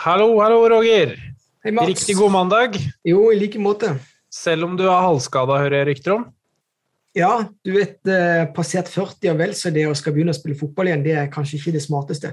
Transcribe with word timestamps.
Hallo, 0.00 0.38
hallo, 0.40 0.62
Roger. 0.68 1.10
Hei, 1.60 1.70
Mats. 1.76 1.88
Riktig 1.88 2.14
god 2.16 2.30
mandag. 2.32 2.76
Jo, 3.04 3.26
i 3.34 3.36
like 3.36 3.58
måte. 3.60 3.90
Selv 4.32 4.64
om 4.64 4.76
du 4.78 4.86
er 4.86 5.02
halvskada, 5.04 5.58
hører 5.60 5.74
jeg 5.76 5.86
rykter 5.90 6.12
om. 6.14 6.22
Ja, 7.12 7.32
du 7.60 7.74
vet, 7.74 7.98
eh, 8.08 8.46
passert 8.56 8.88
40 8.88 9.34
og 9.34 9.42
vel 9.42 9.50
så 9.58 9.68
det 9.74 9.82
å 9.84 9.92
skal 9.98 10.14
begynne 10.14 10.32
å 10.32 10.38
spille 10.38 10.56
fotball 10.56 10.88
igjen, 10.88 11.02
det 11.04 11.18
er 11.20 11.26
kanskje 11.34 11.58
ikke 11.58 11.74
det 11.74 11.82
smarteste. 11.84 12.30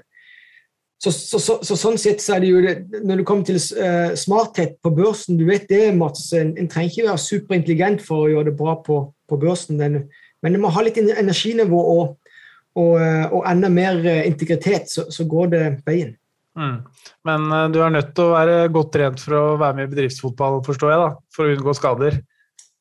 Så, 1.04 1.12
så, 1.12 1.42
så, 1.44 1.58
så 1.68 1.76
sånn 1.76 2.00
sett 2.00 2.24
så 2.24 2.38
er 2.38 2.46
det 2.46 2.52
jo 2.54 2.62
det, 2.64 3.02
Når 3.04 3.20
det 3.20 3.26
kommer 3.28 3.50
til 3.50 3.60
eh, 3.60 4.14
smarthet 4.16 4.78
på 4.80 4.94
børsen, 5.02 5.36
du 5.36 5.44
vet 5.50 5.68
det, 5.68 5.90
Mats, 5.98 6.30
en, 6.40 6.54
en 6.56 6.70
trenger 6.72 6.94
ikke 6.94 7.10
være 7.10 7.24
superintelligent 7.26 8.06
for 8.06 8.24
å 8.24 8.30
gjøre 8.32 8.48
det 8.48 8.54
bra 8.62 8.78
på, 8.86 9.02
på 9.28 9.40
børsen, 9.44 9.76
men, 9.82 10.06
men 10.40 10.56
det 10.56 10.64
må 10.64 10.72
ha 10.72 10.86
litt 10.88 11.02
energinivå 11.04 11.84
og, 11.98 12.32
og, 12.80 12.96
eh, 12.96 13.28
og 13.28 13.44
enda 13.52 13.74
mer 13.76 14.00
integritet, 14.24 14.88
så, 14.88 15.10
så 15.12 15.28
går 15.28 15.52
det 15.58 15.66
veien. 15.84 16.16
Mm. 16.58 16.78
Men 17.30 17.46
uh, 17.54 17.66
du 17.70 17.80
er 17.86 17.94
nødt 17.94 18.16
til 18.18 18.26
å 18.26 18.34
være 18.34 18.58
godt 18.74 18.92
trent 18.96 19.22
for 19.22 19.38
å 19.38 19.44
være 19.62 19.78
med 19.78 19.88
i 19.88 19.92
bedriftsfotball, 19.94 20.60
forstår 20.66 20.94
jeg, 20.94 21.04
da, 21.04 21.10
for 21.36 21.46
å 21.46 21.54
unngå 21.56 21.76
skader. 21.78 22.18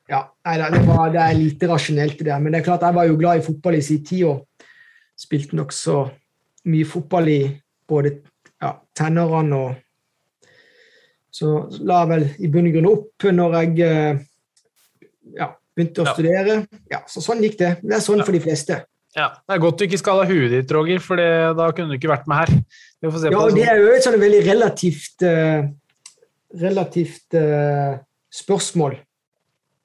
Ja, 0.09 0.23
nei, 0.47 0.55
det, 0.71 0.85
var, 0.87 1.11
det 1.13 1.23
er 1.23 1.35
lite 1.37 1.69
rasjonelt, 1.69 2.21
i 2.23 2.29
det. 2.29 2.37
Men 2.43 2.55
det 2.55 2.61
er 2.61 2.69
klart, 2.69 2.85
jeg 2.87 2.97
var 2.97 3.09
jo 3.09 3.19
glad 3.19 3.41
i 3.41 3.45
fotball 3.47 3.77
i 3.79 3.83
sin 3.85 4.05
tid 4.07 4.29
og 4.29 4.45
spilte 5.19 5.59
nokså 5.59 5.97
mye 6.71 6.87
fotball 6.87 7.31
i 7.33 7.41
både 7.89 8.13
ja, 8.63 8.77
tenårene 8.97 9.59
og 9.65 9.83
Så 11.37 11.51
la 11.85 11.99
jeg 12.01 12.09
vel 12.09 12.23
i 12.41 12.49
bunn 12.49 12.69
og 12.71 12.77
grunn 12.79 12.87
opp 12.89 13.25
når 13.37 13.55
jeg 13.59 13.81
eh, 13.85 14.21
ja, 15.37 15.51
begynte 15.77 16.01
å 16.01 16.07
Ja. 16.07 16.15
studere. 16.15 16.55
Ja, 16.89 17.01
så 17.13 17.21
sånn 17.21 17.43
gikk 17.45 17.59
det. 17.61 17.73
Det 17.83 17.99
er 17.99 18.01
sånn 18.01 18.23
for 18.25 18.33
de 18.33 18.41
fleste. 18.41 18.79
Ja, 19.17 19.31
Det 19.41 19.55
er 19.55 19.63
godt 19.63 19.81
du 19.81 19.87
ikke 19.87 20.01
skada 20.01 20.27
huet 20.29 20.53
ditt, 20.53 20.73
Roger, 20.77 21.01
for 21.01 21.17
det, 21.17 21.29
da 21.57 21.71
kunne 21.73 21.93
du 21.93 21.97
ikke 21.97 22.11
vært 22.11 22.27
med 22.29 22.43
her. 22.43 22.51
Vi 23.01 23.09
får 23.09 23.23
se 23.23 23.31
Ja, 23.33 23.41
og 23.41 23.55
det 23.55 23.63
det 23.63 23.71
er 23.73 23.81
jo 23.81 23.95
et 23.95 24.05
sånn 24.05 24.19
veldig 24.21 24.43
relativt 24.45 25.25
uh, 25.25 25.69
relativt 26.61 27.37
uh, 27.41 27.97
spørsmål. 28.33 28.99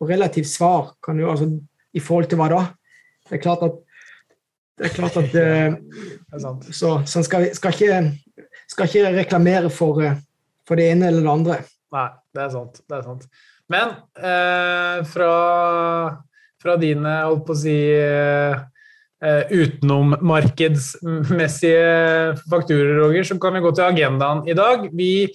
Og 0.02 0.10
relativt 0.10 0.50
svar 0.52 0.92
kan 1.04 1.20
jo 1.22 1.30
altså 1.32 1.48
I 1.94 2.04
forhold 2.04 2.28
til 2.32 2.42
hva 2.42 2.50
da? 2.52 2.62
Det 3.30 3.38
er 3.38 3.44
klart 3.44 3.64
at 3.68 3.80
det 4.82 4.90
er 4.90 4.96
klart 4.96 5.18
at 5.22 5.36
uh, 5.36 5.80
Det 6.28 6.36
er 6.36 6.44
sant. 6.44 6.68
Så, 6.76 6.92
så 7.08 7.24
skal, 7.24 7.48
skal, 7.56 7.78
ikke, 7.78 8.48
skal 8.72 8.90
ikke 8.90 9.14
reklamere 9.16 9.72
for, 9.72 10.04
for 10.68 10.80
det 10.80 10.90
ene 10.92 11.08
eller 11.08 11.24
det 11.24 11.34
andre. 11.38 11.58
Nei, 11.96 12.10
det 12.36 12.44
er 12.44 12.54
sant. 12.54 12.84
Det 12.84 13.00
er 13.00 13.08
sant. 13.08 13.26
Men 13.72 13.94
eh, 14.20 15.02
fra, 15.08 15.32
fra 16.60 16.76
dine, 16.80 17.14
holdt 17.28 17.46
på 17.48 17.56
å 17.56 17.60
si 17.60 17.76
eh, 19.24 19.44
markedsmessige 19.52 19.62
utenommarkedsmessige 19.62 22.36
fakturer, 22.52 23.00
Roger, 23.00 23.24
så 23.24 23.40
kan 23.40 23.54
vi 23.54 23.60
gå 23.64 23.72
til 23.76 23.84
agendaen 23.88 24.50
i 24.50 24.54
dag. 24.58 24.90
Vi 24.94 25.34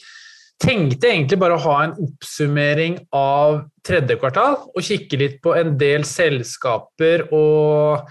tenkte 0.62 1.10
egentlig 1.10 1.38
bare 1.40 1.56
å 1.56 1.64
ha 1.66 1.82
en 1.84 1.96
oppsummering 2.00 2.98
av 3.14 3.60
tredje 3.86 4.16
kvartal 4.20 4.56
og 4.72 4.84
kikke 4.84 5.16
litt 5.20 5.42
på 5.44 5.54
en 5.58 5.78
del 5.78 6.04
selskaper 6.08 7.26
og 7.34 8.08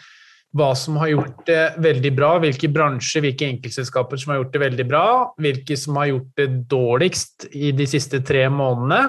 hva 0.56 0.70
som 0.78 0.96
har 1.02 1.10
gjort 1.12 1.42
det 1.50 1.64
veldig 1.84 2.12
bra, 2.16 2.30
hvilke 2.40 2.70
bransjer, 2.72 3.26
hvilke 3.26 3.50
enkeltselskaper 3.50 4.18
som 4.22 4.32
har 4.32 4.40
gjort 4.40 4.54
det 4.54 4.64
veldig 4.64 4.86
bra, 4.88 5.08
hvilke 5.42 5.76
som 5.80 5.98
har 6.00 6.14
gjort 6.14 6.32
det 6.40 6.48
dårligst 6.72 7.50
i 7.52 7.74
de 7.76 7.88
siste 7.90 8.22
tre 8.24 8.46
månedene. 8.54 9.02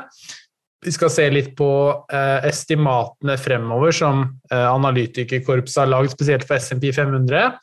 Vi 0.85 0.93
skal 0.93 1.11
se 1.11 1.25
litt 1.33 1.55
på 1.59 1.71
eh, 2.13 2.45
estimatene 2.51 3.39
fremover 3.41 3.95
som 3.97 4.27
eh, 4.53 4.67
analytikerkorpset 4.69 5.83
har 5.83 5.91
lagd 5.91 6.13
spesielt 6.13 6.45
for 6.47 6.61
SMP 6.61 6.91
500. 6.95 7.57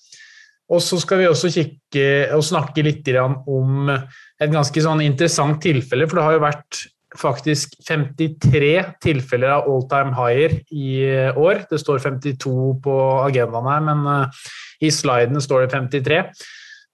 Og 0.74 0.82
så 0.82 0.98
skal 1.02 1.22
vi 1.22 1.30
også 1.30 1.52
kikke 1.54 2.08
og 2.34 2.44
snakke 2.48 2.86
litt 2.86 3.10
om 3.20 3.92
et 3.92 4.52
ganske 4.52 4.82
sånn 4.82 5.04
interessant 5.06 5.62
tilfelle, 5.62 6.08
for 6.08 6.18
det 6.18 6.26
har 6.26 6.38
jo 6.38 6.46
vært 6.48 6.84
faktisk 7.20 7.76
53 7.88 8.74
tilfeller 9.04 9.58
av 9.58 9.70
all 9.70 9.86
time 9.90 10.14
higher 10.18 10.58
i 10.74 10.90
eh, 11.06 11.38
år. 11.38 11.66
Det 11.70 11.80
står 11.82 12.02
52 12.02 12.54
på 12.84 12.98
agendaen 13.24 13.70
her, 13.70 13.86
men 13.92 14.04
eh, 14.16 14.44
i 14.88 14.92
slidene 14.94 15.44
står 15.44 15.66
det 15.66 15.74
53. 15.76 16.22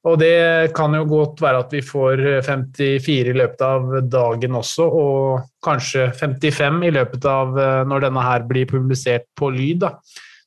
Og 0.08 0.16
det 0.22 0.72
kan 0.78 0.94
jo 0.96 1.04
godt 1.10 1.42
være 1.44 1.60
at 1.66 1.74
vi 1.76 1.82
får 1.84 2.22
54 2.46 3.34
i 3.34 3.36
løpet 3.36 3.64
av 3.66 3.98
dagen 4.08 4.56
også, 4.56 4.86
og 4.88 5.42
kanskje 5.66 6.08
55 6.16 6.86
i 6.88 6.94
løpet 6.96 7.28
av 7.28 7.58
eh, 7.60 7.82
når 7.90 8.06
denne 8.08 8.24
her 8.24 8.46
blir 8.48 8.70
publisert 8.70 9.28
på 9.36 9.52
lyd. 9.52 9.84
Da. 9.84 9.98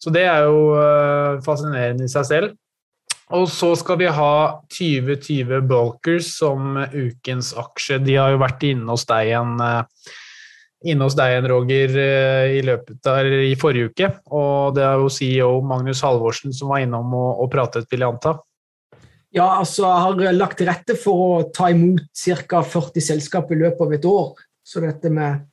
Så 0.00 0.12
det 0.14 0.24
er 0.24 0.46
jo 0.48 0.72
eh, 0.80 1.42
fascinerende 1.44 2.08
i 2.08 2.12
seg 2.12 2.28
selv. 2.30 2.54
Og 3.32 3.44
så 3.48 3.70
skal 3.80 3.98
vi 4.00 4.08
ha 4.12 4.32
2020 4.72 5.60
Bulkers 5.68 6.32
som 6.38 6.78
ukens 6.92 7.52
aksje. 7.56 8.00
De 8.04 8.16
har 8.20 8.32
jo 8.32 8.40
vært 8.40 8.64
inne 8.68 8.88
hos 8.88 9.04
deg 9.08 9.30
igjen, 9.30 9.52
eh, 9.60 10.14
inne 10.92 11.08
hos 11.10 11.16
deg 11.16 11.44
Roger, 11.52 11.92
i 12.56 12.64
løpet 12.64 13.04
av 13.08 13.28
i 13.28 13.52
forrige 13.60 13.92
uke. 13.92 14.08
Og 14.32 14.72
det 14.80 14.84
er 14.88 14.96
jo 14.96 15.12
CEO 15.12 15.52
Magnus 15.60 16.00
Halvorsen 16.04 16.56
som 16.56 16.72
var 16.72 16.86
innom 16.86 17.12
og, 17.12 17.44
og 17.44 17.52
pratet, 17.52 17.84
vil 17.92 18.06
jeg 18.06 18.16
anta. 18.16 18.34
Ja, 19.32 19.46
altså, 19.58 19.86
jeg 19.88 20.28
har 20.28 20.36
lagt 20.36 20.58
til 20.60 20.68
rette 20.68 20.96
for 21.00 21.24
å 21.24 21.44
ta 21.54 21.70
imot 21.72 22.04
ca. 22.48 22.60
40 22.60 23.04
selskap 23.04 23.52
i 23.52 23.60
løpet 23.62 23.86
av 23.86 23.94
et 23.96 24.08
år. 24.08 24.34
Så 24.62 24.82
dette 24.84 25.10
med 25.10 25.46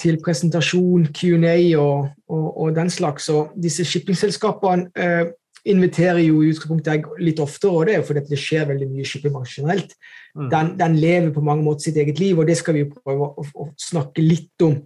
til 0.00 0.18
presentasjon, 0.22 1.08
Q&A 1.14 1.56
og, 1.78 2.12
og, 2.30 2.46
og 2.62 2.74
den 2.76 2.90
slags. 2.90 3.28
Og 3.34 3.52
disse 3.60 3.84
shippingselskapene 3.86 4.88
eh, 4.96 5.24
inviterer 5.68 6.22
jo 6.24 6.40
i 6.42 6.50
utgangspunktet 6.50 6.96
jeg 6.96 7.26
litt 7.26 7.42
oftere, 7.42 7.74
og 7.74 7.86
det 7.86 7.94
er 7.94 8.00
jo 8.00 8.06
fordi 8.08 8.24
det 8.30 8.40
skjer 8.40 8.70
veldig 8.72 8.88
mye 8.90 9.04
i 9.04 9.10
shippingbransjen 9.10 9.62
generelt. 9.62 9.94
Mm. 10.34 10.48
Den, 10.54 10.72
den 10.80 10.96
lever 11.02 11.30
på 11.34 11.44
mange 11.44 11.66
måter 11.66 11.88
sitt 11.88 12.00
eget 12.02 12.22
liv, 12.22 12.38
og 12.38 12.48
det 12.50 12.56
skal 12.58 12.78
vi 12.78 12.88
prøve 12.90 13.28
å, 13.30 13.46
å 13.62 13.68
snakke 13.78 14.24
litt 14.24 14.66
om 14.66 14.80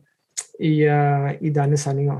i, 0.60 0.74
uh, 0.84 1.32
i 1.40 1.52
denne 1.54 1.80
sendinga. 1.80 2.18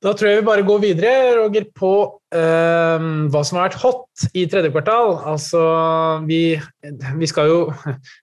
Da 0.00 0.14
tror 0.16 0.30
jeg 0.30 0.40
vi 0.40 0.46
bare 0.46 0.64
går 0.64 0.78
videre, 0.80 1.12
Roger, 1.36 1.66
på 1.76 1.92
eh, 2.32 3.02
hva 3.28 3.42
som 3.44 3.58
har 3.58 3.68
vært 3.68 3.82
hot 3.82 4.30
i 4.32 4.46
tredje 4.48 4.72
kvartal. 4.72 5.18
Altså, 5.28 5.60
vi, 6.24 6.56
vi 7.20 7.28
skal 7.28 7.50
jo, 7.50 7.58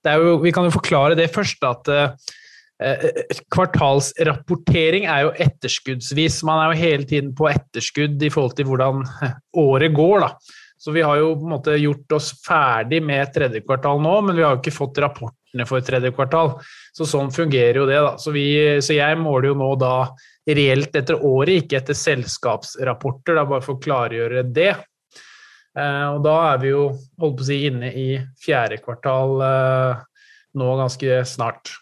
jo 0.08 0.38
Vi 0.42 0.54
kan 0.56 0.66
jo 0.66 0.74
forklare 0.74 1.18
det 1.20 1.30
først, 1.36 1.62
at 1.70 1.92
eh, 1.94 3.28
kvartalsrapportering 3.54 5.06
er 5.06 5.28
jo 5.28 5.36
etterskuddsvis. 5.46 6.40
Man 6.50 6.64
er 6.64 6.72
jo 6.72 6.82
hele 6.82 7.06
tiden 7.10 7.36
på 7.38 7.50
etterskudd 7.52 8.26
i 8.26 8.32
forhold 8.34 8.58
til 8.58 8.72
hvordan 8.72 9.04
året 9.68 9.94
går, 9.94 10.26
da. 10.26 10.32
Så 10.82 10.94
vi 10.94 11.02
har 11.06 11.18
jo 11.18 11.36
på 11.38 11.46
en 11.46 11.54
måte 11.56 11.76
gjort 11.78 12.18
oss 12.18 12.32
ferdig 12.46 13.04
med 13.06 13.30
tredje 13.34 13.62
kvartal 13.66 14.02
nå, 14.02 14.16
men 14.26 14.38
vi 14.38 14.46
har 14.46 14.56
jo 14.56 14.62
ikke 14.64 14.74
fått 14.74 14.98
rapportene 15.02 15.66
for 15.70 15.86
tredje 15.86 16.10
kvartal. 16.14 16.56
Så 16.94 17.06
sånn 17.10 17.30
fungerer 17.34 17.82
jo 17.82 17.86
det, 17.90 17.98
da. 18.02 18.16
Så, 18.22 18.34
vi, 18.34 18.48
så 18.82 18.98
jeg 18.98 19.22
måler 19.22 19.52
jo 19.52 19.58
nå 19.62 19.72
da 19.82 19.94
reelt 20.48 20.96
etter 20.96 21.20
året, 21.26 21.64
ikke 21.64 21.82
etter 21.82 21.98
selskapsrapporter. 21.98 23.36
Er 23.36 23.50
bare 23.50 23.66
for 23.66 23.76
å 23.76 23.82
klargjøre 23.84 24.46
det. 24.56 24.74
Eh, 25.78 26.08
og 26.14 26.22
da 26.26 26.38
er 26.54 26.62
vi 26.64 26.72
jo 26.72 26.86
holdt 27.22 27.42
på 27.42 27.46
å 27.46 27.50
si, 27.50 27.60
inne 27.70 27.92
i 27.92 28.08
fjerde 28.42 28.80
kvartal 28.84 29.44
eh, 29.46 30.08
nå 30.58 30.72
ganske 30.80 31.20
snart. 31.28 31.76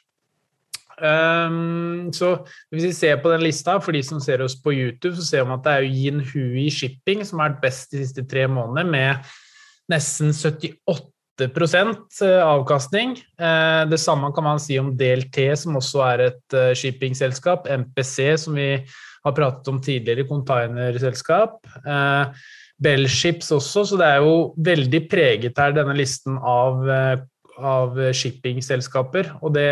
Um, 0.95 2.13
så 2.15 2.45
Hvis 2.71 2.85
vi 2.85 2.91
ser 2.95 3.17
på 3.19 3.31
den 3.33 3.43
lista, 3.43 3.81
for 3.83 3.91
de 3.91 3.99
som 4.03 4.21
ser 4.23 4.41
oss 4.41 4.55
på 4.55 4.71
YouTube, 4.71 5.15
så 5.17 5.25
ser 5.27 5.43
man 5.43 5.59
at 5.59 5.65
det 5.65 5.73
er 5.73 5.89
Yin 5.89 6.21
Hui 6.23 6.69
Shipping 6.71 7.25
som 7.27 7.41
har 7.41 7.51
vært 7.51 7.65
best 7.65 7.91
de 7.91 8.03
siste 8.03 8.23
tre 8.31 8.45
månedene, 8.47 8.91
med 8.91 9.91
nesten 9.91 10.31
78 10.33 11.14
avkastning. 12.41 13.17
Eh, 13.39 13.89
Det 13.89 13.99
samme 13.99 14.31
kan 14.33 14.43
man 14.43 14.59
si 14.59 14.79
om 14.79 14.95
DLT, 14.97 15.57
som 15.57 15.75
også 15.75 16.03
er 16.13 16.19
et 16.29 16.53
eh, 16.53 16.73
shippingselskap. 16.73 17.67
MPC, 17.67 18.37
som 18.37 18.55
vi 18.55 18.85
har 19.25 19.33
pratet 19.33 19.67
om 19.67 19.81
tidligere, 19.81 20.27
containerselskap. 20.27 21.59
Eh, 21.85 22.25
Bellships 22.81 23.51
også, 23.51 23.85
så 23.85 23.97
det 23.97 24.05
er 24.05 24.23
jo 24.23 24.53
veldig 24.57 25.09
preget 25.09 25.57
her, 25.57 25.71
denne 25.71 25.95
listen 25.95 26.37
av, 26.37 26.89
eh, 26.89 27.17
av 27.59 27.95
shippingselskaper. 28.13 29.37
Og 29.41 29.53
det, 29.55 29.71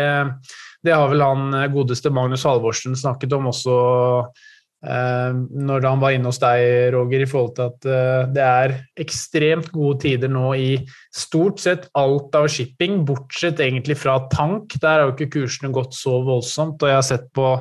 det 0.84 0.92
har 0.92 1.08
vel 1.08 1.22
han 1.24 1.54
eh, 1.54 1.70
godeste 1.72 2.10
Magnus 2.12 2.44
Halvorsen 2.44 2.96
snakket 2.96 3.32
om 3.32 3.48
også 3.52 3.78
eh, 4.20 4.50
når 4.84 5.86
han 5.86 6.00
var 6.02 6.12
inne 6.12 6.28
hos 6.28 6.40
deg, 6.42 6.92
Roger, 6.92 7.22
i 7.24 7.28
forhold 7.28 7.52
til 7.56 7.70
at 7.70 7.86
eh, 7.88 8.30
det 8.36 8.44
er 8.44 8.74
ekstremt 9.00 9.70
gode 9.72 10.02
tider 10.02 10.32
nå 10.32 10.50
i 10.60 10.70
stort 11.14 11.62
sett 11.62 11.86
alt 11.96 12.34
av 12.36 12.48
shipping, 12.52 13.00
bortsett 13.08 13.62
egentlig 13.64 13.96
fra 14.00 14.18
tank. 14.32 14.76
Der 14.82 14.98
har 14.98 15.06
jo 15.06 15.14
ikke 15.14 15.30
kursene 15.38 15.72
gått 15.74 15.96
så 15.96 16.18
voldsomt, 16.26 16.82
og 16.82 16.90
jeg 16.90 16.98
har 16.98 17.06
sett 17.06 17.30
på, 17.36 17.54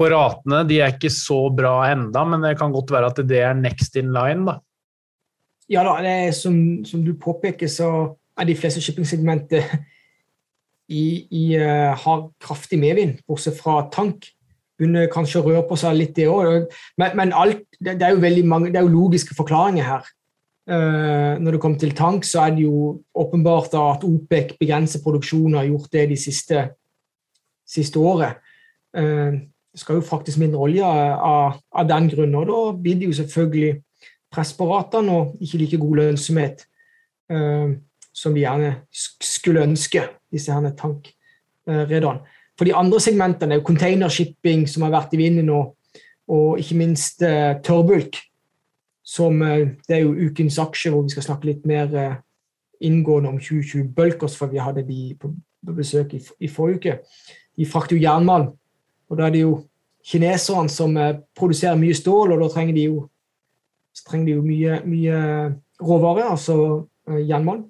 på 0.00 0.08
ratene, 0.12 0.62
de 0.68 0.80
er 0.80 0.94
ikke 0.96 1.12
så 1.12 1.42
bra 1.52 1.74
enda, 1.90 2.24
men 2.28 2.46
det 2.46 2.56
kan 2.60 2.72
godt 2.74 2.94
være 2.94 3.12
at 3.12 3.20
det 3.28 3.42
er 3.44 3.58
next 3.58 3.98
in 4.00 4.14
line, 4.16 4.46
da. 4.48 4.60
Ja 5.72 5.82
da, 5.82 5.96
er 5.98 6.30
som, 6.30 6.54
som 6.86 7.02
du 7.02 7.10
påpeker, 7.18 7.68
så 7.68 7.90
er 8.38 8.46
de 8.46 8.54
fleste 8.56 8.80
shippingsegmenter 8.84 9.66
i, 10.88 11.26
i, 11.26 11.44
eh, 11.58 11.92
har 11.98 12.26
kraftig 12.42 12.78
medvind, 12.78 13.18
bortsett 13.26 13.58
fra 13.58 13.80
tank. 13.92 14.28
Begynner 14.76 15.08
kanskje 15.12 15.40
å 15.40 15.46
røre 15.46 15.64
på 15.68 15.78
seg 15.80 15.96
litt, 15.96 16.14
det 16.16 16.28
òg. 16.28 16.66
Men, 17.00 17.14
men 17.16 17.32
alt, 17.36 17.64
det, 17.80 17.96
er 17.96 18.44
mange, 18.44 18.70
det 18.72 18.80
er 18.80 18.84
jo 18.84 18.92
logiske 18.92 19.36
forklaringer 19.38 19.86
her. 19.86 20.12
Uh, 20.66 21.38
når 21.38 21.54
det 21.54 21.60
kommer 21.62 21.78
til 21.78 21.94
tank, 21.94 22.24
så 22.26 22.40
er 22.42 22.56
det 22.56 22.64
jo 22.64 23.02
åpenbart 23.14 23.74
at 23.78 24.02
OPEC 24.04 24.56
begrenser 24.58 25.02
produksjonen 25.04 25.54
og 25.54 25.60
har 25.60 25.68
gjort 25.68 25.92
det 25.92 26.08
de 26.10 26.16
siste, 26.18 26.64
siste 27.62 28.02
året. 28.02 28.42
Uh, 28.90 29.46
det 29.70 29.82
skal 29.82 30.00
jo 30.00 30.08
faktisk 30.08 30.40
mindre 30.42 30.64
olje 30.66 30.82
av, 30.82 31.60
av, 31.70 31.86
den 31.86 32.08
grunn, 32.10 32.34
og 32.34 32.48
da 32.50 32.60
blir 32.82 32.98
det 32.98 33.10
jo 33.12 33.18
selvfølgelig 33.20 33.76
press 34.32 34.50
på 34.58 34.66
ratene 34.72 35.12
og 35.14 35.36
ikke 35.44 35.60
like 35.60 35.78
god 35.78 36.00
lønnsomhet 36.00 36.66
uh, 37.30 37.70
som 38.16 38.34
vi 38.34 38.42
gjerne 38.42 38.72
skulle 38.90 39.62
ønske, 39.68 40.02
disse 40.32 40.56
tankrederne. 40.80 42.24
For 42.56 42.68
de 42.68 42.74
andre 42.76 43.00
segmentene 43.02 43.54
er 43.54 43.60
jo 43.60 43.66
containershipping, 43.68 44.64
som 44.68 44.86
har 44.86 44.94
vært 44.94 45.12
i 45.12 45.20
vinden, 45.20 45.50
nå, 45.50 45.60
og 46.32 46.58
ikke 46.58 46.78
minst 46.80 47.20
tørrbulk 47.20 48.16
som 49.06 49.42
eh, 49.42 49.68
Det 49.88 49.96
er 49.96 50.02
jo 50.02 50.14
ukens 50.28 50.58
aksje, 50.58 50.90
hvor 50.90 51.02
vi 51.06 51.14
skal 51.14 51.22
snakke 51.28 51.50
litt 51.50 51.66
mer 51.68 51.94
eh, 51.94 52.16
inngående 52.80 53.30
om 53.30 53.38
2020 53.38 53.92
Bulkers, 53.94 54.36
for 54.36 54.50
vi 54.50 54.60
hadde 54.60 54.84
de 54.86 55.14
på 55.20 55.30
besøk 55.76 56.14
i, 56.14 56.20
i 56.40 56.50
forrige 56.50 56.76
uke. 56.76 56.96
De 57.56 57.66
frakter 57.66 57.96
jo 57.96 58.02
jernmalm, 58.02 58.50
og 59.08 59.18
da 59.18 59.28
er 59.28 59.36
det 59.36 59.44
jo 59.44 59.60
kineserne 60.06 60.72
som 60.72 60.96
eh, 60.98 61.14
produserer 61.38 61.78
mye 61.78 61.94
stål, 61.94 62.34
og 62.34 62.42
da 62.42 62.50
trenger 62.52 62.76
de 62.76 62.88
jo, 62.88 63.06
trenger 64.06 64.26
de 64.26 64.36
jo 64.36 64.44
mye, 64.44 64.82
mye 64.84 65.22
råvarer, 65.80 66.28
altså 66.34 66.58
jernmalm. 67.06 67.68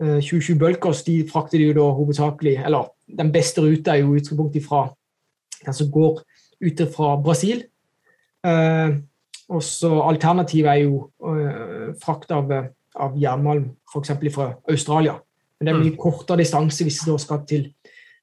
2020 0.00 0.56
Bulkers 0.56 1.02
de 1.04 1.18
frakter 1.28 1.60
de 1.60 1.66
jo 1.66 1.72
da 1.76 1.82
hovedsakelig 1.92 2.54
Eller 2.64 2.86
den 3.18 3.32
beste 3.34 3.62
ruta 3.64 3.94
er 3.94 4.04
jo 4.04 4.16
utgangspunkt 4.16 4.58
fra 4.64 4.86
den 5.64 5.76
som 5.76 5.90
går 5.92 6.22
ut 6.60 6.82
fra 6.94 7.14
Brasil. 7.20 7.64
Og 9.50 9.62
så 9.66 9.90
Alternativet 10.06 10.70
er 10.70 10.84
jo 10.84 11.08
eh, 11.26 11.90
frakt 12.02 12.30
av, 12.34 12.52
av 12.94 13.16
jernmalm 13.18 13.72
f.eks. 13.90 14.12
fra 14.34 14.52
Australia. 14.70 15.16
Men 15.58 15.66
det 15.66 15.72
er 15.72 15.80
mye 15.80 15.94
mm. 15.96 16.00
kortere 16.00 16.40
distanse 16.40 16.86
hvis 16.86 17.00
det 17.06 17.16
skal 17.24 17.42
til, 17.48 17.66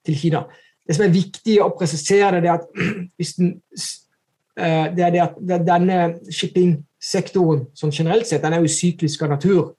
til, 0.06 0.18
Kina. 0.18 0.46
Det 0.88 0.96
som 0.96 1.06
er 1.06 1.14
viktig 1.14 1.58
å 1.62 1.74
presisere, 1.76 2.40
det 2.42 2.50
er 2.50 2.62
at, 2.62 2.70
den, 3.42 3.52
uh, 4.58 4.88
det 4.96 5.06
er 5.06 5.14
det 5.14 5.24
at 5.26 5.36
denne 5.68 6.00
shippingsektoren 6.32 7.68
sånn 7.78 7.94
generelt 7.94 8.30
sett, 8.30 8.42
den 8.46 8.56
er 8.56 8.64
jo 8.64 8.72
syklisk 8.72 9.28
av 9.28 9.36
natur. 9.36 9.74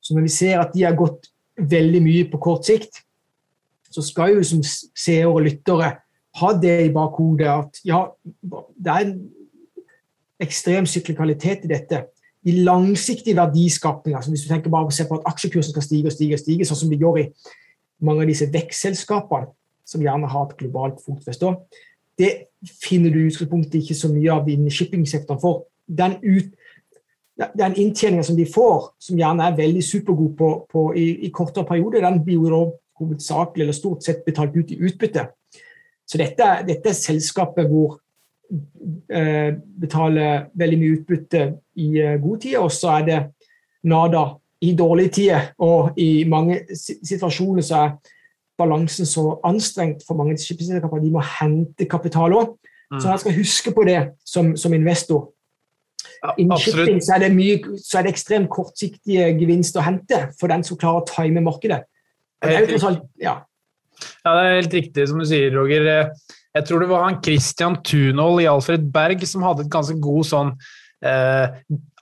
Så 0.00 0.14
når 0.14 0.28
vi 0.28 0.34
ser 0.38 0.62
at 0.62 0.72
de 0.76 0.86
har 0.86 0.96
gått 0.96 1.32
veldig 1.60 2.00
mye 2.06 2.30
på 2.30 2.40
kort 2.40 2.64
sikt, 2.68 3.02
så 3.90 4.02
skal 4.06 4.36
jo 4.36 4.46
som 4.46 4.62
seere 4.62 5.28
og 5.28 5.42
lyttere 5.46 5.92
ha 6.40 6.52
det 6.62 6.76
i 6.86 6.92
bakhodet 6.94 7.48
at 7.50 7.80
ja, 7.84 8.04
det 8.78 8.92
er 8.92 9.06
en 9.06 9.14
ekstrem 10.40 10.86
syklikalitet 10.86 11.66
i 11.66 11.72
dette. 11.72 12.04
De 12.46 12.52
langsiktige 12.64 13.36
verdiskapninger, 13.36 14.16
altså 14.16 14.30
hvis 14.30 14.46
du 14.46 14.48
tenker 14.48 14.70
bare 14.70 14.88
på 14.88 15.08
på 15.08 15.18
at 15.18 15.32
aksjekursen 15.32 15.74
skal 15.74 15.82
stige 15.82 16.06
og 16.06 16.12
stige, 16.12 16.34
og 16.34 16.38
stige, 16.38 16.64
sånn 16.64 16.76
som 16.76 16.90
det 16.90 17.00
gjør 17.00 17.18
i 17.20 17.26
mange 18.00 18.22
av 18.22 18.30
disse 18.30 18.48
vekstselskapene, 18.52 19.50
som 19.84 20.00
gjerne 20.00 20.28
har 20.30 20.46
et 20.46 20.56
globalt 20.56 21.02
fotfeste, 21.04 21.56
det 22.18 22.30
finner 22.84 23.10
du 23.10 23.20
i 23.20 23.28
utgangspunktet 23.28 23.80
ikke 23.80 23.96
så 23.96 24.08
mye 24.12 24.32
av 24.32 24.48
innen 24.48 24.72
shippingsektoren. 24.72 25.40
For 25.40 25.64
den, 25.86 26.18
den 27.58 27.76
inntjeninga 27.80 28.24
som 28.26 28.36
de 28.36 28.46
får, 28.46 28.90
som 29.00 29.18
gjerne 29.18 29.46
er 29.46 29.58
veldig 29.58 29.84
supergod 29.84 30.34
på, 30.38 30.50
på 30.70 30.84
i, 30.94 31.06
i, 31.26 31.30
kortere 31.34 31.66
perioder, 31.68 32.04
den 32.04 32.20
blir 32.24 32.38
jo 32.38 32.64
hovedsakelig 33.00 33.64
eller 33.64 33.76
stort 33.76 34.06
sett 34.06 34.22
betalt 34.26 34.54
ut 34.56 34.70
i 34.70 34.78
utbytte. 34.78 35.26
Så 36.06 36.18
dette, 36.18 36.46
dette 36.66 36.90
er 36.90 36.96
selskapet 36.98 37.68
hvor 37.70 37.98
Eh, 38.50 39.50
betaler 39.78 40.48
veldig 40.58 40.76
mye 40.80 40.94
utbytte 40.98 41.42
i 41.78 41.90
god 42.18 42.40
tid, 42.42 42.56
og 42.58 42.72
så 42.74 42.96
er 42.98 43.04
det 43.06 43.18
nada 43.86 44.24
i 44.66 44.72
dårlige 44.74 45.12
tider. 45.14 45.52
Og 45.62 45.98
i 45.98 46.24
mange 46.28 46.58
situasjoner 46.74 47.62
så 47.62 47.84
er 47.84 47.92
balansen 48.58 49.06
så 49.06 49.38
anstrengt 49.46 50.02
for 50.06 50.18
mange 50.18 50.34
skipsselskaper 50.38 51.02
de 51.02 51.12
må 51.14 51.22
hente 51.38 51.86
kapital 51.90 52.34
òg. 52.34 52.56
Så 52.90 53.06
jeg 53.06 53.20
mm. 53.20 53.22
skal 53.22 53.36
huske 53.38 53.74
på 53.76 53.84
det 53.86 54.00
som, 54.26 54.56
som 54.58 54.74
investor. 54.74 55.28
Innen 56.36 56.58
shipping 56.58 56.98
så 57.02 57.20
er, 57.20 57.30
mye, 57.32 57.78
så 57.78 58.00
er 58.00 58.08
det 58.08 58.16
ekstremt 58.16 58.50
kortsiktige 58.50 59.30
gevinster 59.38 59.80
å 59.80 59.86
hente 59.86 60.24
for 60.40 60.50
den 60.50 60.66
som 60.66 60.78
klarer 60.80 61.04
å 61.04 61.06
time 61.06 61.42
markedet. 61.46 61.84
Det 62.40 62.56
er 62.56 62.72
jo 62.72 62.92
ja. 63.20 63.34
ja, 64.24 64.30
det 64.32 64.42
er 64.42 64.58
helt 64.62 64.76
riktig 64.78 65.08
som 65.10 65.20
du 65.20 65.26
sier, 65.28 65.52
Roger. 65.54 66.12
Jeg 66.56 66.66
tror 66.66 66.82
det 66.82 66.90
var 66.90 67.04
han 67.06 67.18
Christian 67.22 67.76
Tunhold 67.86 68.42
i 68.42 68.48
Alfred 68.50 68.86
Berg 68.94 69.22
som 69.28 69.44
hadde 69.46 69.66
et 69.66 69.72
ganske 69.72 69.98
god 70.02 70.26
sånn 70.26 70.54
eh, 71.06 71.52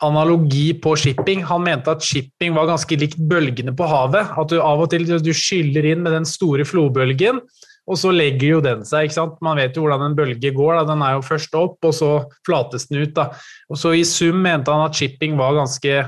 analogi 0.04 0.72
på 0.80 0.94
shipping. 0.96 1.42
Han 1.50 1.64
mente 1.66 1.92
at 1.92 2.04
shipping 2.04 2.54
var 2.56 2.70
ganske 2.70 2.98
likt 3.00 3.18
bølgene 3.30 3.74
på 3.76 3.88
havet. 3.90 4.32
At 4.38 4.52
du 4.52 4.60
av 4.62 4.84
og 4.84 4.92
til 4.92 5.06
du 5.08 5.32
skyller 5.34 5.90
inn 5.90 6.04
med 6.04 6.16
den 6.16 6.28
store 6.28 6.66
flodbølgen, 6.68 7.42
og 7.88 7.96
så 7.96 8.12
legger 8.12 8.58
jo 8.58 8.64
den 8.64 8.84
seg. 8.84 9.08
ikke 9.08 9.16
sant? 9.16 9.36
Man 9.44 9.60
vet 9.60 9.76
jo 9.76 9.84
hvordan 9.84 10.10
en 10.10 10.16
bølge 10.16 10.52
går. 10.54 10.74
Da. 10.80 10.86
Den 10.90 11.04
er 11.04 11.16
jo 11.16 11.24
først 11.24 11.54
opp, 11.56 11.78
og 11.80 11.94
så 11.96 12.10
flates 12.46 12.88
den 12.90 13.02
ut. 13.04 13.14
da. 13.16 13.30
Og 13.72 13.80
så 13.80 13.94
I 13.96 14.04
sum 14.08 14.42
mente 14.44 14.72
han 14.72 14.84
at 14.84 14.96
shipping 14.96 15.38
var 15.40 15.56
ganske, 15.56 16.02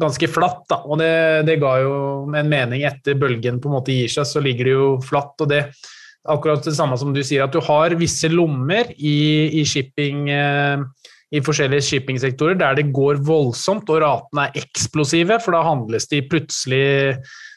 ganske 0.00 0.28
flatt. 0.30 0.64
da, 0.70 0.80
og 0.84 0.98
det, 1.00 1.12
det, 1.48 1.58
ga 1.62 1.76
jo 1.82 1.96
en 2.34 2.50
mening 2.50 2.84
etter 2.88 3.18
bølgen 3.18 3.60
på 3.62 3.70
en 3.70 3.76
måte 3.78 3.94
gir 3.94 4.10
seg, 4.10 4.26
så 4.28 4.42
ligger 4.42 4.68
det 4.68 4.74
jo 4.74 4.88
flatt. 5.04 5.34
og 5.40 5.50
det 5.52 5.66
akkurat 6.24 6.64
det 6.64 6.72
samme 6.72 6.96
som 6.96 7.12
du 7.12 7.20
sier, 7.20 7.44
at 7.44 7.52
du 7.52 7.60
har 7.64 7.94
visse 8.00 8.30
lommer 8.32 8.88
i, 8.96 9.60
i 9.60 9.64
shipping 9.68 10.30
eh, 10.32 10.84
i 11.34 11.40
forskjellige 11.44 11.84
shippingsektorer 11.88 12.56
der 12.60 12.78
det 12.78 12.92
går 12.94 13.18
voldsomt 13.26 13.90
og 13.90 14.00
ratene 14.04 14.46
er 14.46 14.62
eksplosive, 14.62 15.40
for 15.42 15.56
da 15.56 15.64
handles 15.66 16.06
de 16.10 16.22
plutselig 16.30 16.84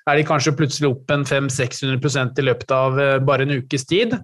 er 0.08 0.16
de 0.16 0.24
kanskje 0.28 0.56
plutselig 0.56 0.90
opp 0.90 1.12
en 1.12 1.26
500-600% 1.28 2.40
i 2.40 2.48
løpet 2.48 2.74
av 2.74 3.00
eh, 3.02 3.18
bare 3.28 3.44
en 3.44 3.58
ukes 3.60 3.84
tid. 3.88 4.16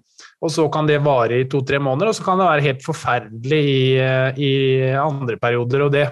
Og 0.44 0.52
så 0.52 0.66
kan 0.72 0.88
det 0.88 1.02
vare 1.04 1.42
i 1.42 1.48
to-tre 1.52 1.80
måneder, 1.80 2.10
og 2.10 2.18
så 2.18 2.24
kan 2.26 2.40
det 2.40 2.48
være 2.48 2.66
helt 2.68 2.86
forferdelig 2.86 3.60
i, 3.68 3.82
eh, 4.00 4.40
i 4.40 4.54
andre 5.00 5.36
perioder. 5.40 5.86
Og 5.86 5.92
det 5.96 6.06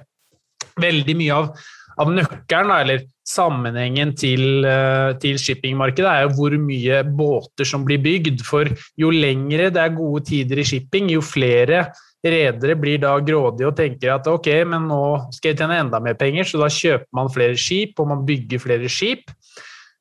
veldig 0.81 1.15
mye 1.19 1.38
av 1.39 1.50
av 1.99 2.11
nøkkelen, 2.13 2.71
eller 2.75 3.03
sammenhengen 3.27 4.13
til, 4.17 4.65
eh, 4.65 5.13
til 5.21 5.39
shippingmarkedet, 5.39 6.07
er 6.07 6.23
jo 6.25 6.35
hvor 6.38 6.55
mye 6.59 7.01
båter 7.03 7.67
som 7.67 7.85
blir 7.85 8.01
bygd. 8.03 8.43
For 8.45 8.65
jo 8.97 9.11
lengre 9.11 9.71
det 9.71 9.81
er 9.81 9.97
gode 9.97 10.25
tider 10.25 10.59
i 10.59 10.67
shipping, 10.67 11.09
jo 11.11 11.21
flere 11.21 11.89
redere 12.21 12.75
blir 12.77 12.99
da 13.01 13.16
grådige 13.18 13.68
og 13.68 13.75
tenker 13.77 14.13
at 14.13 14.27
ok, 14.30 14.47
men 14.69 14.85
nå 14.92 15.04
skal 15.33 15.51
jeg 15.51 15.61
tjene 15.61 15.80
enda 15.81 15.99
mer 15.99 16.13
penger, 16.19 16.45
så 16.45 16.61
da 16.61 16.69
kjøper 16.69 17.09
man 17.18 17.31
flere 17.33 17.57
skip, 17.57 17.97
og 17.99 18.11
man 18.13 18.25
bygger 18.27 18.61
flere 18.61 18.89
skip. 18.92 19.31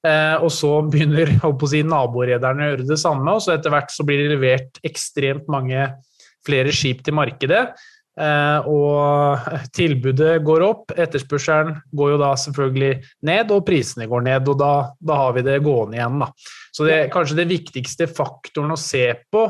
Eh, 0.06 0.36
og 0.40 0.48
så 0.52 0.78
begynner 0.88 1.32
si, 1.72 1.82
naborederne 1.84 2.64
å 2.66 2.70
gjøre 2.72 2.88
det 2.88 3.00
samme, 3.00 3.32
og 3.32 3.44
så 3.44 3.56
etter 3.56 3.72
hvert 3.72 3.92
så 3.92 4.06
blir 4.08 4.22
det 4.22 4.36
levert 4.36 4.80
ekstremt 4.86 5.48
mange 5.52 5.88
flere 6.46 6.72
skip 6.72 7.02
til 7.04 7.16
markedet. 7.16 7.66
Eh, 8.18 8.68
og 8.68 9.50
tilbudet 9.76 10.40
går 10.44 10.64
opp, 10.66 10.94
etterspørselen 10.98 11.76
går 11.96 12.14
jo 12.14 12.20
da 12.20 12.32
selvfølgelig 12.42 12.92
ned, 13.28 13.54
og 13.54 13.64
prisene 13.68 14.08
går 14.10 14.26
ned. 14.26 14.50
Og 14.50 14.58
da, 14.60 14.72
da 14.98 15.20
har 15.24 15.36
vi 15.36 15.46
det 15.46 15.60
gående 15.64 16.00
igjen. 16.00 16.20
Da. 16.24 16.30
Så 16.74 16.88
det, 16.88 17.00
kanskje 17.14 17.40
det 17.42 17.50
viktigste 17.52 18.10
faktoren 18.10 18.74
å 18.74 18.80
se 18.80 19.06
på, 19.30 19.46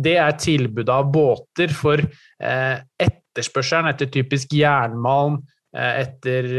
det 0.00 0.16
er 0.22 0.36
tilbudet 0.40 0.92
av 0.94 1.08
båter. 1.12 1.72
For 1.76 2.00
eh, 2.00 2.76
etterspørselen 3.06 3.92
etter 3.92 4.10
typisk 4.12 4.54
jernmalm, 4.56 5.42
eh, 5.76 6.04
etter 6.06 6.52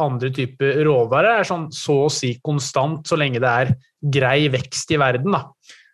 andre 0.00 0.30
typer 0.34 0.84
råvarer, 0.86 1.40
er 1.40 1.48
sånn 1.48 1.70
så 1.74 2.04
å 2.06 2.12
si 2.12 2.36
konstant 2.44 3.08
så 3.08 3.18
lenge 3.18 3.42
det 3.42 3.56
er 3.64 3.74
grei 4.14 4.46
vekst 4.52 4.94
i 4.94 5.00
verden. 5.00 5.34
Da. 5.34 5.48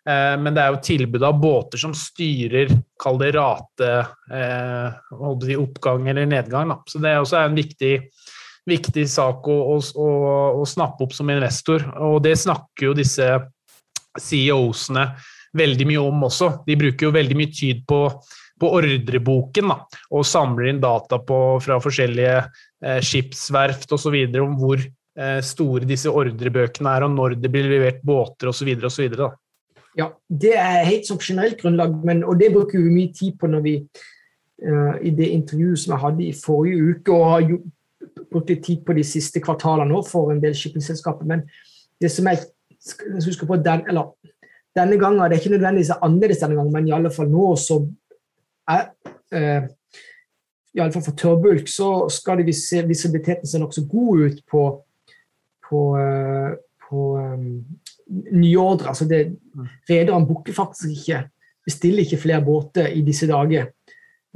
Eh, 0.09 0.35
men 0.41 0.55
det 0.55 0.63
er 0.63 0.73
jo 0.73 0.81
tilbud 0.85 1.23
av 1.23 1.37
båter 1.41 1.81
som 1.81 1.93
styrer, 1.97 2.71
kall 3.01 3.19
det 3.21 3.33
rate, 3.35 3.91
eh, 4.33 5.57
oppgang 5.61 6.07
eller 6.09 6.29
nedgang. 6.29 6.73
Da. 6.73 6.79
Så 6.87 7.01
det 7.01 7.11
er 7.11 7.21
også 7.21 7.41
en 7.43 7.57
viktig, 7.57 7.93
viktig 8.69 9.07
sak 9.09 9.47
å, 9.47 9.57
å, 9.77 10.07
å, 10.57 10.65
snappe 10.65 11.05
opp 11.05 11.13
som 11.13 11.29
investor. 11.29 11.85
Og 12.01 12.21
det 12.25 12.37
snakker 12.41 12.89
jo 12.89 12.97
disse 12.97 13.27
CEO-ene 14.17 15.11
veldig 15.57 15.87
mye 15.89 16.05
om 16.05 16.25
også. 16.27 16.53
De 16.65 16.77
bruker 16.79 17.07
jo 17.07 17.15
veldig 17.15 17.37
mye 17.37 17.53
tid 17.53 17.83
på, 17.87 18.01
på 18.61 18.71
ordreboken 18.79 19.69
da, 19.69 19.77
og 20.15 20.25
samler 20.27 20.71
inn 20.71 20.81
data 20.81 21.21
på, 21.27 21.37
fra 21.61 21.77
forskjellige 21.83 22.39
eh, 22.39 22.99
skipsverft 23.05 23.93
osv. 23.93 24.17
om 24.41 24.57
hvor 24.57 24.81
eh, 24.81 25.39
store 25.45 25.85
disse 25.85 26.09
ordrebøkene 26.09 26.97
er, 26.97 27.05
og 27.05 27.15
når 27.17 27.37
det 27.41 27.53
blir 27.53 27.69
levert 27.69 28.01
båter 28.07 28.49
osv. 28.49 28.73
osv. 28.89 29.21
Ja, 29.97 30.07
det 30.27 30.53
er 30.55 30.87
helt 30.87 31.07
som 31.07 31.19
generelt 31.19 31.59
grunnlag, 31.61 31.95
men, 32.05 32.23
og 32.23 32.39
det 32.39 32.53
bruker 32.53 32.79
vi 32.79 32.93
mye 32.93 33.13
tid 33.15 33.35
på 33.39 33.49
når 33.51 33.63
vi 33.65 33.75
uh, 33.81 34.95
i 35.03 35.11
det 35.15 35.27
intervjuet 35.35 35.79
som 35.79 35.95
jeg 35.95 36.03
hadde 36.05 36.23
i 36.27 36.37
forrige 36.37 36.95
uke, 36.95 37.15
og 37.15 37.31
har 37.31 37.49
brukt 38.31 38.53
litt 38.53 38.63
tid 38.65 38.85
på 38.87 38.95
de 38.95 39.03
siste 39.07 39.41
kvartalene 39.43 39.91
nå 39.91 40.01
for 40.07 40.31
en 40.31 40.39
del 40.43 40.55
shippingselskaper. 40.55 41.27
Men 41.27 41.43
det 42.01 42.11
som 42.13 42.29
jeg 42.31 42.45
husker 43.25 43.49
på 43.49 43.59
den, 43.59 43.83
eller, 43.91 44.13
denne 44.77 44.97
gangen, 44.99 45.19
det 45.25 45.35
er 45.35 45.43
ikke 45.43 45.57
nødvendigvis 45.57 45.91
annerledes 45.97 46.39
denne 46.39 46.55
gangen, 46.55 46.73
men 46.73 46.87
i 46.87 46.95
alle 46.95 47.11
fall 47.11 47.29
nå 47.31 47.51
så 47.59 47.81
er 48.71 48.87
uh, 49.35 49.67
iallfall 50.77 51.03
for 51.03 51.19
tørrbulk, 51.19 51.67
så 51.67 52.07
skal 52.09 52.45
visibiliteten 52.47 53.47
se 53.47 53.59
nokså 53.59 53.83
god 53.91 54.23
ut 54.23 54.43
på, 54.47 54.65
på, 55.67 55.81
uh, 55.99 56.55
på 56.87 57.07
um, 57.19 57.49
nye 58.11 58.57
ordre. 58.59 58.91
Altså 58.91 59.07
det, 59.09 59.21
rederne 59.89 60.27
booker 60.27 60.55
faktisk 60.55 60.89
ikke, 60.95 61.23
bestiller 61.65 62.03
ikke 62.03 62.21
flere 62.21 62.43
båter 62.45 62.91
i 62.95 63.01
disse 63.05 63.27
dager. 63.29 63.71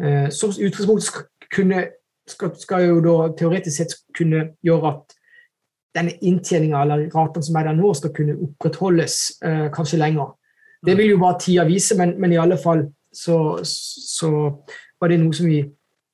Eh, 0.02 0.30
som 0.30 0.52
utgangspunkt 0.52 1.04
skal, 1.04 1.28
kunne, 1.56 1.84
skal, 2.28 2.56
skal, 2.60 2.88
jo 2.90 3.04
da 3.04 3.16
teoretisk 3.38 3.78
sett 3.78 3.96
kunne 4.18 4.50
gjøre 4.66 4.92
at 4.92 5.16
denne 5.96 6.18
inntjeninga 6.28 6.82
eller 6.84 7.06
ratene 7.14 7.48
som 7.48 7.56
er 7.56 7.70
der 7.70 7.78
nå, 7.78 7.94
skal 7.96 8.12
kunne 8.16 8.36
opprettholdes 8.48 9.20
eh, 9.46 9.68
kanskje 9.76 10.02
lenger. 10.02 10.34
Det 10.86 10.94
mm. 10.94 11.00
vil 11.00 11.14
jo 11.14 11.22
bare 11.22 11.40
tida 11.40 11.66
vise, 11.68 11.96
men, 11.98 12.18
men, 12.20 12.36
i 12.36 12.42
alle 12.42 12.58
fall 12.62 12.84
så, 13.16 13.58
så, 13.64 14.32
var 15.00 15.12
det 15.12 15.20
noe 15.22 15.36
som 15.36 15.48
vi 15.48 15.62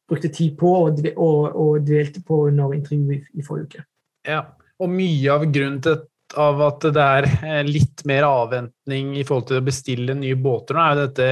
brukte 0.09 0.29
tid 0.33 0.53
på 0.59 0.69
og, 0.85 1.01
og, 1.15 1.55
og 1.55 1.85
delte 1.87 2.21
på 2.25 2.45
under 2.49 2.73
intervjuet 2.75 3.17
i, 3.17 3.39
i, 3.39 3.45
forrige 3.45 3.67
uke. 3.69 3.83
Ja, 4.27 4.43
og 4.81 4.89
mye 4.91 5.33
av 5.33 5.45
grunnen 5.49 5.81
til 5.81 5.97
av 6.39 6.61
at 6.63 6.85
det 6.95 7.03
er 7.03 7.27
eh, 7.27 7.61
litt 7.67 8.03
mer 8.09 8.25
avventning 8.27 9.15
i 9.19 9.25
forhold 9.27 9.49
til 9.49 9.59
å 9.59 9.65
bestille 9.65 10.15
nye 10.17 10.37
båter. 10.39 10.77
Nå 10.77 10.83
er 10.83 10.93
jo 10.93 11.03
dette 11.05 11.27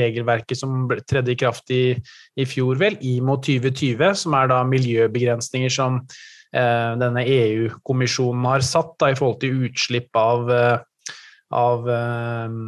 regelverket 0.00 0.60
som 0.60 0.86
tredde 1.08 1.34
i 1.34 1.38
kraft 1.38 1.72
i, 1.74 1.82
i 2.38 2.46
fjor, 2.48 2.78
vel, 2.80 2.98
IMO 3.02 3.38
2020, 3.42 4.14
som 4.24 4.36
er 4.38 4.50
da 4.52 4.60
miljøbegrensninger 4.68 5.72
som 5.72 6.00
eh, 6.02 6.90
denne 7.00 7.24
EU-kommisjonen 7.24 8.50
har 8.52 8.66
satt 8.66 8.94
da, 9.02 9.10
i 9.10 9.18
forhold 9.18 9.40
til 9.42 9.66
utslipp 9.68 10.20
av, 10.20 10.50
eh, 10.54 11.14
av 11.54 11.90
eh, 11.98 12.58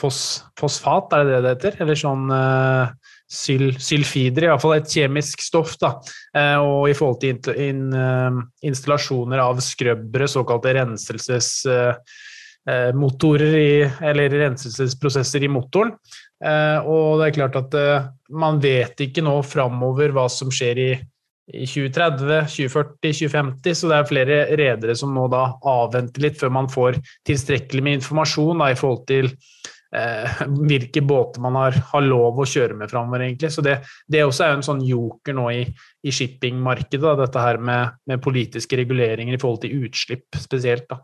fos, 0.00 0.20
fosfat, 0.60 1.16
er 1.16 1.24
det 1.24 1.34
det 1.34 1.42
det 1.44 1.56
heter? 1.56 1.80
Eller 1.86 1.98
sånn 1.98 2.30
eh, 2.34 2.94
syl, 3.30 3.78
sylfider, 3.80 4.42
iallfall 4.48 4.74
et 4.78 4.90
kjemisk 4.90 5.42
stoff. 5.44 5.76
Da. 5.80 5.90
Eh, 6.36 6.58
og 6.58 6.90
i 6.90 6.94
forhold 6.98 7.20
til 7.22 7.36
in, 7.62 7.94
installasjoner 8.66 9.38
av 9.42 9.60
skrøbbere, 9.64 10.28
såkalte 10.30 10.74
renselsesmotorer, 10.80 13.54
i, 13.60 13.90
eller 14.10 14.28
renselsesprosesser 14.46 15.40
i 15.46 15.52
motoren. 15.52 15.92
Og 16.40 17.20
det 17.20 17.26
er 17.26 17.36
klart 17.36 17.56
at 17.58 17.74
man 18.32 18.60
vet 18.62 18.96
ikke 19.04 19.20
nå 19.20 19.42
framover 19.44 20.08
hva 20.16 20.24
som 20.32 20.48
skjer 20.48 20.76
i 20.80 20.96
i 21.52 21.66
2030, 21.66 22.46
2040, 22.46 22.96
2050, 23.02 23.74
så 23.74 23.90
det 23.90 23.96
er 23.96 24.08
flere 24.08 24.38
redere 24.58 24.96
som 24.98 25.14
nå 25.14 25.26
da 25.32 25.46
avventer 25.66 26.26
litt 26.26 26.38
før 26.40 26.52
man 26.54 26.70
får 26.70 27.00
tilstrekkelig 27.26 27.84
med 27.84 28.00
informasjon 28.00 28.62
da, 28.62 28.70
i 28.70 28.78
forhold 28.78 29.04
til 29.10 29.30
eh, 29.96 30.42
hvilke 30.70 31.02
båter 31.06 31.42
man 31.44 31.58
har, 31.58 31.78
har, 31.92 32.04
lov 32.06 32.40
å 32.40 32.48
kjøre 32.48 32.78
med 32.78 32.90
framover, 32.92 33.26
egentlig. 33.26 33.52
Så 33.54 33.64
det, 33.66 33.80
det 34.10 34.24
også 34.24 34.46
er 34.46 34.52
jo 34.52 34.60
en 34.60 34.66
sånn 34.70 34.82
joker 34.86 35.36
nå 35.36 35.46
i, 35.56 35.62
i 36.06 36.14
shippingmarkedet, 36.14 37.14
dette 37.20 37.46
her 37.46 37.60
med, 37.62 38.00
med, 38.10 38.22
politiske 38.24 38.78
reguleringer 38.80 39.36
i 39.36 39.40
forhold 39.40 39.64
til 39.64 39.86
utslipp 39.86 40.40
spesielt. 40.40 40.88
da. 40.90 41.02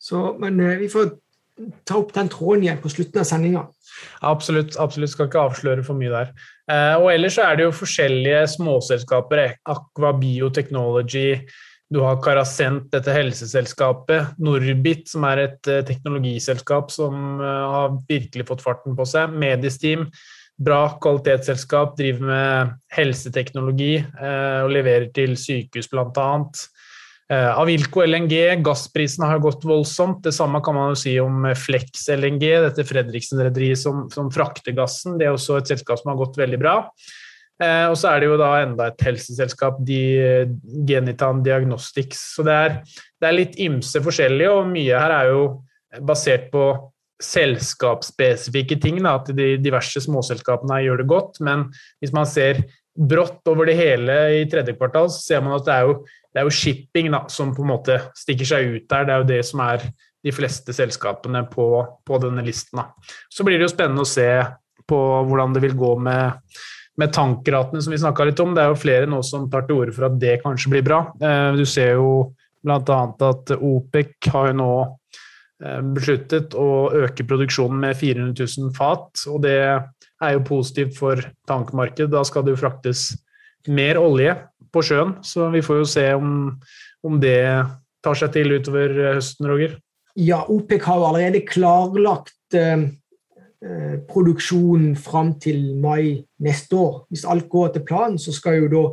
Så, 0.00 0.30
men 0.40 0.60
eh, 0.64 0.78
vi 0.80 0.88
får 0.92 1.12
ta 1.84 1.98
opp 2.00 2.14
den 2.16 2.30
tråden 2.32 2.64
igjen 2.64 2.80
på 2.80 2.92
slutten 2.92 3.20
av 3.20 3.28
sendinga. 3.28 3.64
Absolutt, 4.26 4.78
absolutt. 4.80 5.12
Skal 5.12 5.28
ikke 5.28 5.42
avsløre 5.44 5.84
for 5.84 5.98
mye 5.98 6.12
der. 6.12 6.30
Eh, 6.70 6.94
og 6.96 7.10
ellers 7.12 7.36
så 7.36 7.48
er 7.48 7.58
det 7.58 7.66
jo 7.66 7.76
forskjellige 7.76 8.46
småselskaper. 8.54 9.44
Aqua 9.68 10.14
Biotechnology, 10.16 11.42
du 11.90 11.98
har 12.04 12.20
Carasent, 12.22 12.86
dette 12.92 13.14
helseselskapet. 13.14 14.36
Norbit, 14.38 15.08
som 15.10 15.24
er 15.26 15.44
et 15.46 15.70
uh, 15.70 15.80
teknologiselskap 15.86 16.92
som 16.94 17.40
uh, 17.42 17.46
har 17.74 17.96
virkelig 18.08 18.46
fått 18.46 18.62
farten 18.62 18.94
på 18.98 19.06
seg. 19.10 19.34
Medisteam, 19.34 20.06
bra 20.60 20.84
kvalitetsselskap, 21.02 21.96
driver 21.98 22.28
med 22.28 22.76
helseteknologi 22.94 23.96
uh, 24.04 24.68
og 24.68 24.76
leverer 24.76 25.08
til 25.16 25.34
sykehus 25.38 25.90
bl.a. 25.90 26.28
Avilco 27.30 28.02
LNG, 28.02 28.32
gassprisene 28.66 29.28
har 29.30 29.38
gått 29.38 29.62
voldsomt. 29.62 30.18
Det 30.24 30.32
samme 30.34 30.58
kan 30.66 30.74
man 30.74 30.88
jo 30.90 30.96
si 30.98 31.12
om 31.22 31.44
Flex 31.54 32.08
LNG, 32.10 32.42
dette 32.64 32.82
Fredriksen-rederiet 32.88 33.78
som, 33.78 34.08
som, 34.10 34.32
frakter 34.34 34.74
gassen. 34.74 35.14
Det 35.14 35.28
er 35.28 35.36
også 35.36 35.60
et 35.60 35.70
selskap 35.70 36.00
som 36.00 36.10
har 36.10 36.18
gått 36.18 36.40
veldig 36.40 36.58
bra. 36.58 36.74
Eh, 37.60 37.86
og 37.90 37.96
så 38.00 38.14
er 38.14 38.22
det 38.22 38.30
jo 38.30 38.38
da 38.40 38.50
enda 38.62 38.88
et 38.88 39.04
helseselskap, 39.04 39.82
de, 39.86 40.00
Genitan 40.88 41.42
Diagnostics. 41.44 42.22
Så 42.36 42.44
det 42.46 42.56
er, 42.56 42.78
det 43.20 43.28
er 43.28 43.36
litt 43.36 43.58
ymse 43.60 44.00
forskjellig, 44.04 44.48
og 44.48 44.70
mye 44.72 45.02
her 45.02 45.16
er 45.18 45.32
jo 45.34 45.42
basert 46.06 46.48
på 46.54 46.64
selskapsspesifikke 47.20 48.78
ting. 48.80 49.02
Da, 49.04 49.18
at 49.20 49.28
de 49.36 49.54
diverse 49.60 50.00
småselskapene 50.06 50.80
gjør 50.86 51.02
det 51.02 51.10
godt. 51.10 51.42
Men 51.44 51.68
hvis 52.00 52.14
man 52.16 52.28
ser 52.28 52.62
brått 52.96 53.46
over 53.48 53.68
det 53.68 53.76
hele 53.78 54.16
i 54.40 54.46
tredje 54.50 54.74
kvartal, 54.78 55.10
så 55.12 55.20
ser 55.22 55.44
man 55.44 55.58
at 55.58 55.68
det 55.68 55.76
er 55.76 55.88
jo, 55.88 55.98
det 56.30 56.40
er 56.40 56.48
jo 56.48 56.56
shipping 56.62 57.10
da, 57.12 57.24
som 57.32 57.52
på 57.56 57.64
en 57.64 57.72
måte 57.74 57.98
stikker 58.18 58.48
seg 58.48 58.72
ut 58.74 58.88
der. 58.90 59.04
Det 59.04 59.14
er 59.14 59.22
jo 59.22 59.30
det 59.34 59.42
som 59.50 59.62
er 59.66 59.84
de 60.20 60.34
fleste 60.36 60.72
selskapene 60.76 61.44
på, 61.52 61.68
på 62.04 62.18
denne 62.24 62.44
listen. 62.44 62.80
Da. 62.80 63.14
Så 63.32 63.44
blir 63.46 63.58
det 63.58 63.68
jo 63.68 63.72
spennende 63.72 64.04
å 64.04 64.08
se 64.08 64.28
på 64.90 64.98
hvordan 65.28 65.54
det 65.54 65.62
vil 65.64 65.78
gå 65.78 65.94
med 66.02 66.60
med 66.98 67.12
tankratene 67.14 67.82
som 67.82 67.94
vi 67.94 68.00
snakka 68.00 68.26
litt 68.28 68.40
om. 68.42 68.54
Det 68.54 68.64
er 68.64 68.72
jo 68.72 68.80
flere 68.80 69.08
nå 69.10 69.22
som 69.26 69.48
tar 69.52 69.66
til 69.66 69.80
orde 69.80 69.94
for 69.96 70.08
at 70.08 70.18
det 70.20 70.40
kanskje 70.44 70.72
blir 70.74 70.86
bra. 70.86 71.02
Eh, 71.22 71.50
du 71.58 71.64
ser 71.68 71.94
jo 71.98 72.10
bl.a. 72.66 73.00
at 73.30 73.54
OPEC 73.56 74.30
har 74.32 74.50
jo 74.50 74.58
nå 74.58 74.72
eh, 75.64 75.80
besluttet 75.96 76.56
å 76.58 76.90
øke 77.04 77.26
produksjonen 77.28 77.80
med 77.86 77.98
400 78.00 78.34
000 78.36 78.74
fat. 78.76 79.24
og 79.30 79.42
Det 79.46 79.58
er 79.60 80.36
jo 80.36 80.46
positivt 80.46 80.98
for 80.98 81.24
tankmarkedet. 81.48 82.12
Da 82.12 82.24
skal 82.26 82.44
det 82.46 82.56
jo 82.56 82.62
fraktes 82.62 83.10
mer 83.68 84.00
olje 84.00 84.36
på 84.72 84.84
sjøen. 84.84 85.16
Så 85.26 85.48
vi 85.54 85.64
får 85.64 85.82
jo 85.82 85.92
se 85.94 86.08
om, 86.16 86.34
om 87.06 87.20
det 87.22 87.40
tar 88.04 88.18
seg 88.18 88.34
til 88.36 88.56
utover 88.56 88.92
høsten, 89.16 89.48
Roger. 89.48 89.78
Ja, 90.18 90.42
OPEC 90.50 90.84
har 90.88 90.98
jo 90.98 91.08
allerede 91.08 91.44
klarlagt 91.46 92.58
eh, 92.58 92.90
Eh, 93.60 93.98
produksjon 94.08 94.94
fram 94.96 95.34
til 95.36 95.74
mai 95.76 96.22
neste 96.40 96.78
år. 96.80 96.94
Hvis 97.12 97.26
alt 97.28 97.44
går 97.52 97.66
etter 97.68 97.82
planen, 97.84 98.16
så 98.16 98.32
skal 98.32 98.56
jo 98.56 98.70
da 98.72 98.84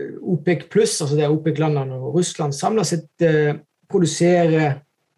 eh, 0.00 0.14
OPEC 0.24 0.62
pluss, 0.72 0.94
altså 1.02 1.18
det 1.18 1.26
er 1.26 1.34
OPEC-landene 1.34 1.98
og 1.98 2.16
Russland, 2.16 2.56
samla 2.56 2.86
sett 2.88 3.26
eh, 3.26 3.58
produsere 3.92 4.70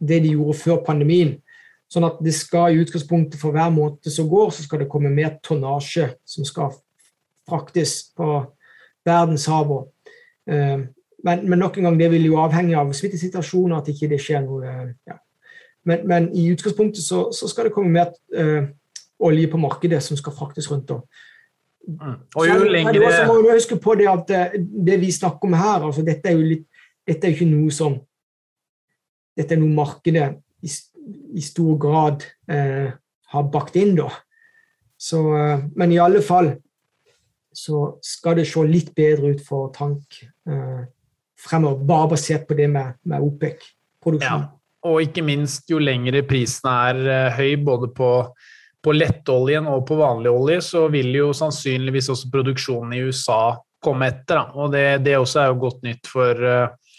det 0.02 0.18
de 0.24 0.34
gjorde 0.34 0.58
før 0.64 0.82
pandemien. 0.82 1.36
Sånn 1.86 2.08
at 2.08 2.18
det 2.26 2.34
skal 2.34 2.74
i 2.74 2.82
utgangspunktet 2.82 3.38
for 3.38 3.54
hver 3.54 3.70
måned 3.70 4.10
som 4.10 4.26
går, 4.26 4.50
så 4.50 4.66
skal 4.66 4.82
det 4.82 4.90
komme 4.90 5.14
mer 5.14 5.36
tonnasje 5.46 6.10
som 6.26 6.48
skal 6.48 6.74
fraktes 7.46 8.00
på 8.18 8.32
verdenshavet. 9.06 9.92
Men, 10.48 11.42
men 11.44 11.60
nok 11.60 11.76
en 11.78 11.86
gang, 11.86 11.98
det 12.00 12.08
vil 12.10 12.24
jo 12.26 12.40
avhenge 12.40 12.74
av 12.80 12.90
smittesituasjonen, 12.96 13.76
at 13.76 13.90
ikke 13.92 14.08
det 14.10 14.18
skjer 14.24 14.42
noe 14.46 14.72
ja, 15.06 15.20
men, 15.84 16.06
men 16.08 16.30
i 16.36 16.46
utgangspunktet 16.52 17.02
så, 17.04 17.26
så, 17.34 17.48
skal 17.50 17.68
det 17.68 17.74
komme 17.74 17.90
mer 17.90 18.12
uh, 18.38 18.68
olje 19.22 19.50
på 19.50 19.60
markedet 19.60 20.02
som 20.04 20.18
skal 20.18 20.34
fraktes 20.36 20.70
rundt. 20.70 20.90
om. 20.90 21.02
Mm. 21.88 22.16
Og 22.34 22.46
jo 22.48 22.70
lengre... 22.70 23.10
Så 23.12 23.26
må 23.26 23.40
du 23.42 23.50
huske 23.50 23.78
på 23.82 23.94
det 23.98 24.08
at 24.10 24.30
eh, 24.30 24.56
det 24.60 25.00
vi 25.02 25.10
snakker 25.12 25.48
om 25.48 25.56
her, 25.58 25.86
altså 25.88 26.04
dette 26.06 26.30
er 26.30 26.38
jo 26.38 26.46
litt, 26.46 26.66
dette 27.06 27.26
er 27.26 27.34
ikke 27.34 27.50
noe 27.50 27.74
som 27.74 28.00
Dette 29.32 29.54
er 29.56 29.62
noe 29.62 29.72
markedet 29.72 30.26
i, 30.60 30.68
i 30.68 31.40
stor 31.40 31.78
grad 31.80 32.20
eh, 32.52 32.90
har 33.32 33.46
bakt 33.48 33.78
inn, 33.80 33.94
da. 33.96 34.10
Så, 35.00 35.22
eh, 35.32 35.62
men 35.72 35.94
i 35.94 36.00
alle 36.04 36.20
fall 36.20 36.50
så 37.48 37.94
skal 38.04 38.36
det 38.36 38.44
se 38.50 38.60
litt 38.68 38.90
bedre 38.96 39.32
ut 39.32 39.40
for 39.44 39.72
tank 39.72 40.18
fremover, 41.42 41.80
bare 41.88 42.10
basert 42.12 42.44
på 42.48 42.56
det 42.60 42.68
med, 42.72 42.98
med 43.08 43.24
OPEC-produksjon. 43.24 44.44
Ja. 44.44 44.61
Og 44.88 45.04
ikke 45.04 45.22
minst, 45.22 45.68
jo 45.70 45.78
lengre 45.78 46.24
prisen 46.26 46.68
er 46.70 47.02
eh, 47.06 47.36
høy, 47.36 47.54
både 47.62 47.92
på, 47.94 48.10
på 48.82 48.94
lettoljen 48.96 49.68
og 49.70 49.84
på 49.86 49.98
vanlig 50.00 50.32
olje, 50.32 50.58
så 50.72 50.88
vil 50.90 51.12
jo 51.14 51.30
sannsynligvis 51.36 52.10
også 52.12 52.30
produksjonen 52.32 52.96
i 52.96 53.02
USA 53.06 53.54
komme 53.82 54.10
etter. 54.10 54.40
Da. 54.40 54.44
Og 54.58 54.72
det, 54.74 54.86
det, 55.06 55.18
også 55.18 55.42
er 55.42 55.52
jo 55.52 55.60
godt 55.62 55.86
nytt 55.86 56.10
for, 56.10 56.38
eh, 56.48 56.98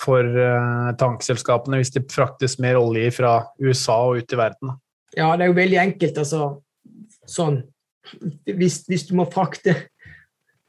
for 0.00 0.26
uh, 0.26 0.90
tankselskapene 0.98 1.80
hvis 1.80 1.94
det 1.94 2.06
fraktes 2.10 2.58
mer 2.62 2.78
olje 2.80 3.10
fra 3.14 3.34
USA 3.62 4.00
og 4.08 4.22
ut 4.22 4.34
i 4.34 4.40
verden. 4.40 4.74
Ja, 5.14 5.32
det 5.36 5.46
er 5.46 5.50
jo 5.50 5.58
veldig 5.58 5.80
enkelt. 5.82 6.18
altså 6.18 6.44
sånn 7.26 7.60
Hvis, 8.46 8.80
hvis 8.88 9.04
du 9.06 9.12
må 9.18 9.26
frakte 9.30 9.74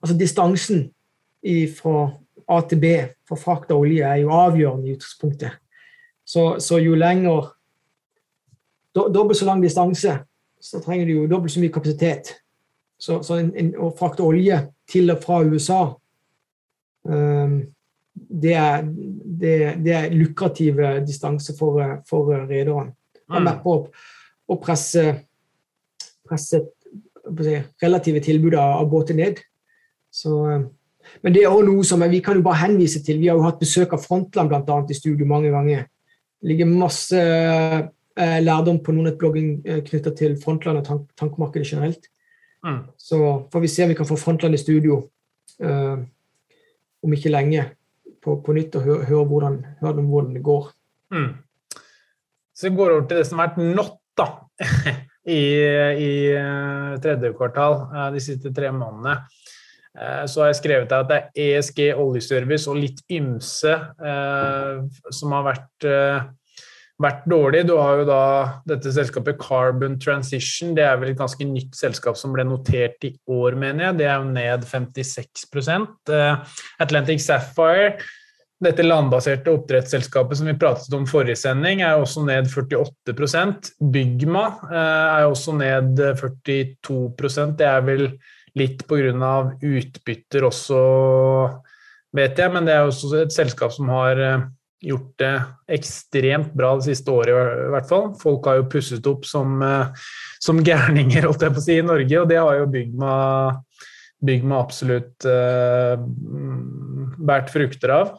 Altså 0.01 0.15
distansen 0.17 0.87
fra 1.77 1.93
A 2.49 2.57
til 2.69 2.79
B 2.81 2.89
for 3.29 3.37
frakt 3.37 3.69
av 3.71 3.83
olje 3.83 4.05
er 4.05 4.23
jo 4.23 4.31
avgjørende 4.33 4.89
i 4.89 4.95
utgangspunktet. 4.95 5.59
Så, 6.31 6.45
så 6.63 6.79
jo 6.79 6.95
lenger 6.95 7.49
do, 8.95 9.07
Dobbelt 9.11 9.39
så 9.39 9.47
lang 9.49 9.63
distanse, 9.63 10.13
så 10.61 10.79
trenger 10.83 11.09
du 11.09 11.13
jo 11.15 11.27
dobbelt 11.27 11.51
så 11.51 11.59
mye 11.59 11.73
kapasitet. 11.73 12.35
Så, 13.01 13.19
så 13.25 13.39
en, 13.41 13.51
en, 13.57 13.73
å 13.81 13.89
frakte 13.97 14.23
olje 14.23 14.59
til 14.91 15.11
og 15.11 15.23
fra 15.23 15.41
USA 15.41 15.81
um, 17.03 17.55
det, 18.13 18.53
er, 18.53 18.83
det, 19.41 19.55
det 19.81 19.95
er 19.97 20.13
lukrative 20.13 20.99
distanse 21.07 21.55
for, 21.57 21.81
for 22.07 22.29
rederne. 22.49 22.91
Han 23.31 23.47
er 23.47 23.63
opp 23.63 23.89
og 24.51 24.57
å 24.57 24.59
presse, 24.59 25.05
presse 26.27 26.59
si, 26.59 27.55
relative 27.81 28.21
tilbud 28.23 28.57
av, 28.59 28.83
båter 28.91 29.15
ned. 29.17 29.39
Så, 30.11 30.35
men 31.23 31.33
det 31.33 31.45
er 31.45 31.53
også 31.53 31.67
noe 31.69 31.87
som 31.87 32.03
vi 32.11 32.19
kan 32.23 32.37
jo 32.37 32.45
bare 32.45 32.65
henvise 32.65 32.99
til. 33.05 33.21
Vi 33.21 33.29
har 33.31 33.39
jo 33.39 33.47
hatt 33.47 33.61
besøk 33.61 33.95
av 33.95 34.03
Frontland 34.03 34.51
blant 34.51 34.69
annet, 34.69 34.91
i 34.91 34.99
studio 34.99 35.27
mange 35.29 35.53
ganger. 35.53 35.87
Ligger 36.47 36.69
masse 36.69 37.19
eh, 37.21 38.39
lærdom 38.41 38.79
på 38.83 38.93
Nordnett-blogging 38.95 39.51
eh, 39.65 39.83
knytta 39.85 40.13
til 40.17 40.37
Frontland 40.41 40.81
og 40.81 40.87
tank 40.87 41.05
tankmarkedet 41.19 41.67
generelt. 41.73 42.09
Mm. 42.65 42.81
Så 42.97 43.19
får 43.53 43.63
vi 43.63 43.69
se 43.71 43.83
om 43.85 43.93
vi 43.93 43.97
kan 43.97 44.09
få 44.09 44.17
Frontland 44.17 44.57
i 44.57 44.61
studio 44.61 45.03
eh, 45.61 46.01
om 47.01 47.13
ikke 47.13 47.33
lenge 47.33 47.67
på, 48.21 48.37
på 48.45 48.53
nytt 48.57 48.77
og 48.77 48.85
høre, 48.85 49.05
høre, 49.09 49.29
hvordan, 49.29 49.61
høre 49.81 50.05
hvordan 50.05 50.35
det 50.37 50.43
går. 50.45 50.67
Mm. 51.13 51.31
Så 52.53 52.69
vi 52.69 52.75
går 52.75 52.95
over 52.95 53.07
til 53.07 53.21
det 53.21 53.27
som 53.29 53.41
har 53.41 53.51
vært 53.51 53.77
nått 53.79 53.97
da, 54.17 54.27
i, 55.37 55.41
i 55.41 56.11
eh, 56.35 56.99
tredje 57.01 57.33
kvartal 57.37 57.79
de 58.13 58.21
siste 58.21 58.53
tre 58.53 58.73
månedene. 58.75 59.19
Eh, 59.99 60.25
så 60.25 60.43
har 60.43 60.51
jeg 60.51 60.61
skrevet 60.61 60.93
at 60.95 61.09
det 61.09 61.17
er 61.17 61.57
ESG 61.57 61.81
oljeservice 61.99 62.69
og 62.71 62.79
litt 62.79 63.01
ymse 63.11 63.73
eh, 63.75 65.01
som 65.11 65.35
har 65.35 65.49
vært, 65.49 65.87
eh, 65.87 66.21
vært, 67.01 67.25
dårlig. 67.31 67.65
Du 67.67 67.75
har 67.75 67.99
jo 67.99 68.07
da 68.07 68.21
dette 68.71 68.93
selskapet 68.95 69.41
Carbon 69.41 69.99
Transition. 69.99 70.71
Det 70.77 70.85
er 70.87 70.95
vel 71.01 71.11
et 71.11 71.19
ganske 71.19 71.47
nytt 71.47 71.75
selskap 71.75 72.19
som 72.19 72.31
ble 72.35 72.47
notert 72.47 73.03
i 73.07 73.11
år, 73.27 73.59
mener 73.59 73.89
jeg. 73.89 73.99
Det 73.99 74.07
er 74.07 74.17
jo 74.21 74.31
ned 74.31 74.65
56 74.71 75.45
eh, 76.15 76.57
Atlantic 76.87 77.23
Sapphire 77.25 77.99
dette 78.61 78.83
landbaserte 78.85 79.49
oppdrettsselskapet 79.49 80.37
som 80.37 80.45
vi 80.45 80.53
pratet 80.61 80.93
om 80.93 81.07
forrige 81.09 81.39
sending, 81.41 81.79
er 81.81 81.97
også 81.97 82.21
ned 82.27 82.45
48% 82.45 83.71
Bygma 83.89 84.43
er 84.69 85.25
også 85.25 85.55
ned 85.57 85.97
42% 85.97 87.55
Det 87.57 87.65
er 87.65 87.81
vel 87.87 88.03
litt 88.59 88.85
pga. 88.87 89.35
utbytter 89.61 90.47
også, 90.47 90.79
vet 92.15 92.39
jeg, 92.39 92.51
men 92.53 92.67
det 92.67 92.75
er 92.75 92.87
også 92.87 93.13
et 93.21 93.35
selskap 93.35 93.71
som 93.75 93.91
har 93.93 94.19
eh, 94.19 94.47
gjort 94.81 95.11
det 95.21 95.33
ekstremt 95.77 96.53
bra 96.57 96.73
det 96.77 96.89
siste 96.89 97.13
året, 97.13 97.33
i 97.67 97.69
hvert 97.73 97.89
fall. 97.89 98.09
Folk 98.21 98.49
har 98.49 98.59
jo 98.59 98.69
pusset 98.71 99.07
opp 99.07 99.27
som, 99.29 99.61
eh, 99.61 100.07
som 100.41 100.61
gærninger, 100.63 101.27
holdt 101.27 101.45
jeg 101.45 101.53
på 101.53 101.61
å 101.61 101.67
si, 101.67 101.77
i 101.77 101.85
Norge, 101.85 102.21
og 102.21 102.29
det 102.31 102.41
har 102.41 102.57
jo 102.59 102.71
Bygma, 102.73 103.13
Bygma 104.21 104.59
absolutt 104.59 105.29
eh, 105.29 105.95
båret 107.21 107.53
frukter 107.53 107.95
av. 107.95 108.17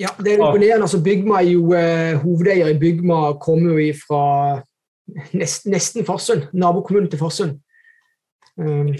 Ja, 0.00 0.10
det 0.18 0.34
er 0.34 0.40
imponerende. 0.40 0.86
Altså, 0.86 1.02
Bygma 1.04 1.40
er 1.40 1.50
jo 1.50 1.74
eh, 1.76 2.14
Hovedeier 2.22 2.72
i 2.72 2.78
Bygma 2.80 3.34
kommer 3.42 3.76
jo 3.80 3.92
fra 3.96 4.22
nest, 5.36 5.68
nesten 5.70 6.06
Farsund. 6.08 6.48
Nabokommunen 6.52 7.10
til 7.12 7.20
Farsund. 7.20 7.60
Um, 8.56 8.92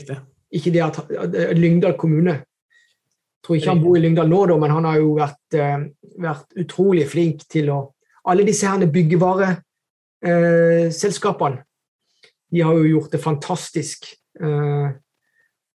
ikke 0.53 0.71
det 0.75 0.83
at 0.85 0.99
uh, 1.11 1.53
Lyngdal 1.57 1.97
kommune. 2.01 2.33
Jeg 2.33 2.41
tror 3.47 3.57
ikke 3.59 3.73
han 3.73 3.83
bor 3.83 3.97
i 3.99 4.03
Lyngdal 4.05 4.29
nå, 4.31 4.41
men 4.63 4.71
han 4.71 4.85
har 4.87 4.97
jo 5.01 5.09
vært, 5.19 5.49
uh, 5.59 5.81
vært 6.23 6.49
utrolig 6.63 7.07
flink 7.11 7.39
til 7.51 7.67
å 7.75 7.79
Alle 8.23 8.47
disse 8.47 8.71
her 8.71 8.79
byggevareselskapene 8.87 11.59
de 12.53 12.61
har 12.63 12.75
jo 12.77 12.85
gjort 12.87 13.11
det 13.11 13.19
fantastisk 13.19 14.15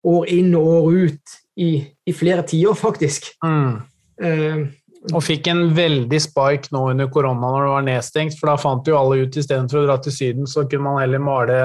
år 0.06 0.30
inn 0.30 0.56
og 0.60 0.66
år 0.68 0.94
ut 1.08 1.26
i, 1.58 1.82
i 2.06 2.14
flere 2.14 2.44
tiår, 2.46 2.76
faktisk. 2.78 3.42
Mm. 3.42 3.82
Og 5.14 5.22
fikk 5.22 5.50
en 5.52 5.68
veldig 5.76 6.18
spark 6.24 6.72
nå 6.74 6.80
under 6.94 7.10
korona 7.14 7.50
når 7.52 7.66
det 7.66 7.74
var 7.74 7.84
nedstengt, 7.86 8.38
for 8.40 8.50
da 8.50 8.56
fant 8.58 8.88
jo 8.90 8.96
alle 8.98 9.26
ut 9.26 9.38
istedenfor 9.38 9.84
å 9.84 9.86
dra 9.86 9.98
til 10.02 10.16
Syden, 10.16 10.48
så 10.50 10.64
kunne 10.70 10.88
man 10.88 11.02
heller 11.04 11.22
male, 11.22 11.58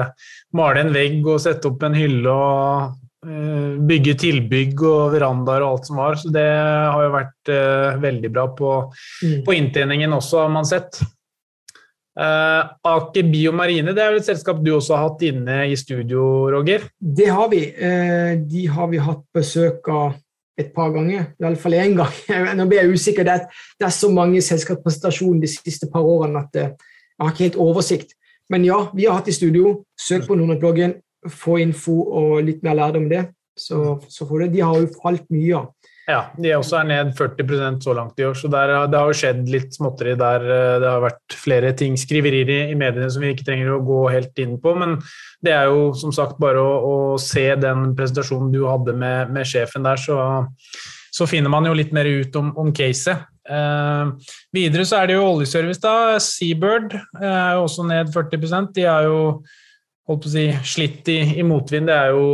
male 0.57 0.83
en 0.83 0.93
vegg 0.93 1.25
og 1.25 1.41
sette 1.41 1.71
opp 1.71 1.81
en 1.87 1.97
hylle 1.97 2.35
og 2.35 2.91
uh, 2.91 2.99
bygge 3.21 4.15
tilbygg 4.17 4.79
og 4.81 5.11
verandaer 5.13 5.61
og 5.61 5.75
alt 5.75 5.89
som 5.89 5.99
var. 6.01 6.15
Så 6.17 6.31
det 6.33 6.45
har 6.45 7.01
jo 7.05 7.11
vært 7.13 7.51
uh, 7.53 7.99
veldig 8.01 8.31
bra 8.33 8.47
på, 8.57 8.71
mm. 9.21 9.35
på, 9.45 9.55
inntjeningen 9.57 10.15
også, 10.17 10.39
har 10.41 10.53
man 10.53 10.65
sett. 10.65 10.97
Uh, 12.17 12.65
Aker 12.91 13.29
Biomarine 13.31 13.93
det 13.95 14.01
er 14.03 14.09
vel 14.11 14.19
et 14.19 14.27
selskap 14.27 14.57
du 14.65 14.73
også 14.73 14.97
har 14.97 15.05
hatt 15.11 15.21
inne 15.29 15.61
i 15.69 15.77
studio, 15.79 16.49
Roger? 16.51 16.89
Det 16.97 17.29
har 17.29 17.53
vi. 17.53 17.61
de 18.49 18.65
har 18.73 18.91
vi 18.91 19.05
hatt 19.05 19.23
besøk 19.37 19.87
av 19.93 20.17
et 20.61 20.71
par 20.75 20.91
ganger, 20.93 21.29
iallfall 21.41 21.75
én 21.79 21.95
gang. 21.97 22.15
Nå 22.57 22.67
blir 22.69 22.83
jeg 22.83 22.95
usikker. 22.95 23.27
Det 23.27 23.35
er, 23.35 23.61
det 23.79 23.87
er 23.87 23.95
så 23.95 24.09
mange 24.13 24.41
selskapspresentasjoner 24.45 25.45
de 25.45 25.51
siste 25.51 25.89
par 25.91 26.07
årene 26.07 26.43
at 26.43 26.59
eh, 26.59 26.73
jeg 26.73 27.23
har 27.23 27.33
ikke 27.33 27.47
helt 27.47 27.61
oversikt. 27.67 28.15
Men 28.51 28.65
ja, 28.67 28.83
vi 28.95 29.07
har 29.07 29.19
hatt 29.19 29.29
i 29.31 29.35
studio. 29.35 29.81
Søk 29.99 30.27
på 30.27 30.35
Nordnett-bloggen, 30.35 30.97
få 31.29 31.59
info 31.61 31.99
og 32.21 32.41
litt 32.47 32.63
mer 32.65 32.79
lærdom 32.79 33.05
om 33.05 33.11
det. 33.11 33.25
Så, 33.59 33.99
så 34.09 34.25
får 34.25 34.45
det. 34.45 34.53
De 34.55 34.63
har 34.65 34.79
jo 34.79 34.89
falt 35.01 35.27
mye. 35.33 35.65
Ja, 36.09 36.21
de 36.33 36.49
er 36.49 36.57
også 36.57 36.81
ned 36.87 37.11
40% 37.17 37.83
så 37.85 37.93
langt 37.93 38.19
i 38.19 38.25
år, 38.25 38.33
så 38.37 38.49
der, 38.51 38.71
det 38.89 38.97
har 38.97 39.11
jo 39.11 39.17
skjedd 39.19 39.49
litt 39.53 39.75
småtteri 39.75 40.15
der. 40.19 40.43
Eh, 40.43 40.77
det 40.81 40.89
har 40.89 41.03
vært 41.03 41.35
flere 41.37 41.71
ting, 41.77 41.97
skriverier 41.99 42.49
i, 42.49 42.59
i, 42.71 42.77
mediene 42.77 43.09
som 43.13 43.23
vi 43.23 43.31
ikke 43.35 43.45
trenger 43.47 43.75
å 43.75 43.83
gå 43.85 43.99
helt 44.11 44.41
inn 44.41 44.57
på. 44.61 44.73
Men 44.81 44.97
det 45.45 45.53
er 45.55 45.69
jo 45.69 45.91
som 45.97 46.13
sagt 46.15 46.41
bare 46.41 46.61
å, 46.61 46.73
å 46.81 46.95
se 47.21 47.45
den 47.59 47.91
presentasjonen 47.97 48.49
du 48.53 48.63
hadde 48.65 48.97
med, 48.97 49.31
med 49.35 49.47
sjefen 49.47 49.85
der, 49.85 50.01
så, 50.01 50.17
så, 51.13 51.29
finner 51.29 51.53
man 51.53 51.69
jo 51.69 51.77
litt 51.77 51.93
mer 51.95 52.09
ut 52.09 52.35
om, 52.41 52.49
om 52.59 52.73
caset. 52.75 53.27
Eh, 53.45 54.33
videre 54.57 54.87
så 54.89 55.03
er 55.03 55.11
det 55.11 55.19
jo 55.19 55.29
oljeservice, 55.29 55.83
da. 55.85 56.17
Seabird 56.23 56.97
eh, 56.97 57.29
er 57.29 57.59
jo 57.59 57.67
også 57.67 57.85
ned 57.87 58.09
40% 58.13 58.73
De 58.77 58.89
er 58.89 59.05
jo 59.05 59.21
holdt 60.09 60.25
på 60.25 60.31
å 60.31 60.33
si, 60.33 60.47
slitt 60.65 61.09
i, 61.11 61.19
i 61.39 61.45
motvind. 61.45 61.89
Det 61.91 61.97
er 61.97 62.15
jo 62.15 62.25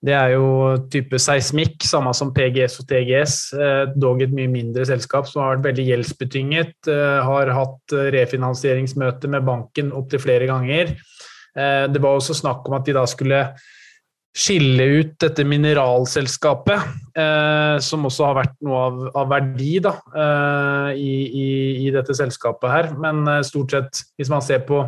det 0.00 0.14
er 0.16 0.30
jo 0.32 0.44
type 0.88 1.18
seismikk, 1.20 1.82
samme 1.84 2.12
som 2.16 2.30
PGS 2.32 2.78
og 2.80 2.86
TGS. 2.88 3.34
Eh, 3.52 3.82
dog 4.00 4.22
et 4.24 4.32
mye 4.32 4.48
mindre 4.48 4.86
selskap 4.88 5.28
som 5.28 5.42
har 5.42 5.58
vært 5.58 5.66
veldig 5.68 5.84
gjeldsbetynget. 5.90 6.72
Eh, 6.88 7.18
har 7.26 7.52
hatt 7.52 7.94
eh, 7.96 8.08
refinansieringsmøte 8.16 9.28
med 9.28 9.44
banken 9.48 9.92
opptil 9.96 10.22
flere 10.24 10.48
ganger. 10.50 10.96
Det 11.50 11.98
var 11.98 12.14
også 12.14 12.30
snakk 12.38 12.68
om 12.68 12.76
at 12.76 12.84
de 12.86 12.92
da 12.94 13.02
skulle 13.10 13.38
skille 14.38 14.84
ut 15.00 15.16
dette 15.18 15.42
mineralselskapet, 15.42 16.84
som 17.82 18.06
også 18.06 18.28
har 18.28 18.36
vært 18.36 18.54
noe 18.62 18.84
av, 18.86 19.00
av 19.18 19.32
verdi 19.32 19.72
da, 19.82 19.96
i, 20.94 21.10
i, 21.26 21.48
i, 21.80 21.90
dette 21.90 22.14
selskapet 22.14 22.70
her. 22.70 22.92
Men 23.02 23.26
stort 23.42 23.74
sett, 23.74 24.04
hvis 24.14 24.30
man 24.30 24.46
ser 24.46 24.62
på 24.68 24.84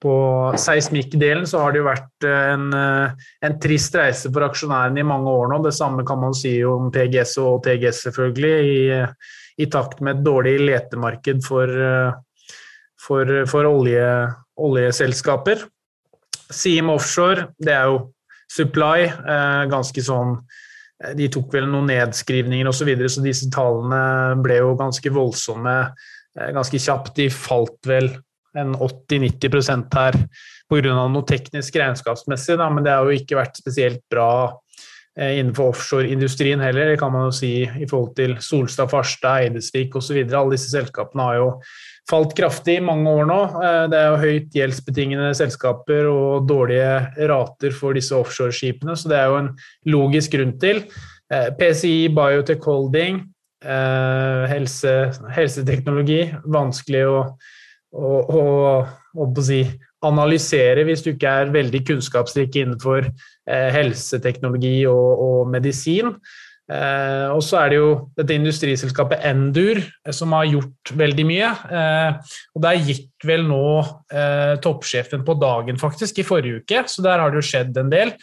på 0.00 0.14
seismikkdelen 0.56 1.44
så 1.48 1.60
har 1.60 1.74
det 1.74 1.82
jo 1.82 1.88
vært 1.88 2.26
eh, 2.26 2.44
en, 2.54 2.68
eh, 2.76 3.26
en, 3.44 3.56
trist 3.60 3.96
reise 3.98 4.30
for 4.32 4.46
aksjonærene 4.46 5.02
i 5.02 5.06
mange 5.06 5.32
år 5.32 5.50
nå. 5.52 5.60
Det 5.66 5.74
samme 5.76 6.06
kan 6.08 6.22
man 6.22 6.36
si 6.36 6.54
om 6.64 6.88
PGS 6.92 7.36
og 7.42 7.60
TGS, 7.66 8.04
selvfølgelig, 8.06 8.54
i, 8.70 9.64
i 9.64 9.68
takt 9.72 10.00
med 10.00 10.18
et 10.18 10.24
dårlig 10.24 10.54
letemarked 10.62 11.44
for, 11.44 11.68
eh, 11.68 12.48
for, 13.00 13.34
for 13.50 13.68
olje, 13.68 14.06
oljeselskaper. 14.60 15.66
Siem 16.50 16.88
Offshore, 16.90 17.50
det 17.60 17.76
er 17.76 17.92
jo 17.92 18.00
supply, 18.50 19.04
ganske 19.70 20.02
sånn 20.02 20.32
De 21.14 21.28
tok 21.30 21.52
vel 21.54 21.68
noen 21.70 21.86
nedskrivninger 21.92 22.66
osv., 22.66 22.80
så, 22.80 22.86
videre, 22.88 23.12
så 23.12 23.22
disse 23.22 23.46
tallene 23.54 24.40
ble 24.42 24.56
jo 24.58 24.72
ganske 24.80 25.12
voldsomme 25.14 25.76
ganske 26.34 26.80
kjapt. 26.82 27.14
De 27.14 27.28
falt 27.30 27.78
vel 27.86 28.10
en 28.58 28.74
80-90% 28.74 29.94
her 29.94 30.16
pga. 30.70 30.96
noe 31.10 31.26
teknisk 31.26 31.76
regnskapsmessig, 31.78 32.58
da, 32.58 32.68
men 32.70 32.86
det 32.86 32.94
har 32.94 33.06
jo 33.06 33.20
ikke 33.20 33.38
vært 33.38 33.58
spesielt 33.58 34.02
bra 34.10 34.30
eh, 35.18 35.38
innenfor 35.40 35.72
offshoreindustrien 35.74 36.62
heller, 36.62 36.92
det 36.92 37.00
kan 37.00 37.12
man 37.14 37.28
jo 37.28 37.36
si 37.40 37.52
i 37.64 37.88
forhold 37.90 38.14
til 38.18 38.36
Solstad, 38.42 38.90
Farstad, 38.92 39.46
Eidesvik 39.46 39.96
osv. 39.98 40.22
Alle 40.26 40.56
disse 40.56 40.70
selskapene 40.72 41.28
har 41.28 41.40
jo 41.40 41.48
falt 42.10 42.34
kraftig 42.38 42.78
i 42.78 42.84
mange 42.84 43.10
år 43.10 43.28
nå. 43.30 43.40
Eh, 43.62 43.84
det 43.92 44.00
er 44.00 44.08
jo 44.10 44.22
høyt 44.24 44.58
gjeldsbetingende 44.60 45.32
selskaper 45.38 46.10
og 46.10 46.48
dårlige 46.50 47.26
rater 47.30 47.76
for 47.76 47.98
disse 47.98 48.16
offshoreskipene, 48.16 48.98
så 48.98 49.10
det 49.10 49.20
er 49.20 49.30
jo 49.30 49.42
en 49.44 49.52
logisk 49.90 50.38
grunn 50.38 50.56
til. 50.62 50.84
Eh, 51.30 51.50
PCI 51.58 52.10
Biotech 52.14 52.66
Holding, 52.66 53.26
helse, 53.60 54.92
helseteknologi, 55.36 56.22
vanskelig 56.48 57.02
å 57.04 57.16
og, 57.96 58.30
og, 58.30 58.90
og 59.18 59.40
si, 59.44 59.64
analysere 60.06 60.84
hvis 60.88 61.02
du 61.04 61.12
ikke 61.12 61.32
er 61.42 61.50
veldig 61.54 61.80
kunnskapsrik 61.88 62.54
innenfor 62.56 63.08
eh, 63.08 63.68
helseteknologi 63.74 64.78
og, 64.88 65.24
og 65.24 65.50
medisin. 65.52 66.14
Eh, 66.70 67.26
og 67.34 67.42
så 67.42 67.58
er 67.64 67.72
det 67.72 67.78
jo 67.80 67.88
dette 68.14 68.36
industriselskapet 68.38 69.24
Endur 69.26 69.80
eh, 69.80 70.12
som 70.14 70.36
har 70.36 70.48
gjort 70.48 70.92
veldig 70.96 71.26
mye. 71.28 71.48
Eh, 71.78 72.36
og 72.54 72.64
der 72.64 72.84
gikk 72.86 73.26
vel 73.26 73.46
nå 73.48 73.64
eh, 74.14 74.54
toppsjefen 74.62 75.24
på 75.26 75.36
dagen, 75.40 75.80
faktisk, 75.80 76.22
i 76.22 76.26
forrige 76.26 76.62
uke, 76.62 76.84
så 76.88 77.04
der 77.04 77.22
har 77.22 77.32
det 77.32 77.42
jo 77.42 77.48
skjedd 77.50 77.80
en 77.82 77.90
del. 77.92 78.14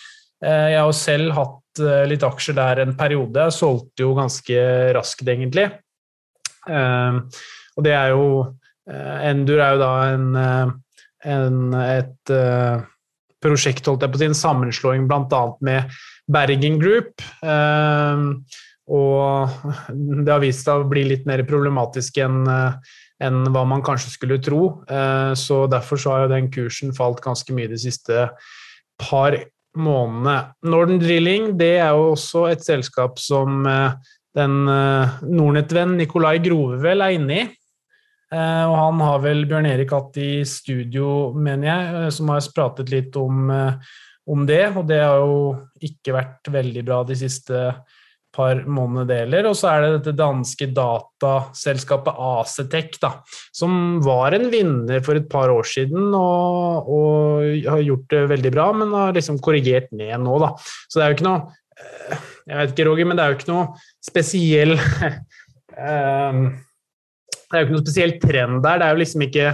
Eh, 0.43 0.69
jeg 0.73 0.79
har 0.79 0.87
jo 0.87 0.97
selv 0.97 1.35
hatt 1.37 1.63
litt 2.09 2.23
aksjer 2.25 2.55
der 2.57 2.79
en 2.81 2.95
periode. 2.97 3.37
Jeg 3.37 3.53
solgte 3.53 4.01
jo 4.01 4.15
ganske 4.17 4.61
raskt, 4.97 5.27
egentlig. 5.29 5.67
og 6.65 7.83
det 7.85 7.93
er 7.93 8.15
jo 8.15 8.23
Endur 8.87 9.59
er 9.59 9.75
jo 9.75 9.81
da 9.81 9.93
en, 10.13 10.27
eh, 10.39 10.69
en 11.33 11.73
et 11.81 12.31
uh, 12.31 12.85
prosjekt, 13.43 13.87
holdt 13.87 14.05
jeg 14.05 14.13
på 14.13 14.19
å 14.19 14.21
si, 14.21 14.29
en 14.31 14.37
sammenslåing 14.37 15.09
bl.a. 15.09 15.41
med 15.65 15.97
Bergen 16.31 16.79
Group. 16.81 17.25
Og 18.87 19.57
det 20.23 20.31
har 20.31 20.43
vist 20.43 20.63
seg 20.65 20.85
å 20.85 20.87
bli 20.89 21.03
litt 21.11 21.27
mer 21.29 21.43
problematisk 21.47 22.23
enn 22.23 22.47
enn 23.17 23.47
hva 23.49 23.63
man 23.65 23.81
kanskje 23.81 24.11
skulle 24.13 24.35
tro. 24.45 24.83
Så 25.33 25.55
derfor 25.73 25.97
så 25.97 26.11
har 26.11 26.19
jo 26.21 26.33
den 26.35 26.51
kursen 26.53 26.91
falt 26.93 27.17
ganske 27.23 27.49
mye 27.57 27.71
de 27.71 27.79
siste 27.81 28.27
par 29.01 29.33
månedene. 29.73 30.35
Northern 30.69 31.01
Drilling 31.01 31.47
det 31.57 31.79
er 31.79 31.97
jo 31.97 32.11
også 32.11 32.43
et 32.51 32.61
selskap 32.61 33.17
som 33.17 33.65
den 34.37 34.59
Nordnett-venn 34.69 35.97
Nikolai 35.97 36.35
Grovevel 36.45 37.01
er 37.07 37.17
inne 37.17 37.39
i. 37.39 37.47
Eh, 38.33 38.63
og 38.67 38.75
han 38.75 39.03
har 39.05 39.21
vel 39.23 39.45
Bjørn 39.47 39.69
Erik 39.69 39.93
hatt 39.95 40.17
i 40.19 40.41
studio, 40.47 41.31
mener 41.35 41.69
jeg, 41.69 41.93
eh, 41.95 42.09
som 42.11 42.33
har 42.33 42.49
pratet 42.55 42.91
litt 42.91 43.15
om, 43.15 43.49
eh, 43.51 43.93
om 44.27 44.45
det. 44.45 44.65
Og 44.75 44.87
det 44.87 44.99
har 44.99 45.21
jo 45.23 45.55
ikke 45.81 46.15
vært 46.17 46.51
veldig 46.51 46.83
bra 46.85 47.03
de 47.07 47.15
siste 47.15 47.61
par 48.35 48.59
månedene 48.67 49.07
deler. 49.07 49.47
Og 49.47 49.55
så 49.55 49.71
er 49.71 49.81
det 49.81 49.91
dette 49.95 50.17
danske 50.19 50.67
dataselskapet 50.75 52.19
Acetec, 52.19 52.99
da, 52.99 53.13
som 53.55 54.01
var 54.03 54.35
en 54.35 54.51
vinner 54.51 55.01
for 55.01 55.15
et 55.15 55.29
par 55.29 55.49
år 55.49 55.63
siden 55.65 56.11
og, 56.13 56.91
og, 56.91 57.47
har 57.65 57.81
gjort 57.81 58.05
det 58.09 58.29
veldig 58.35 58.51
bra, 58.53 58.67
men 58.73 58.93
har 58.93 59.15
liksom 59.15 59.39
korrigert 59.39 59.89
ned 59.91 60.19
nå, 60.21 60.37
da. 60.43 60.51
Så 60.85 60.99
det 60.99 61.05
er 61.05 61.09
jo 61.09 61.17
ikke 61.17 61.31
noe 61.31 61.41
Jeg 62.47 62.57
vet 62.57 62.71
ikke, 62.73 62.85
Roger, 62.87 63.05
men 63.05 63.17
det 63.17 63.23
er 63.23 63.29
jo 63.31 63.37
ikke 63.37 63.51
noe 63.53 63.65
spesiell 64.01 64.79
um, 65.77 66.47
det 67.47 67.57
er 67.57 67.63
jo 67.63 67.67
ikke 67.67 67.77
noe 67.77 67.85
spesiell 67.85 68.15
trend 68.21 68.63
der. 68.65 68.79
Det 68.79 68.87
er 68.87 68.95
jo 68.95 69.03
liksom 69.03 69.27
ikke 69.27 69.49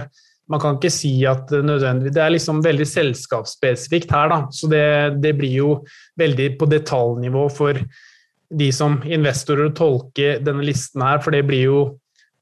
man 0.52 0.60
kan 0.60 0.76
ikke 0.76 0.92
si 0.92 1.12
at 1.24 1.48
nødvendigvis 1.64 2.14
Det 2.14 2.22
er 2.22 2.32
liksom 2.34 2.62
veldig 2.64 2.86
selskapsspesifikt 2.88 4.10
her, 4.12 4.28
da. 4.28 4.40
Så 4.52 4.68
det, 4.68 4.86
det, 5.22 5.36
blir 5.38 5.54
jo 5.56 5.70
veldig 6.20 6.50
på 6.60 6.68
detaljnivå 6.68 7.48
for 7.52 7.80
de 8.54 8.70
som 8.72 8.98
investorer 9.08 9.70
å 9.70 9.76
tolke 9.76 10.38
denne 10.44 10.64
listen 10.66 11.02
her, 11.02 11.22
for 11.24 11.34
det 11.34 11.46
blir 11.48 11.64
jo 11.64 11.78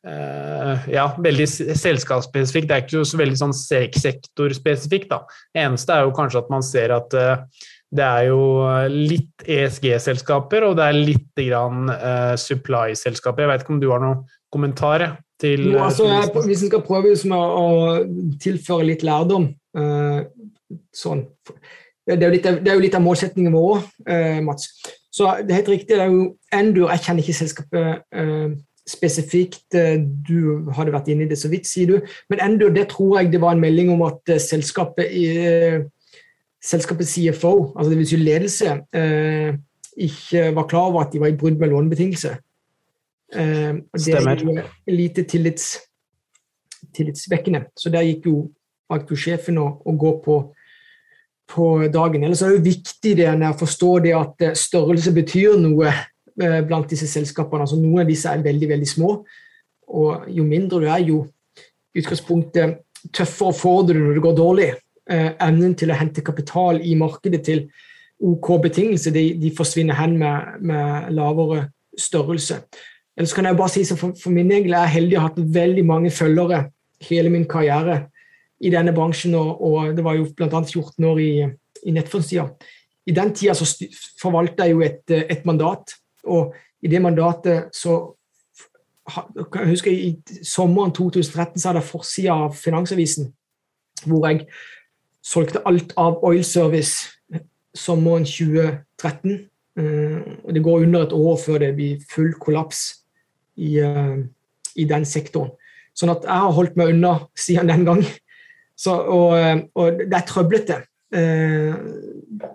eh, 0.04 0.88
ja, 0.92 1.06
veldig 1.14 1.46
selskapsspesifikt. 1.46 2.68
Det 2.68 2.76
er 2.76 2.84
ikke 2.84 3.04
så 3.06 3.22
veldig 3.22 3.38
sånn 3.44 3.54
sektorspesifikt, 3.56 5.12
da. 5.14 5.22
Det 5.54 5.62
eneste 5.62 5.94
er 5.94 6.08
jo 6.08 6.16
kanskje 6.16 6.42
at 6.42 6.52
man 6.52 6.66
ser 6.66 6.96
at 6.98 7.14
eh, 7.14 7.46
det 7.92 8.04
er 8.08 8.28
jo 8.32 8.42
litt 8.88 9.46
ESG-selskaper, 9.46 10.64
og 10.64 10.78
det 10.78 10.88
er 10.88 11.02
litt 11.12 11.42
grann 11.44 11.92
eh, 11.92 12.34
supply-selskaper. 12.40 13.44
Jeg 13.44 13.52
vet 13.52 13.64
ikke 13.66 13.76
om 13.76 13.82
du 13.82 13.90
har 13.92 14.02
noen 14.02 14.24
kommentarer? 14.52 15.20
Til 15.42 15.68
jo, 15.72 15.82
altså, 15.82 16.06
jeg, 16.08 16.30
Hvis 16.46 16.62
en 16.62 16.70
skal 16.70 16.84
prøve 16.86 17.12
liksom, 17.12 17.34
å, 17.36 17.42
å, 17.42 18.32
tilføre 18.42 18.88
litt 18.88 19.04
lærdom 19.06 19.50
uh, 19.78 20.24
sånn. 20.94 21.24
det, 22.08 22.18
er 22.18 22.34
litt, 22.34 22.44
det, 22.46 22.68
er 22.68 22.76
jo 22.76 22.84
litt, 22.84 22.98
av 22.98 23.04
målsettingen 23.04 23.54
vår 23.54 23.70
òg, 23.76 23.88
uh, 24.08 24.12
eh, 24.16 24.42
Mats. 24.44 24.68
Så 25.12 25.28
det 25.42 25.52
er 25.52 25.60
helt 25.60 25.72
riktig. 25.74 25.96
det 25.96 26.04
er 26.04 26.12
jo 26.12 26.28
Endur, 26.56 26.92
Jeg 26.92 27.04
kjenner 27.06 27.24
ikke 27.24 27.40
selskapet 27.40 28.04
uh, 28.16 28.52
spesifikt. 28.88 29.76
Du 30.26 30.70
hadde 30.74 30.94
vært 30.94 31.10
inne 31.12 31.26
i 31.26 31.30
det 31.30 31.38
så 31.38 31.50
vidt, 31.52 31.68
sier 31.70 31.90
du. 31.90 32.14
Men 32.32 32.40
Endur, 32.46 32.72
det 32.74 32.88
tror 32.90 33.20
jeg 33.20 33.32
det 33.32 33.42
var 33.42 33.54
en 33.54 33.62
melding 33.62 33.92
om 33.94 34.02
at 34.08 34.32
selskapet 34.42 35.12
i 35.14 35.26
selskapets 36.62 37.12
CFO, 37.14 37.52
altså 37.76 37.90
det 37.90 37.98
vil 38.00 38.08
si 38.10 38.18
ledelse, 38.18 38.74
ikke 40.02 40.48
var 40.56 40.66
klar 40.70 40.90
over 40.90 41.04
at 41.04 41.14
de 41.14 41.22
var 41.22 41.30
i 41.30 41.36
brudd 41.38 41.62
med 41.62 41.70
lånebetingelser. 41.70 42.40
Eh, 43.32 43.74
det 43.96 44.14
er 44.14 44.42
jo 44.44 44.56
lite 44.92 45.24
tillits, 45.24 45.78
tillitsvekkende. 46.94 47.64
Så 47.76 47.92
der 47.92 48.04
gikk 48.06 48.28
jo 48.28 49.16
sjefen 49.16 49.60
å, 49.60 49.68
å 49.88 49.94
gå 49.96 50.12
på, 50.24 50.38
på 51.48 51.68
dagen. 51.92 52.24
Ellers 52.24 52.42
er 52.44 52.52
det 52.52 52.60
jo 52.60 52.68
viktig 52.68 53.14
det 53.20 53.30
å 53.32 53.52
forstå 53.58 53.92
det 54.04 54.16
at 54.18 54.44
eh, 54.44 54.56
størrelse 54.58 55.14
betyr 55.16 55.56
noe 55.60 55.88
eh, 55.88 56.60
blant 56.66 56.90
disse 56.92 57.08
selskapene. 57.08 57.64
Altså, 57.64 57.80
noen 57.80 58.04
av 58.04 58.12
disse 58.12 58.28
er 58.28 58.44
veldig, 58.44 58.68
veldig 58.74 58.90
små. 58.90 59.14
Og 59.92 60.28
jo 60.32 60.44
mindre 60.48 60.82
du 60.82 60.88
er, 60.90 61.04
jo 61.08 61.24
utgangspunktet 61.96 62.80
tøffere 63.12 63.56
får 63.56 63.80
du 63.86 63.94
det 63.94 64.02
når 64.02 64.16
det 64.16 64.26
går 64.28 64.36
dårlig. 64.38 64.70
Evnen 65.12 65.72
til 65.76 65.90
å 65.90 65.96
hente 65.98 66.22
kapital 66.24 66.78
i 66.86 66.92
markedet 66.96 67.40
til 67.44 67.64
OK 68.22 68.52
betingelser, 68.62 69.10
de, 69.12 69.24
de 69.42 69.50
forsvinner 69.52 69.98
hen 69.98 70.14
med, 70.20 70.60
med 70.62 71.10
lavere 71.16 71.64
størrelse. 71.98 72.60
Eller 73.22 73.30
så 73.30 73.36
kan 73.38 73.46
jeg 73.46 73.54
bare 73.54 73.70
si 73.70 73.84
så 73.86 73.94
for, 73.94 74.16
for 74.18 74.34
min 74.34 74.48
del 74.50 74.72
er 74.74 74.88
jeg 74.88 74.94
heldig 74.96 75.14
å 75.14 75.20
ha 75.20 75.28
hatt 75.28 75.36
veldig 75.54 75.82
mange 75.86 76.10
følgere 76.10 76.56
hele 77.06 77.30
min 77.30 77.44
karriere 77.46 78.08
i 78.58 78.70
denne 78.70 78.90
bransjen, 78.96 79.36
og, 79.38 79.60
og 79.62 79.92
det 79.94 80.02
var 80.02 80.16
jo 80.16 80.24
bl.a. 80.34 80.48
14 80.58 81.06
år 81.06 81.20
i, 81.22 81.28
i 81.86 81.94
nettfondstida. 81.94 82.48
I 83.06 83.14
den 83.14 83.30
tida 83.38 83.54
så 83.54 83.68
forvalta 84.18 84.66
jeg 84.66 84.74
jo 84.74 84.82
et, 84.82 85.14
et, 85.14 85.44
mandat, 85.46 85.94
og 86.26 86.56
i 86.82 86.90
det 86.90 86.98
mandatet 87.02 87.70
så 87.78 88.00
jeg 89.06 89.68
husker 89.68 89.94
I 89.94 90.42
sommeren 90.42 90.90
2013 90.94 91.60
så 91.60 91.68
hadde 91.68 91.82
jeg 91.84 91.90
forsida 91.92 92.34
av 92.48 92.56
Finansavisen 92.58 93.30
hvor 94.02 94.26
jeg 94.26 94.48
solgte 95.22 95.62
alt 95.66 95.94
av 95.94 96.18
Oil 96.26 96.42
Service 96.42 97.06
sommeren 97.74 98.26
2013. 98.26 99.38
Eh, 99.78 100.34
det 100.54 100.62
går 100.66 100.88
under 100.88 101.06
et 101.06 101.14
år 101.14 101.38
før 101.38 101.62
det 101.62 101.70
blir 101.78 102.02
full 102.10 102.34
kollaps 102.42 102.82
i, 103.56 103.80
uh, 103.80 104.18
i, 104.76 104.86
den 104.88 105.04
sektoren. 105.08 105.52
Sånn 105.96 106.12
at 106.14 106.24
jeg 106.24 106.44
har 106.44 106.54
holdt 106.56 106.78
meg 106.80 106.94
unna 106.94 107.16
siden 107.36 107.68
den 107.68 107.84
gang. 107.88 108.02
Så, 108.82 108.94
og, 108.96 109.34
eh, 109.36 109.58
og, 109.76 110.00
det 110.08 110.16
er 110.16 110.26
trøblete. 110.26 110.78
Uh, 111.12 111.74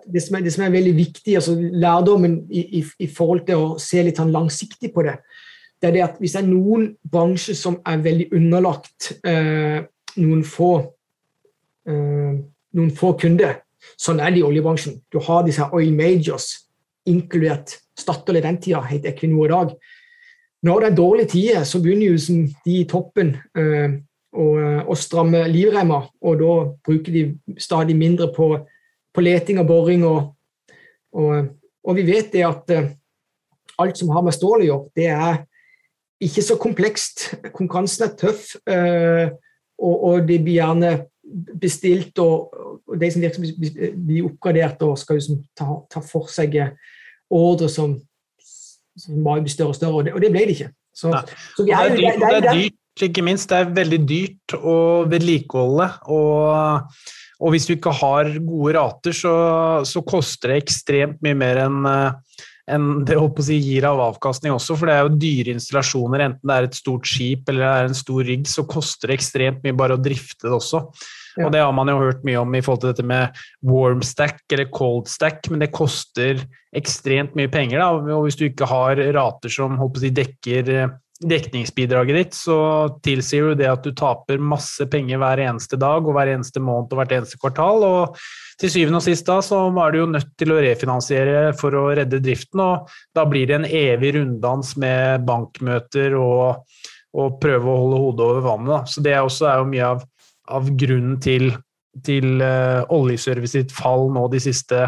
det, 0.09 0.23
som 0.25 0.39
er, 0.39 0.45
det, 0.47 0.53
som 0.55 0.63
er, 0.65 0.73
veldig 0.73 0.93
viktig, 0.97 1.35
altså 1.37 1.53
lærdommen 1.55 2.39
i, 2.49 2.63
i, 2.79 2.81
i, 3.05 3.07
forhold 3.07 3.43
til 3.45 3.61
å 3.61 3.67
se 3.81 4.01
litt 4.01 4.17
sånn 4.17 4.33
langsiktig 4.33 4.89
på 4.95 5.05
det, 5.05 5.19
det 5.77 5.91
er 5.91 5.93
det 5.93 6.03
at 6.07 6.15
hvis 6.17 6.33
det 6.33 6.41
er 6.41 6.49
noen 6.49 6.87
bransjer 7.05 7.55
som 7.59 7.77
er 7.85 8.01
veldig 8.01 8.31
underlagt 8.33 9.11
eh, 9.21 9.83
noen 10.17 10.45
få 10.47 10.71
noen 11.87 12.89
få 12.91 13.13
kunder, 13.15 13.61
sånn 13.95 14.17
er 14.19 14.33
det 14.33 14.41
i 14.41 14.43
oljebransjen. 14.43 14.97
Du 15.07 15.21
har 15.23 15.45
disse 15.45 15.63
oil 15.71 15.93
majors, 15.95 16.49
inkludert 17.07 17.77
Statoil 17.95 18.41
i 18.41 18.43
den 18.43 18.57
tida, 18.59 18.81
het 18.89 19.07
Equinor 19.07 19.47
i 19.47 19.53
dag 19.53 19.71
når 20.67 20.83
det 20.83 20.89
er 20.89 20.95
dårlige 20.95 21.31
tider, 21.31 21.63
så 21.63 21.81
begynner 21.81 22.11
jo 22.11 22.43
de 22.65 22.75
i 22.81 22.85
toppen 22.89 23.33
eh, 23.57 23.97
eh, 24.35 24.79
å, 24.83 24.95
stramme 24.99 25.45
livremma, 25.51 26.01
og 26.21 26.39
da 26.41 26.53
bruker 26.85 27.15
de 27.15 27.57
stadig 27.61 27.95
mindre 27.97 28.29
på, 28.35 28.49
på 29.13 29.23
leting 29.23 29.61
og 29.61 29.67
boring. 29.69 30.05
Og, 30.07 30.33
og, 31.15 31.51
og, 31.83 31.91
vi 31.97 32.07
vet 32.07 32.33
det 32.33 32.45
at 32.47 32.73
eh, 32.75 32.89
alt 33.79 33.99
som 33.99 34.11
har 34.15 34.25
med 34.25 34.35
stål 34.35 34.65
å 34.65 34.67
gjøre, 34.67 34.95
det 34.97 35.11
er 35.13 35.43
ikke 36.27 36.43
så 36.43 36.57
komplekst. 36.59 37.27
Konkurransen 37.53 38.07
er 38.07 38.15
tøff, 38.17 38.55
og, 38.67 39.93
og, 39.93 40.23
det 40.25 40.39
blir 40.41 40.57
gjerne 40.57 40.93
bestilt, 41.61 42.17
og 42.17 42.97
de 42.97 43.09
som 43.13 43.21
virker 43.21 43.93
blir 43.93 44.25
oppgradert 44.25 44.81
og 44.87 44.97
skal 44.97 45.19
liksom 45.19 45.43
ta, 45.57 45.75
ta 45.91 46.01
for 46.01 46.31
seg 46.33 46.57
ordre 47.29 47.69
som 47.69 47.93
som 48.97 49.21
bare 49.25 49.45
blir 49.45 49.53
større 49.53 49.73
og 49.73 49.77
større, 49.77 49.93
og 49.99 50.07
det, 50.07 50.15
og 50.17 50.23
det 50.23 50.33
ble 50.33 50.43
det 50.47 50.57
ikke. 50.57 50.71
Så, 50.97 51.13
så 51.55 51.65
det, 51.65 51.75
er, 51.77 51.93
dyrt, 51.93 52.19
det, 52.21 52.33
er 52.33 52.47
dyrt, 52.49 53.05
ikke 53.09 53.23
minst. 53.25 53.49
Det 53.51 53.61
er 53.61 53.75
veldig 53.77 54.01
dyrt 54.09 54.57
å 54.57 54.77
vedlikeholde. 55.09 55.87
Og, 56.13 56.97
og 57.37 57.53
hvis 57.53 57.69
du 57.69 57.75
ikke 57.75 57.93
har 57.99 58.31
gode 58.41 58.73
rater, 58.79 59.13
så, 59.13 59.35
så 59.85 60.01
koster 60.07 60.55
det 60.55 60.63
ekstremt 60.65 61.21
mye 61.25 61.37
mer 61.37 61.65
enn 61.67 61.89
enn 62.67 63.05
det 63.07 63.15
å 63.15 63.29
si, 63.43 63.55
gir 63.63 63.85
av 63.87 64.01
avkastning 64.03 64.51
også, 64.51 64.75
for 64.75 64.89
det 64.89 64.95
er 64.97 65.05
jo 65.05 65.19
dyre 65.21 65.53
installasjoner. 65.55 66.25
Enten 66.25 66.51
det 66.51 66.57
er 66.57 66.67
et 66.67 66.75
stort 66.75 67.07
skip 67.07 67.47
eller 67.47 67.63
det 67.63 67.69
er 67.71 67.87
en 67.87 67.95
stor 68.01 68.27
rigg, 68.27 68.49
så 68.51 68.65
koster 68.67 69.11
det 69.11 69.21
ekstremt 69.21 69.63
mye 69.63 69.77
bare 69.77 69.95
å 69.95 70.01
drifte 70.03 70.49
det 70.49 70.55
også. 70.57 70.83
Og 71.45 71.51
det 71.53 71.63
har 71.63 71.73
man 71.75 71.91
jo 71.91 71.99
hørt 72.01 72.23
mye 72.27 72.39
om 72.41 72.55
i 72.57 72.61
forhold 72.65 72.83
til 72.83 72.93
dette 72.93 73.07
med 73.07 73.41
warm 73.67 74.03
stack 74.05 74.41
eller 74.53 74.69
cold 74.73 75.09
stack, 75.11 75.49
men 75.51 75.61
det 75.63 75.73
koster 75.75 76.41
ekstremt 76.75 77.35
mye 77.37 77.51
penger. 77.51 77.81
Da. 77.81 78.15
Og 78.17 78.27
hvis 78.27 78.39
du 78.39 78.47
ikke 78.47 78.69
har 78.69 79.01
rater 79.17 79.53
som 79.53 79.77
si, 79.99 80.11
dekker 80.13 80.73
eh, 80.73 80.95
dekningsbidraget 81.17 82.19
ditt, 82.19 82.35
så 82.37 82.57
tilsier 83.05 83.51
jo 83.51 83.55
det 83.57 83.69
at 83.69 83.85
du 83.85 83.93
taper 83.97 84.41
masse 84.41 84.85
penger 84.91 85.21
hver 85.21 85.41
eneste 85.47 85.79
dag 85.81 86.05
og 86.05 86.17
hver 86.17 86.33
eneste 86.35 86.61
måned 86.61 86.93
og 86.93 87.01
hvert 87.01 87.15
eneste 87.17 87.39
kvartal. 87.41 87.85
og 87.87 88.19
til 88.57 88.71
syvende 88.73 88.97
og 88.97 89.05
sist 89.05 89.27
da, 89.27 89.37
så 89.45 89.67
er 89.69 89.93
du 89.93 89.99
jo 89.99 90.09
nødt 90.09 90.31
til 90.39 90.53
å 90.53 90.59
refinansiere 90.63 91.53
for 91.57 91.77
å 91.77 91.87
redde 91.97 92.21
driften, 92.25 92.61
og 92.63 92.93
da 93.13 93.25
blir 93.29 93.49
det 93.49 93.59
en 93.59 93.67
evig 93.69 94.15
runddans 94.15 94.73
med 94.81 95.25
bankmøter 95.27 96.15
og, 96.17 96.63
og 97.17 97.37
prøve 97.41 97.69
å 97.69 97.81
holde 97.83 97.99
hodet 98.01 98.25
over 98.25 98.45
vannet. 98.47 98.71
Da. 98.73 98.79
Så 98.89 99.03
det 99.05 99.13
også 99.19 99.49
er 99.51 99.61
jo 99.61 99.69
mye 99.69 99.91
av 99.93 100.05
av 100.47 100.69
grunnen 100.79 101.17
til, 101.23 101.51
til 102.05 102.41
uh, 102.41 102.83
oljeservice 102.93 103.55
sitt 103.57 103.73
fall 103.75 104.07
nå 104.13 104.27
de 104.33 104.41
siste 104.43 104.85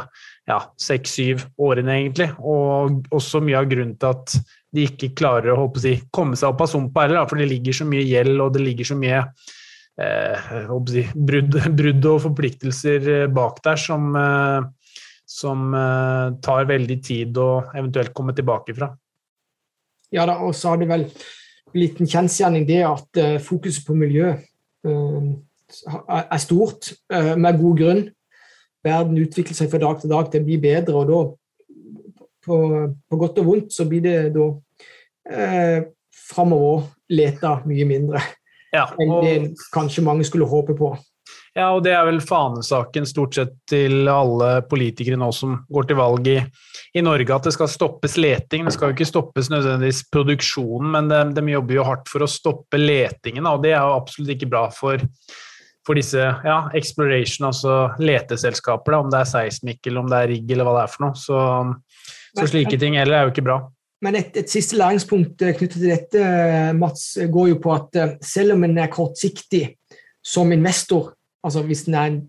ja, 0.50 0.58
seks-syv 0.82 1.46
årene, 1.62 1.96
egentlig. 2.00 2.30
Og 2.42 3.06
også 3.16 3.42
mye 3.46 3.60
av 3.60 3.70
grunnen 3.70 3.96
til 4.00 4.14
at 4.14 4.36
de 4.76 4.86
ikke 4.90 5.14
klarer 5.18 5.54
å, 5.54 5.68
å 5.68 5.82
si, 5.82 5.96
komme 6.14 6.38
seg 6.40 6.52
opp 6.52 6.64
av 6.66 6.72
sumpa 6.72 7.06
heller, 7.06 7.28
for 7.30 7.42
det 7.42 7.50
ligger 7.52 7.80
så 7.80 7.88
mye 7.90 8.06
gjeld 8.06 8.42
og 8.44 8.54
det 8.56 8.64
ligger 8.64 8.90
så 8.90 8.98
mye 8.98 9.20
eh, 10.02 10.50
brudd, 11.14 11.58
brudd, 11.78 12.08
og 12.10 12.24
forpliktelser 12.28 13.28
bak 13.34 13.62
der 13.66 13.82
som, 13.82 14.14
som 15.30 15.76
tar 16.46 16.70
veldig 16.70 17.00
tid 17.06 17.38
å 17.42 17.50
eventuelt 17.74 18.14
komme 18.18 18.38
tilbake 18.38 18.78
fra. 18.78 18.92
Ja 20.14 20.26
da, 20.30 20.40
og 20.42 20.56
så 20.58 20.74
har 20.74 20.82
det 20.82 20.90
vel 20.90 21.06
blitt 21.74 22.02
en 22.02 22.10
kjensgjerning 22.10 22.66
det 22.70 22.82
at 22.86 23.22
fokuset 23.46 23.86
på 23.86 23.98
miljø 23.98 24.32
er 25.70 26.42
stort, 26.42 26.94
med 27.10 27.60
god 27.60 27.78
grunn. 27.80 28.02
Verden 28.86 29.20
utvikler 29.20 29.58
seg 29.58 29.70
fra 29.72 29.82
dag 29.82 30.00
til 30.00 30.12
dag 30.12 30.30
til 30.32 30.44
å 30.44 30.48
bli 30.48 30.58
bedre, 30.64 30.96
og 31.02 31.10
da 31.10 31.20
på, 32.46 32.58
på 33.10 33.20
godt 33.20 33.42
og 33.42 33.50
vondt 33.52 33.76
så 33.76 33.86
blir 33.90 34.04
det 34.06 34.18
da 34.36 34.48
eh, 35.30 35.80
framover 36.30 36.88
leta 37.12 37.60
mye 37.68 37.88
mindre 37.90 38.22
ja, 38.76 38.86
og, 38.96 39.02
enn 39.02 39.50
det 39.50 39.70
kanskje 39.74 40.06
mange 40.06 40.28
skulle 40.28 40.48
håpe 40.50 40.76
på. 40.78 40.94
Ja, 41.58 41.72
og 41.74 41.82
det 41.84 41.92
er 41.98 42.06
vel 42.08 42.22
fanesaken 42.24 43.08
stort 43.10 43.36
sett 43.36 43.56
til 43.70 44.08
alle 44.10 44.62
politikere 44.70 45.18
nå 45.20 45.32
som 45.36 45.58
går 45.74 45.90
til 45.90 45.98
valg 46.00 46.30
i, 46.30 46.38
i 46.96 47.04
Norge, 47.04 47.36
at 47.36 47.50
det 47.50 47.56
skal 47.56 47.72
stoppes 47.72 48.16
leting. 48.22 48.66
Det 48.66 48.76
skal 48.76 48.92
jo 48.92 48.98
ikke 48.98 49.10
stoppes 49.10 49.50
nødvendigvis 49.52 50.04
produksjonen, 50.14 50.92
men 50.94 51.10
de, 51.12 51.22
de 51.36 51.56
jobber 51.56 51.80
jo 51.80 51.88
hardt 51.90 52.10
for 52.12 52.26
å 52.26 52.30
stoppe 52.30 52.80
letingen, 52.80 53.50
og 53.50 53.66
det 53.66 53.74
er 53.74 53.82
jo 53.82 53.98
absolutt 53.98 54.36
ikke 54.38 54.52
bra 54.54 54.68
for, 54.74 55.02
for 55.88 55.98
disse 55.98 56.20
ja, 56.22 56.60
exploration, 56.78 57.48
altså 57.50 57.76
leteselskaper, 58.02 58.94
da, 58.94 59.02
om 59.04 59.12
det 59.12 59.22
er 59.22 59.30
seismikk 59.32 59.88
eller 59.88 60.04
om 60.04 60.10
det 60.12 60.20
er 60.20 60.32
rigg 60.34 60.54
eller 60.54 60.68
hva 60.68 60.78
det 60.78 60.86
er 60.86 60.94
for 60.94 61.06
noe. 61.06 61.20
Så, 61.20 61.44
så 62.38 62.48
slike 62.52 62.80
ting 62.82 62.98
heller 63.00 63.20
er 63.20 63.28
jo 63.28 63.34
ikke 63.34 63.46
bra. 63.48 63.60
Men 64.06 64.16
et, 64.16 64.36
et, 64.40 64.48
siste 64.52 64.78
læringspunkt 64.80 65.42
eh, 65.44 65.56
knyttet 65.58 65.82
til 65.82 65.92
dette 65.92 66.24
eh, 66.24 66.72
Mats, 66.76 67.18
eh, 67.20 67.28
går 67.32 67.50
jo 67.54 67.58
på 67.64 67.74
at 67.76 67.98
selv 68.24 68.56
om 68.56 68.64
en 68.64 68.78
er 68.80 68.92
kortsiktig 68.92 69.64
som 70.24 70.52
investor, 70.56 71.14
altså 71.44 71.64
hvis 71.68 71.86
en 71.88 71.98
er 72.00 72.20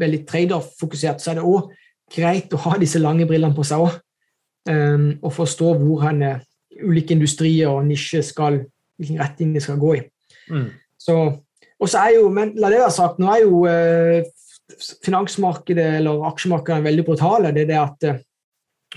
veldig 0.00 0.24
trader-fokusert, 0.28 1.22
så 1.22 1.32
er 1.32 1.40
det 1.40 1.46
òg 1.46 1.70
greit 2.10 2.52
å 2.52 2.60
ha 2.66 2.76
disse 2.80 3.00
lange 3.00 3.28
brillene 3.28 3.56
på 3.56 3.64
seg 3.66 3.84
òg. 3.84 3.98
Um, 4.68 5.14
og 5.24 5.32
forstå 5.32 5.70
hvor 5.80 6.02
han, 6.04 6.24
ulike 6.84 7.14
industrier 7.14 7.70
og 7.70 7.86
nisjer 7.86 8.22
skal 8.24 8.58
hvilken 9.00 9.20
retning 9.20 9.54
de 9.54 9.62
skal 9.64 9.78
gå 9.80 9.94
i. 9.96 10.02
Mm. 10.52 10.66
Så, 11.00 11.16
og 11.80 11.88
så 11.88 12.04
er 12.04 12.18
jo, 12.18 12.28
men 12.32 12.52
la 12.60 12.68
det 12.70 12.82
være 12.82 12.92
sagt, 12.92 13.20
nå 13.20 13.30
er 13.32 13.44
jo 13.44 13.62
uh, 13.64 14.20
finansmarkedet 15.04 15.86
eller 16.00 16.26
aksjemarkedet 16.28 16.84
veldig 16.84 17.06
brutale. 17.06 17.52
Det 17.56 17.64
er 17.64 17.70
det 17.70 17.80
at 17.80 18.08
uh, 18.10 18.20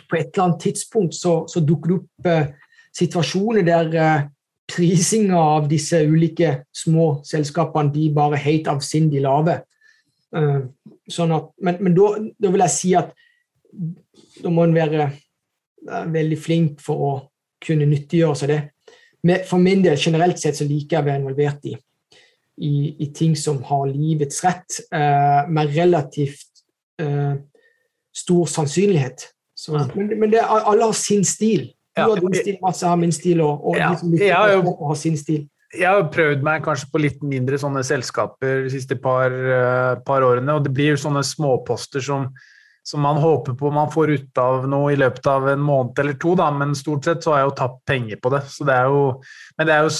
på 0.10 0.17
et 0.17 0.30
eller 0.34 0.48
annet 0.48 0.62
tidspunkt 0.67 1.15
så, 1.15 1.43
så 1.48 1.62
dukker 1.63 1.91
det 1.91 1.98
opp 2.00 2.30
eh, 2.30 2.48
situasjoner 2.98 3.65
der 3.67 3.98
eh, 4.00 4.24
prisinga 4.74 5.38
av 5.38 5.67
disse 5.69 6.00
ulike 6.08 6.63
små 6.74 7.19
selskapene 7.28 7.93
de 7.93 8.08
bare 8.15 8.39
helt 8.41 8.69
avsindig 8.72 9.22
lave. 9.22 9.60
Sånn 10.34 11.34
at, 11.36 11.50
men, 11.62 11.76
men 11.84 11.93
da, 11.93 12.08
da, 12.41 12.50
vil 12.50 12.63
jeg 12.63 12.74
si 12.74 12.93
at 12.98 13.12
da 14.41 14.50
må 14.50 14.63
en 14.65 14.74
være 14.74 15.12
veldig 16.15 16.39
flink 16.41 16.82
for 16.82 17.04
å 17.06 17.12
kunne 17.62 17.86
nyttiggjøre 17.91 18.39
seg 18.39 18.54
det. 18.54 18.62
For 19.46 19.62
min 19.62 19.84
del, 19.84 20.00
generelt 20.00 20.41
sett, 20.41 20.58
så 20.58 20.65
liker 20.65 20.98
jeg 20.98 21.04
å 21.04 21.10
være 21.10 21.22
involvert 21.22 21.69
i, 21.69 21.76
i, 22.62 22.96
i 23.04 23.10
ting 23.16 23.36
som 23.39 23.62
har 23.66 23.88
livets 23.89 24.44
rett, 24.46 24.82
eh, 24.94 25.50
med 25.50 25.76
relativt 25.76 26.50
stor 28.13 28.46
sannsynlighet. 28.46 29.24
Så, 29.58 29.74
men, 29.96 30.12
men 30.20 30.32
det, 30.32 30.44
alle 30.46 30.86
har 30.86 30.94
sin 30.94 31.26
stil. 31.26 31.72
Du 31.94 32.02
ja, 32.02 32.08
har 32.10 32.22
din 32.22 32.36
stil, 32.38 32.58
Mats 32.62 32.82
har 32.86 32.96
min 32.98 33.12
stil, 33.13 33.42
og, 33.42 33.66
og 33.70 33.78
ja, 33.78 33.92
de 33.92 34.00
som 34.02 34.13
har, 34.18 34.70
har 34.88 34.96
sin 34.98 35.18
stil. 35.18 35.44
Jeg 35.74 35.89
har 35.89 36.08
prøvd 36.13 36.42
meg 36.46 36.63
kanskje 36.66 36.89
på 36.94 37.02
litt 37.02 37.22
mindre 37.26 37.58
sånne 37.62 37.82
selskaper 37.86 38.66
de 38.66 38.72
siste 38.74 38.98
par, 39.02 39.34
uh, 39.34 39.94
par 40.06 40.26
årene, 40.26 40.58
og 40.58 40.66
det 40.66 40.74
blir 40.74 40.94
jo 40.94 41.02
sånne 41.02 41.24
småposter 41.26 42.04
som, 42.06 42.28
som 42.84 43.02
man 43.02 43.17
håper 43.17 43.56
på 43.56 43.72
man 43.72 43.91
får 43.91 44.12
ut 44.12 44.39
av 44.41 44.67
noe 44.67 44.91
i 44.93 45.00
løpet 45.00 45.28
av 45.32 45.48
en 45.50 45.62
måned 45.63 46.00
eller 46.00 46.17
to, 46.19 46.34
da, 46.36 46.50
men 46.52 46.76
stort 46.76 47.08
sett 47.08 47.24
så 47.24 47.34
har 47.34 47.43
jeg 47.43 47.50
jo 47.50 47.58
tapt 47.62 47.80
penger 47.88 48.19
på 48.19 48.32
det. 48.34 48.41
Så 48.52 48.67
det 48.67 48.76
er 48.76 48.91
jo, 48.91 49.06
men 49.58 49.69
det 49.69 49.78
er 49.78 49.88
jo 49.88 49.93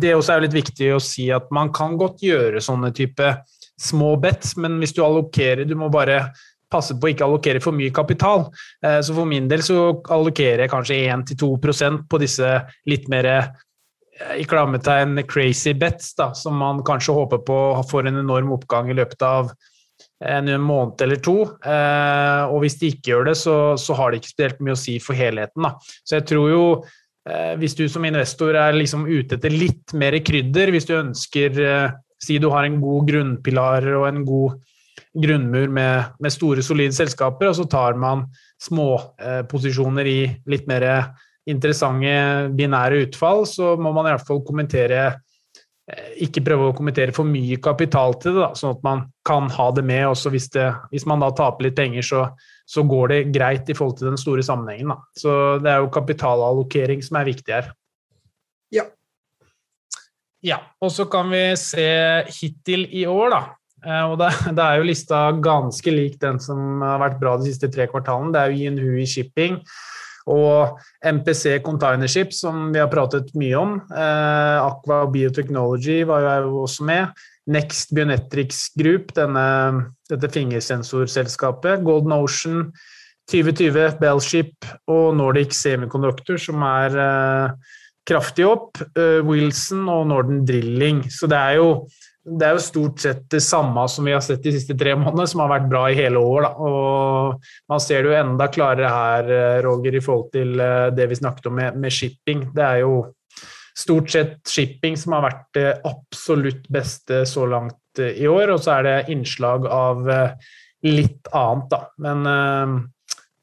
det 0.00 0.14
også 0.14 0.32
er 0.32 0.38
jo 0.38 0.46
litt 0.46 0.58
viktig 0.60 0.92
å 0.94 1.02
si 1.02 1.30
at 1.34 1.50
man 1.54 1.72
kan 1.74 1.96
godt 2.00 2.22
gjøre 2.22 2.62
sånne 2.62 2.92
type 2.96 3.32
små 3.80 4.14
bets, 4.20 4.54
men 4.60 4.76
hvis 4.80 4.92
du 4.92 5.00
allokerer 5.04 5.64
Du 5.64 5.72
må 5.78 5.88
bare 5.88 6.26
passe 6.70 6.94
på 6.94 7.08
å 7.08 7.10
ikke 7.10 7.26
allokere 7.26 7.62
for 7.62 7.74
mye 7.74 7.90
kapital. 7.90 8.44
Eh, 8.84 9.00
så 9.02 9.14
for 9.16 9.26
min 9.26 9.48
del 9.50 9.64
så 9.66 9.80
allokerer 10.12 10.64
jeg 10.64 10.72
kanskje 10.72 11.00
1-2% 11.10 12.04
på 12.06 12.20
disse 12.22 12.52
litt 12.86 13.08
mer 13.10 13.26
eh, 13.26 13.48
i 14.38 14.44
klammetegn 14.46 15.24
crazy 15.26 15.72
bets, 15.74 16.12
da, 16.14 16.30
som 16.36 16.60
man 16.60 16.84
kanskje 16.86 17.16
håper 17.16 17.42
på 17.46 17.58
får 17.90 18.10
en 18.10 18.20
enorm 18.22 18.52
oppgang 18.54 18.92
i 18.92 18.96
løpet 19.00 19.24
av 19.26 19.50
en 20.20 20.50
måned 20.60 21.00
eller 21.04 21.20
to. 21.24 21.36
Eh, 21.64 22.42
og 22.50 22.64
hvis 22.64 22.78
de 22.80 22.90
ikke 22.92 23.12
gjør 23.12 23.30
det, 23.30 23.36
så, 23.40 23.56
så 23.80 23.96
har 23.98 24.10
det 24.10 24.20
ikke 24.20 24.34
spesielt 24.34 24.64
mye 24.64 24.76
å 24.76 24.80
si 24.80 24.98
for 25.02 25.18
helheten. 25.18 25.64
Da. 25.64 25.76
Så 26.04 26.18
jeg 26.20 26.28
tror 26.32 26.50
jo 26.52 26.64
hvis 27.60 27.74
du 27.76 27.82
som 27.92 28.02
investor 28.08 28.56
er 28.56 28.72
liksom 28.72 29.02
ute 29.04 29.36
etter 29.36 29.52
litt 29.52 29.92
mer 29.94 30.14
krydder, 30.24 30.72
hvis 30.72 30.86
du 30.88 30.94
ønsker 30.96 31.58
Si 32.20 32.36
du 32.40 32.50
har 32.52 32.66
en 32.66 32.76
god 32.82 33.06
grunnpilar 33.08 33.86
og 33.96 34.06
en 34.08 34.24
god 34.28 34.56
grunnmur 35.16 35.72
med, 35.72 36.12
med, 36.20 36.32
store, 36.32 36.62
solide 36.62 36.94
selskaper, 36.94 37.50
og 37.50 37.56
så 37.58 37.66
tar 37.70 37.98
man 37.98 38.26
småposisjoner 38.62 40.06
eh, 40.06 40.12
i 40.12 40.52
litt 40.52 40.68
mer 40.70 40.86
interessante 41.50 42.50
binære 42.56 43.06
utfall, 43.06 43.46
så 43.48 43.74
må 43.80 43.94
man 43.96 44.06
i 44.06 44.14
hvert 44.14 44.28
fall 44.28 44.42
kommentere 44.46 45.00
eh, 45.08 45.18
ikke 46.24 46.42
prøve 46.46 46.68
å 46.70 46.76
kommentere 46.76 47.14
for 47.16 47.28
mye 47.28 47.58
kapital 47.62 48.14
til 48.20 48.36
det, 48.36 48.42
da, 48.42 48.50
sånn 48.58 48.76
at 48.76 48.82
man 48.86 49.04
kan 49.26 49.48
ha 49.54 49.68
det 49.76 49.84
med. 49.86 50.06
også 50.10 50.32
Hvis, 50.32 50.50
det, 50.54 50.68
hvis 50.92 51.06
man 51.08 51.22
da 51.22 51.30
taper 51.36 51.68
litt 51.68 51.78
penger, 51.78 52.06
så, 52.06 52.24
så, 52.68 52.84
går 52.86 53.12
det 53.12 53.20
greit 53.34 53.70
i 53.70 53.76
forhold 53.76 53.98
til 53.98 54.10
den 54.10 54.20
store 54.20 54.44
sammenhengen. 54.46 54.94
Da. 54.94 54.98
Så 55.18 55.36
det 55.64 55.72
er 55.72 55.84
jo 55.84 55.92
kapitalallokering 55.94 57.04
som 57.06 57.20
er 57.20 57.30
viktig 57.30 57.56
her. 57.56 57.70
Ja. 58.74 58.86
Ja, 60.46 60.60
og 60.80 60.92
så 60.94 61.04
kan 61.10 61.32
vi 61.32 61.42
se 61.60 61.88
hittil 62.40 62.86
i 62.96 63.04
år, 63.10 63.34
da. 63.34 63.42
Eh, 63.86 64.04
og 64.12 64.18
det, 64.20 64.30
det, 64.56 64.64
er 64.64 64.80
jo 64.80 64.88
lista 64.88 65.22
ganske 65.42 65.94
lik 65.94 66.20
den 66.22 66.40
som 66.42 66.84
har 66.84 67.00
vært 67.02 67.20
bra 67.20 67.36
de 67.40 67.48
siste 67.48 67.70
tre 67.72 67.88
kvartalene. 67.90 68.32
Det 68.34 68.42
er 68.42 68.52
jo 68.52 68.66
Yinhui 68.66 69.08
Shipping 69.08 69.60
og 70.30 70.78
MPC 71.04 71.58
Containership, 71.64 72.32
som 72.34 72.70
vi 72.74 72.80
har 72.82 72.90
pratet 72.92 73.32
mye 73.38 73.58
om. 73.58 73.74
Eh, 73.90 74.56
Aqua 74.62 75.02
Biotechnology 75.10 76.02
var 76.08 76.44
jo 76.44 76.62
også 76.64 76.86
med. 76.88 77.20
Next 77.50 77.94
Bionetrics 77.96 78.68
Group, 78.78 79.14
denne, 79.16 79.44
dette 80.10 80.30
fingersensorselskapet. 80.30 81.82
Golden 81.86 82.14
Ocean, 82.14 82.68
2020, 83.30 83.98
Bellship 84.00 84.70
og 84.90 85.16
Nordic 85.18 85.54
Semiconductor, 85.58 86.38
som 86.38 86.62
er 86.66 86.98
eh, 87.04 87.74
kraftig 88.10 88.46
opp. 88.46 88.80
Eh, 88.94 89.18
Wilson 89.26 89.88
og 89.90 90.06
Norden 90.12 90.44
Drilling. 90.46 91.04
Så 91.10 91.30
det 91.30 91.38
er 91.38 91.58
jo 91.60 91.70
det 92.20 92.44
er 92.44 92.56
jo 92.56 92.62
stort 92.62 93.00
sett 93.00 93.22
det 93.32 93.40
samme 93.40 93.86
som 93.88 94.04
vi 94.04 94.12
har 94.12 94.20
sett 94.24 94.42
de 94.44 94.52
siste 94.52 94.74
tre 94.78 94.92
månedene, 94.98 95.24
som 95.30 95.40
har 95.40 95.54
vært 95.54 95.70
bra 95.70 95.86
i 95.88 95.96
hele 95.96 96.20
år. 96.20 96.44
Da. 96.44 96.50
Og 96.68 97.46
man 97.72 97.80
ser 97.80 98.02
det 98.02 98.10
jo 98.10 98.18
enda 98.18 98.48
klarere 98.52 98.90
her, 98.92 99.30
eh, 99.36 99.60
Roger, 99.64 99.96
i 99.96 100.02
forhold 100.04 100.28
til 100.34 100.60
eh, 100.60 100.90
det 100.96 101.08
vi 101.08 101.16
snakket 101.16 101.48
om 101.48 101.56
med, 101.56 101.80
med, 101.80 101.94
shipping. 101.96 102.44
Det 102.56 102.66
er 102.66 102.82
jo 102.82 103.00
stort 103.80 104.12
sett 104.12 104.36
shipping 104.50 104.98
som 105.00 105.16
har 105.16 105.24
vært 105.30 105.46
det 105.56 105.68
absolutt 105.88 106.68
beste 106.68 107.24
så 107.28 107.48
langt 107.48 108.02
eh, 108.02 108.12
i 108.20 108.28
år, 108.28 108.52
og 108.52 108.60
så 108.60 108.76
er 108.76 108.88
det 108.88 109.16
innslag 109.16 109.64
av 109.72 110.04
litt 110.84 111.32
annet, 111.36 111.72
da. 111.72 111.82
Men, 112.00 112.86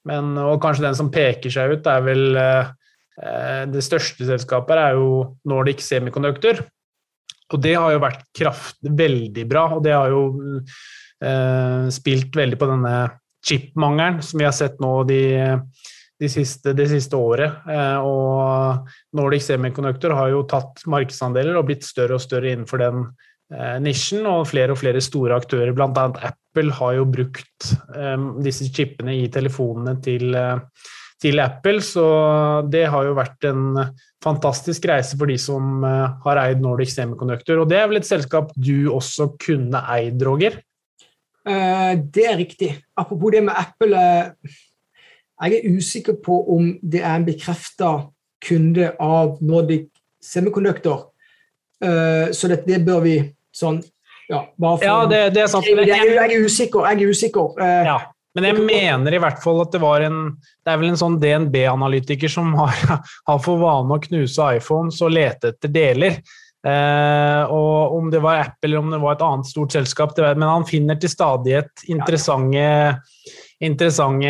men 0.10 0.30
og 0.42 0.62
kanskje 0.62 0.88
den 0.88 0.98
som 0.98 1.12
peker 1.14 1.54
seg 1.54 1.76
ut, 1.78 1.90
er 1.90 2.02
vel 2.02 2.40
det 3.70 3.84
største 3.86 4.26
selskapet 4.26 4.78
er 4.82 4.98
jo 4.98 5.38
Nordic 5.50 5.84
Semiconductor, 5.86 6.64
og 7.54 7.62
det 7.64 7.76
har 7.80 7.94
jo 7.94 8.04
vært 8.04 8.26
kraft, 8.36 8.80
veldig 8.82 9.46
bra, 9.48 9.68
og 9.78 9.84
det 9.86 9.94
har 9.96 10.12
jo 10.12 10.24
eh, 11.24 11.88
spilt 11.94 12.36
veldig 12.36 12.60
på 12.60 12.70
denne 12.74 12.96
chipmangelen 13.48 14.20
som 14.26 14.42
vi 14.42 14.48
har 14.48 14.56
sett 14.56 14.82
nå 14.84 14.92
de, 15.08 15.22
de 16.20 16.30
siste, 16.32 16.74
det 16.76 16.90
siste 16.92 17.20
året. 17.20 17.64
Eh, 17.72 18.04
og 18.04 18.92
Nordic 19.18 19.46
Semiconductor 19.48 20.16
har 20.18 20.34
jo 20.34 20.44
tatt 20.50 20.84
markedsandeler 20.90 21.56
og 21.56 21.70
blitt 21.70 21.88
større 21.88 22.18
og 22.18 22.26
større 22.26 22.52
innenfor 22.52 22.84
den 22.84 23.06
eh, 23.54 23.78
nisjen, 23.84 24.28
og 24.28 24.50
flere 24.52 24.76
og 24.76 24.82
flere 24.82 25.04
store 25.04 25.40
aktører, 25.40 25.72
bl.a. 25.78 26.10
Apple, 26.32 26.76
har 26.82 27.00
jo 27.00 27.08
brukt 27.08 27.72
eh, 27.96 28.30
disse 28.44 28.68
chipene 28.74 29.16
i 29.22 29.28
telefonene 29.32 29.96
til 30.04 30.36
eh, 30.36 30.60
til 31.22 31.42
Apple. 31.42 31.82
Så 31.84 32.06
det 32.72 32.86
har 32.92 33.08
jo 33.08 33.18
vært 33.18 33.48
en 33.50 33.82
fantastisk 34.24 34.88
reise 34.90 35.18
for 35.18 35.30
de 35.30 35.38
som 35.42 35.84
eh, 35.86 36.16
har 36.26 36.42
eid 36.44 36.64
Nordic 36.64 36.94
Semiconductor. 36.94 37.62
Og 37.64 37.70
det 37.72 37.82
er 37.82 37.90
vel 37.90 38.02
et 38.02 38.10
selskap 38.10 38.54
du 38.56 38.90
også 38.94 39.32
kunne 39.42 39.84
eid, 39.98 40.24
Roger? 40.26 40.62
Uh, 41.48 41.96
det 41.96 42.26
er 42.28 42.40
riktig. 42.42 42.74
Apropos 43.00 43.32
det 43.32 43.46
med 43.48 43.56
Apple. 43.56 43.96
Uh, 43.96 44.56
jeg 45.48 45.60
er 45.60 45.78
usikker 45.78 46.18
på 46.24 46.42
om 46.58 46.74
det 46.82 47.04
er 47.04 47.14
en 47.14 47.28
bekrefta 47.28 47.92
kunde 48.44 48.90
av 49.00 49.38
Nordic 49.42 49.92
Semiconductor. 50.24 51.12
Så 51.78 52.48
det, 52.50 52.64
det, 52.66 52.80
bør 52.82 53.04
vi 53.04 53.12
Sånn, 53.54 53.78
ja, 54.30 54.44
bare 54.60 54.78
for, 54.78 54.86
Ja, 54.86 54.96
det, 55.10 55.22
det 55.36 55.44
er 55.46 55.50
sant. 55.52 55.66
jeg, 55.66 55.88
jeg, 55.88 56.10
jeg, 56.14 56.36
er 56.36 56.46
usikker. 56.46 56.86
Jeg 56.90 57.02
er 57.02 57.12
usikker. 57.14 57.54
Eh, 57.64 57.88
ja, 57.88 57.98
men 58.38 58.46
jeg 58.46 58.58
mener 58.62 59.16
i 59.18 59.22
hvert 59.22 59.40
fall 59.44 59.64
at 59.64 59.74
det 59.74 59.82
var 59.82 60.06
en 60.06 60.20
Det 60.38 60.70
er 60.70 60.82
vel 60.82 60.92
en 60.92 61.00
sånn 61.00 61.16
DNB-analytiker 61.22 62.30
som 62.32 62.52
har, 62.60 62.76
har 63.30 63.40
for 63.42 63.62
vane 63.62 63.98
å 63.98 64.04
knuse 64.04 64.52
iPhones 64.60 65.02
og 65.02 65.16
lete 65.16 65.56
etter 65.56 65.74
deler. 65.74 66.20
Eh, 66.68 67.44
og 67.54 67.98
om 67.98 68.12
det 68.12 68.22
var 68.22 68.42
Apple 68.44 68.70
eller 68.70 68.82
om 68.82 68.94
det 68.94 69.02
var 69.02 69.16
et 69.16 69.26
annet 69.26 69.50
stort 69.50 69.76
selskap, 69.76 70.16
det 70.16 70.26
var, 70.26 70.40
men 70.40 70.50
han 70.50 70.68
finner 70.68 71.00
til 71.00 71.14
stadighet 71.14 71.86
interessante 71.88 72.66
interessante 73.64 74.30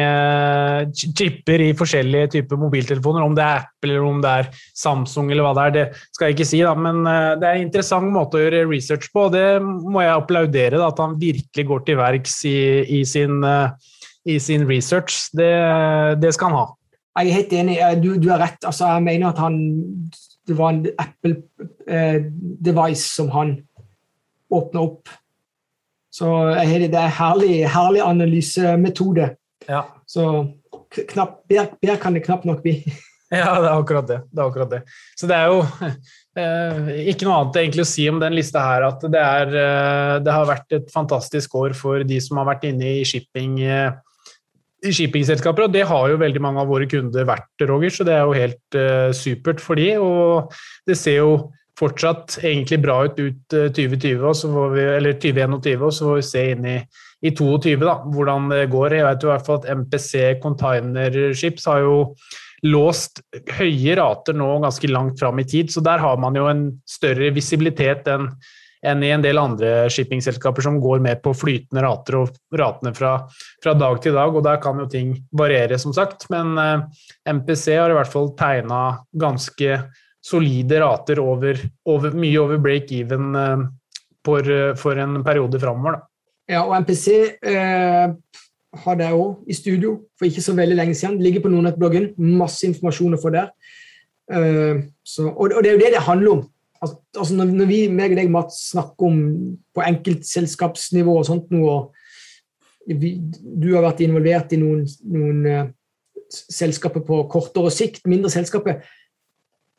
chipper 0.96 1.62
i 1.66 1.74
forskjellige 1.76 2.32
typer 2.38 2.60
mobiltelefoner. 2.62 3.26
Om 3.26 3.36
det 3.36 3.44
er 3.44 3.66
Apple 3.66 3.96
eller 3.96 4.08
om 4.08 4.22
det 4.24 4.34
er 4.42 4.50
Samsung 4.78 5.32
eller 5.32 5.44
hva 5.44 5.54
det 5.58 5.66
er, 5.66 5.76
det 5.76 6.06
skal 6.16 6.30
jeg 6.30 6.38
ikke 6.38 6.50
si. 6.54 6.62
Da. 6.64 6.74
Men 6.80 7.04
eh, 7.04 7.34
det 7.40 7.50
er 7.50 7.58
en 7.58 7.68
interessant 7.68 8.12
måte 8.14 8.40
å 8.40 8.46
gjøre 8.46 8.66
research 8.70 9.12
på, 9.12 9.28
og 9.28 9.36
det 9.36 9.48
må 9.62 10.04
jeg 10.06 10.16
applaudere. 10.16 10.80
Da, 10.80 10.88
at 10.92 11.04
han 11.04 11.18
virkelig 11.20 11.68
går 11.72 11.86
til 11.88 12.00
verks 12.00 12.40
i, 12.48 12.58
i, 13.00 13.04
sin, 13.08 13.42
eh, 13.44 13.92
i 14.28 14.40
sin 14.44 14.68
research. 14.70 15.30
Det, 15.38 15.52
det 16.22 16.34
skal 16.36 16.48
han 16.52 16.60
ha. 16.60 16.68
Jeg 17.18 17.28
er 17.28 17.34
helt 17.40 17.54
enig. 17.58 17.78
Eh, 17.82 17.96
Du, 18.02 18.10
du 18.22 18.30
har 18.30 18.40
rett. 18.44 18.66
Altså, 18.66 18.86
jeg 18.94 19.04
mener 19.04 19.28
at 19.32 19.40
han 19.42 19.56
Det 20.48 20.56
var 20.56 20.70
en 20.72 20.86
Apple-device 21.04 23.16
som 23.16 23.30
han 23.34 23.58
åpna 24.54 24.80
opp. 24.82 25.10
Så 26.14 26.26
det 26.56 26.96
er 26.96 27.18
herlig, 27.18 27.68
herlig 27.68 28.02
analysemetode. 28.02 29.36
Ja. 29.68 29.82
Så 30.08 30.24
knapp, 31.12 31.42
bedre, 31.50 31.98
kan 32.00 32.14
det 32.16 32.24
knapt 32.26 32.46
nok 32.48 32.62
bli. 32.64 32.84
Ja, 33.28 33.60
det 33.60 33.68
er 33.68 33.76
akkurat 33.76 34.08
det. 34.08 34.22
det, 34.32 34.40
er 34.40 34.48
akkurat 34.48 34.70
det. 34.72 34.78
Så 35.20 35.28
det 35.28 35.36
er 35.36 35.50
jo 35.52 35.60
eh, 36.40 37.12
ikke 37.12 37.28
noe 37.28 37.42
annet 37.42 37.58
egentlig 37.60 37.84
å 37.84 37.90
si 37.90 38.06
om 38.08 38.22
den 38.22 38.32
lista 38.38 38.62
her, 38.64 38.86
at 38.88 39.02
det, 39.04 39.20
er, 39.20 39.52
eh, 39.52 40.14
det 40.24 40.32
har 40.32 40.48
vært 40.48 40.72
et 40.78 40.88
fantastisk 40.94 41.58
år 41.60 41.76
for 41.76 42.06
de 42.08 42.22
som 42.24 42.40
har 42.40 42.48
vært 42.48 42.64
inne 42.70 42.88
i 43.02 43.04
shipping 43.04 43.60
eh, 43.66 43.92
shippingselskaper, 44.86 45.66
og 45.66 45.74
det 45.74 45.86
har 45.90 46.10
jo 46.12 46.20
veldig 46.22 46.42
mange 46.44 46.62
av 46.62 46.70
våre 46.70 46.88
kunder 46.90 47.26
vært, 47.28 47.50
Roger, 47.66 47.94
så 47.94 48.06
det 48.08 48.14
er 48.16 48.26
jo 48.26 48.36
helt 48.38 48.78
uh, 48.78 49.10
supert 49.16 49.64
for 49.64 49.80
de, 49.80 49.94
og 49.98 50.54
det 50.88 50.98
ser 51.00 51.22
jo 51.24 51.32
fortsatt 51.78 52.40
egentlig 52.42 52.80
bra 52.82 53.04
ut 53.06 53.20
ut 53.22 53.54
eh, 53.54 53.70
2020, 53.70 54.24
og 54.26 54.36
så 54.38 54.50
får 54.50 54.72
vi, 54.74 54.86
eller 54.98 55.18
2021, 55.22 55.84
og 55.86 55.94
så 55.94 56.08
får 56.08 56.16
vi 56.18 56.26
se 56.26 56.44
inn 56.54 56.68
i, 56.72 56.76
i 57.22 57.32
2022 57.38 57.86
da, 57.86 57.96
hvordan 58.16 58.50
det 58.50 58.64
går. 58.74 58.96
Jeg 58.98 59.06
vet 59.06 59.24
jo 59.24 59.30
i 59.30 59.34
hvert 59.36 59.46
fall 59.46 59.60
at 59.62 59.70
MPC 59.84 60.14
Container 60.42 61.20
Ships 61.38 61.68
har 61.70 61.84
jo 61.86 62.00
låst 62.66 63.22
høye 63.60 63.98
rater 64.00 64.34
nå 64.34 64.50
ganske 64.64 64.90
langt 64.90 65.22
fram 65.22 65.38
i 65.38 65.46
tid, 65.46 65.70
så 65.70 65.84
der 65.86 66.02
har 66.02 66.18
man 66.22 66.38
jo 66.38 66.48
en 66.50 66.64
større 66.90 67.30
visibilitet 67.36 68.10
enn 68.10 68.32
enn 68.86 69.04
i 69.04 69.12
en 69.14 69.24
del 69.24 69.40
andre 69.42 69.88
shippingselskaper 69.94 70.66
som 70.66 70.80
går 70.82 71.02
mer 71.04 71.20
på 71.24 71.34
flytende 71.38 71.84
rater 71.86 72.20
og 72.20 72.58
ratene 72.60 72.94
fra, 72.98 73.14
fra 73.64 73.74
dag 73.78 74.02
til 74.04 74.18
dag, 74.18 74.36
og 74.36 74.46
der 74.46 74.60
kan 74.64 74.82
jo 74.82 74.90
ting 74.92 75.16
variere, 75.32 75.80
som 75.82 75.96
sagt. 75.96 76.28
Men 76.34 76.58
eh, 76.62 76.84
MPC 77.34 77.72
har 77.78 77.94
i 77.94 77.98
hvert 77.98 78.12
fall 78.12 78.34
tegna 78.38 78.82
ganske 79.18 79.82
solide 80.28 80.82
rater 80.84 81.22
over, 81.24 81.60
over, 81.88 82.16
mye 82.18 82.38
over 82.42 82.62
break-even 82.62 83.34
eh, 83.42 83.66
for, 84.28 84.54
for 84.80 85.00
en 85.00 85.22
periode 85.26 85.60
framover. 85.62 86.02
Ja, 86.48 86.64
og 86.64 86.76
MPC 86.84 87.08
eh, 87.44 88.14
hadde 88.84 89.08
jeg 89.08 89.18
òg 89.18 89.50
i 89.50 89.56
studio 89.56 89.94
for 90.18 90.30
ikke 90.30 90.44
så 90.44 90.56
veldig 90.56 90.78
lenge 90.80 90.96
siden. 90.96 91.18
Det 91.20 91.28
ligger 91.28 91.46
på 91.46 91.52
Nordnett-bloggen. 91.52 92.12
Masse 92.40 92.68
informasjon 92.70 93.18
å 93.18 93.22
få 93.22 93.34
der. 93.36 93.50
Eh, 94.32 94.84
så, 95.04 95.28
og, 95.32 95.52
og 95.52 95.64
det 95.64 95.72
er 95.72 95.78
jo 95.78 95.84
det 95.84 95.94
det 95.96 96.06
handler 96.08 96.38
om. 96.38 96.46
Al- 96.84 96.98
Altså 97.18 97.36
når, 97.38 97.66
vi 97.70 97.80
meg 97.90 98.14
og 98.14 98.20
deg, 98.20 98.30
Mats, 98.30 98.60
snakker 98.72 99.08
om 99.08 99.22
på 99.74 99.82
enkeltselskapsnivå 99.82 101.16
og 101.18 101.26
sånt 101.26 101.50
noe, 101.54 101.74
og 101.74 103.00
vi, 103.02 103.16
du 103.42 103.74
har 103.74 103.84
vært 103.88 104.04
involvert 104.06 104.54
i 104.56 104.62
noen, 104.62 104.86
noen 105.12 105.42
uh, 105.50 105.66
selskaper 106.30 107.04
på 107.08 107.24
kortere 107.32 107.72
sikt, 107.74 108.06
mindre 108.08 108.32
selskaper 108.32 108.84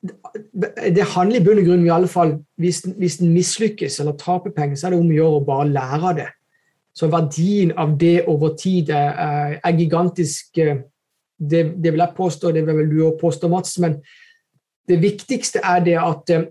det, 0.03 1.03
handler 1.15 1.41
i 1.41 1.45
bunn 1.45 1.61
og 1.61 1.67
grunn 1.67 1.87
i 1.87 1.93
alle 1.93 2.11
fall, 2.11 2.37
hvis, 2.61 2.85
hvis 2.99 3.19
den 3.23 3.33
mislykkes 3.35 3.99
eller 4.01 4.17
taper 4.19 4.55
penger, 4.55 4.79
så 4.79 4.87
er 4.87 4.95
det 4.95 5.01
om 5.01 5.11
å 5.11 5.17
gjøre 5.17 5.41
å 5.41 5.47
bare 5.47 5.71
lære 5.73 6.11
av 6.13 6.19
det. 6.21 6.29
Så 6.95 7.09
verdien 7.11 7.73
av 7.79 7.97
det 7.99 8.25
over 8.31 8.55
tid 8.59 8.91
er, 8.95 9.59
er, 9.63 9.75
gigantisk. 9.79 10.59
Det, 11.39 11.61
det 11.79 11.93
vil 11.93 12.03
jeg 12.03 12.17
påstå, 12.17 12.53
det 12.55 12.65
vil 12.67 12.79
vel 12.81 12.89
du 12.91 13.03
òg 13.07 13.19
påstå, 13.21 13.51
Mats. 13.51 13.77
Men 13.83 14.01
det 14.89 14.99
viktigste 15.03 15.63
er 15.63 15.85
det 15.87 15.99
at 16.01 16.33
eh, 16.35 16.49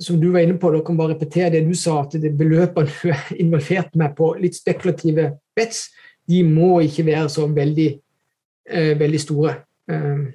som 0.00 0.20
du 0.20 0.30
var 0.32 0.44
inne 0.44 0.56
på, 0.60 0.70
dere 0.72 0.84
kan 0.86 0.98
bare 0.98 1.14
repetere 1.14 1.52
det 1.54 1.64
du 1.68 1.74
sa, 1.76 2.00
at 2.04 2.16
det 2.20 2.32
beløpene 2.38 2.88
du 2.88 3.12
er 3.12 3.32
involvert 3.42 3.96
med 4.00 4.16
på 4.16 4.32
litt 4.40 4.56
spekulative 4.56 5.30
bets, 5.56 5.88
de 6.30 6.42
må 6.46 6.78
ikke 6.86 7.06
være 7.10 7.28
så 7.32 7.46
veldig, 7.50 7.88
eh, 8.70 8.92
veldig 8.98 9.20
store. 9.20 9.56
Eh, 9.90 10.28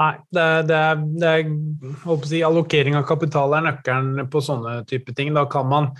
Nei, 0.00 0.14
det 0.32 0.44
det 0.70 0.78
det 1.20 1.28
er 1.28 2.22
si, 2.24 2.38
allokering 2.42 2.96
av 2.96 3.04
kapital 3.06 3.52
er 3.54 3.66
nøkkelen 3.66 4.30
på 4.32 4.40
sånne 4.40 4.78
type 4.88 5.12
ting. 5.14 5.34
Da 5.36 5.44
kan 5.52 5.68
man, 5.68 5.90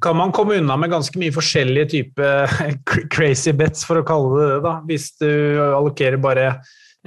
kan 0.00 0.16
man 0.16 0.32
komme 0.32 0.60
unna 0.60 0.76
med 0.78 0.92
ganske 0.92 1.18
mye 1.18 1.34
forskjellige 1.34 1.90
typer 1.90 2.46
crazy 3.14 3.52
bets, 3.52 3.82
for 3.84 3.98
å 3.98 4.06
kalle 4.06 4.38
det 4.38 4.48
det, 4.52 4.60
da, 4.68 4.76
hvis 4.86 5.10
du 5.18 5.32
allokerer 5.72 6.22
bare 6.22 6.46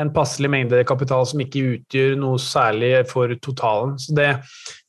en 0.01 0.11
passelig 0.15 0.49
mengde 0.51 0.81
kapital 0.87 1.23
som 1.27 1.41
ikke 1.43 1.63
utgjør 1.75 2.17
noe 2.19 2.39
særlig 2.41 2.91
for 3.07 3.31
totalen. 3.43 3.95
Så 4.01 4.15
det, 4.17 4.27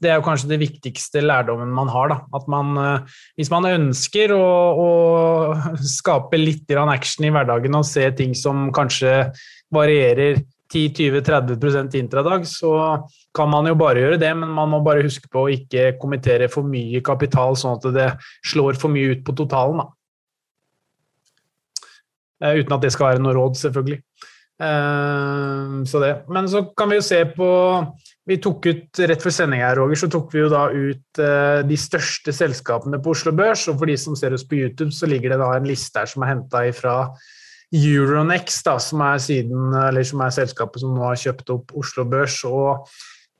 det 0.02 0.10
er 0.10 0.18
jo 0.18 0.26
kanskje 0.26 0.50
det 0.50 0.60
viktigste 0.64 1.22
lærdommen 1.22 1.70
man 1.74 1.90
har. 1.92 2.10
Da. 2.10 2.18
At 2.36 2.48
man, 2.50 2.74
eh, 2.82 3.22
hvis 3.38 3.52
man 3.54 3.68
ønsker 3.70 4.34
å, 4.34 4.42
å 4.82 4.90
skape 5.98 6.40
litt 6.40 6.74
action 6.76 7.28
i 7.28 7.32
hverdagen 7.34 7.78
og 7.78 7.86
se 7.86 8.08
ting 8.18 8.34
som 8.34 8.68
kanskje 8.74 9.30
varierer 9.74 10.42
10-20-30% 10.74 11.94
intradag, 11.94 12.46
så 12.50 12.72
kan 13.36 13.50
man 13.52 13.68
jo 13.70 13.76
bare 13.78 14.02
gjøre 14.02 14.18
det, 14.18 14.32
men 14.34 14.50
man 14.50 14.72
må 14.72 14.80
bare 14.82 15.04
huske 15.06 15.30
på 15.30 15.44
å 15.44 15.52
ikke 15.52 15.92
kommentere 16.00 16.48
for 16.50 16.66
mye 16.66 17.02
kapital, 17.06 17.54
sånn 17.58 17.78
at 17.78 17.86
det 17.94 18.08
slår 18.50 18.78
for 18.80 18.90
mye 18.90 19.14
ut 19.14 19.22
på 19.26 19.36
totalen. 19.38 19.84
Da. 19.84 19.86
Eh, 22.42 22.58
Uten 22.60 22.74
at 22.76 22.82
det 22.82 22.92
skal 22.94 23.12
være 23.12 23.22
noe 23.22 23.36
råd, 23.36 23.60
selvfølgelig. 23.62 24.02
Eh, 24.56 25.84
Så 25.84 26.00
det. 26.00 26.12
Men 26.28 26.48
så 26.48 26.64
kan 26.76 26.88
vi 26.88 26.96
jo 26.96 27.04
se 27.04 27.20
på 27.36 27.48
Vi 28.26 28.38
tok 28.42 28.66
ut 28.66 28.98
rett 29.06 29.22
før 29.22 29.30
sending 29.30 29.60
her, 29.62 29.76
Roger, 29.78 30.00
så 30.00 30.08
tok 30.10 30.32
vi 30.34 30.40
jo 30.40 30.48
da 30.50 30.64
ut 30.72 31.20
eh, 31.22 31.60
de 31.62 31.76
største 31.78 32.32
selskapene 32.34 32.98
på 32.98 33.12
Oslo 33.14 33.30
Børs. 33.36 33.68
Og 33.70 33.78
for 33.78 33.86
de 33.86 33.94
som 34.00 34.16
ser 34.18 34.34
oss 34.34 34.42
på 34.48 34.58
YouTube, 34.58 34.90
så 34.90 35.06
ligger 35.06 35.30
det 35.30 35.38
da 35.44 35.52
en 35.54 35.68
liste 35.68 36.02
her 36.02 36.10
som 36.10 36.24
er 36.24 36.32
henta 36.32 36.64
ifra 36.66 36.96
Euronext, 37.70 38.64
da, 38.66 38.80
som 38.82 39.02
er 39.06 39.22
siden, 39.22 39.70
eller 39.78 40.06
som 40.06 40.22
er 40.22 40.34
selskapet 40.34 40.82
som 40.82 40.94
nå 40.94 41.06
har 41.06 41.22
kjøpt 41.22 41.54
opp 41.54 41.74
Oslo 41.78 42.06
Børs. 42.10 42.40
Og 42.50 42.86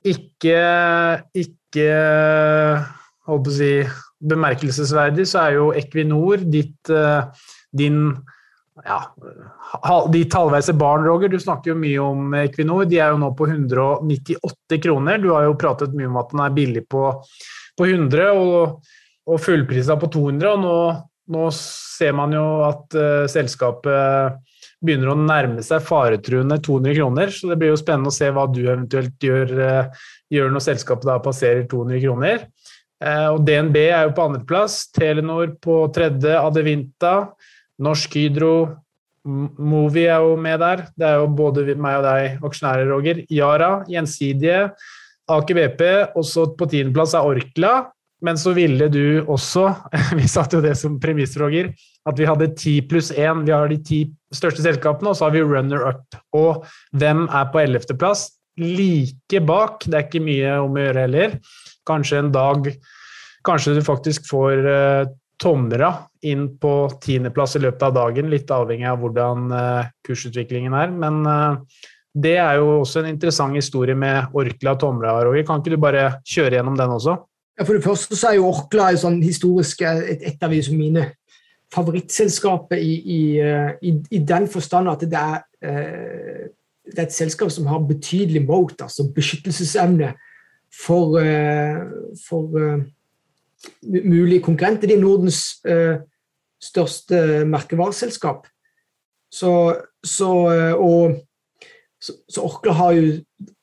ikke, 0.07 0.63
ikke 1.35 1.91
holdt 3.27 3.47
på 3.47 3.55
å 3.55 3.59
si, 3.59 3.73
bemerkelsesverdig, 4.27 5.27
så 5.29 5.43
er 5.45 5.59
jo 5.59 5.69
Equinor 5.77 6.47
ditt, 6.47 6.91
eh, 6.91 7.27
din 7.77 8.17
ja, 8.85 9.01
de 10.12 10.23
tallveise 10.31 10.75
barn, 10.77 11.07
Roger. 11.07 11.33
Du 11.33 11.41
snakker 11.41 11.73
jo 11.73 11.81
mye 11.81 12.03
om 12.03 12.37
Equinor. 12.43 12.85
De 12.91 13.01
er 13.01 13.15
jo 13.15 13.21
nå 13.23 13.33
på 13.39 13.49
198 13.49 14.81
kroner. 14.85 15.21
Du 15.23 15.31
har 15.33 15.47
jo 15.49 15.59
pratet 15.59 15.97
mye 15.97 16.11
om 16.11 16.21
at 16.21 16.33
den 16.35 16.45
er 16.45 16.57
billig 16.57 16.85
på, 16.93 17.09
på 17.79 17.89
100 17.89 18.31
og, 18.37 18.97
og 19.27 19.43
fullprisa 19.43 19.97
på 20.01 20.11
200. 20.12 20.51
og 20.53 20.65
nå 20.65 20.79
nå 21.33 21.47
ser 21.55 22.15
man 22.17 22.35
jo 22.35 22.45
at 22.67 22.95
uh, 22.95 23.25
selskapet 23.31 24.37
begynner 24.85 25.11
å 25.11 25.19
nærme 25.19 25.65
seg 25.65 25.83
faretruende 25.83 26.61
200 26.62 26.99
kroner, 26.99 27.33
så 27.33 27.51
det 27.51 27.59
blir 27.61 27.73
jo 27.73 27.81
spennende 27.81 28.12
å 28.12 28.15
se 28.15 28.29
hva 28.35 28.45
du 28.51 28.61
eventuelt 28.62 29.27
gjør, 29.29 29.55
uh, 29.59 30.07
gjør 30.33 30.55
når 30.55 30.66
selskapet 30.68 31.09
da 31.11 31.18
passerer 31.24 31.66
200 31.70 32.03
kroner. 32.05 32.47
Uh, 33.03 33.35
og 33.35 33.43
DNB 33.49 33.81
er 33.89 34.07
jo 34.07 34.14
på 34.16 34.29
andreplass, 34.29 34.85
Telenor 34.95 35.57
på 35.62 35.83
tredje, 35.97 36.39
Adevinta, 36.39 37.16
Norsk 37.83 38.16
Hydro, 38.16 38.57
Movi 39.27 40.07
er 40.07 40.22
jo 40.22 40.37
med 40.39 40.61
der. 40.62 40.85
Det 40.95 41.09
er 41.09 41.18
jo 41.20 41.27
både 41.35 41.66
meg 41.74 41.99
og 41.99 42.07
deg 42.07 42.47
aksjonærer, 42.47 42.89
Roger. 42.93 43.24
Yara, 43.33 43.70
Gjensidige, 43.91 44.70
Aker 45.27 45.59
BP, 45.59 45.83
også 46.20 46.53
på 46.59 46.68
tiendeplass 46.70 47.16
er 47.18 47.27
Orkla. 47.27 47.74
Men 48.24 48.39
så 48.41 48.55
ville 48.57 48.87
du 48.89 49.27
også, 49.29 49.66
vi 50.18 50.29
satte 50.31 50.59
jo 50.59 50.64
det 50.64 50.77
som 50.79 51.01
premiss, 51.03 51.37
Roger, 51.41 51.72
at 52.07 52.18
vi 52.18 52.29
hadde 52.29 52.55
ti 52.59 52.79
pluss 52.87 53.11
én. 53.12 53.45
Vi 53.45 53.55
har 53.55 53.68
de 53.68 53.81
ti 53.83 54.01
største 54.35 54.64
selskapene, 54.64 55.11
og 55.11 55.18
så 55.18 55.27
har 55.27 55.35
vi 55.35 55.45
runner 55.45 55.89
up. 55.91 56.20
Og 56.37 56.64
hvem 56.97 57.27
er 57.27 57.51
på 57.53 57.64
ellevteplass? 57.66 58.31
Like 58.62 59.43
bak. 59.45 59.85
Det 59.85 59.99
er 59.99 60.07
ikke 60.07 60.24
mye 60.24 60.55
om 60.64 60.79
å 60.79 60.87
gjøre 60.87 61.09
heller. 61.09 61.41
Kanskje 61.87 62.22
en 62.22 62.33
dag 62.35 62.70
Kanskje 63.47 63.77
du 63.77 63.83
faktisk 63.87 64.24
får 64.27 64.64
uh, 64.66 65.09
Tomra 65.39 65.93
inn 66.31 66.47
på 66.61 66.72
tiendeplass 67.03 67.57
i 67.59 67.62
løpet 67.64 67.85
av 67.89 67.95
dagen, 67.97 68.31
litt 68.33 68.51
avhengig 68.53 68.89
av 68.91 68.99
hvordan 69.03 69.53
uh, 69.53 69.91
kursutviklingen 70.07 70.74
er. 70.77 70.93
Men 70.95 71.20
uh, 71.27 71.83
det 72.16 72.37
er 72.41 72.59
jo 72.61 72.81
også 72.81 73.03
en 73.03 73.11
interessant 73.12 73.57
historie 73.57 73.97
med 73.99 74.35
Orkla 74.37 74.74
og 74.77 74.83
Tomra, 74.83 75.16
Roger. 75.24 75.47
Kan 75.47 75.62
ikke 75.62 75.77
du 75.77 75.83
bare 75.83 76.09
kjøre 76.27 76.59
gjennom 76.59 76.79
den 76.79 76.97
også? 76.97 77.18
For 77.62 77.77
det 77.77 77.85
første 77.85 78.16
så 78.16 78.31
er 78.31 78.39
jo 78.39 78.51
Orkla 78.51 78.91
sånn 79.01 79.20
historisk 79.24 79.85
et, 79.87 80.24
et 80.33 80.45
av 80.45 80.53
mine 80.77 81.11
favorittselskaper 81.72 82.81
i, 82.81 82.95
i, 83.01 83.20
i, 83.89 83.93
i, 84.14 84.20
den 84.24 84.47
forstand 84.49 84.89
at 84.93 85.03
det 85.03 85.18
er, 85.18 85.41
det 86.87 87.01
er 87.01 87.09
et 87.09 87.16
selskap 87.16 87.51
som 87.53 87.66
har 87.66 87.83
betydelig 87.89 88.45
moat, 88.47 88.85
altså 88.87 89.09
beskyttelsesevne, 89.16 90.12
for, 90.77 91.16
for 92.29 92.61
mulige 93.83 94.45
konkurrenter. 94.45 94.89
Det 94.89 94.97
er 94.97 95.03
Nordens 95.03 95.41
største 96.63 97.45
merkevareselskap. 97.49 98.47
Så, 99.33 99.53
så, 100.07 100.31
og, 100.79 101.17
så, 102.01 102.15
så 102.31 102.45
Orkla 102.47 102.77
har 102.79 102.95
jo 102.97 103.17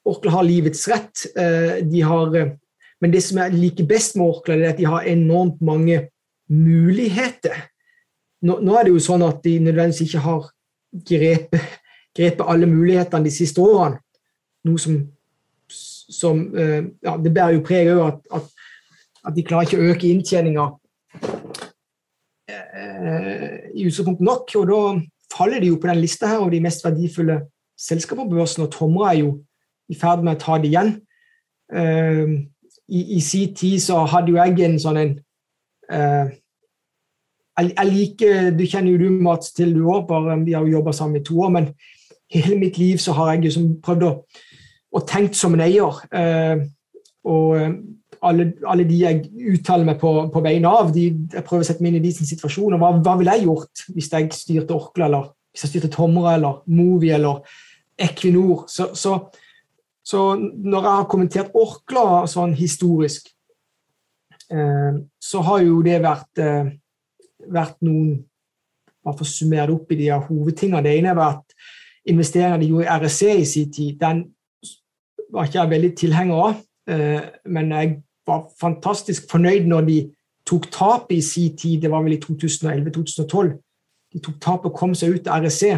Orkla 0.03 0.33
har 0.35 0.43
livets 0.43 0.83
rett. 0.91 1.23
De 1.87 2.01
har 2.03 2.33
men 3.03 3.11
det 3.11 3.19
som 3.25 3.41
jeg 3.41 3.59
liker 3.59 3.87
best 3.87 4.15
med 4.15 4.29
Orkla, 4.31 4.55
er 4.55 4.69
at 4.71 4.79
de 4.79 4.87
har 4.87 5.03
enormt 5.11 5.59
mange 5.59 6.05
muligheter. 6.47 7.65
Nå, 8.47 8.61
nå 8.63 8.77
er 8.79 8.87
det 8.87 8.93
jo 8.93 9.01
sånn 9.03 9.25
at 9.27 9.41
de 9.43 9.57
nødvendigvis 9.65 10.05
ikke 10.07 10.21
har 10.23 10.45
grepet, 11.09 11.65
grepet 12.15 12.45
alle 12.47 12.69
mulighetene 12.71 13.27
de 13.27 13.33
siste 13.35 13.59
årene. 13.59 13.99
Noe 14.63 14.79
som, 14.79 14.95
som 15.67 16.45
ja, 16.55 17.17
Det 17.19 17.33
bærer 17.35 17.57
jo 17.57 17.65
preg 17.67 17.91
av 17.91 18.05
at, 18.05 18.21
at, 18.39 18.47
at, 19.25 19.35
de 19.35 19.43
klarer 19.43 19.67
ikke 19.67 19.81
å 19.81 19.91
øke 19.91 20.07
inntjeninga 20.07 20.69
i 22.49 23.85
utgangspunktet 23.87 24.25
nok. 24.25 24.51
Og 24.59 24.67
da 24.67 24.79
faller 25.37 25.59
de 25.63 25.71
jo 25.71 25.79
på 25.81 25.87
den 25.87 26.01
lista 26.01 26.27
her 26.27 26.43
over 26.43 26.53
de 26.53 26.61
mest 26.63 26.85
verdifulle 26.85 27.41
selskapene 27.79 28.29
på 28.29 28.35
børsen, 28.37 28.63
og 28.63 28.71
Tomra 28.71 29.13
er 29.13 29.19
jo 29.23 29.33
i 29.89 29.97
ferd 29.97 30.23
med 30.23 30.37
å 30.37 30.41
ta 30.41 30.57
det 30.61 30.71
igjen. 30.71 30.93
Uh, 31.73 32.43
i, 32.91 33.17
i 33.17 33.19
sin 33.23 33.53
tid 33.55 33.79
så 33.81 34.03
hadde 34.11 34.33
jo 34.33 34.37
jeg 34.37 34.65
en 34.65 34.75
sånn 34.81 34.99
en 34.99 35.13
uh, 35.89 36.27
jeg, 37.57 37.85
liker 37.87 38.51
Du 38.53 38.63
kjenner 38.67 38.91
jo 38.91 38.99
du 38.99 39.23
Mats 39.23 39.53
til, 39.55 39.73
du 39.73 39.87
òg, 39.87 40.07
bare 40.09 40.37
vi 40.43 40.55
har 40.57 40.65
jo 40.65 40.79
jobba 40.79 40.93
sammen 40.93 41.21
i 41.21 41.25
to 41.25 41.39
år. 41.45 41.51
Men 41.53 41.69
hele 42.33 42.57
mitt 42.59 42.77
liv 42.81 43.01
så 43.01 43.15
har 43.17 43.33
jeg 43.33 43.45
liksom 43.47 43.67
prøvd 43.85 44.07
å, 44.07 44.13
å 44.97 45.03
tenkt 45.09 45.37
som 45.37 45.53
en 45.53 45.61
eier. 45.61 45.99
Og 47.23 47.53
alle, 48.23 48.47
alle, 48.69 48.87
de 48.87 48.97
jeg 49.01 49.21
uttaler 49.53 49.87
meg 49.87 49.99
på, 50.01 50.11
på 50.33 50.43
vegne 50.45 50.71
av, 50.71 50.91
de, 50.95 51.09
jeg 51.33 51.45
prøver 51.45 51.65
å 51.65 51.67
sette 51.67 51.83
meg 51.83 51.93
inn 51.93 52.01
i 52.01 52.03
deres 52.07 52.29
situasjon. 52.29 52.75
og 52.75 52.81
hva, 52.81 52.91
hva 53.03 53.15
ville 53.19 53.37
jeg 53.37 53.47
gjort 53.47 53.85
hvis 53.93 54.11
jeg 54.13 54.33
styrte 54.37 54.75
Orkla, 54.75 55.07
eller 55.09 55.31
hvis 55.53 55.65
jeg 55.65 55.75
styrte 55.75 55.93
Tomra, 55.93 56.35
eller 56.37 56.61
Movi 56.71 57.13
eller 57.13 57.43
Equinor? 58.01 58.65
Så, 58.71 58.91
så 58.97 59.17
så 60.03 60.35
når 60.35 60.83
jeg 60.83 60.97
har 60.97 61.07
kommentert 61.07 61.55
Orkla 61.55 62.25
sånn 62.27 62.53
historisk, 62.57 63.29
eh, 64.51 64.99
så 65.19 65.43
har 65.47 65.63
jo 65.63 65.79
det 65.85 66.01
vært, 66.03 66.43
eh, 66.43 66.75
vært 67.47 67.79
noen 67.81 68.23
Bare 69.03 69.17
for 69.17 69.25
å 69.25 69.27
summere 69.27 69.67
det 69.67 69.73
opp 69.73 69.89
i 69.91 69.95
de 69.99 70.05
hovedtingene. 70.15 70.81
Det 70.81 70.91
ene 70.95 71.13
var 71.13 71.33
at 71.33 71.55
investeringene 72.07 72.61
de 72.61 72.69
gjorde 72.69 72.85
i 72.85 72.99
RSC 73.01 73.23
i 73.35 73.43
sin 73.43 73.69
tid. 73.69 73.97
Den 73.99 74.21
var 75.29 75.43
ikke 75.43 75.59
jeg 75.59 75.69
veldig 75.73 75.89
tilhenger 75.97 76.39
av, 76.39 76.61
eh, 76.87 77.21
men 77.43 77.71
jeg 77.71 78.02
var 78.27 78.45
fantastisk 78.59 79.29
fornøyd 79.31 79.67
når 79.69 79.87
de 79.89 79.97
tok 80.47 80.69
tapet 80.71 81.17
i 81.17 81.21
sin 81.21 81.57
tid. 81.57 81.81
Det 81.81 81.91
var 81.91 82.03
vel 82.03 82.17
i 82.17 82.21
2011-2012. 82.23 83.53
De 84.13 84.21
tok 84.23 84.39
tapet 84.41 84.71
og 84.71 84.77
kom 84.77 84.95
seg 84.97 85.17
ut 85.17 85.27
av 85.27 85.45
RSC. 85.45 85.73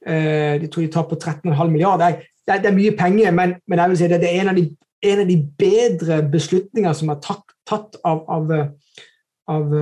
De 0.00 0.68
tror 0.72 0.84
de 0.86 0.92
tap 0.92 1.10
på 1.10 1.18
13,5 1.18 1.68
milliarder 1.68 2.22
det, 2.50 2.54
er, 2.54 2.62
det 2.62 2.70
er 2.70 2.76
mye 2.76 2.96
penger, 2.98 3.30
men, 3.30 3.54
men, 3.68 3.78
jeg 3.78 3.90
vil 3.90 3.98
si 3.98 4.08
det, 4.10 4.20
det 4.22 4.30
er 4.30 4.40
en 4.40 4.52
av, 4.52 4.56
de, 4.58 4.64
en 5.12 5.22
av 5.22 5.28
de 5.28 5.36
bedre 5.58 6.22
beslutninger 6.32 6.96
som 6.98 7.12
er 7.12 7.20
tatt, 7.22 7.54
tatt 7.68 7.98
av, 8.04 8.24
av, 8.26 8.50
av, 9.54 9.74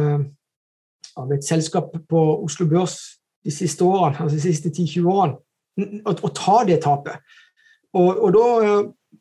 av, 1.16 1.32
et 1.32 1.46
selskap 1.46 1.94
på 2.10 2.24
Oslo 2.44 2.66
Børs 2.68 2.98
de 3.46 3.54
siste 3.54 3.86
årene, 3.86 4.18
altså 4.20 4.36
de 4.36 4.44
siste 4.44 4.72
10-20 4.74 5.08
årene, 5.08 5.38
å, 6.10 6.32
ta 6.34 6.58
det 6.68 6.80
tapet. 6.84 7.22
Og, 7.96 8.10
og 8.26 8.34
da 8.34 8.46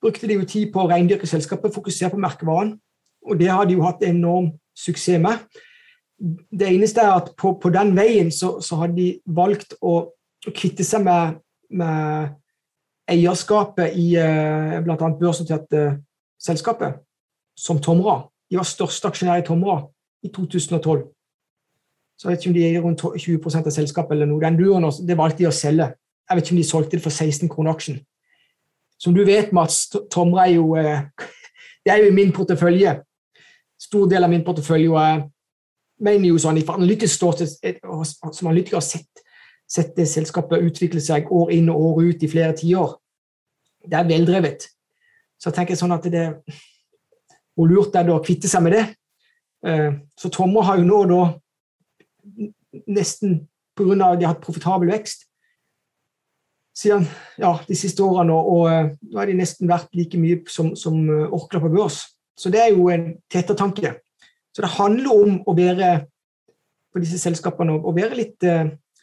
brukte 0.02 0.28
de 0.28 0.38
jo 0.38 0.46
tid 0.48 0.72
på 0.74 0.84
å 0.84 0.90
reindyrke 0.90 1.28
selskapet, 1.30 1.74
fokusere 1.74 2.14
på 2.14 2.22
merkevaren. 2.22 2.76
Og 3.28 3.40
det 3.40 3.50
har 3.52 3.68
de 3.68 3.78
jo 3.78 3.86
hatt 3.86 4.04
enorm 4.06 4.52
suksess 4.78 5.22
med. 5.22 5.42
Det 6.18 6.70
eneste 6.70 7.04
er 7.04 7.14
at 7.20 7.34
på, 7.38 7.54
på 7.62 7.70
den 7.74 7.94
veien 7.98 8.32
så, 8.34 8.58
så 8.62 8.80
har 8.82 8.94
de 8.94 9.18
valgt 9.26 9.78
å, 9.82 10.14
kvitte 10.48 10.86
seg 10.86 11.02
med, 11.04 11.40
med 11.76 12.30
eierskapet 13.12 13.96
i 14.00 14.14
eh, 14.22 14.78
bl.a. 14.86 15.10
børsnoterte 15.20 15.82
selskapet, 16.40 17.02
som 17.58 17.82
Tomra. 17.84 18.22
De 18.48 18.60
var 18.60 18.68
største 18.70 19.10
aksjonær 19.10 19.42
i 19.42 19.46
Tomra 19.48 19.82
i 20.24 20.32
2012. 20.32 21.02
Så 22.18 22.30
jeg 22.30 22.32
vet 22.32 22.46
ikke 22.46 22.52
om 22.52 22.56
de 22.56 22.66
eier 22.66 22.86
rundt 22.86 23.04
20% 23.04 23.68
av 23.68 23.76
selskapet 23.76 24.16
eller 24.16 24.30
noe. 24.30 24.42
Den 24.42 24.58
duren 24.58 24.88
det 25.06 25.18
valgte 25.20 25.44
de 25.44 25.50
å 25.50 25.54
selge. 25.54 25.92
Jeg 26.28 26.38
vet 26.38 26.48
ikke 26.48 26.56
om 26.56 26.62
de 26.62 26.70
solgte 26.70 26.98
det 26.98 27.04
for 27.04 27.14
16 27.26 27.52
kroner 27.52 27.76
aksjen. 27.76 28.00
Som 28.98 29.14
du 29.14 29.24
vet, 29.26 29.54
Mats, 29.54 29.86
Tomre 30.12 30.48
er 30.48 30.56
jo 30.58 30.76
eh, 30.80 31.06
Det 31.86 31.94
er 31.94 32.02
jo 32.04 32.10
i 32.12 32.16
min 32.16 32.34
portefølje. 32.36 32.98
Stor 33.80 34.10
del 34.12 34.26
av 34.26 34.32
min 34.32 34.44
portefølje. 34.44 34.90
Og 34.90 34.98
jeg 35.00 35.22
mener 36.04 36.28
jo 36.34 36.42
sånn, 36.42 36.60
Fra 36.66 36.76
analytisk 36.76 37.16
ståsted, 37.16 37.80
som 38.34 38.50
analytiker 38.50 38.82
har 38.82 38.86
sett 38.86 39.24
sett 39.68 39.96
det 39.98 40.08
selskapet 40.08 40.64
utvikle 40.64 41.02
seg 41.04 41.28
år 41.34 41.52
inn 41.58 41.70
og 41.72 41.82
år 41.90 42.02
ut 42.08 42.24
i 42.24 42.32
flere 42.32 42.56
tiår. 42.56 42.96
Det 43.88 44.00
er 44.00 44.08
veldrevet. 44.08 44.68
Så 45.38 45.52
jeg 45.52 45.60
tenker 45.60 45.80
sånn 45.80 45.96
at 45.96 46.08
det 46.12 46.28
Hvor 47.58 47.68
lurt 47.70 47.96
er 47.98 48.06
det 48.06 48.14
å 48.14 48.22
kvitte 48.22 48.50
seg 48.50 48.62
med 48.64 48.76
det? 48.76 48.84
Eh, 49.66 49.94
så 50.14 50.30
Tomre 50.30 50.64
har 50.64 50.78
jo 50.78 50.86
nå 50.86 51.00
da 51.10 51.22
nesten 52.86 53.48
pga. 53.76 53.94
at 54.14 54.20
de 54.20 54.26
har 54.26 54.36
hatt 54.36 54.44
profitabel 54.44 54.92
vekst 54.92 55.27
siden 56.78 57.08
ja, 57.42 57.56
de 57.68 57.76
siste 57.78 58.04
årene, 58.06 58.34
og, 58.34 58.68
eh, 58.70 58.92
nå 59.10 59.20
har 59.20 59.30
de 59.30 59.38
nesten 59.40 59.70
vært 59.70 59.90
like 59.98 60.20
mye 60.22 60.44
som, 60.52 60.76
som 60.78 61.00
eh, 61.10 61.34
Orkla 61.34 61.62
på 61.64 61.72
børs. 61.74 62.04
Så 62.38 62.52
det 62.54 62.62
er 62.62 62.76
jo 62.76 62.90
en 62.94 63.16
tettertanke. 63.34 63.96
Så 64.54 64.62
det 64.62 64.76
handler 64.76 65.14
om 65.14 65.40
å 65.46 65.56
være 65.58 65.92
på 66.94 67.02
disse 67.02 67.18
selskapene 67.22 67.78
å 67.78 67.94
være 67.94 68.18
litt 68.18 68.46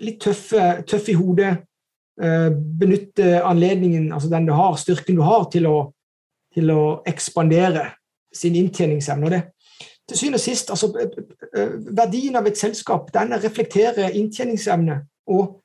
litt 0.03 0.21
tøff, 0.23 0.49
tøff 0.87 1.09
i 1.11 1.15
hodet. 1.15 1.51
Benytte 2.19 3.41
anledningen, 3.47 4.09
altså 4.15 4.31
den 4.31 4.49
du 4.49 4.53
har, 4.55 4.75
styrken 4.79 5.19
du 5.19 5.23
har, 5.27 5.45
til 5.51 5.69
å, 5.71 5.77
til 6.55 6.71
å 6.75 6.83
ekspandere 7.07 7.89
sin 8.35 8.59
inntjeningsevne. 8.59 9.31
Det, 9.31 9.41
til 10.11 10.21
syvende 10.21 10.41
og 10.41 10.45
sist, 10.45 10.71
altså, 10.75 10.91
Verdien 11.95 12.39
av 12.39 12.47
et 12.51 12.59
selskap 12.59 13.13
den 13.15 13.35
reflekterer 13.43 14.15
inntjeningsevne 14.19 15.01
og, 15.31 15.61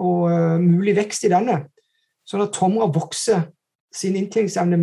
og 0.00 0.30
uh, 0.30 0.56
mulig 0.62 0.96
vekst 0.96 1.26
i 1.28 1.32
denne. 1.32 1.64
Sånn 2.28 2.44
at 2.44 2.54
Tomra 2.54 2.86
vokser 2.92 3.48
sin 3.92 4.16
inntjeningsevne 4.16 4.78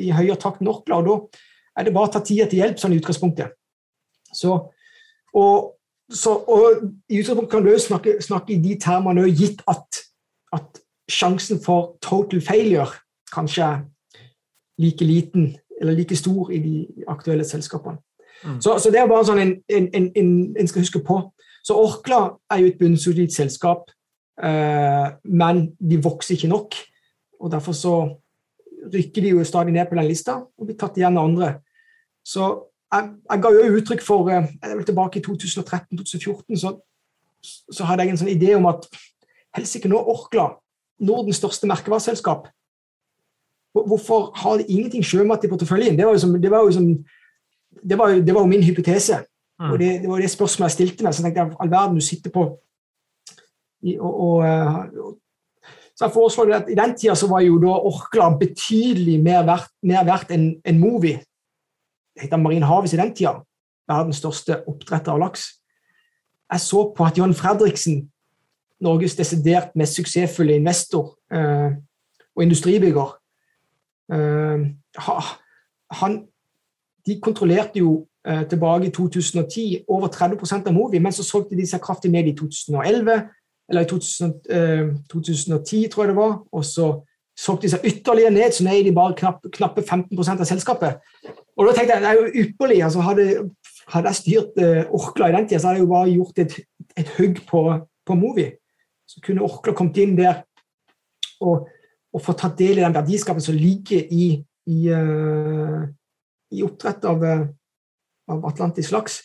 i 0.00 0.06
høyere 0.16 0.38
takt 0.40 0.62
enn 0.62 0.70
Orkla. 0.70 1.02
og 1.02 1.08
Da 1.08 1.16
er 1.76 1.84
det 1.84 1.92
bare 1.92 2.08
å 2.08 2.12
ta 2.14 2.22
tida 2.24 2.46
til 2.48 2.62
hjelp 2.62 2.78
sånn 2.80 2.94
i 2.96 3.00
utgangspunktet. 3.02 3.52
Så, 4.32 4.54
og 5.36 5.76
så, 6.12 6.32
og 6.32 6.86
I 7.10 7.20
utgangspunktet 7.20 7.52
kan 7.52 7.66
du 7.66 7.72
også 7.72 7.90
snakke, 7.90 8.16
snakke, 8.22 8.54
i 8.54 8.62
de 8.62 8.78
termene 8.80 9.26
gitt 9.30 9.62
at, 9.68 10.02
at, 10.56 10.82
sjansen 11.06 11.60
for 11.62 11.92
total 12.02 12.40
failure 12.42 12.88
kanskje 13.30 13.62
er 13.62 13.82
like 14.82 15.04
liten 15.06 15.52
eller 15.80 15.94
like 15.94 16.16
stor 16.18 16.50
i 16.50 16.58
de 16.58 17.04
aktuelle 17.06 17.44
selskapene. 17.46 18.00
Mm. 18.42 18.60
Så, 18.60 18.78
så, 18.78 18.90
det 18.90 19.00
er 19.00 19.06
bare 19.06 19.26
sånn 19.28 19.38
en, 19.38 19.52
en, 19.70 19.86
en, 19.94 20.32
en, 20.58 20.68
skal 20.68 20.82
huske 20.82 20.98
på. 21.06 21.20
Så 21.62 21.76
Orkla 21.78 22.18
er 22.50 22.64
jo 22.64 22.72
et 22.72 22.80
bunnsolid 22.80 23.30
selskap, 23.30 23.86
men 24.36 25.60
de 25.80 25.96
vokser 26.04 26.34
ikke 26.34 26.50
nok. 26.50 26.74
og 27.40 27.50
Derfor 27.54 27.72
så 27.72 27.92
rykker 28.92 29.22
de 29.22 29.30
jo 29.32 29.44
stadig 29.44 29.72
ned 29.72 29.88
på 29.88 29.96
den 29.96 30.08
lista 30.08 30.34
og 30.42 30.66
blir 30.68 30.76
tatt 30.78 30.98
igjen 30.98 31.16
av 31.16 31.28
andre. 31.28 31.52
Så 32.26 32.48
jeg, 32.92 33.08
jeg, 33.30 33.42
ga 33.42 33.52
jo 33.54 33.78
uttrykk 33.78 34.02
for 34.04 34.30
eh, 34.30 34.50
jeg 34.62 34.78
vil 34.78 34.86
Tilbake 34.86 35.20
i 35.20 35.24
2013-2014 35.26 36.60
så, 36.60 36.72
så, 37.42 37.86
hadde 37.86 38.06
jeg 38.06 38.14
en 38.14 38.20
sånn 38.22 38.32
idé 38.32 38.52
om 38.56 38.68
at 38.70 38.86
helsike, 39.58 39.90
nå 39.90 39.98
Orkla, 39.98 40.52
Nordens 41.06 41.40
største 41.42 41.68
merkevareselskap 41.70 42.50
Hvorfor 43.76 44.30
har 44.40 44.56
de 44.56 44.64
ingenting 44.72 45.02
sjømat 45.04 45.42
i 45.44 45.50
porteføljen? 45.50 45.98
Det 45.98 46.06
var 46.06 46.14
jo, 46.16 46.20
som, 46.22 46.30
det 46.40 46.48
var 46.48 46.62
jo, 46.64 46.70
som, 46.72 46.86
det 47.84 47.98
var, 48.00 48.14
det 48.24 48.32
var 48.32 48.46
jo 48.46 48.48
min 48.48 48.62
hypotese. 48.64 49.18
Mm. 49.60 49.66
Og 49.68 49.74
det, 49.82 49.88
det, 50.00 50.08
var 50.08 50.22
det 50.22 50.30
spørsmålet 50.32 50.70
jeg 50.70 50.74
stilte 50.78 51.04
meg. 51.04 51.12
Så 51.12 51.24
tenkte 51.26 51.42
jeg 51.42 51.58
all 51.60 51.72
verden 51.74 51.98
du 52.00 52.04
sitter 52.06 52.32
på 52.32 52.46
og, 54.00 54.20
og, 54.26 54.46
eh, 54.46 55.14
så 55.96 56.04
jeg 56.04 56.12
foreslår 56.12 56.54
at 56.54 56.70
I 56.70 56.76
den 56.76 56.96
tida 56.96 57.14
så 57.16 57.28
var 57.28 57.40
jo 57.40 57.58
da 57.60 57.72
Orkla 57.88 58.28
betydelig 58.38 59.16
mer 59.22 59.46
verdt, 59.48 59.72
mer 59.82 60.04
verdt 60.04 60.32
enn 60.36 60.50
en 60.64 60.80
Movi 60.80 61.14
het 62.20 62.32
Marin 62.40 62.64
Havis 62.64 62.92
i 62.92 63.00
den 63.00 63.14
tida, 63.14 63.38
verdens 63.88 64.20
største 64.20 64.62
oppdretter 64.68 65.12
av 65.12 65.20
laks. 65.20 65.46
Jeg 66.52 66.60
så 66.60 66.82
på 66.96 67.04
at 67.04 67.18
John 67.18 67.34
Fredriksen, 67.34 68.10
Norges 68.80 69.16
desidert 69.16 69.72
mest 69.76 69.96
suksessfulle 69.96 70.56
investor 70.56 71.14
eh, 71.32 71.72
og 72.36 72.42
industribygger 72.44 73.14
eh, 74.12 74.66
han, 76.00 76.18
de 77.06 77.16
kontrollerte 77.22 77.80
jo 77.80 78.06
eh, 78.26 78.44
tilbake 78.48 78.90
i 78.90 78.92
2010 78.92 79.86
over 79.88 80.08
30% 80.12 80.68
av 80.68 80.76
Movi, 80.76 81.00
men 81.00 81.12
så 81.12 81.24
solgte 81.24 81.56
de 81.56 81.64
seg 81.66 81.80
kraftig 81.80 82.12
ned 82.12 82.28
i 82.28 82.36
2011, 82.36 83.16
eller 83.68 83.82
i 83.82 83.88
2000, 83.90 84.32
eh, 84.50 84.88
2010, 85.12 85.88
tror 85.90 86.04
jeg 86.04 86.08
det 86.12 86.16
var. 86.16 86.34
Og 86.52 86.64
så 86.64 86.90
solgte 87.38 87.66
de 87.66 87.72
seg 87.74 87.86
ytterligere 87.90 88.34
ned, 88.34 88.52
så 88.52 88.64
nå 88.64 88.72
er 88.72 88.86
de 88.86 88.94
bare 88.96 89.16
knapp, 89.18 89.44
knappe 89.52 89.82
15% 89.82 90.40
av 90.40 90.48
selskapet. 90.48 91.00
Og 91.56 91.66
da 91.66 91.74
tenkte 91.74 91.96
jeg 91.96 92.04
det 92.04 92.10
er 92.10 92.20
jo 92.20 92.44
ypperlig. 92.44 92.82
altså 92.84 93.04
Hadde, 93.04 93.26
hadde 93.92 94.12
jeg 94.12 94.20
styrt 94.20 94.60
eh, 94.62 94.84
Orkla 94.94 95.30
i 95.30 95.36
den 95.36 95.48
tida, 95.48 95.60
så 95.60 95.70
hadde 95.70 95.80
jeg 95.80 95.86
jo 95.86 95.92
bare 95.94 96.14
gjort 96.14 96.42
et, 96.44 96.58
et 96.96 97.12
hugg 97.18 97.40
på, 97.48 97.62
på 98.06 98.18
Movi. 98.18 98.50
Så 99.06 99.20
kunne 99.24 99.44
Orkla 99.46 99.74
kommet 99.76 100.00
inn 100.02 100.16
der 100.18 100.42
og, 101.40 101.68
og 102.12 102.22
få 102.24 102.32
tatt 102.38 102.58
del 102.58 102.80
i 102.80 102.84
den 102.84 102.96
verdiskapen 102.96 103.44
som 103.44 103.56
ligger 103.56 104.08
i, 104.12 104.30
i, 104.72 104.78
uh, 104.88 105.84
i 106.52 106.62
oppdrett 106.64 107.04
av, 107.04 107.22
uh, 107.22 107.44
av 108.32 108.46
atlantisk 108.48 108.94
laks. 108.96 109.20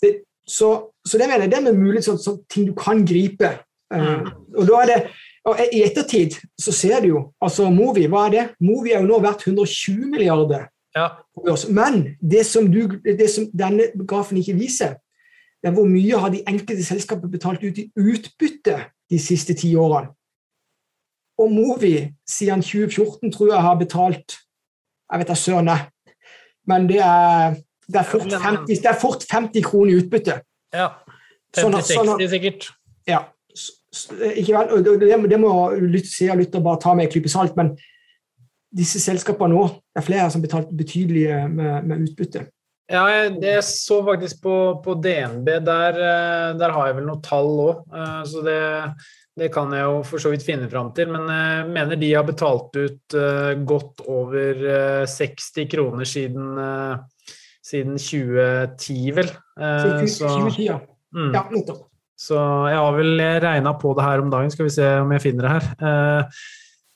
Det, 0.00 0.16
så, 0.48 0.70
så, 1.04 1.18
det 1.18 1.28
mener 1.28 1.44
jeg 1.44 1.52
det 1.52 1.60
er 1.60 1.76
mulig 1.76 2.02
sånn, 2.06 2.20
sånn 2.20 2.40
ting 2.50 2.68
du 2.68 2.74
kan 2.78 3.02
gripe. 3.06 3.50
Uh, 3.92 4.24
og 4.56 4.68
da 4.68 4.80
er 4.82 4.90
det 4.90 4.98
og 5.44 5.58
I 5.60 5.82
ettertid 5.84 6.38
så 6.60 6.72
ser 6.72 7.02
du 7.04 7.10
jo 7.10 7.18
altså 7.44 7.68
Movi, 7.72 8.06
hva 8.08 8.26
er 8.26 8.32
det? 8.32 8.44
Movi 8.64 8.94
er 8.94 9.02
jo 9.02 9.10
nå 9.10 9.18
verdt 9.20 9.44
120 9.44 10.06
milliarder. 10.08 10.70
Ja. 10.96 11.10
Men 11.68 12.16
det 12.20 12.46
som, 12.48 12.70
du, 12.72 12.96
det 13.04 13.26
som 13.30 13.50
denne 13.52 13.90
grafen 14.08 14.38
ikke 14.40 14.56
viser, 14.56 14.94
det 15.60 15.68
er 15.68 15.76
hvor 15.76 15.88
mye 15.88 16.20
har 16.20 16.32
de 16.32 16.42
enkelte 16.48 16.84
selskapene 16.86 17.32
betalt 17.32 17.64
ut 17.64 17.80
i 17.80 17.90
utbytte 17.96 18.78
de 19.10 19.20
siste 19.20 19.56
ti 19.58 19.74
årene. 19.76 20.14
Og 21.40 21.50
Movi 21.50 21.96
siden 22.30 22.62
2014 22.62 23.32
tror 23.34 23.50
jeg 23.50 23.62
har 23.66 23.78
betalt 23.80 24.36
Jeg 25.10 25.20
vet 25.20 25.28
da 25.28 25.34
søren, 25.36 25.68
men 26.66 26.86
det 26.88 27.00
er, 27.04 27.56
det, 27.86 27.98
er 28.00 28.06
fort 28.08 28.32
50, 28.32 28.78
det 28.80 28.88
er 28.88 29.00
fort 29.00 29.24
50 29.30 29.64
kroner 29.66 29.92
i 29.92 29.98
utbytte. 30.00 30.38
Ja. 30.74 30.90
50-60 31.54 31.94
sånn, 31.94 32.10
sånn, 32.10 32.24
sikkert. 32.32 32.68
Ja. 33.08 33.22
Ikke 34.34 34.58
vel, 34.58 34.84
det, 35.00 35.18
det 35.30 35.38
må 35.38 35.52
se 36.02 36.30
og 36.32 36.40
lytte 36.40 36.62
bare 36.64 36.82
ta 36.82 36.96
med 36.98 37.06
en 37.06 37.12
klype 37.14 37.30
salt, 37.30 37.54
men 37.58 37.76
disse 38.74 38.98
selskapene 38.98 39.54
nå, 39.54 39.68
det 39.94 40.02
er 40.02 40.06
flere 40.08 40.26
som 40.32 40.42
har 40.42 40.48
betalt 40.48 40.74
betydelig 40.74 41.28
med, 41.54 41.86
med 41.86 42.08
utbytte. 42.08 42.48
Ja, 42.90 43.04
jeg, 43.08 43.62
så 43.64 44.02
faktisk 44.04 44.42
på, 44.44 44.54
på 44.84 44.94
DNB. 45.00 45.48
Der, 45.64 45.96
eh, 45.96 46.48
der, 46.60 46.74
har 46.76 46.88
jeg 46.90 46.98
vel 46.98 47.06
noen 47.08 47.22
tall 47.24 47.52
òg. 47.64 47.84
Eh, 47.88 48.18
så 48.28 48.42
det, 48.44 48.58
det, 49.40 49.48
kan 49.54 49.72
jeg 49.72 49.86
jo 49.86 50.02
for 50.04 50.20
så 50.20 50.32
vidt 50.34 50.44
finne 50.44 50.68
fram 50.68 50.90
til. 50.96 51.08
Men 51.14 51.30
jeg 51.32 51.62
eh, 51.62 51.70
mener 51.72 52.00
de 52.00 52.12
har 52.12 52.28
betalt 52.28 52.76
ut 52.76 53.16
godt 53.64 54.04
over 54.04 54.60
60 55.08 55.70
kroner 55.72 56.08
siden, 56.08 56.52
siden 57.64 57.96
2010, 58.00 58.98
vel. 59.16 59.30
Siden 59.56 60.10
2010, 60.10 60.68
ja. 60.68 60.78
Mm. 61.14 61.32
ja 61.32 61.44
nettopp. 61.52 61.86
Så 62.14 62.36
jeg 62.70 62.78
har 62.78 62.92
vel 62.94 63.24
regna 63.42 63.72
på 63.78 63.94
det 63.96 64.04
her 64.06 64.22
om 64.22 64.30
dagen, 64.30 64.52
skal 64.52 64.68
vi 64.68 64.74
se 64.76 64.90
om 65.02 65.10
jeg 65.16 65.24
finner 65.24 65.48
det 65.48 65.54
her. 65.56 66.28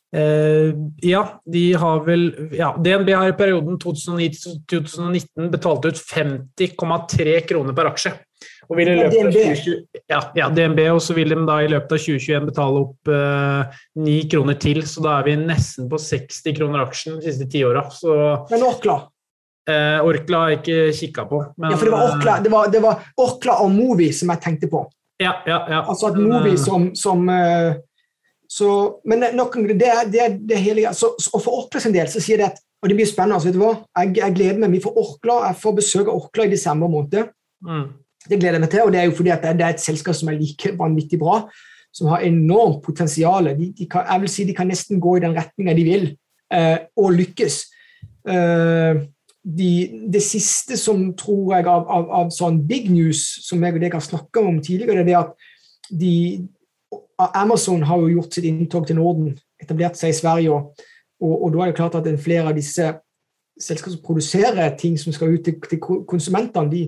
Uh, 0.08 0.86
ja, 1.04 1.20
de 1.44 1.62
har 1.76 1.98
vel 2.06 2.30
ja, 2.56 2.70
DNB 2.80 3.10
har 3.12 3.28
i 3.28 3.36
perioden 3.36 3.76
2009-2019 3.82 5.50
betalt 5.52 5.84
ut 5.84 6.00
50,3 6.00 7.34
kroner 7.50 7.76
per 7.76 7.90
aksje. 7.90 8.14
Og 8.68 8.78
vil 8.78 8.88
i 8.92 8.96
løpet 8.96 9.18
av 9.18 9.34
2020, 9.34 9.76
ja, 10.08 10.20
ja, 10.36 10.48
DNB, 10.52 10.80
og 10.94 11.02
så 11.04 11.16
vil 11.16 11.32
de 11.32 11.38
da 11.48 11.58
i 11.64 11.68
løpet 11.72 11.92
av 11.92 12.00
2021 12.04 12.48
betale 12.48 12.82
opp 12.84 13.10
eh, 13.12 13.78
9 14.00 14.16
kroner 14.32 14.58
til. 14.60 14.82
Så 14.88 15.04
da 15.04 15.18
er 15.18 15.28
vi 15.28 15.36
nesten 15.40 15.88
på 15.90 16.00
60 16.00 16.56
kroner 16.56 16.84
aksjen 16.84 17.16
de 17.18 17.28
siste 17.28 17.48
ti 17.50 17.64
åra. 17.66 17.84
Men 18.52 18.66
Orkla? 18.68 18.98
Uh, 19.68 19.98
Orkla 20.08 20.38
har 20.40 20.52
jeg 20.54 20.60
ikke 20.62 20.92
kikka 20.96 21.26
på. 21.28 21.42
Men, 21.58 21.72
ja, 21.72 21.76
for 21.76 21.88
det 21.88 21.92
var, 21.92 22.06
Orkla, 22.12 22.36
det, 22.44 22.52
var, 22.52 22.70
det 22.72 22.80
var, 22.84 23.02
Orkla, 23.20 23.58
og 23.64 23.74
Movi 23.74 24.08
som 24.16 24.32
jeg 24.32 24.44
tenkte 24.44 24.70
på. 24.72 24.86
Ja, 25.20 25.34
ja, 25.46 25.58
ja. 25.68 25.82
Altså 25.82 26.08
at 26.08 26.16
Movi 26.22 26.54
som, 26.60 26.88
som 26.96 27.28
uh, 27.28 27.76
så, 28.48 28.70
men 29.04 29.26
noen, 29.36 29.68
det, 29.76 29.92
det, 30.14 30.30
det 30.48 30.62
hele, 30.64 30.88
så, 30.96 31.12
og 31.12 31.42
for 31.42 31.64
Orkla 31.64 31.82
sin 31.84 31.92
del 31.92 32.08
så 32.08 32.22
sier 32.24 32.40
det 32.40 32.48
at 32.48 32.62
og 32.78 32.90
det 32.90 32.94
blir 32.98 33.08
spennende. 33.10 33.38
Altså, 33.38 33.48
vet 33.48 33.56
du 33.56 33.62
hva? 33.62 33.72
Jeg, 33.98 34.12
jeg 34.20 34.34
gleder 34.36 34.60
meg 34.62 34.76
Vi 34.76 34.82
for 34.84 34.98
Orkla. 35.00 35.40
Jeg 35.48 35.58
får 35.62 35.74
besøke 35.80 36.14
Orkla 36.14 36.46
i 36.46 36.52
desember 36.52 36.90
måned. 36.90 37.32
Mm. 37.66 37.88
Det 38.28 38.38
gleder 38.38 38.58
jeg 38.58 38.62
meg 38.62 38.70
til, 38.70 38.84
og 38.84 38.92
det 38.94 39.00
er 39.00 39.08
jo 39.08 39.16
fordi 39.18 39.32
at 39.34 39.42
det, 39.42 39.56
det 39.58 39.66
er 39.66 39.74
et 39.74 39.82
selskap 39.82 40.14
som 40.14 40.30
er 40.30 40.38
like 40.38 40.74
vanvittig 40.78 41.18
bra. 41.18 41.40
Som 41.94 42.10
har 42.12 42.22
enormt 42.26 42.82
potensial. 42.84 43.50
De, 43.58 43.72
de 43.74 43.88
kan, 43.90 44.06
jeg 44.06 44.22
vil 44.24 44.32
si 44.32 44.46
de 44.46 44.54
kan 44.54 44.70
nesten 44.70 45.02
gå 45.02 45.16
i 45.18 45.24
den 45.24 45.34
retninga 45.34 45.74
de 45.74 45.86
vil, 45.86 46.08
eh, 46.54 46.76
og 47.00 47.16
lykkes. 47.16 47.58
Eh, 48.28 49.00
de, 49.57 49.72
det 50.12 50.20
siste 50.22 50.76
som 50.76 51.07
tror 51.16 51.55
jeg 51.57 51.66
av, 51.66 51.86
av, 51.88 52.11
av, 52.20 52.30
sånn 52.34 52.61
big 52.68 52.90
news, 52.92 53.22
som 53.46 53.62
jeg 53.64 53.76
og 53.76 53.82
deg 53.82 53.96
har 53.96 54.05
snakka 54.05 54.42
om 54.44 54.61
tidligere, 54.64 55.07
det 55.07 55.14
er 55.14 55.22
at 55.22 55.49
de, 55.88 56.12
Amazon 57.18 57.82
har 57.88 58.03
jo 58.03 58.12
gjort 58.18 58.36
sitt 58.36 58.46
inntog 58.49 58.86
til 58.88 58.99
Norden, 59.01 59.32
etablert 59.61 59.99
seg 59.99 60.12
i 60.12 60.18
Sverige. 60.18 60.55
Og, 60.55 60.86
og, 61.24 61.34
og 61.34 61.55
da 61.55 61.64
er 61.64 61.72
det 61.72 61.78
klart 61.80 61.99
at 61.99 62.09
flere 62.22 62.51
av 62.51 62.59
disse 62.59 62.92
selskapene 63.59 63.96
som 63.96 64.05
produserer 64.05 64.76
ting 64.78 64.99
som 65.01 65.14
skal 65.14 65.34
ut 65.34 65.44
til, 65.44 65.59
til 65.70 65.80
konsumentene, 65.82 66.70
de, 66.70 66.84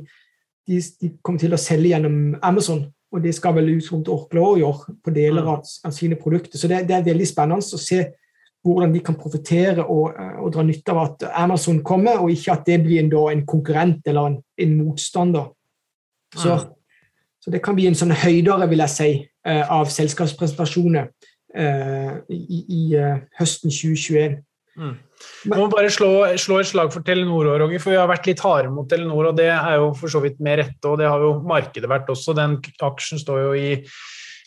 de, 0.68 0.80
de, 1.00 1.12
kommer 1.22 1.42
til 1.42 1.56
å 1.56 1.60
selge 1.60 1.94
gjennom 1.94 2.36
Amazon. 2.46 2.84
Og 3.10 3.24
det 3.24 3.32
skal 3.34 3.56
vel 3.56 3.72
ut 3.74 3.82
som 3.82 4.04
Orkla 4.06 4.44
òg 4.52 4.60
gjøre 4.60 4.94
på 5.02 5.14
deler 5.16 5.48
av, 5.56 5.64
av, 5.64 5.94
sine 5.96 6.18
produkter. 6.20 6.60
Så 6.60 6.70
det, 6.70 6.84
det, 6.86 6.94
er 6.94 7.08
veldig 7.08 7.26
spennende 7.26 7.64
å 7.64 7.80
se 7.82 8.04
hvordan 8.64 8.92
de 8.92 9.00
kan 9.04 9.16
profitere 9.16 9.84
og, 9.84 10.12
og, 10.16 10.50
dra 10.52 10.64
nytte 10.66 10.92
av 10.92 11.00
at 11.04 11.24
Amazon 11.42 11.80
kommer, 11.86 12.20
og 12.20 12.32
ikke 12.34 12.52
at 12.52 12.66
det 12.68 12.82
blir 12.84 13.00
en, 13.00 13.08
da, 13.12 13.22
en 13.32 13.46
konkurrent 13.48 14.06
eller 14.10 14.32
en, 14.32 14.36
en 14.60 14.76
motstander. 14.82 15.48
Så, 16.36 16.58
mm. 16.58 16.68
så, 17.40 17.52
det 17.54 17.62
kan 17.64 17.78
bli 17.78 17.88
en 17.88 17.96
sånn 17.98 18.12
høydere, 18.12 18.68
vil 18.70 18.84
jeg 18.84 18.94
si, 18.94 19.10
Eh, 19.48 19.72
av 19.72 19.88
selskapspresentasjoner 19.88 21.06
eh, 21.56 22.16
i, 22.28 22.58
i 22.60 22.80
eh, 22.92 23.22
høsten 23.38 23.72
2021. 23.72 24.34
Mm. 24.76 24.98
Jeg 25.48 25.56
må 25.56 25.68
bare 25.72 25.88
slå, 25.92 26.10
slå, 26.40 26.58
et 26.60 26.68
slag 26.68 26.90
for 26.92 27.04
Telenor, 27.06 27.48
Roger, 27.62 27.80
for 27.80 27.94
vi 27.94 27.96
har 27.96 28.10
vært 28.10 28.28
litt 28.28 28.42
harde 28.44 28.68
mot 28.72 28.88
Telenor. 28.88 29.30
og 29.30 29.38
Det 29.38 29.48
er 29.48 29.78
jo 29.80 29.86
for 29.96 30.12
så 30.12 30.20
vidt 30.20 30.42
med 30.44 30.60
rette, 30.60 30.82
og 30.90 31.00
det 31.00 31.08
har 31.08 31.24
jo 31.24 31.38
markedet 31.48 31.88
vært 31.88 32.12
også. 32.12 32.36
Den 32.36 32.58
aksjen 32.84 33.22
står 33.22 33.40
jo 33.46 33.54
i 33.56 33.70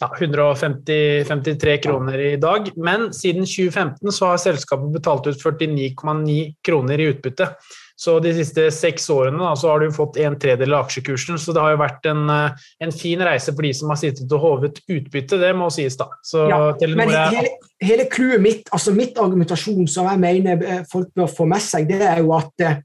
ja, 0.03 0.09
153 0.19 1.77
kroner 1.83 2.19
i 2.19 2.35
dag. 2.41 2.69
Men 2.75 3.13
siden 3.13 3.47
2015 3.47 4.11
så 4.11 4.33
har 4.33 4.41
selskapet 4.41 4.91
betalt 4.93 5.27
ut 5.27 5.39
49,9 5.39 6.53
kroner 6.65 6.99
i 6.99 7.09
utbytte. 7.13 7.47
Så 7.95 8.17
de 8.19 8.33
siste 8.33 8.65
seks 8.73 9.05
årene 9.13 9.37
da, 9.37 9.51
så 9.55 9.69
har 9.69 9.83
du 9.83 9.93
fått 9.93 10.17
en 10.21 10.35
tredjedel 10.39 10.73
av 10.75 10.87
aksjekursen. 10.87 11.37
Så 11.39 11.53
det 11.53 11.61
har 11.61 11.75
jo 11.75 11.81
vært 11.83 12.07
en, 12.09 12.23
eh, 12.29 12.65
en 12.83 12.91
fin 12.91 13.21
reise 13.21 13.53
for 13.53 13.61
de 13.65 13.73
som 13.77 13.93
har 13.93 14.01
sittet 14.01 14.33
og 14.33 14.43
håvet 14.43 14.81
utbytte, 14.89 15.39
det 15.39 15.53
må 15.55 15.69
sies, 15.73 15.95
da. 15.99 16.09
Så 16.25 16.47
ja, 16.49 16.59
men 16.89 17.13
hele, 17.13 17.53
hele 17.83 18.07
clouet 18.11 18.41
mitt, 18.41 18.67
altså 18.73 18.95
mitt 18.95 19.19
argumentasjon 19.21 19.87
som 19.87 20.09
jeg 20.09 20.23
mener 20.25 20.65
eh, 20.65 20.83
folk 20.89 21.13
bør 21.15 21.29
få 21.31 21.47
med 21.49 21.63
seg, 21.63 21.87
det 21.87 22.01
er 22.01 22.23
jo 22.23 22.35
at 22.39 22.65
eh, 22.65 22.81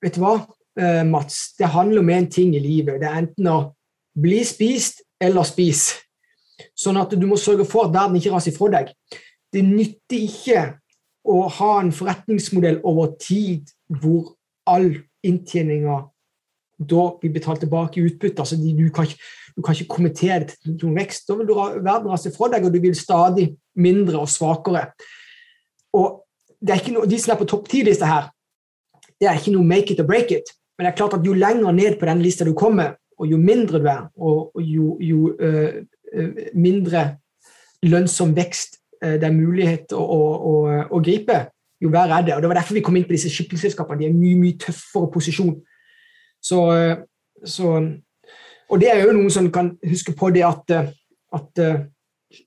Vet 0.00 0.16
du 0.16 0.20
hva, 0.20 0.34
Mats? 1.08 1.54
Det 1.56 1.68
handler 1.72 2.02
om 2.02 2.10
én 2.12 2.26
ting 2.28 2.50
i 2.56 2.60
livet. 2.60 2.98
Det 3.00 3.08
er 3.08 3.16
enten 3.22 3.46
å 3.48 3.56
bli 4.16 4.42
spist 4.44 5.00
eller 5.20 5.46
spis. 5.48 5.88
Sånn 6.76 6.98
at 7.00 7.12
du 7.16 7.26
må 7.28 7.38
sørge 7.40 7.66
for 7.68 7.88
at 7.88 7.94
verden 7.94 8.18
ikke 8.18 8.32
raser 8.34 8.52
ifra 8.52 8.70
deg. 8.76 8.92
Det 9.50 9.62
nytter 9.66 10.24
ikke 10.24 10.64
å 11.30 11.42
ha 11.58 11.72
en 11.80 11.92
forretningsmodell 11.94 12.80
over 12.86 13.12
tid 13.20 13.68
hvor 14.00 14.34
all 14.70 14.92
inntjeninga 15.26 15.98
da 16.80 17.02
blir 17.20 17.32
betalt 17.34 17.60
tilbake 17.60 18.00
i 18.00 18.06
utbytte. 18.08 18.40
Altså, 18.40 18.56
du, 18.56 18.86
kan 18.94 19.08
ikke, 19.08 19.20
du, 19.56 19.62
kan 19.62 19.76
ikke, 19.76 19.94
kommentere 19.94 20.46
det 20.46 20.56
til 20.56 20.78
noen 20.80 21.00
vekst. 21.02 21.26
Da 21.28 21.36
vil 21.36 21.50
verden 21.84 22.08
rase 22.08 22.32
fra 22.32 22.48
deg, 22.54 22.64
og 22.64 22.72
du 22.72 22.80
vil 22.80 22.96
stadig 22.96 23.50
mindre 23.76 24.22
og 24.22 24.30
svakere. 24.32 24.86
Og 25.96 26.22
noe, 26.94 27.08
De 27.08 27.18
som 27.20 27.34
er 27.34 27.40
på 27.40 27.48
topp 27.48 27.68
ti-lista 27.68 28.08
her, 28.08 28.30
det 29.20 29.28
er 29.28 29.36
ikke 29.36 29.52
noe 29.52 29.66
make 29.66 29.92
it 29.92 30.00
or 30.00 30.08
break 30.08 30.32
it. 30.32 30.54
Men 30.78 30.86
det 30.86 30.92
er 30.94 31.00
klart 31.02 31.18
at 31.18 31.26
jo 31.26 31.36
lenger 31.36 31.76
ned 31.76 31.98
på 32.00 32.08
den 32.08 32.22
lista 32.24 32.46
du 32.48 32.54
kommer, 32.56 32.96
og 33.20 33.28
jo 33.28 33.38
mindre 33.40 33.80
du 33.80 33.88
er, 33.90 34.04
og, 34.16 34.60
jo, 34.64 34.96
jo 35.04 35.30
uh, 35.36 35.80
mindre 36.56 37.04
lønnsom 37.86 38.34
vekst 38.36 38.80
uh, 39.04 39.16
det 39.20 39.28
er 39.28 39.36
mulighet 39.36 39.94
å, 39.96 40.00
å, 40.00 40.20
å, 40.50 40.54
å 40.96 41.02
gripe, 41.04 41.42
jo 41.80 41.92
verre 41.92 42.18
er 42.18 42.26
det. 42.26 42.34
Og 42.36 42.42
Det 42.42 42.50
var 42.50 42.60
derfor 42.60 42.76
vi 42.76 42.84
kom 42.84 42.96
inn 42.96 43.06
på 43.08 43.16
disse 43.16 43.30
shippingselskapene. 43.32 44.02
De 44.02 44.08
er 44.10 44.16
mye 44.16 44.40
mye 44.40 44.58
tøffere 44.60 45.08
posisjon. 45.12 45.54
Så, 46.40 46.58
så, 47.44 47.70
og 48.68 48.80
det 48.80 48.90
er 48.90 49.00
jo 49.04 49.14
noen 49.16 49.32
som 49.32 49.48
kan 49.52 49.74
huske 49.88 50.12
på 50.16 50.28
det 50.34 50.44
at, 50.48 50.74
at 51.36 51.62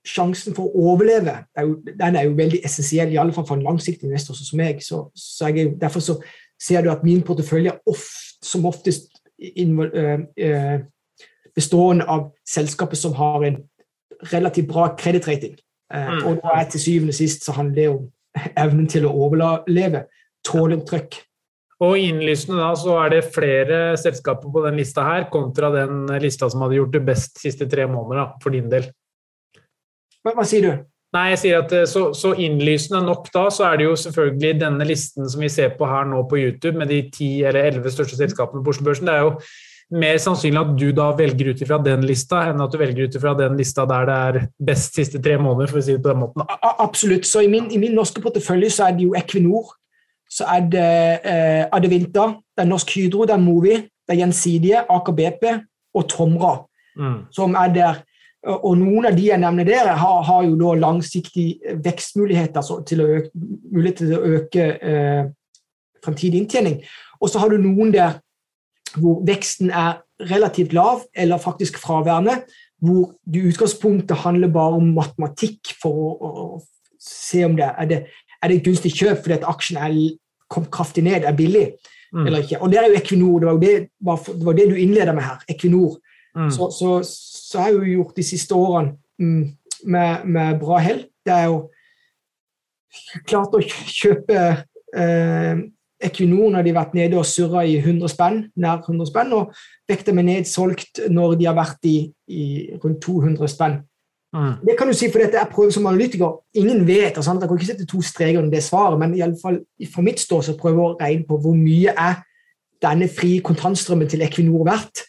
sjansen 0.07 0.55
for 0.55 0.69
å 0.69 0.85
overleve 0.93 1.35
er 1.57 1.67
jo, 1.67 1.75
den 1.85 2.17
er 2.17 2.27
jo 2.27 2.37
veldig 2.37 2.61
essensiell, 2.65 3.11
i 3.11 3.19
alle 3.19 3.35
fall 3.35 3.45
for 3.47 3.59
en 3.59 3.65
langsiktig 3.65 4.07
investor 4.07 4.37
som 4.37 4.59
meg. 4.59 4.81
Så, 4.85 5.05
så 5.17 5.49
jeg, 5.51 5.73
derfor 5.81 6.03
så 6.03 6.17
ser 6.61 6.85
du 6.85 6.91
at 6.91 7.03
min 7.03 7.23
portefølje 7.25 7.75
oft, 7.89 8.37
som 8.43 8.65
oftest 8.69 9.09
bestående 11.55 12.07
av 12.09 12.31
selskaper 12.49 12.99
som 12.99 13.13
har 13.17 13.45
en 13.45 13.59
relativt 14.31 14.67
bra 14.67 14.87
kredittrating. 14.97 15.57
Eh, 15.93 16.09
mm. 16.09 16.23
Og 16.27 16.39
da 16.41 16.57
er 16.57 16.69
til 16.71 16.81
syvende 16.81 17.13
og 17.13 17.19
sist 17.19 17.45
så 17.45 17.55
handler 17.57 17.75
det 17.77 17.89
om 17.91 18.07
evnen 18.57 18.89
til 18.89 19.05
å 19.07 19.13
overleve, 19.27 20.07
tåle 20.45 20.79
trøkk. 20.87 21.19
Og 21.83 21.99
innlysende 21.99 22.61
da, 22.61 22.71
så 22.79 22.95
er 23.01 23.11
det 23.11 23.25
flere 23.33 23.79
selskaper 23.99 24.51
på 24.53 24.63
den 24.63 24.77
lista 24.79 25.03
her, 25.05 25.27
kontra 25.33 25.71
den 25.73 26.05
lista 26.23 26.47
som 26.49 26.63
hadde 26.63 26.77
gjort 26.79 26.93
det 26.95 27.03
best 27.05 27.35
de 27.37 27.49
siste 27.49 27.67
tre 27.69 27.87
måneder, 27.89 28.21
da, 28.21 28.43
for 28.43 28.55
din 28.55 28.69
del. 28.71 28.87
Hva, 30.23 30.35
hva 30.37 30.45
sier 30.47 30.63
du? 30.63 30.85
Nei, 31.13 31.27
jeg 31.33 31.41
sier 31.43 31.59
at 31.61 31.73
så, 31.89 32.07
så, 32.17 32.31
innlysende 32.41 33.03
nok 33.05 33.27
da, 33.33 33.45
så 33.53 33.67
er 33.67 33.77
det 33.77 33.85
jo 33.85 33.97
selvfølgelig 33.99 34.55
denne 34.63 34.87
listen 34.89 35.27
som 35.29 35.43
vi 35.43 35.51
ser 35.53 35.75
på 35.77 35.85
her 35.85 36.07
nå 36.09 36.23
på 36.29 36.39
YouTube, 36.41 36.73
med 36.79 36.89
de 36.89 37.03
ti 37.13 37.35
eller 37.43 37.69
elleve 37.69 37.91
største 37.93 38.17
selskapene 38.17 38.63
på 38.65 38.73
Oslo-børsen. 38.73 39.11
Det 39.11 39.13
er 39.13 39.27
jo 39.27 39.35
mer 39.93 40.17
sannsynlig 40.21 40.61
at 40.63 40.73
du 40.79 40.87
da 40.95 41.11
velger 41.17 41.51
ut 41.53 41.61
ifra 41.61 41.77
den 41.85 42.07
lista, 42.09 42.41
enn 42.49 42.63
at 42.65 42.73
du 42.73 42.79
velger 42.81 43.05
ut 43.05 43.19
ifra 43.19 43.35
den 43.37 43.59
lista 43.59 43.85
der 43.89 44.09
det 44.09 44.17
er 44.17 44.49
best 44.71 44.97
siste 44.97 45.21
tre 45.21 45.37
måneder, 45.37 45.69
for 45.69 45.83
å 45.83 45.85
si 45.85 45.93
det 45.93 46.01
på 46.01 46.09
den 46.15 46.23
måten. 46.23 46.47
Absolutt. 46.73 47.29
Så 47.29 47.45
i 47.45 47.51
min, 47.51 47.69
i 47.69 47.81
min 47.81 47.93
norske 47.93 48.23
portefølje 48.23 48.73
så 48.73 48.89
er 48.89 48.97
det 48.97 49.05
jo 49.05 49.13
Equinor, 49.19 49.75
så 50.33 50.49
er 50.49 50.65
det 50.73 50.91
eh, 51.29 51.63
Adevinta, 51.77 52.31
det 52.57 52.65
er 52.65 52.69
Norsk 52.73 52.97
Hydro, 52.97 53.27
det 53.29 53.37
er 53.37 53.43
Movi, 53.43 53.77
det 53.77 54.15
er 54.15 54.23
Gjensidige, 54.23 54.85
Aker 54.89 55.13
BP 55.19 55.51
og 55.93 56.07
Tomra 56.09 56.55
mm. 56.97 57.19
som 57.31 57.55
er 57.55 57.73
der. 57.73 58.01
Og 58.43 58.73
noen 58.75 59.07
av 59.07 59.15
de 59.15 59.29
jeg 59.29 59.39
nevner 59.39 59.67
der, 59.67 59.93
har, 59.95 60.23
har 60.27 60.43
jo 60.43 60.57
da 60.59 60.73
langsiktige 60.75 61.77
vekstmuligheter 61.83 62.59
altså 62.59 62.81
til 62.87 63.03
å 63.03 63.07
øke, 63.17 63.29
mulighet 63.71 64.01
til 64.01 64.11
å 64.17 64.23
øke 64.37 64.65
eh, 64.83 65.21
fremtidig 66.03 66.41
inntjening. 66.41 66.81
Og 67.23 67.31
så 67.31 67.39
har 67.39 67.53
du 67.53 67.61
noen 67.63 67.93
der 67.95 68.19
hvor 68.99 69.23
veksten 69.25 69.71
er 69.71 70.01
relativt 70.29 70.75
lav 70.75 71.05
eller 71.15 71.41
faktisk 71.41 71.79
fraværende, 71.81 72.41
hvor 72.83 73.13
det 73.23 73.39
i 73.39 73.53
utgangspunktet 73.53 74.25
handler 74.25 74.51
bare 74.51 74.81
om 74.81 74.91
matematikk 74.97 75.71
for 75.81 76.03
å, 76.11 76.33
å 76.43 76.99
se 76.99 77.45
om 77.47 77.55
det 77.55 77.69
er, 77.71 77.89
det 77.89 78.01
er 78.43 78.51
det 78.51 78.63
gunstig 78.65 78.91
kjøp 78.97 79.23
fordi 79.23 79.39
at 79.39 79.47
aksjen 79.47 79.79
er 79.79 79.95
kom 80.53 80.67
kraftig 80.71 81.03
ned, 81.07 81.23
er 81.25 81.35
billig 81.37 81.65
mm. 82.13 82.25
eller 82.25 82.43
ikke. 82.43 82.59
Og 82.61 82.71
det 82.71 82.79
er 82.79 82.89
jo 82.89 82.99
Equinor. 82.99 83.39
Det 83.39 83.47
var 83.47 83.59
det, 83.61 83.75
det, 83.89 84.45
var 84.45 84.57
det 84.59 84.67
du 84.69 84.75
innleda 84.77 85.15
med 85.15 85.25
her. 85.25 85.45
Equinor. 85.49 85.95
Mm. 86.35 86.51
Så, 86.51 86.69
så, 86.73 86.99
så 87.53 87.61
har 87.61 87.71
jeg 87.71 87.77
jo 87.79 87.99
gjort 87.99 88.17
de 88.17 88.25
siste 88.25 88.57
årene 88.57 88.95
mm, 89.21 89.45
med, 89.93 90.25
med, 90.25 90.59
bra 90.61 90.81
hell. 90.81 91.05
Det 91.25 91.35
er 91.35 91.47
jo 91.51 91.59
klart 93.29 93.53
å 93.53 93.61
kjøpe 93.61 94.41
eh, 94.97 95.63
Equinor 96.03 96.51
når 96.51 96.65
de 96.65 96.73
har 96.73 96.81
vært 96.81 96.97
nede 96.97 97.17
og 97.19 97.27
surra 97.29 97.63
i 97.65 97.77
100 97.79 98.11
spenn, 98.11 98.41
nær 98.59 98.81
100 98.83 99.09
spenn, 99.09 99.33
og 99.37 99.53
vekk 99.89 100.09
med 100.17 100.27
nedsolgt 100.31 101.05
når 101.13 101.37
de 101.39 101.47
har 101.47 101.57
vært 101.57 101.89
i, 101.89 101.97
i 102.27 102.45
rundt 102.83 103.01
200 103.05 103.51
spenn. 103.53 103.79
Mm. 104.33 104.53
Det 104.65 104.75
kan 104.79 104.89
du 104.89 104.95
si, 104.97 105.11
for 105.13 105.21
dette 105.21 105.37
er 105.37 105.49
prøve 105.51 105.71
som 105.71 105.85
analytiker. 105.85 106.39
Ingen 106.57 106.87
vet. 106.87 107.17
Altså, 107.17 107.35
jeg 107.37 107.49
kan 107.49 107.57
ikke 107.59 107.69
sette 107.69 107.85
to 107.85 108.01
streker 108.01 108.41
under 108.41 108.55
det 108.55 108.63
svaret, 108.65 108.97
men 108.99 109.13
i 109.13 109.21
alle 109.21 109.37
fall, 109.41 109.61
fra 109.93 110.05
mitt 110.05 110.19
ståsted 110.19 110.57
jeg 110.57 110.79
å 110.81 110.95
regne 110.97 111.27
på 111.29 111.37
hvor 111.43 111.53
mye 111.57 111.93
er 111.93 112.23
denne 112.83 113.07
frie 113.07 113.43
kontantstrømmen 113.45 114.09
til 114.09 114.25
Equinor 114.25 114.65
verdt. 114.67 115.05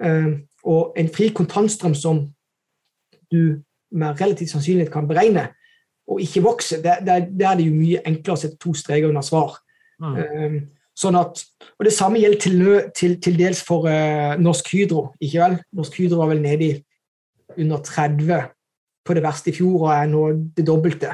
Uh, 0.00 0.40
og 0.64 0.94
en 0.98 1.10
fri 1.12 1.28
kontantstrøm 1.34 1.94
som 1.94 2.24
du 3.32 3.60
med 3.94 4.20
relativt 4.20 4.50
sannsynlighet 4.50 4.92
kan 4.92 5.08
beregne, 5.08 5.48
og 6.10 6.20
ikke 6.20 6.42
vokse, 6.44 6.82
der, 6.82 7.00
der, 7.04 7.26
der 7.30 7.48
er 7.48 7.58
det 7.58 7.68
jo 7.68 7.76
mye 7.76 8.02
enklere 8.04 8.36
å 8.36 8.40
sette 8.40 8.60
to 8.60 8.74
streker 8.76 9.08
under 9.08 9.24
svar. 9.24 9.56
Mm. 10.02 10.16
Um, 10.16 10.56
sånn 10.98 11.16
at, 11.18 11.40
og 11.78 11.86
Det 11.86 11.92
samme 11.94 12.20
gjelder 12.20 12.40
til, 12.40 12.64
til, 12.96 13.14
til 13.22 13.38
dels 13.38 13.62
for 13.64 13.88
uh, 13.88 14.34
Norsk 14.40 14.68
Hydro. 14.74 15.06
ikke 15.20 15.40
vel? 15.40 15.56
Norsk 15.74 15.96
Hydro 15.98 16.20
var 16.20 16.32
vel 16.34 16.42
nede 16.44 16.68
i 16.68 16.74
under 17.60 17.80
30 17.84 18.50
på 19.04 19.14
det 19.14 19.22
verste 19.24 19.52
i 19.52 19.56
fjor 19.56 19.86
og 19.86 19.90
er 19.94 20.10
nå 20.10 20.24
det 20.56 20.66
dobbelte. 20.66 21.12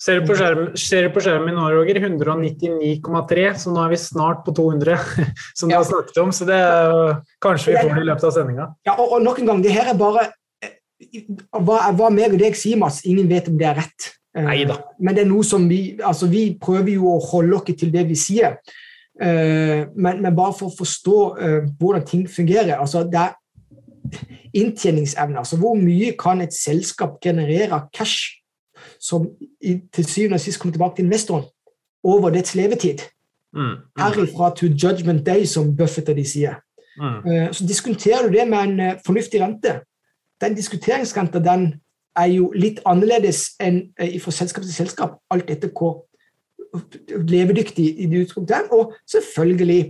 Ser, 0.00 0.20
du 0.20 0.28
på 0.28 0.36
du 0.38 1.08
på 1.12 1.22
skjermen 1.24 1.56
nå, 1.56 1.68
Roger? 1.74 2.00
199,3, 2.00 3.46
så 3.60 3.72
nå 3.74 3.84
er 3.84 3.92
vi 3.92 4.00
snart 4.00 4.44
på 4.46 4.54
200. 4.56 4.96
Som 5.58 5.68
du 5.70 5.74
ja. 5.74 5.80
har 5.80 5.88
snakket 5.88 6.20
om, 6.22 6.32
så 6.34 6.48
det 6.48 6.58
er, 6.58 7.16
kanskje 7.44 7.74
vi 7.74 7.80
får 7.82 7.94
det 7.94 8.04
i 8.04 8.08
løpet 8.08 8.28
av 8.28 8.36
sendinga. 8.36 8.68
Ja, 8.88 8.96
og, 8.96 9.12
og, 9.12 9.24
nok 9.24 9.42
en 9.42 9.50
gang, 9.52 9.64
det 9.64 9.74
her 9.74 9.92
er 9.92 9.98
bare 9.98 10.28
hva, 11.52 11.80
hva 11.94 12.10
meg 12.12 12.34
og 12.34 12.40
deg 12.40 12.56
sier, 12.58 12.80
Mats, 12.80 13.02
ingen 13.08 13.28
vet 13.30 13.50
om 13.50 13.58
det 13.60 13.68
er 13.68 13.82
rett. 13.82 14.12
Neida. 14.38 14.76
Men 15.02 15.16
det 15.16 15.24
er 15.24 15.30
noe 15.30 15.42
som 15.46 15.64
vi 15.66 15.96
altså 16.04 16.28
Vi 16.30 16.52
prøver 16.60 16.92
jo 16.92 17.08
å 17.10 17.22
holde 17.32 17.56
oss 17.56 17.78
til 17.80 17.90
det 17.90 18.04
vi 18.06 18.14
sier. 18.18 18.58
Men, 19.18 20.20
men, 20.20 20.34
bare 20.36 20.54
for 20.54 20.68
å 20.68 20.76
forstå 20.78 21.16
hvordan 21.80 22.04
ting 22.06 22.28
fungerer 22.30 22.76
altså 22.78 23.02
det 23.08 23.18
er 23.18 23.34
inntjeningsevne. 24.56 25.40
Altså 25.40 25.58
hvor 25.58 25.74
mye 25.78 26.12
kan 26.20 26.44
et 26.44 26.54
selskap 26.54 27.18
generere 27.24 27.80
cash 27.94 28.37
som 29.00 29.28
til 29.94 30.06
syvende 30.06 30.38
og 30.38 30.40
sist 30.40 30.60
kommer 30.60 30.72
tilbake 30.76 30.96
til 30.96 31.04
investoren 31.04 31.44
over 32.04 32.30
dets 32.30 32.54
levetid? 32.54 33.04
Mm, 33.52 33.60
mm. 33.60 33.76
Herifra 33.98 34.52
to 34.56 34.66
judgment 34.66 35.26
day, 35.26 35.44
som 35.44 35.76
Buffett 35.76 36.08
og 36.08 36.16
de 36.16 36.24
sier. 36.28 36.60
Mm. 36.98 37.52
Så 37.54 37.66
diskuterer 37.66 38.26
du 38.26 38.34
det 38.34 38.48
med 38.48 38.58
en 38.58 38.98
fornuftig 39.06 39.40
rente. 39.40 39.80
Den 40.40 40.54
diskuteringsrenta 40.54 41.38
den 41.38 41.80
er 42.18 42.32
jo 42.32 42.50
litt 42.56 42.80
annerledes 42.88 43.54
enn 43.62 43.80
eh, 43.98 44.18
fra 44.22 44.34
selskap 44.34 44.66
til 44.66 44.74
selskap, 44.74 45.18
alt 45.30 45.50
etter 45.52 45.70
hvor 45.74 46.04
levedyktig 47.08 47.86
i 47.96 48.08
det 48.10 48.24
utgangspunktet 48.24 48.56
er, 48.58 48.66
og 48.74 48.94
selvfølgelig 49.08 49.80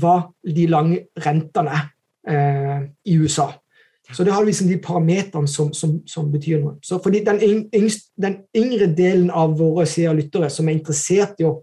hva 0.00 0.14
de 0.46 0.66
lange 0.70 1.00
rentene 1.24 1.72
er 1.74 1.88
eh, 2.28 2.84
i 3.10 3.18
USA. 3.18 3.50
Så 4.12 4.24
det 4.24 4.32
har 4.34 4.44
liksom 4.44 4.68
de 4.68 4.78
parametrene 4.82 5.48
som, 5.48 5.72
som, 5.72 5.96
som, 6.08 6.28
betyr 6.32 6.60
noe. 6.60 6.76
Så 6.84 6.98
fordi 7.02 7.22
den, 7.24 7.40
yngst, 7.74 8.10
den 8.20 8.42
yngre 8.56 8.90
delen 8.96 9.30
av 9.30 9.54
våre 9.58 9.86
seere 9.88 10.16
lyttere 10.18 10.50
som 10.52 10.68
er 10.68 10.76
interessert 10.76 11.40
i 11.40 11.48
å 11.48 11.56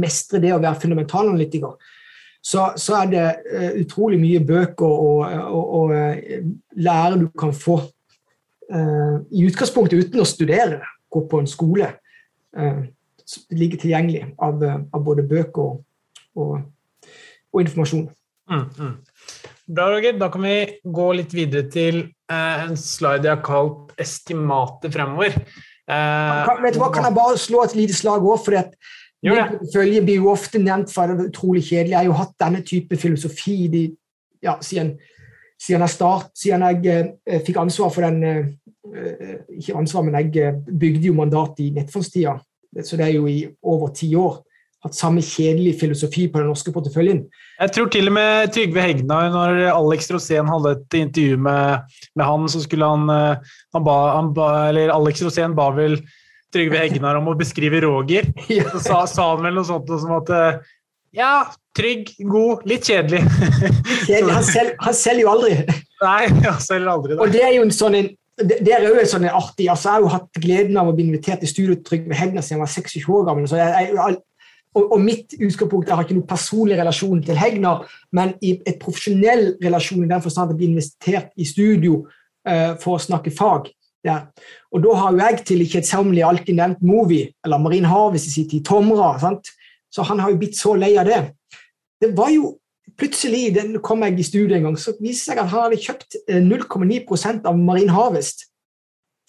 mestre 0.00 0.40
det 0.42 0.52
å 0.54 0.60
være 0.60 0.80
fundamentalanalytiker, 0.82 1.96
så, 2.40 2.70
så 2.80 3.00
er 3.02 3.10
det 3.10 3.24
uh, 3.52 3.72
utrolig 3.82 4.20
mye 4.20 4.40
bøker 4.44 4.86
og, 4.86 5.24
og, 5.28 5.74
og 5.80 5.90
uh, 5.92 6.46
lære 6.80 7.18
du 7.20 7.26
kan 7.38 7.52
få 7.56 7.80
uh, 7.80 9.16
i 9.28 9.44
utgangspunktet 9.48 10.06
uten 10.06 10.22
å 10.22 10.28
studere, 10.28 10.80
gå 11.10 11.24
på 11.28 11.42
en 11.42 11.50
skole. 11.50 11.90
Uh, 12.56 12.86
ligger 13.54 13.78
tilgjengelig 13.78 14.24
av, 14.42 14.62
av, 14.64 15.02
både 15.04 15.22
bøker 15.28 15.76
og, 16.40 16.54
og 17.52 17.60
informasjon. 17.62 18.08
Mm, 18.50 18.64
mm. 18.74 18.96
Bra, 19.70 19.90
Roger. 19.92 20.16
Da 20.18 20.30
kan 20.32 20.42
vi 20.42 20.56
gå 20.82 21.08
litt 21.18 21.34
videre 21.36 21.68
til 21.70 22.00
eh, 22.02 22.64
en 22.66 22.78
slide 22.78 23.28
jeg 23.28 23.36
har 23.36 23.44
kalt 23.46 23.92
'estimatet 24.00 24.94
fremover'. 24.94 25.36
Kan, 25.90 26.62
vet 26.62 26.76
du 26.76 26.80
hva, 26.82 26.90
kan 26.94 27.06
jeg 27.06 27.16
bare 27.16 27.38
slå 27.38 27.64
et 27.64 27.74
lite 27.74 27.94
slag 27.94 28.22
òg? 28.22 28.44
For 28.44 28.54
følge 29.74 30.02
blir 30.06 30.20
jo 30.22 30.30
ofte 30.30 30.58
nevnt 30.62 30.92
for 30.94 31.10
det 31.10 31.30
utrolig 31.32 31.64
kjedelig. 31.66 31.90
Jeg 31.90 31.98
har 31.98 32.08
jo 32.08 32.18
hatt 32.18 32.36
denne 32.40 32.62
type 32.62 32.96
filosofi 32.96 33.56
de, 33.72 33.82
ja, 34.42 34.54
siden 34.62 34.94
siden 35.60 35.84
jeg, 35.84 35.92
start, 35.92 36.30
siden 36.34 36.62
jeg 36.64 37.10
eh, 37.26 37.40
fikk 37.44 37.58
ansvar 37.60 37.90
for 37.92 38.06
den 38.06 38.22
eh, 38.24 38.46
eh, 38.96 39.34
Ikke 39.58 39.76
ansvar, 39.76 40.06
men 40.06 40.16
jeg 40.16 40.36
eh, 40.40 40.60
bygde 40.70 41.10
jo 41.10 41.16
mandat 41.18 41.60
i 41.60 41.70
nettfondstida, 41.76 42.38
så 42.82 42.96
det 42.96 43.06
er 43.06 43.18
jo 43.18 43.26
i 43.28 43.42
over 43.62 43.92
ti 43.94 44.14
år. 44.16 44.40
Hatt 44.80 44.96
samme 44.96 45.20
kjedelige 45.20 45.76
filosofi 45.82 46.24
på 46.32 46.40
den 46.40 46.48
norske 46.48 46.72
porteføljen. 46.72 47.26
Jeg 47.60 47.72
tror 47.76 47.90
til 47.92 48.08
og 48.08 48.14
med 48.16 48.54
Trygve 48.54 48.84
Hegnar, 48.86 49.28
når 49.34 49.58
Alex 49.74 50.08
Rosén 50.14 50.48
hadde 50.48 50.72
et 50.78 50.96
intervju 51.02 51.36
med, 51.44 51.92
med 52.16 52.24
han, 52.24 52.48
så 52.48 52.62
skulle 52.64 52.88
han, 52.88 53.04
eh, 53.12 53.52
han, 53.76 53.84
ba, 53.84 53.98
han 54.16 54.32
ba, 54.36 54.48
Eller 54.70 54.94
Alex 54.94 55.20
Rosén 55.26 55.56
ba 55.58 55.68
vel 55.76 55.98
Trygve 56.50 56.80
Hegnar 56.80 57.20
om 57.20 57.28
å 57.30 57.36
beskrive 57.38 57.82
Roger. 57.84 58.32
Så 58.72 58.80
sa, 58.82 59.04
sa 59.06 59.28
han 59.34 59.44
vel 59.44 59.60
noe 59.60 59.68
sånt 59.68 59.92
som 60.00 60.16
at 60.16 60.32
ja, 61.10 61.50
trygg, 61.74 62.12
god, 62.22 62.64
litt 62.70 62.86
kjedelig. 62.86 63.24
kjedelig. 64.06 64.32
Han, 64.32 64.46
selv, 64.46 64.74
han, 64.78 64.94
selger 64.94 65.24
jo 65.24 65.30
aldri. 65.32 65.52
Nei, 66.06 66.24
han 66.46 66.60
selger 66.62 66.90
aldri. 66.92 67.14
det. 67.14 67.20
Og 67.24 67.34
det 67.34 67.44
er 67.46 67.54
jo 67.56 67.66
en 67.66 67.74
sånn 67.74 67.98
en, 67.98 68.10
det 68.40 68.72
er 68.72 68.86
jo 68.86 69.02
sånn 69.04 69.26
en 69.28 69.34
artig 69.36 69.66
altså 69.68 69.90
Jeg 69.90 69.92
har 69.92 70.04
jo 70.04 70.12
hatt 70.14 70.38
gleden 70.40 70.78
av 70.80 70.88
å 70.88 70.94
bli 70.96 71.04
invitert 71.10 71.42
til 71.42 71.50
studio 71.50 71.74
til 71.74 71.82
Trygve 71.88 72.16
Hegnar 72.16 72.46
siden 72.46 72.56
jeg 72.56 72.62
var 72.62 72.70
26 72.72 73.08
år 73.18 73.26
gammel. 73.26 73.48
så 73.50 73.58
jeg, 73.58 73.90
jeg, 73.90 74.20
og, 74.74 74.84
og, 74.84 75.00
mitt 75.02 75.34
utgangspunkt 75.34 75.88
jeg 75.88 75.96
har 75.96 76.06
ikke 76.06 76.16
noen 76.16 76.30
personlig 76.30 76.78
relasjon 76.78 77.22
til 77.26 77.38
Hegnar, 77.38 77.88
men 78.14 78.36
i 78.44 78.54
et 78.68 78.78
profesjonell 78.82 79.56
relasjon 79.62 80.04
i 80.04 80.10
den 80.10 80.22
forstand 80.22 80.50
at 80.50 80.54
jeg 80.54 80.60
blir 80.60 80.72
investert 80.74 81.32
i 81.34 81.46
studio 81.48 82.04
uh, 82.46 82.76
for 82.82 82.96
å 82.96 83.02
snakke 83.02 83.34
fag. 83.34 83.72
Der. 84.06 84.30
Og 84.72 84.80
da 84.80 84.94
har 84.96 85.12
jo 85.12 85.20
jeg 85.20 85.42
til 85.44 85.60
ikke 85.60 85.82
kjedsommelig 85.82 86.22
alltid 86.24 86.56
nevnt 86.56 86.84
Movi, 86.86 87.24
eller 87.44 87.60
Marin 87.60 87.84
Harvest 87.84 88.30
i 88.30 88.32
sin 88.32 88.46
tid, 88.48 88.62
Tomra. 88.64 89.10
sant? 89.20 89.50
Så 89.92 90.06
han 90.08 90.22
har 90.22 90.32
jo 90.32 90.38
blitt 90.40 90.56
så 90.56 90.72
lei 90.78 90.94
av 90.96 91.10
det. 91.10 91.20
Det 92.00 92.14
var 92.16 92.32
jo 92.32 92.56
Plutselig 93.00 93.54
den 93.54 93.78
kom 93.80 94.02
jeg 94.04 94.18
i 94.18 94.24
studio 94.26 94.56
en 94.56 94.64
gang, 94.66 94.76
så 94.76 94.92
viste 95.00 95.30
jeg 95.30 95.38
at 95.40 95.48
han 95.48 95.62
hadde 95.62 95.78
kjøpt 95.80 96.16
0,9 96.28 96.96
eh, 96.98 97.36
av 97.48 97.56
Marin 97.56 97.92
Harvest 97.94 98.42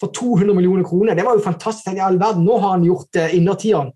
for 0.02 0.12
200 0.12 0.52
millioner 0.52 0.84
kroner. 0.84 1.14
Det 1.16 1.24
var 1.24 1.38
jo 1.38 1.44
fantastisk. 1.44 1.94
i 1.96 2.02
all 2.02 2.18
verden, 2.20 2.44
Nå 2.44 2.58
har 2.58 2.74
han 2.74 2.84
gjort 2.84 3.08
det 3.14 3.28
uh, 3.30 3.36
innertieren. 3.38 3.92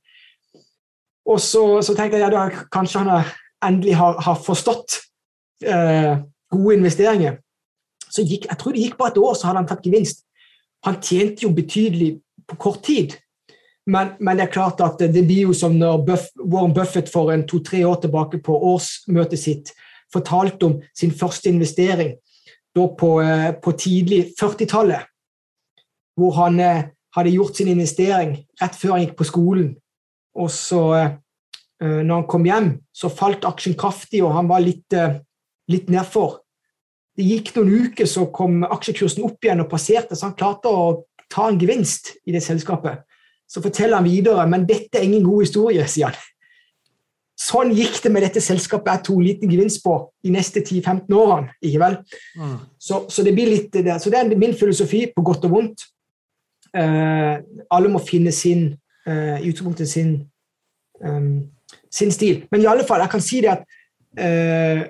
Og 1.26 1.40
så, 1.42 1.64
så, 1.82 1.94
tenkte 1.94 2.20
jeg 2.20 2.32
ja, 2.32 2.46
kanskje 2.72 3.02
han 3.02 3.32
endelig 3.64 3.96
har, 3.98 4.20
har 4.22 4.38
forstått 4.38 5.00
eh, 5.66 6.14
gode 6.52 6.76
investeringer. 6.76 7.40
Så 8.06 8.22
gikk, 8.22 8.46
Jeg 8.46 8.58
tror 8.58 8.72
det 8.72 8.84
gikk 8.84 8.98
bare 8.98 9.14
et 9.14 9.18
år, 9.18 9.34
så 9.34 9.48
hadde 9.48 9.64
han 9.64 9.70
tatt 9.70 9.86
gevinst. 9.86 10.22
Han 10.86 11.00
tjente 11.02 11.42
jo 11.42 11.50
betydelig 11.54 12.12
på 12.46 12.58
kort 12.62 12.84
tid. 12.86 13.16
Men, 13.86 14.14
men, 14.18 14.36
det 14.36 14.46
er 14.46 14.54
klart 14.54 14.80
at 14.82 14.98
det 14.98 15.24
blir 15.26 15.48
jo 15.48 15.54
som 15.54 15.74
når 15.78 16.04
Buff, 16.06 16.30
Warren 16.38 16.74
Buffett 16.74 17.10
for 17.10 17.30
en 17.30 17.46
to-tre 17.46 17.84
år 17.86 18.00
tilbake 18.02 18.40
på 18.42 18.54
årsmøtet 18.74 19.38
sitt 19.38 19.74
fortalte 20.12 20.66
om 20.66 20.80
sin 20.94 21.12
første 21.14 21.50
investering 21.50 22.14
da 22.76 22.86
på, 22.98 23.20
eh, 23.22 23.52
på 23.62 23.72
tidlig 23.72 24.34
40-tallet. 24.40 25.06
Hvor 26.16 26.32
han 26.42 26.60
eh, 26.60 26.84
hadde 27.16 27.34
gjort 27.34 27.56
sin 27.56 27.68
investering 27.68 28.36
rett 28.60 28.76
før 28.76 28.96
han 28.96 29.06
gikk 29.06 29.16
på 29.16 29.28
skolen. 29.28 29.74
Og 30.36 30.50
så, 30.52 30.82
eh, 30.96 32.00
når 32.02 32.14
han 32.14 32.28
kom 32.30 32.44
hjem, 32.48 32.70
så 32.92 33.12
falt 33.12 33.46
aksjen 33.48 33.76
kraftig, 33.78 34.22
og 34.24 34.34
han 34.36 34.48
var 34.48 34.64
litt, 34.64 34.94
litt 35.72 35.90
nedfor. 35.92 36.40
Det 37.16 37.24
gikk 37.24 37.54
noen 37.56 37.88
uker, 37.88 38.08
så 38.08 38.26
kom 38.32 38.62
aksjekursen 38.64 39.24
opp 39.24 39.44
igjen 39.44 39.62
og 39.64 39.70
passerte, 39.70 40.16
så 40.16 40.28
han 40.28 40.38
klarte 40.38 40.68
å 40.68 41.04
ta 41.32 41.48
en 41.48 41.60
gevinst 41.60 42.14
i 42.28 42.34
det 42.34 42.42
selskapet. 42.44 43.04
Så 43.48 43.62
forteller 43.64 44.00
han 44.00 44.08
videre 44.08 44.46
men 44.50 44.66
dette 44.68 44.98
er 44.98 45.06
ingen 45.06 45.24
god 45.24 45.46
historie, 45.46 45.84
sier 45.88 46.12
han. 46.12 46.32
Sånn 47.36 47.74
gikk 47.76 47.98
det 48.00 48.10
med 48.14 48.24
dette 48.24 48.40
selskapet 48.40 48.88
jeg 48.94 49.04
tok 49.10 49.18
liten 49.20 49.50
gevinst 49.52 49.82
på 49.84 49.98
de 50.24 50.32
neste 50.32 50.62
10-15 50.62 51.12
årene. 51.12 51.52
ikke 51.60 51.82
vel? 51.82 51.98
Mm. 52.40 52.54
Så, 52.80 53.02
så, 53.12 53.24
det 53.26 53.34
blir 53.36 53.50
litt 53.50 53.76
det. 53.76 53.98
Så 54.00 54.12
det 54.12 54.22
er 54.22 54.40
min 54.40 54.56
filosofi, 54.56 55.02
på 55.12 55.24
godt 55.24 55.44
og 55.44 55.52
vondt. 55.52 55.84
Uh, 56.76 57.36
alle 57.72 57.92
må 57.92 58.00
finne 58.04 58.32
sin 58.34 58.70
i 59.06 59.48
utgangspunktet 59.50 59.88
sin, 59.88 60.16
um, 61.04 61.46
sin 61.92 62.10
stil. 62.10 62.44
Men 62.50 62.64
i 62.64 62.68
alle 62.70 62.86
fall, 62.88 63.00
jeg 63.04 63.12
kan 63.12 63.22
si 63.22 63.40
det 63.44 63.52
at 63.52 63.62
uh, 64.18 64.82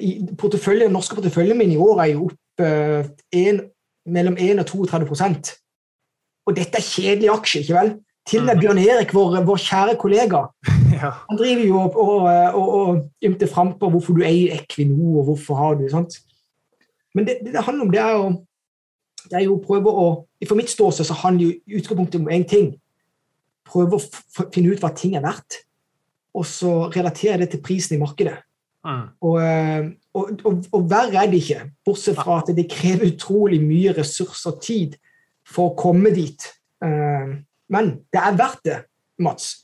i 0.00 0.10
porteføljen, 0.38 0.92
norske 0.92 1.16
porteføljen 1.16 1.58
min 1.58 1.72
i 1.72 1.80
år 1.80 2.02
er 2.04 2.12
jo 2.12 2.28
opp 2.28 2.64
en, 3.32 3.60
mellom 4.04 4.36
1 4.36 4.60
og 4.60 4.66
32 4.66 5.54
Og 6.46 6.56
dette 6.56 6.76
er 6.76 6.84
kjedelige 6.84 7.32
aksjer, 7.32 7.62
ikke 7.62 7.78
vel? 7.78 7.92
Til 8.28 8.40
og 8.40 8.46
med 8.46 8.54
mm. 8.54 8.60
Bjørn 8.60 8.78
Erik, 8.78 9.14
vår, 9.14 9.38
vår 9.46 9.62
kjære 9.64 9.96
kollega, 9.98 10.42
ja. 11.00 11.10
han 11.28 11.38
driver 11.38 11.64
jo 11.64 11.78
og, 11.80 11.96
og, 11.96 12.26
og, 12.54 12.68
og 12.80 13.26
ymter 13.26 13.48
frampå 13.48 13.88
hvorfor 13.90 14.18
du 14.18 14.24
eier 14.26 14.58
Equinor, 14.58 15.22
og 15.22 15.24
hvorfor 15.30 15.58
har 15.58 15.78
du 15.80 15.88
sant? 15.90 16.20
Men 17.14 17.26
det, 17.26 17.40
det, 17.44 17.54
det 17.54 17.64
handler 17.64 17.84
om 17.84 17.90
det 17.90 18.00
er, 18.00 18.12
jo, 18.12 18.28
det 19.24 19.38
er 19.40 19.46
jo 19.46 19.56
å 19.56 19.62
prøve 19.64 19.90
å 19.90 20.06
For 20.46 20.56
mitt 20.56 20.70
ståsted 20.70 21.08
så 21.08 21.16
handler 21.24 21.48
jo 21.48 21.80
utgangspunktet 21.80 22.20
om 22.20 22.30
én 22.32 22.46
ting. 22.48 22.70
Prøve 23.70 23.98
å 23.98 24.46
finne 24.50 24.74
ut 24.74 24.82
hva 24.82 24.90
ting 24.96 25.16
er 25.18 25.24
verdt, 25.24 25.62
og 26.34 26.46
så 26.46 26.72
relatere 26.90 27.44
det 27.44 27.52
til 27.54 27.62
prisen 27.64 27.96
i 27.96 28.00
markedet. 28.02 28.38
Mm. 28.86 29.02
Og, 29.28 29.40
og, 30.16 30.62
og, 30.72 30.84
verre 30.88 31.20
er 31.20 31.28
det 31.30 31.42
ikke, 31.42 31.64
bortsett 31.84 32.16
fra 32.16 32.38
at 32.40 32.52
det 32.56 32.64
krever 32.70 33.10
utrolig 33.10 33.60
mye 33.62 33.92
ressurser 33.98 34.54
og 34.54 34.62
tid 34.64 34.96
for 35.46 35.70
å 35.70 35.76
komme 35.78 36.12
dit. 36.16 36.46
Uh, 36.80 37.36
men 37.70 37.92
det 38.12 38.22
er 38.22 38.38
verdt 38.38 38.64
det, 38.66 38.78
Mats. 39.20 39.58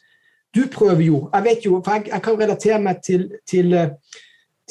Du 0.54 0.66
prøver 0.72 1.06
jo. 1.06 1.22
Jeg 1.32 1.46
vet 1.46 1.66
jo, 1.66 1.80
for 1.84 1.96
jeg, 1.96 2.10
jeg 2.12 2.24
kan 2.24 2.38
relatere 2.40 2.78
meg 2.82 3.00
til, 3.04 3.26
til, 3.48 3.74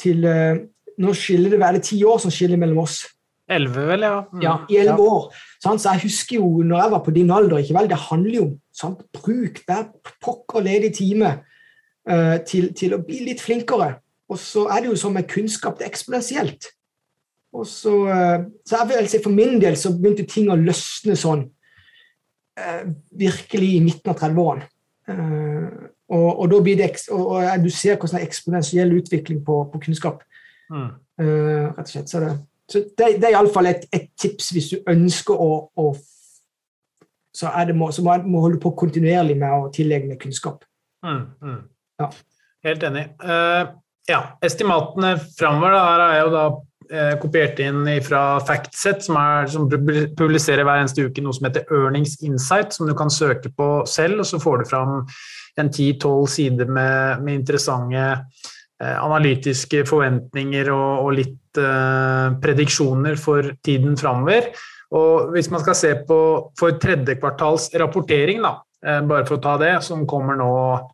til 0.00 0.30
uh, 0.30 0.64
Nå 0.96 1.12
skiller 1.12 1.52
det 1.52 1.58
vel 1.60 1.76
ti 1.84 1.98
år 2.08 2.16
som 2.22 2.32
skiller 2.32 2.56
mellom 2.56 2.78
oss. 2.86 3.02
Elleve, 3.48 3.84
vel, 3.86 4.02
ja. 4.02 4.22
Mm. 4.32 4.40
Ja, 4.42 4.54
i 4.68 4.78
elleve 4.80 5.04
år. 5.06 5.26
Sant? 5.62 5.82
Så 5.82 5.92
jeg 5.94 6.08
husker 6.08 6.40
jo 6.40 6.62
når 6.66 6.82
jeg 6.82 6.92
var 6.96 7.02
på 7.06 7.14
din 7.14 7.30
alder, 7.30 7.60
ikke 7.62 7.76
vel, 7.78 7.90
det 7.90 7.98
handler 8.08 8.34
jo 8.34 8.46
om 8.48 8.54
sant? 8.74 9.04
bruk 9.14 9.60
hver 9.66 9.84
pokker 10.24 10.64
ledig 10.66 10.94
time 10.98 11.30
uh, 12.10 12.36
til, 12.48 12.72
til, 12.74 12.96
å 12.96 13.02
bli 13.06 13.22
litt 13.28 13.44
flinkere. 13.44 13.92
Og 14.26 14.40
så 14.42 14.66
er 14.74 14.82
det 14.82 14.90
jo 14.90 14.98
som 14.98 15.14
med 15.14 15.28
kunnskap, 15.30 15.78
det 15.78 15.86
er 15.86 15.92
eksponentielt. 15.92 16.72
Og 17.54 17.68
så, 17.70 17.94
uh, 18.10 18.48
så 18.66 18.80
jeg 18.82 18.90
vil 18.90 19.10
si 19.12 19.22
For 19.22 19.32
min 19.32 19.60
del 19.62 19.78
så 19.78 19.94
begynte 19.94 20.26
ting 20.28 20.50
å 20.50 20.58
løsne 20.58 21.14
sånn 21.16 21.46
uh, 22.58 22.82
virkelig 23.14 23.76
i 23.76 23.84
midten 23.84 24.10
av 24.10 24.18
30-årene. 24.24 24.66
Eh, 25.06 25.66
og, 26.08 26.40
og, 26.40 26.48
da 26.50 26.58
blir 26.62 26.78
det, 26.78 26.90
og, 27.14 27.36
og 27.38 27.62
du 27.62 27.70
ser 27.70 27.94
hvordan 27.94 28.16
det 28.16 28.22
er 28.24 28.28
eksponentiell 28.28 28.94
utvikling 28.96 29.42
på, 29.46 29.60
på 29.70 29.80
kunnskap. 29.84 30.22
Mm. 30.70 30.88
Uh, 31.20 31.66
rett 31.76 31.84
og 31.84 31.92
slett. 31.92 32.10
Så 32.10 32.22
det, 32.22 32.32
så 32.70 32.82
det, 32.98 33.16
det 33.20 33.28
er 33.28 33.36
iallfall 33.36 33.70
et, 33.70 33.86
et 33.94 34.08
tips 34.18 34.50
hvis 34.54 34.70
du 34.74 34.90
ønsker 34.90 35.38
å, 35.38 35.50
å 35.78 35.86
så, 37.36 37.50
det 37.68 37.76
må, 37.76 37.90
så 37.92 38.02
må 38.02 38.16
man 38.16 38.46
holde 38.46 38.60
på 38.62 38.72
kontinuerlig 38.80 39.36
med 39.36 39.52
å 39.52 39.68
tilegne 39.74 40.16
kunnskap. 40.16 40.64
Mm, 41.04 41.26
mm. 41.44 41.58
Ja. 42.00 42.08
Helt 42.64 42.86
enig. 42.88 43.04
Uh, 43.20 43.76
ja, 44.08 44.22
estimatene 44.44 45.12
framover 45.36 45.76
er 45.76 46.16
jo 46.22 46.30
da 46.32 46.44
uh, 46.48 47.14
kopiert 47.20 47.60
inn 47.62 47.84
fra 48.06 48.22
Factset, 48.46 49.04
som, 49.04 49.18
er, 49.20 49.50
som, 49.52 49.68
publiserer 49.68 50.64
hver 50.64 50.80
eneste 50.80 51.04
uke 51.06 51.24
noe 51.24 51.36
som 51.36 51.50
heter 51.50 51.68
Earnings 51.68 52.16
Insight, 52.24 52.72
som 52.72 52.88
du 52.88 52.96
kan 52.96 53.12
søke 53.12 53.52
på 53.52 53.70
selv, 53.90 54.24
og 54.24 54.30
så 54.32 54.40
får 54.42 54.62
du 54.62 54.70
fram 54.72 54.96
en 55.60 55.70
10-12 55.70 56.26
sider 56.32 56.72
med, 56.72 57.22
med 57.24 57.42
interessante 57.42 58.08
analytiske 58.84 59.84
forventninger 59.88 60.68
og, 60.72 61.06
og 61.06 61.14
litt 61.16 61.60
eh, 61.60 62.34
prediksjoner 62.42 63.16
for 63.20 63.54
tiden 63.64 63.96
framover. 63.96 64.50
Og 64.96 65.32
hvis 65.34 65.48
man 65.50 65.64
skal 65.64 65.78
se 65.78 65.94
på 66.06 66.18
for 66.58 66.78
tredje 66.82 67.16
kvartals 67.18 67.70
rapportering, 67.80 68.42
da, 68.44 68.52
eh, 68.84 69.00
bare 69.00 69.26
for 69.26 69.38
å 69.38 69.42
ta 69.42 69.56
det, 69.62 69.74
som 69.82 70.06
kommer 70.06 70.38
nå 70.38 70.52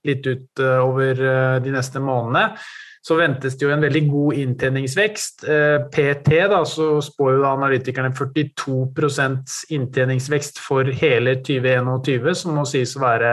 litt 0.08 0.26
ut 0.26 0.62
eh, 0.62 0.78
over 0.80 1.12
eh, 1.12 1.58
de 1.64 1.74
neste 1.74 2.00
månedene, 2.00 2.56
så 3.02 3.16
ventes 3.18 3.56
det 3.58 3.66
jo 3.66 3.72
en 3.74 3.82
veldig 3.82 4.02
god 4.06 4.38
inntjeningsvekst. 4.44 5.44
Eh, 5.50 5.76
PT 5.90 6.38
da, 6.52 6.62
så 6.68 7.00
spår 7.02 7.40
jo 7.40 7.48
analytikerne 7.50 8.12
42% 8.14 9.56
inntjeningsvekst 9.74 10.62
for 10.62 10.86
hele 11.02 11.34
2021, 11.42 12.30
som 12.38 12.54
må 12.56 12.64
sies 12.68 12.94
å 12.94 13.02
være 13.02 13.32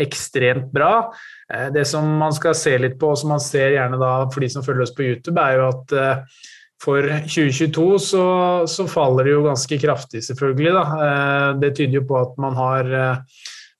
ekstremt 0.00 0.72
bra. 0.72 1.12
Eh, 1.52 1.68
det 1.74 1.84
som 1.90 2.08
man 2.20 2.34
skal 2.36 2.56
se 2.58 2.76
litt 2.80 2.98
på, 3.00 3.12
og 3.12 3.20
som 3.20 3.34
man 3.34 3.42
ser 3.42 3.76
gjerne 3.76 4.00
da 4.00 4.16
for 4.32 4.44
de 4.44 4.50
som 4.52 4.64
følger 4.66 4.86
oss 4.86 4.94
på 4.96 5.06
YouTube, 5.08 5.40
er 5.40 5.58
jo 5.58 5.70
at 5.70 5.96
eh, 5.98 6.38
for 6.84 7.08
2022 7.24 7.88
så, 8.02 8.24
så 8.68 8.86
faller 8.90 9.28
det 9.28 9.36
jo 9.36 9.44
ganske 9.46 9.78
kraftig, 9.80 10.20
selvfølgelig. 10.26 10.72
Da. 10.74 11.10
Det 11.56 11.70
tyder 11.78 12.02
jo 12.02 12.08
på 12.10 12.18
at 12.20 12.34
man 12.42 12.58
har 12.58 12.90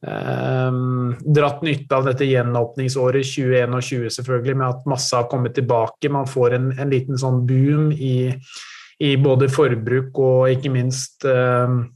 Um, 0.05 1.15
dratt 1.25 1.63
nytte 1.65 1.97
av 1.97 2.05
dette 2.05 2.27
gjenåpningsåret 2.29 3.25
2021 3.25 4.11
selvfølgelig, 4.13 4.57
med 4.61 4.67
at 4.67 4.89
masse 4.91 5.17
har 5.17 5.31
kommet 5.31 5.55
tilbake. 5.57 6.11
Man 6.13 6.29
får 6.29 6.59
en, 6.59 6.67
en 6.77 6.93
liten 6.93 7.17
sånn 7.21 7.41
boom 7.49 7.89
i, 7.93 8.29
i, 9.01 9.15
både 9.17 9.49
forbruk 9.53 10.21
og 10.21 10.53
ikke 10.53 10.73
minst 10.75 11.25
um, 11.25 11.87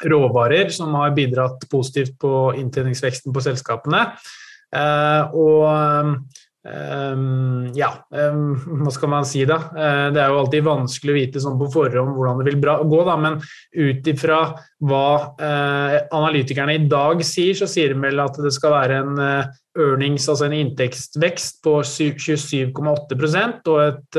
råvarer, 0.00 0.72
som 0.72 0.96
har 0.96 1.12
bidratt 1.16 1.66
positivt 1.68 2.16
på 2.22 2.54
inntjeningsveksten 2.62 3.36
på 3.36 3.44
selskapene. 3.44 4.06
Uh, 4.70 5.34
og 5.34 5.66
Um, 6.60 7.70
ja, 7.72 7.88
um, 8.12 8.50
hva 8.84 8.92
skal 8.92 9.08
man 9.08 9.24
si 9.24 9.46
da? 9.48 9.56
Uh, 9.72 10.08
det 10.12 10.20
er 10.20 10.28
jo 10.28 10.42
alltid 10.42 10.66
vanskelig 10.66 11.14
å 11.14 11.16
vite 11.16 11.40
sånn 11.40 11.56
på 11.56 11.70
forhånd 11.72 12.12
hvordan 12.18 12.42
det 12.42 12.50
vil 12.50 12.58
gå, 12.60 12.98
da, 13.06 13.14
men 13.16 13.38
ut 13.40 14.10
ifra 14.12 14.42
hva 14.84 15.06
uh, 15.40 15.96
analytikerne 16.18 16.76
i 16.76 16.84
dag 16.90 17.24
sier, 17.24 17.56
så 17.56 17.68
sier 17.70 17.94
de 17.94 18.04
vel 18.04 18.20
at 18.20 18.36
det 18.44 18.52
skal 18.52 18.76
være 18.76 19.00
en 19.00 19.16
uh, 19.16 19.48
earnings, 19.80 20.28
altså 20.28 20.50
en 20.50 20.58
inntektsvekst 20.58 21.62
på 21.64 21.78
27,8 21.86 22.76
og 23.70 23.82
et 23.86 24.18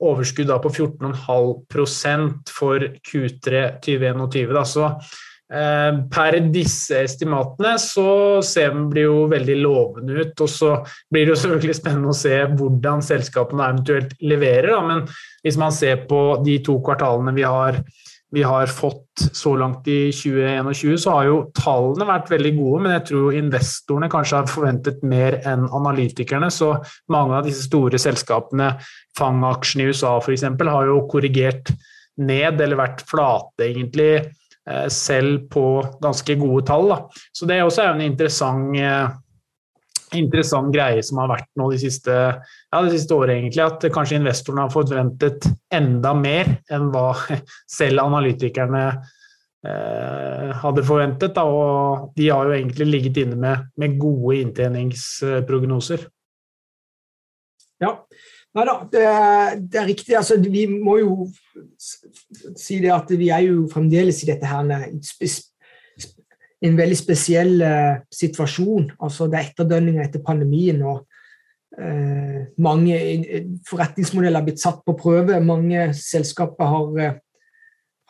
overskudd 0.00 0.48
da 0.48 0.56
på 0.64 0.72
14,5 0.72 2.30
for 2.50 2.86
Q3 3.04 3.66
2021. 3.84 4.54
Da. 4.56 4.64
Så 4.66 4.88
Eh, 4.90 5.29
per 5.50 6.36
disse 6.54 7.00
estimatene 7.02 7.72
så 7.82 8.38
ser 8.46 8.76
det 8.94 9.02
jo 9.02 9.24
veldig 9.30 9.56
lovende 9.58 10.20
ut. 10.22 10.44
Og 10.44 10.50
så 10.50 10.76
blir 11.10 11.26
det 11.26 11.34
jo 11.34 11.40
selvfølgelig 11.42 11.78
spennende 11.80 12.12
å 12.12 12.20
se 12.20 12.36
hvordan 12.54 13.02
selskapene 13.02 13.66
eventuelt 13.72 14.14
leverer. 14.22 14.70
Da. 14.76 14.84
Men 14.86 15.02
hvis 15.42 15.58
man 15.58 15.74
ser 15.74 16.06
på 16.10 16.38
de 16.46 16.60
to 16.66 16.78
kvartalene 16.86 17.34
vi 17.34 17.42
har, 17.42 17.82
vi 18.30 18.44
har 18.46 18.70
fått 18.70 19.24
så 19.34 19.56
langt 19.58 19.88
i 19.90 20.12
2021, 20.14 21.02
så 21.02 21.16
har 21.16 21.26
jo 21.26 21.38
tallene 21.58 22.06
vært 22.06 22.30
veldig 22.30 22.56
gode. 22.60 22.86
Men 22.86 22.98
jeg 23.00 23.08
tror 23.10 23.38
investorene 23.42 24.12
kanskje 24.12 24.44
har 24.44 24.50
forventet 24.54 25.02
mer 25.02 25.40
enn 25.42 25.66
analytikerne. 25.66 26.52
Så 26.54 26.76
mange 27.10 27.40
av 27.40 27.48
disse 27.48 27.66
store 27.66 27.98
selskapene, 27.98 28.76
Fang-aksjene 29.18 29.88
i 29.88 29.90
USA 29.90 30.14
f.eks., 30.22 30.46
har 30.46 30.92
jo 30.92 31.08
korrigert 31.10 31.74
ned 32.20 32.60
eller 32.60 32.78
vært 32.78 33.02
flate, 33.08 33.66
egentlig 33.66 34.12
Eh, 34.20 34.49
selv 34.92 35.48
på 35.50 35.64
ganske 36.02 36.36
gode 36.38 36.66
tall. 36.68 36.88
Da. 36.92 36.98
Så 37.32 37.48
det 37.48 37.62
også 37.64 37.84
er 37.84 37.94
en 37.94 38.04
interessant, 38.04 38.76
eh, 38.76 39.08
interessant 40.18 40.72
greie 40.74 41.02
som 41.06 41.22
har 41.22 41.30
vært 41.32 41.48
nå 41.58 41.70
de 41.72 41.78
siste, 41.80 42.10
ja, 42.12 42.82
de 42.82 42.92
siste 42.92 43.16
året, 43.16 43.36
egentlig. 43.36 43.64
At 43.64 43.88
kanskje 43.94 44.20
investorene 44.20 44.66
har 44.66 44.74
forventet 44.74 45.48
enda 45.74 46.14
mer 46.18 46.52
enn 46.70 46.90
hva 46.94 47.14
selv 47.78 48.04
analytikerne 48.04 48.84
eh, 49.66 50.48
hadde 50.62 50.86
forventet. 50.86 51.34
Da, 51.36 51.46
og 51.46 52.12
de 52.18 52.30
har 52.30 52.46
jo 52.46 52.56
egentlig 52.58 52.90
ligget 52.90 53.24
inne 53.24 53.40
med, 53.40 53.70
med 53.80 53.98
gode 54.02 54.40
inntjeningsprognoser. 54.44 56.08
Ja, 57.80 57.94
Nei 58.50 58.64
da, 58.66 58.72
det, 58.90 59.02
det, 59.70 59.78
er 59.78 59.86
riktig. 59.86 60.16
Altså, 60.18 60.36
vi 60.42 60.64
må 60.66 60.96
jo 60.98 61.28
si 62.58 62.80
det 62.82 62.90
at 62.90 63.12
vi 63.14 63.30
er 63.30 63.44
jo 63.46 63.68
fremdeles 63.70 64.24
i 64.24 64.30
dette 64.32 64.48
her 64.50 64.66
en 66.60 66.76
veldig 66.76 66.98
spesiell 66.98 67.54
uh, 67.62 68.02
situasjon. 68.12 68.90
Altså, 68.98 69.30
det 69.30 69.38
er 69.38 69.48
etterdønninger 69.52 70.02
etter 70.02 70.24
pandemien. 70.26 70.82
og 70.82 71.06
uh, 71.78 72.42
Mange 72.58 72.98
forretningsmodeller 73.70 74.42
har 74.42 74.48
blitt 74.48 74.62
satt 74.64 74.82
på 74.84 74.98
prøve. 74.98 75.38
Mange 75.46 75.92
selskaper 75.94 76.74
har, 76.74 77.20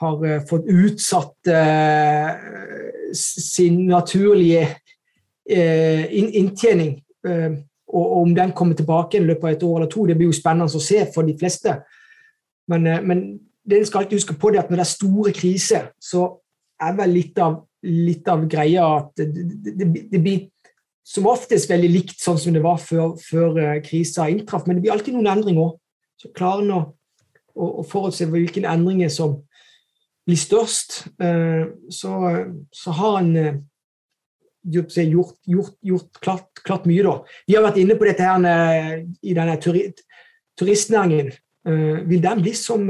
har 0.00 0.26
fått 0.48 0.72
utsatt 0.72 1.52
sin 3.12 3.84
naturlige 3.90 4.64
inntjening. 5.50 6.96
Og, 7.90 8.20
om 8.22 8.34
den 8.34 8.52
kommer 8.56 8.78
tilbake 8.78 9.18
i 9.18 9.24
løpet 9.24 9.44
av 9.44 9.54
et 9.54 9.64
år 9.66 9.78
eller 9.80 9.90
to, 9.90 10.04
det 10.06 10.16
blir 10.18 10.30
jo 10.30 10.36
spennende 10.36 10.70
å 10.70 10.82
se 10.82 11.02
for 11.14 11.26
de 11.26 11.34
fleste. 11.38 11.74
Men, 12.70 12.86
men 13.06 13.24
det 13.66 13.80
en 13.80 13.88
skal 13.88 14.04
alltid 14.04 14.20
huske 14.20 14.36
på 14.38 14.52
det 14.54 14.60
at 14.62 14.70
når 14.70 14.80
det 14.80 14.86
er 14.86 14.92
store 14.92 15.32
kriser, 15.34 15.90
så 15.98 16.28
er 16.80 16.94
vel 16.98 17.12
litt 17.18 17.40
av 17.42 17.58
litt 17.86 18.28
av 18.28 18.44
greia 18.50 18.86
at 18.98 19.12
det, 19.20 19.44
det, 19.72 19.86
det, 20.10 20.20
blir 20.20 20.48
som 21.06 21.28
oftest 21.30 21.70
veldig 21.70 21.90
likt 21.90 22.20
sånn 22.20 22.38
som 22.40 22.54
det 22.54 22.62
var 22.64 22.80
før, 22.82 23.14
før 23.20 23.56
uh, 23.56 23.76
krisa 23.84 24.28
inntraff, 24.30 24.66
men 24.66 24.78
det 24.78 24.84
blir 24.84 24.94
alltid 24.94 25.16
noen 25.16 25.30
endringer. 25.32 25.72
Så 26.20 26.32
klarer 26.36 26.64
en 26.66 26.74
å, 26.76 26.80
å, 27.56 27.70
å, 27.80 27.86
forutse 27.88 28.28
hvilke 28.30 28.62
endringer 28.68 29.12
som 29.12 29.38
blir 30.28 30.40
størst. 30.40 31.06
Uh, 31.22 31.72
så, 31.88 32.12
så, 32.68 32.94
har 33.00 33.22
en 33.22 33.32
gjort, 34.62 34.96
gjort, 35.46 35.76
gjort 35.80 36.20
klart, 36.20 36.48
klart, 36.64 36.88
mye, 36.88 37.04
da. 37.06 37.16
Vi 37.46 37.56
har 37.56 37.64
vært 37.64 37.80
inne 37.82 37.96
på 37.98 38.08
dette 38.08 38.26
her 38.26 39.04
i 39.22 39.36
denne 39.36 39.56
turi, 39.62 39.86
turistnæringen. 40.58 41.32
vil 42.08 42.22
den 42.22 42.42
bli 42.42 42.54
som, 42.56 42.86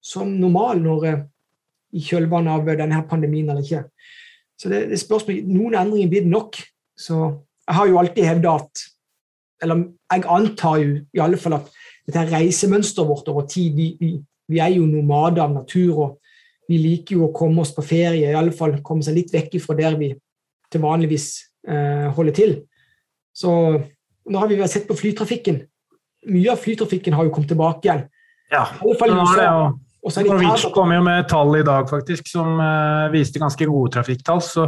som 0.00 0.30
normal 0.40 0.80
når 0.80 1.06
i 1.94 2.02
kjølvannet 2.02 2.52
av 2.52 2.78
denne 2.78 3.02
pandemien 3.08 3.50
eller 3.50 3.64
ikke. 3.64 3.84
Så 4.60 4.70
det, 4.70 4.86
det 4.90 5.00
spørs 5.00 5.26
Noen 5.28 5.76
endringer 5.78 6.10
blir 6.10 6.26
det 6.26 6.32
nok. 6.32 6.58
Så 6.98 7.20
jeg 7.64 7.78
har 7.78 7.88
jo 7.90 7.98
alltid 8.00 8.28
hevda 8.28 8.58
at 8.60 8.84
Eller 9.62 9.84
jeg 10.12 10.24
antar 10.28 10.76
jo 10.82 10.96
i 11.14 11.20
alle 11.22 11.38
fall 11.40 11.54
at 11.56 11.68
dette 12.04 12.24
reisemønsteret 12.28 13.08
vårt 13.08 13.28
over 13.32 13.46
tid 13.48 13.72
vi, 13.72 13.86
vi, 14.00 14.10
vi, 14.50 14.58
er 14.60 14.74
jo 14.74 14.84
nomader 14.84 15.44
av 15.46 15.54
natur, 15.54 16.00
og 16.04 16.68
vi 16.68 16.76
liker 16.82 17.16
jo 17.16 17.28
å 17.28 17.32
komme 17.32 17.62
oss 17.62 17.72
på 17.72 17.84
ferie, 17.86 18.28
i 18.28 18.36
alle 18.36 18.52
fall 18.52 18.74
komme 18.84 19.04
seg 19.06 19.16
litt 19.16 19.32
vekk 19.32 19.56
fra 19.62 19.76
der 19.78 19.96
vi 19.96 20.10
til 20.74 20.82
vanligvis 20.84 21.28
eh, 21.68 22.10
holder 22.16 22.36
til. 22.36 22.56
Så 23.34 23.52
nå 24.30 24.40
har 24.40 24.50
vi 24.50 24.60
sett 24.70 24.88
på 24.88 24.96
flytrafikken. 24.98 25.62
Mye 26.34 26.52
av 26.52 26.60
flytrafikken 26.60 27.16
har 27.16 27.26
jo 27.26 27.32
kommet 27.34 27.50
tilbake 27.52 27.88
igjen. 27.88 28.06
Ja, 28.52 28.68
I 28.84 28.94
alle 29.04 29.14
det, 29.16 29.48
USA. 30.04 30.20
Norwegian 30.20 30.72
kom 30.74 30.92
jo 30.92 31.00
med 31.04 31.28
tall 31.28 31.56
i 31.56 31.64
dag 31.64 31.88
faktisk 31.88 32.28
som 32.28 32.58
uh, 32.60 33.08
viste 33.12 33.40
ganske 33.40 33.66
gode 33.66 33.94
trafikktall. 33.96 34.42
Så, 34.44 34.66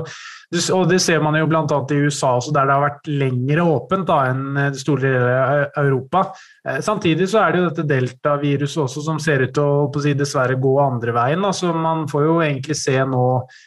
og 0.72 0.86
Det 0.88 1.00
ser 1.02 1.20
man 1.20 1.36
jo 1.36 1.48
bl.a. 1.50 1.64
i 1.66 1.98
USA, 2.06 2.38
der 2.54 2.68
det 2.68 2.76
har 2.76 2.84
vært 2.86 3.10
lengre 3.10 3.66
åpent 3.68 4.06
da, 4.08 4.18
enn 4.30 4.56
eh, 4.56 4.70
det 4.72 4.80
store 4.80 5.04
deler 5.04 5.34
av 5.34 5.82
Europa. 5.84 6.22
Uh, 6.64 6.78
samtidig 6.84 7.28
så 7.32 7.42
er 7.42 7.52
det 7.52 7.60
jo 7.60 7.68
dette 7.68 7.88
deltaviruset 7.90 8.82
også 8.86 9.04
som 9.10 9.20
ser 9.20 9.44
ut 9.44 9.52
til 9.56 9.66
å, 9.66 10.02
si, 10.02 10.16
dessverre 10.16 10.56
gå 10.60 10.72
andre 10.80 11.16
veien. 11.16 11.44
Altså, 11.44 11.74
man 11.74 12.06
får 12.08 12.26
jo 12.30 12.40
egentlig 12.46 12.78
se 12.80 12.96
nå 13.04 13.26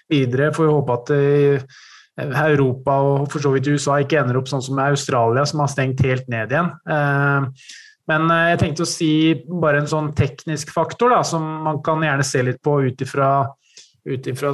videre. 0.09 0.49
Får 0.55 0.69
jo 0.69 0.79
håpe 0.79 0.97
at 0.97 1.13
uh, 1.13 1.79
Europa 2.19 2.95
og 3.05 3.29
for 3.31 3.43
så 3.43 3.53
vidt 3.53 3.69
USA 3.71 3.99
ikke 4.03 4.19
ender 4.21 4.39
opp 4.39 4.49
sånn 4.51 4.63
som 4.65 4.81
Australia, 4.83 5.45
som 5.47 5.63
har 5.63 5.71
stengt 5.71 6.03
helt 6.05 6.27
ned 6.31 6.51
igjen. 6.53 6.73
Uh, 6.89 7.47
men 8.09 8.29
eh, 8.33 8.47
jeg 8.53 8.61
tenkte 8.63 8.85
å 8.85 8.89
si 8.89 9.11
bare 9.61 9.83
en 9.83 9.89
sånn 9.89 10.13
teknisk 10.17 10.73
faktor 10.73 11.13
da, 11.13 11.21
som 11.27 11.45
man 11.67 11.81
kan 11.85 12.03
gjerne 12.05 12.25
se 12.25 12.41
litt 12.45 12.61
på 12.65 12.79
ut 12.87 13.03
ifra, 13.05 13.33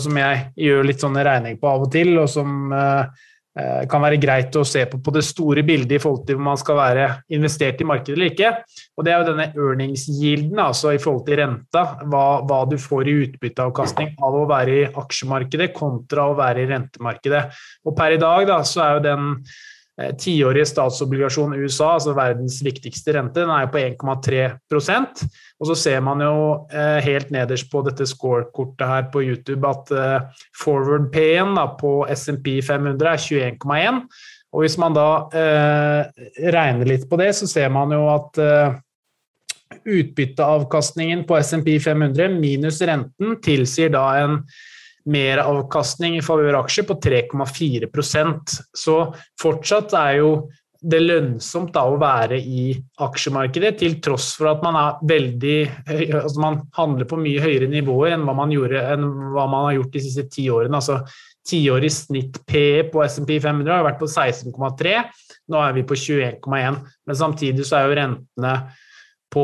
som 0.03 0.19
jeg 0.19 0.41
gjør 0.59 0.89
litt 0.89 1.03
sånne 1.03 1.23
regning 1.25 1.59
på 1.61 1.71
av 1.71 1.85
og 1.87 1.93
til, 1.93 2.15
og 2.19 2.27
som 2.31 2.73
eh, 2.75 3.05
eh, 3.05 3.31
kan 3.55 4.03
være 4.03 4.19
greit 4.19 4.55
å 4.59 4.65
se 4.67 4.81
på 4.91 4.99
på 4.99 5.13
det 5.15 5.23
store 5.23 5.63
bildet 5.63 5.95
i 5.95 5.99
forhold 6.01 6.25
til 6.27 6.39
om 6.39 6.49
man 6.49 6.59
skal 6.59 6.75
være 6.75 7.05
investert 7.35 7.79
i 7.79 7.87
markedet 7.87 8.17
eller 8.17 8.33
ikke. 8.33 8.49
Og 8.97 9.05
Det 9.05 9.13
er 9.13 9.21
jo 9.21 9.27
denne 9.29 9.45
earnings-yielden, 9.53 10.59
altså 10.59 10.91
i 10.91 10.99
forhold 10.99 11.23
til 11.27 11.39
renta. 11.39 11.85
Hva, 12.03 12.25
hva 12.47 12.59
du 12.67 12.75
får 12.81 13.07
i 13.11 13.15
utbytteavkastning 13.27 14.15
av 14.19 14.35
å 14.35 14.43
være 14.49 14.75
i 14.75 14.89
aksjemarkedet 15.03 15.71
kontra 15.75 16.27
å 16.31 16.35
være 16.35 16.65
i 16.65 16.69
rentemarkedet. 16.73 17.45
Og 17.87 17.95
Per 17.95 18.17
i 18.17 18.19
dag 18.21 18.49
da, 18.49 18.59
så 18.67 18.83
er 18.83 18.97
jo 18.97 19.05
den 19.07 19.31
Eh, 19.95 20.11
tiårige 20.19 20.65
statsobligasjon 20.67 21.53
i 21.55 21.61
USA, 21.63 21.93
altså 21.95 22.11
verdens 22.17 22.57
viktigste 22.65 23.13
rente, 23.15 23.39
den 23.39 23.51
er 23.53 23.63
jo 23.63 23.69
på 23.71 23.79
1,3% 23.79 25.21
Og 25.61 25.69
så 25.69 25.77
ser 25.79 26.01
man 26.03 26.19
jo 26.19 26.33
eh, 26.67 26.99
helt 27.05 27.31
nederst 27.31 27.69
på 27.71 27.79
dette 27.85 28.03
score-kortet 28.09 28.89
her 28.89 29.07
på 29.13 29.23
YouTube 29.23 29.63
at 29.69 29.93
eh, 29.95 30.43
forward 30.59 31.07
payen 31.13 31.55
på 31.79 31.93
SMP 32.11 32.57
500 32.59 33.07
er 33.07 33.23
21,1. 33.55 34.01
Og 34.51 34.65
hvis 34.65 34.75
man 34.79 34.95
da 34.95 35.09
eh, 35.31 36.27
regner 36.51 36.91
litt 36.91 37.07
på 37.07 37.19
det, 37.19 37.31
så 37.39 37.47
ser 37.47 37.71
man 37.71 37.95
jo 37.95 38.03
at 38.11 38.43
eh, 38.43 38.75
utbytteavkastningen 39.95 41.23
på 41.27 41.39
SMP 41.39 41.77
500 41.79 42.35
minus 42.35 42.83
renten 42.83 43.39
tilsier 43.43 43.95
da 43.95 44.09
en 44.25 44.41
meravkastning 45.11 46.17
i 46.17 46.25
favør 46.25 46.61
aksjer 46.63 46.87
på 46.89 46.97
3,4% 47.03 48.55
Så 48.75 48.99
fortsatt 49.41 49.93
er 49.99 50.19
jo 50.21 50.29
det 50.85 50.99
lønnsomt 51.01 51.71
da 51.73 51.85
å 51.89 51.95
være 51.97 52.37
i 52.37 52.67
aksjemarkedet, 53.01 53.71
til 53.79 53.95
tross 54.05 54.33
for 54.37 54.51
at 54.51 54.61
man 54.65 54.75
er 54.77 54.99
veldig 55.09 55.55
altså 56.19 56.41
man 56.43 56.59
handler 56.77 57.09
på 57.09 57.17
mye 57.21 57.41
høyere 57.41 57.69
nivåer 57.71 58.13
enn 58.13 58.25
hva 58.27 58.35
man, 58.37 58.53
gjorde, 58.53 58.83
enn 58.93 59.07
hva 59.33 59.47
man 59.49 59.69
har 59.69 59.79
gjort 59.79 59.95
de 59.95 60.03
siste 60.05 60.27
ti 60.35 60.45
årene. 60.53 60.77
altså 60.77 60.99
Tiårig 61.45 61.91
snitt 61.93 62.39
PE 62.49 62.87
på 62.89 63.03
SMP 63.05 63.35
500 63.37 63.69
har 63.69 63.83
vært 63.85 63.99
på 64.01 64.07
16,3, 64.09 64.95
nå 65.53 65.59
er 65.61 65.75
vi 65.75 65.83
på 65.85 65.97
21,1. 65.97 66.79
Men 67.05 67.17
samtidig 67.19 67.67
så 67.69 67.77
er 67.77 67.85
jo 67.85 67.97
rentene 67.99 68.53
på, 69.35 69.43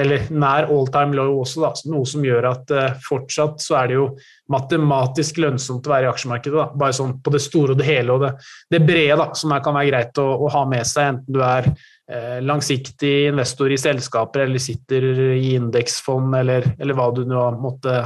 eller 0.00 0.24
nær 0.32 0.70
all 0.72 0.88
time 0.92 1.16
low 1.16 1.42
også, 1.42 1.60
da, 1.66 1.70
noe 1.92 2.08
som 2.08 2.24
gjør 2.24 2.48
at 2.48 2.72
uh, 2.72 2.86
fortsatt 3.04 3.60
så 3.62 3.76
er 3.82 3.90
det 3.90 3.98
jo 3.98 4.06
matematisk 4.52 5.42
lønnsomt 5.44 5.86
å 5.86 5.92
være 5.92 6.08
i 6.08 6.10
aksjemarkedet. 6.10 6.56
Da. 6.56 6.80
Bare 6.80 6.96
sånn 6.96 7.18
på 7.24 7.32
det 7.34 7.42
store 7.44 7.74
og 7.74 7.80
det 7.80 7.88
hele 7.88 8.16
og 8.16 8.24
det, 8.24 8.32
det 8.72 8.80
brede, 8.88 9.18
da, 9.20 9.28
som 9.36 9.52
kan 9.64 9.76
være 9.76 9.90
greit 9.90 10.20
å, 10.22 10.26
å, 10.38 10.48
ha 10.54 10.64
med 10.70 10.88
seg, 10.88 11.12
enten 11.12 11.36
du 11.36 11.42
er 11.44 11.68
eh, 11.68 12.38
langsiktig 12.44 13.14
investor 13.28 13.74
i 13.74 13.80
selskaper 13.80 14.46
eller 14.46 14.62
sitter 14.62 15.08
i 15.36 15.52
indeksfond 15.58 16.38
eller, 16.40 16.72
eller, 16.78 16.96
hva 16.96 17.10
du 17.12 17.24
nå 17.28 17.44
måtte 17.60 18.00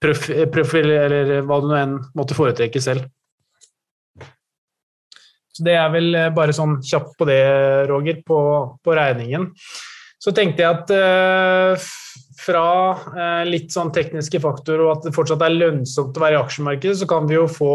profil, 0.00 0.94
eller 0.94 1.42
hva 1.48 1.60
du 1.62 1.68
nå 1.70 1.80
enn 1.80 1.98
måtte 2.14 2.38
foretrekke 2.38 2.82
selv. 2.82 3.08
Så 5.54 5.62
Det 5.66 5.74
er 5.78 5.90
vel 5.94 6.14
eh, 6.18 6.30
bare 6.34 6.54
sånn 6.54 6.78
kjapt 6.82 7.18
på 7.18 7.26
det, 7.30 7.42
Roger, 7.90 8.22
på, 8.26 8.38
på 8.82 8.96
regningen. 8.96 9.50
Så 10.24 10.32
tenkte 10.32 10.64
jeg 10.64 10.72
at 10.72 10.92
uh, 10.94 11.88
fra 12.40 12.68
uh, 12.96 13.42
litt 13.44 13.74
sånn 13.74 13.92
tekniske 13.92 14.40
faktorer 14.40 14.86
og 14.86 14.92
at 14.96 15.08
det 15.08 15.14
fortsatt 15.16 15.42
er 15.44 15.56
lønnsomt 15.58 16.16
å 16.16 16.22
være 16.22 16.38
i 16.38 16.40
aksjemarkedet, 16.40 16.96
så 17.02 17.08
kan 17.10 17.28
vi 17.28 17.36
jo 17.36 17.44
få 17.50 17.74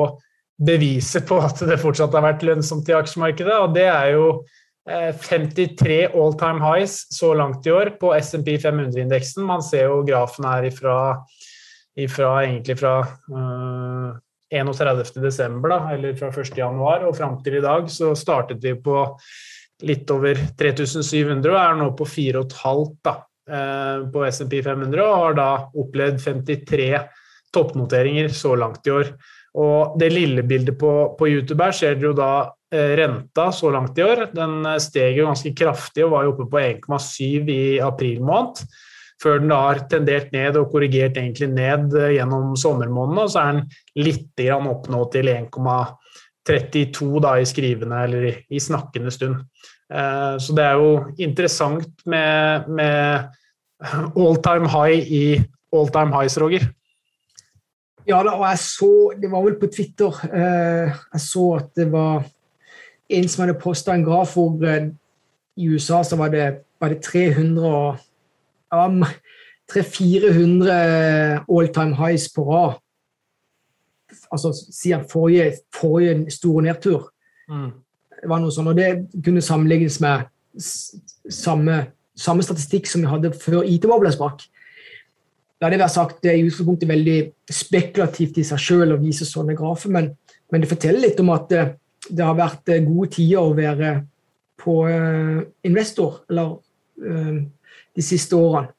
beviset 0.59 1.27
på 1.29 1.37
at 1.45 1.61
det 1.69 1.77
fortsatt 1.79 2.15
har 2.17 2.25
vært 2.25 2.45
lønnsomt 2.47 2.89
i 2.89 2.97
aksjemarkedet. 2.97 3.53
Og 3.53 3.75
det 3.77 3.85
er 3.91 4.15
jo 4.15 4.25
uh, 4.39 4.95
eh, 4.95 5.11
53 5.13 5.99
all 6.09 6.33
time 6.39 6.63
highs 6.63 7.03
så 7.13 7.35
langt 7.37 7.69
i 7.69 7.75
år 7.75 7.93
på 8.01 8.15
SMP 8.17 8.55
500-indeksen. 8.57 9.45
Man 9.45 9.61
ser 9.65 9.85
jo 9.91 10.01
grafen 10.07 10.49
her 10.49 10.65
ifra, 10.71 10.97
ifra 11.99 12.33
egentlig 12.47 12.79
fra 12.81 12.95
31.12., 14.49 15.93
eller 15.93 16.17
fra 16.17 16.33
1.1. 16.33 16.81
og 17.05 17.13
fram 17.13 17.37
til 17.45 17.59
i 17.59 17.63
dag, 17.63 17.85
så 17.93 18.15
startet 18.17 18.65
vi 18.65 18.73
på 18.73 19.05
litt 19.87 20.11
over 20.11 20.37
3700 20.59 21.51
og 21.53 21.57
er 21.61 21.79
nå 21.79 21.89
på 21.97 22.07
4,5 22.09 23.09
eh, 23.09 24.05
på 24.11 24.25
SMP 24.27 24.59
500 24.65 25.03
og 25.05 25.17
har 25.23 25.37
da 25.39 25.49
opplevd 25.79 26.21
53 26.25 26.89
toppnoteringer 27.55 28.29
så 28.35 28.55
langt 28.59 28.87
i 28.87 28.93
år. 28.93 29.13
Og 29.59 29.95
det 29.99 30.11
lille 30.13 30.43
bildet 30.45 30.77
på, 30.79 30.91
på 31.17 31.29
YouTube 31.31 31.63
her 31.63 31.73
ser 31.75 31.95
dere 31.97 32.11
jo 32.11 32.17
da 32.17 32.33
eh, 32.75 32.93
renta 32.99 33.49
så 33.55 33.71
langt 33.73 33.97
i 33.97 34.05
år. 34.05 34.27
Den 34.35 34.61
eh, 34.65 34.81
steg 34.83 35.17
jo 35.17 35.29
ganske 35.31 35.55
kraftig 35.57 36.05
og 36.05 36.13
var 36.17 36.27
jo 36.27 36.35
oppe 36.35 36.49
på 36.51 36.61
1,7 36.61 37.49
i 37.55 37.63
april 37.83 38.21
måned. 38.25 38.63
Før 39.19 39.41
den 39.41 39.51
da 39.51 39.57
har 39.65 39.81
tendert 39.91 40.29
ned 40.31 40.55
og 40.55 40.69
korrigert 40.71 41.17
egentlig 41.19 41.49
ned 41.51 41.91
gjennom 41.91 42.53
sommermånedene. 42.55 43.25
Så 43.27 43.41
er 43.41 43.57
den 43.57 43.65
litt 43.99 44.43
opp 44.55 44.87
nå 44.87 45.01
til 45.11 45.27
1,8 45.27 46.28
32 46.47 47.19
da, 47.23 47.35
i 47.39 47.47
skrivende 47.47 48.03
eller 48.05 48.27
i, 48.29 48.33
i 48.49 48.59
snakkende 48.59 49.11
stund. 49.11 49.35
Eh, 49.93 50.35
så 50.39 50.55
det 50.55 50.65
er 50.65 50.79
jo 50.79 50.91
interessant 51.17 52.05
med, 52.05 52.67
med 52.67 53.29
all 54.15 54.37
time 54.43 54.69
high 54.69 55.11
i 55.11 55.23
all 55.73 55.89
time 55.93 56.13
highs, 56.15 56.37
Roger. 56.41 56.67
Ja 58.07 58.23
da, 58.25 58.33
og 58.39 58.45
jeg 58.47 58.59
så 58.63 59.13
Det 59.21 59.29
var 59.31 59.43
vel 59.45 59.59
på 59.59 59.67
Twitter 59.69 60.15
eh, 60.33 60.89
jeg 61.13 61.21
så 61.21 61.43
at 61.59 61.67
det 61.77 61.91
var 61.91 62.23
en 63.09 63.27
som 63.29 63.43
hadde 63.43 63.59
posta 63.59 63.93
en 63.93 64.05
graf 64.05 64.33
hvor 64.33 64.63
eh, 64.65 64.89
i 65.59 65.67
USA 65.67 66.03
så 66.03 66.15
var 66.15 66.31
det, 66.33 66.63
var 66.79 66.93
det 66.93 67.01
300 67.03 67.97
um, 68.71 69.03
300-400 69.69 70.71
all 71.45 71.67
time 71.73 71.95
highs 71.95 72.29
på 72.33 72.45
rad 72.47 72.79
altså 74.31 74.53
siden 74.53 75.05
forrige, 75.09 75.53
forrige 75.75 76.31
store 76.31 76.63
nedtur. 76.67 77.09
Mm. 77.49 77.71
Det 78.19 78.29
var 78.29 78.41
noe 78.43 78.53
sånn, 78.53 78.69
og 78.71 78.77
det 78.77 78.89
kunne 79.23 79.43
sammenlignes 79.43 79.99
med 80.03 80.27
samme, 80.59 81.81
samme 82.17 82.45
statistikk 82.45 82.89
som 82.89 83.03
vi 83.03 83.11
hadde 83.11 83.33
før 83.37 83.67
IT-bobla 83.67 84.11
sprakk. 84.13 84.43
La 85.59 85.69
det 85.71 85.79
være 85.81 85.91
sagt, 85.91 86.21
det 86.23 86.31
er 86.31 86.39
i 86.39 86.47
utgangspunktet 86.47 86.87
veldig 86.89 87.17
spekulativt 87.51 88.39
i 88.39 88.45
seg 88.47 88.61
sjøl 88.63 88.95
å 88.95 89.01
vise 89.01 89.27
sånne 89.27 89.57
grafer, 89.59 89.91
men, 89.91 90.13
men, 90.51 90.63
det 90.63 90.71
forteller 90.71 91.03
litt 91.03 91.19
om 91.19 91.33
at 91.35 91.49
det, 91.51 91.65
det 92.07 92.23
har 92.23 92.37
vært 92.37 92.71
gode 92.85 93.09
tider 93.17 93.41
å 93.41 93.55
være 93.57 93.93
på 94.59 94.75
uh, 94.87 95.41
investor 95.67 96.21
eller 96.31 96.55
uh, 97.03 97.39
de 97.95 98.05
siste 98.05 98.39
årene. 98.39 98.71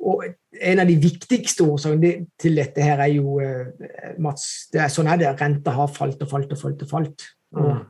Og 0.00 0.24
en 0.24 0.80
av 0.80 0.88
de 0.88 0.96
viktigste 1.00 1.66
årsakene 1.68 2.26
til 2.40 2.56
dette 2.56 2.84
her 2.84 3.02
er 3.04 3.12
jo 3.12 3.36
uh, 3.40 4.16
Mats, 4.22 4.70
det 4.72 4.84
er, 4.84 4.92
sånn 4.92 5.10
er 5.12 5.20
det. 5.20 5.34
Renta 5.40 5.74
har 5.76 5.90
falt 5.92 6.22
og 6.24 6.30
falt 6.30 6.54
og 6.54 6.60
falt. 6.60 6.86
og 6.86 6.90
falt. 6.90 7.26
Og 7.58 7.68
mm. 7.68 7.84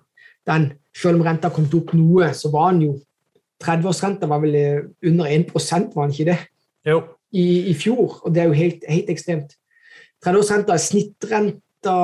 den, 0.50 0.66
selv 0.96 1.20
om 1.20 1.24
renta 1.26 1.48
har 1.48 1.54
kommet 1.54 1.76
opp 1.78 1.94
noe, 1.96 2.32
så 2.34 2.50
var 2.52 2.74
den 2.74 2.88
jo 2.88 2.98
30-årsrenta 3.60 4.28
var 4.28 4.40
vel 4.40 4.56
under 5.06 5.28
1 5.28 5.50
var 5.52 6.06
den 6.06 6.14
ikke 6.14 6.30
det? 6.30 6.38
Jo. 6.88 7.02
I, 7.30 7.70
I, 7.70 7.74
fjor, 7.78 8.20
og 8.24 8.34
det 8.34 8.42
er 8.42 8.48
jo 8.48 8.56
helt, 8.58 8.86
helt 8.88 9.10
ekstremt. 9.12 9.52
30-årsrenta 10.24 10.74
er 10.74 10.82
snittrenta 10.82 11.96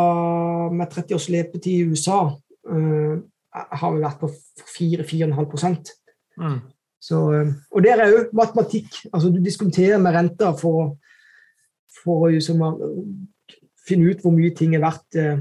med 0.73 0.93
30 0.93 1.17
års 1.17 1.29
lepetid 1.33 1.73
i 1.73 1.89
USA. 1.91 2.21
Uh, 2.69 3.25
har 3.57 3.95
vi 3.95 4.03
vært 4.05 4.21
på 4.21 4.31
4-4,5 4.77 5.93
mm. 6.37 6.59
Så, 7.03 7.33
eh, 7.35 7.49
og 7.73 7.83
der 7.85 7.97
er 8.03 8.15
òg 8.15 8.27
matematikk. 8.37 8.89
altså 9.13 9.29
Du 9.31 9.39
diskonterer 9.43 9.99
med 10.03 10.15
renta 10.17 10.49
for, 10.59 10.97
for 12.03 12.15
å 12.27 12.29
liksom, 12.33 12.59
finne 13.87 14.07
ut 14.11 14.23
hvor 14.23 14.33
mye 14.35 14.53
ting 14.57 14.71
er 14.77 14.83
verdt. 14.85 15.11
Eh, 15.21 15.39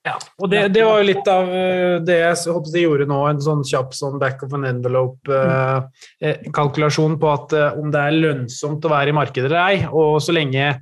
ja, 0.00 0.16
og 0.40 0.46
det, 0.48 0.72
det, 0.72 0.82
var 0.86 0.96
jo 1.02 1.10
litt 1.10 1.26
av 1.28 1.44
eh, 1.52 2.00
det 2.00 2.18
jeg 2.22 2.36
håper 2.48 2.70
de 2.72 2.86
gjorde 2.86 3.06
nå, 3.10 3.18
en 3.28 3.42
sånn 3.44 3.64
kjapp 3.68 3.92
sånn 3.92 4.22
back 4.22 4.38
of 4.46 4.54
an 4.56 4.70
envelope-kalkulasjon 4.70 7.14
på 7.20 7.26
at 7.28 7.52
om 7.76 7.92
det 7.92 8.00
er 8.00 8.16
lønnsomt 8.16 8.80
å 8.88 8.94
være 8.94 9.12
i 9.12 9.18
markedet 9.18 9.48
eller 9.50 9.64
ei. 9.66 9.76
Og 9.92 10.16
så 10.24 10.32
lenge 10.32 10.80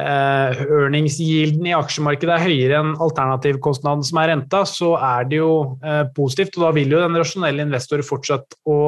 eh, 0.00 0.62
earnings-yielden 0.66 1.70
i 1.70 1.76
aksjemarkedet 1.76 2.36
er 2.36 2.44
høyere 2.44 2.82
enn 2.82 2.92
alternativkostnaden 3.00 4.04
som 4.06 4.20
er 4.20 4.32
renta, 4.34 4.62
så 4.68 4.94
er 4.98 5.26
det 5.30 5.40
jo 5.40 5.54
eh, 5.80 6.04
positivt. 6.16 6.58
Og 6.58 6.68
da 6.68 6.74
vil 6.76 6.94
jo 6.94 7.02
den 7.02 7.18
rasjonelle 7.20 7.66
investor 7.66 8.04
fortsatt 8.06 8.60
å 8.68 8.78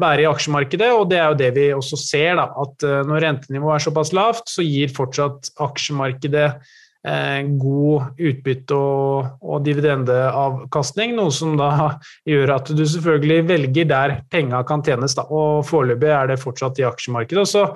være 0.00 0.24
i 0.24 0.28
aksjemarkedet, 0.28 0.90
og 0.94 1.10
det 1.10 1.18
er 1.20 1.28
jo 1.30 1.38
det 1.38 1.50
vi 1.56 1.66
også 1.74 1.98
ser. 2.00 2.34
da, 2.38 2.48
at 2.64 2.86
uh, 2.86 3.02
Når 3.06 3.26
rentenivået 3.28 3.76
er 3.76 3.84
såpass 3.86 4.14
lavt, 4.16 4.48
så 4.50 4.64
gir 4.66 4.92
fortsatt 4.94 5.52
aksjemarkedet 5.62 6.46
uh, 6.54 7.40
god 7.60 8.18
utbytte 8.18 8.78
og, 8.78 9.34
og 9.42 9.66
dividendeavkastning, 9.66 11.14
noe 11.18 11.34
som 11.34 11.58
da 11.60 11.70
gjør 12.30 12.56
at 12.56 12.72
du 12.74 12.82
selvfølgelig 12.82 13.50
velger 13.50 13.90
der 13.90 14.16
penga 14.30 14.64
kan 14.66 14.82
tjenes. 14.84 15.14
da, 15.18 15.26
og 15.30 15.66
Foreløpig 15.68 16.10
er 16.14 16.32
det 16.32 16.42
fortsatt 16.42 16.82
i 16.82 16.88
aksjemarkedet. 16.88 17.44
og 17.46 17.50
så 17.50 17.68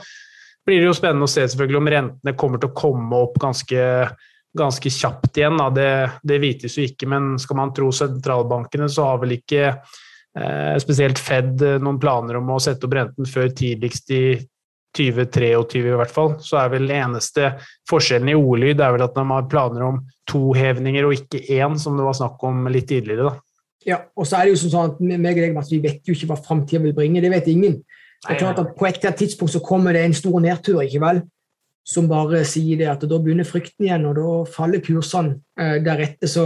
blir 0.67 0.83
det 0.83 0.91
jo 0.91 0.97
spennende 0.97 1.25
å 1.25 1.31
se 1.31 1.47
selvfølgelig 1.47 1.79
om 1.81 1.93
rentene 1.95 2.37
kommer 2.37 2.61
til 2.61 2.69
å 2.69 2.77
komme 2.77 3.23
opp 3.23 3.39
ganske 3.41 4.11
ganske 4.59 4.91
kjapt 4.91 5.39
igjen. 5.39 5.61
Det, 5.77 5.91
det 6.27 6.39
vites 6.43 6.75
jo 6.75 6.83
ikke, 6.83 7.07
men 7.07 7.37
skal 7.39 7.59
man 7.61 7.71
tro 7.77 7.93
sentralbankene, 7.95 8.89
så 8.91 9.05
har 9.07 9.21
vel 9.23 9.37
ikke 9.37 9.69
Eh, 9.71 10.08
spesielt 10.81 11.19
Fed 11.23 11.63
eh, 11.65 11.81
noen 11.83 12.01
planer 12.03 12.39
om 12.41 12.53
å 12.55 12.61
sette 12.63 12.87
opp 12.87 12.97
renten 12.99 13.29
før 13.29 13.49
tidligst 13.57 14.13
i 14.15 14.23
2023 14.99 15.81
i 15.81 15.97
hvert 16.01 16.15
fall. 16.15 16.37
Så 16.43 16.59
er 16.61 16.73
vel 16.73 16.91
eneste 16.91 17.53
forskjellen 17.91 18.33
i 18.33 18.39
ordlyd 18.39 18.81
er 18.81 18.95
vel 18.97 19.05
at 19.07 19.17
de 19.17 19.25
har 19.31 19.49
planer 19.51 19.85
om 19.87 20.01
to 20.29 20.51
hevninger 20.57 21.07
og 21.07 21.17
ikke 21.17 21.45
én, 21.59 21.79
som 21.81 21.97
det 21.99 22.07
var 22.07 22.17
snakk 22.19 22.43
om 22.45 22.67
litt 22.73 22.89
tidligere. 22.91 23.31
da. 23.31 23.45
Ja, 23.87 24.03
og 24.19 24.27
så 24.27 24.39
er 24.39 24.49
det 24.49 24.57
jo 24.57 24.69
sånn 24.69 24.93
at 24.93 25.01
meg 25.01 25.39
og 25.39 25.45
deg, 25.47 25.59
Vi 25.71 25.81
vet 25.81 26.09
jo 26.09 26.17
ikke 26.17 26.33
hva 26.33 26.41
framtida 26.41 26.83
vil 26.83 26.97
bringe. 26.97 27.23
Det 27.25 27.31
vet 27.33 27.49
ingen. 27.49 27.81
Det 28.27 28.35
er 28.35 28.41
klart 28.41 28.59
at 28.59 28.77
På 28.77 28.87
et 28.87 29.01
tidspunkt 29.01 29.53
så 29.53 29.61
kommer 29.61 29.93
det 29.93 30.05
en 30.05 30.15
stor 30.15 30.41
nedtur 30.41 30.83
ikke 30.83 31.01
vel? 31.01 31.23
som 31.89 32.09
bare 32.09 32.43
sier 32.45 32.81
det 32.81 32.89
at 32.91 33.05
da 33.09 33.19
begynner 33.21 33.49
frykten 33.49 33.87
igjen, 33.87 34.05
og 34.11 34.19
da 34.19 34.33
faller 34.53 34.83
kursene 34.85 35.39
eh, 35.61 35.79
deretter. 35.85 36.29
Så 36.29 36.45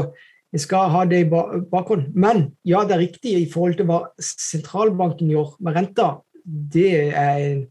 vi 0.52 0.60
skal 0.60 0.90
ha 0.92 1.04
det 1.08 1.22
i 1.24 1.28
bakhånd. 1.28 2.10
Men 2.14 2.50
ja, 2.68 2.82
det 2.84 2.96
er 2.96 3.06
riktig 3.06 3.36
i 3.38 3.48
forhold 3.50 3.78
til 3.78 3.88
hva 3.88 4.02
sentralbanken 4.20 5.30
gjør 5.32 5.54
med 5.64 5.78
renta. 5.78 6.08
Det 6.44 6.90
er 7.08 7.62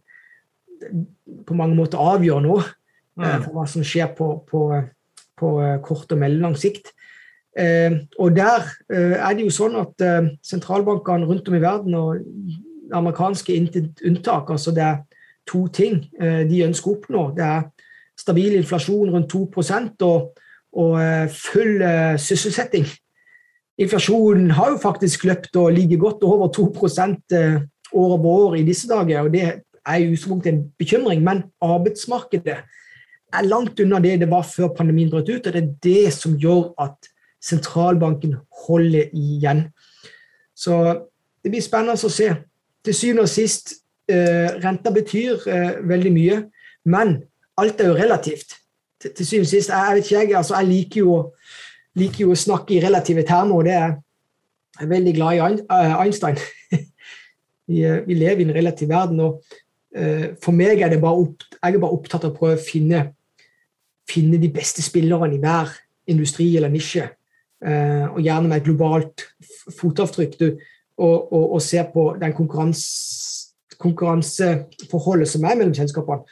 på 1.45 1.57
mange 1.57 1.77
måter 1.77 2.01
avgjørende 2.01 2.49
nå 2.49 2.57
mm. 2.61 2.73
Eh, 3.21 3.37
for 3.43 3.53
hva 3.53 3.67
som 3.69 3.85
skjer 3.85 4.13
på, 4.17 4.31
på, 4.49 4.65
på 5.37 5.53
eh, 5.61 5.77
kort 5.85 6.13
og 6.13 6.21
mellomlang 6.21 6.57
sikt. 6.57 6.93
Eh, 7.59 7.99
og 8.17 8.33
der 8.37 8.65
er 8.89 9.35
det 9.35 9.45
jo 9.45 9.53
sånn 9.53 9.75
at 9.77 10.01
sentralbankene 10.45 11.27
rundt 11.29 11.49
om 11.51 11.57
i 11.57 11.63
verden, 11.63 11.97
og 11.99 12.95
amerikanske 12.95 13.57
unntak, 14.07 14.49
altså 14.51 14.73
det 14.75 14.83
er 14.83 15.01
to 15.47 15.65
ting 15.73 16.01
de 16.19 16.63
ønsker 16.65 16.91
å 16.91 16.95
oppnå. 16.97 17.21
Det 17.35 17.43
er 17.45 17.67
stabil 18.19 18.55
inflasjon 18.57 19.11
rundt 19.13 19.31
2% 19.31 20.05
og 20.07 20.41
og 20.77 20.97
eh, 21.01 21.29
full 21.31 21.81
eh, 21.83 22.17
sysselsetting. 22.19 22.87
Inflasjonen 23.81 24.51
har 24.55 24.73
jo 24.73 24.81
faktisk 24.81 25.25
løpt 25.27 25.55
og 25.59 25.73
ligger 25.75 25.97
godt 25.97 26.23
over 26.23 26.51
2 26.53 26.67
eh, 27.35 27.61
år 27.93 28.13
over 28.17 28.25
år 28.25 28.55
i 28.55 28.63
disse 28.63 28.87
dager. 28.87 29.21
og 29.21 29.33
Det 29.33 29.41
er 29.85 29.95
i 29.95 30.07
utgangspunktet 30.07 30.53
en 30.53 30.71
bekymring, 30.79 31.23
men 31.23 31.43
arbeidsmarkedet 31.61 32.57
er 33.33 33.47
langt 33.47 33.79
unna 33.79 33.99
det 33.99 34.19
det 34.19 34.29
var 34.29 34.43
før 34.43 34.73
pandemien 34.77 35.09
brøt 35.09 35.29
ut. 35.29 35.47
og 35.47 35.53
Det 35.53 35.63
er 35.63 35.73
det 35.83 36.13
som 36.13 36.37
gjør 36.37 36.73
at 36.79 36.95
sentralbanken 37.41 38.35
holder 38.67 39.09
igjen. 39.13 39.69
Så 40.55 41.07
det 41.43 41.51
blir 41.51 41.61
spennende 41.61 41.97
å 41.97 42.09
se. 42.09 42.35
Til 42.85 42.93
syvende 42.93 43.21
og 43.21 43.29
sist, 43.29 43.73
renta 44.09 44.91
betyr 44.91 45.45
veldig 45.87 46.11
mye, 46.11 46.37
men 46.85 47.21
alt 47.57 47.81
er 47.81 47.87
jo 47.87 47.95
relativt 47.95 48.60
til, 49.01 49.13
til 49.17 49.27
syvende 49.27 49.47
og 49.47 49.51
sist 49.51 49.73
jeg, 49.73 49.95
vet 49.95 50.05
ikke, 50.05 50.19
jeg, 50.19 50.37
altså, 50.37 50.57
jeg 50.59 50.69
liker 50.69 51.01
jo, 51.01 51.17
liker 51.99 52.25
jo, 52.25 52.31
å 52.35 52.41
snakke 52.43 52.75
i 52.75 52.81
relative 52.83 53.25
termer, 53.27 53.57
og 53.57 53.67
det 53.67 53.75
er 53.77 53.95
jeg 54.79 54.89
veldig 54.89 55.13
glad 55.17 55.37
i 55.37 55.41
eh, 55.41 55.95
Einstein. 56.01 56.39
vi, 57.69 57.83
eh, 57.83 58.01
vi, 58.07 58.17
lever 58.17 58.43
i 58.43 58.47
en 58.47 58.55
relativ 58.55 58.89
verden, 58.91 59.19
og 59.25 59.41
uh, 59.97 60.27
for 60.43 60.55
meg 60.55 60.81
er 60.81 60.93
det 60.93 61.01
bare 61.03 61.25
opp, 61.25 61.47
jeg 61.57 61.75
er 61.75 61.81
bare 61.83 61.97
opptatt 61.97 62.27
av 62.27 62.33
å 62.33 62.37
prøve 62.37 62.59
å 62.59 62.63
finne, 62.63 63.05
finne 64.09 64.39
de 64.41 64.49
beste 64.51 64.83
spillerne 64.85 65.35
i 65.35 65.41
hver 65.41 65.73
industri 66.11 66.49
eller 66.57 66.71
nisje. 66.73 67.09
Uh, 67.61 68.07
og 68.15 68.23
gjerne 68.25 68.49
med 68.49 68.61
et 68.61 68.65
globalt 68.65 69.25
fotavtrykk. 69.77 70.39
Du, 70.39 70.47
og, 71.01 71.33
og, 71.33 71.43
og 71.57 71.61
se 71.61 71.83
på 71.93 72.07
den 72.21 72.33
konkurranse, 72.37 73.51
konkurranseforholdet 73.81 75.29
som 75.29 75.45
er 75.45 75.59
mellom 75.59 75.75
selskapene. 75.77 76.25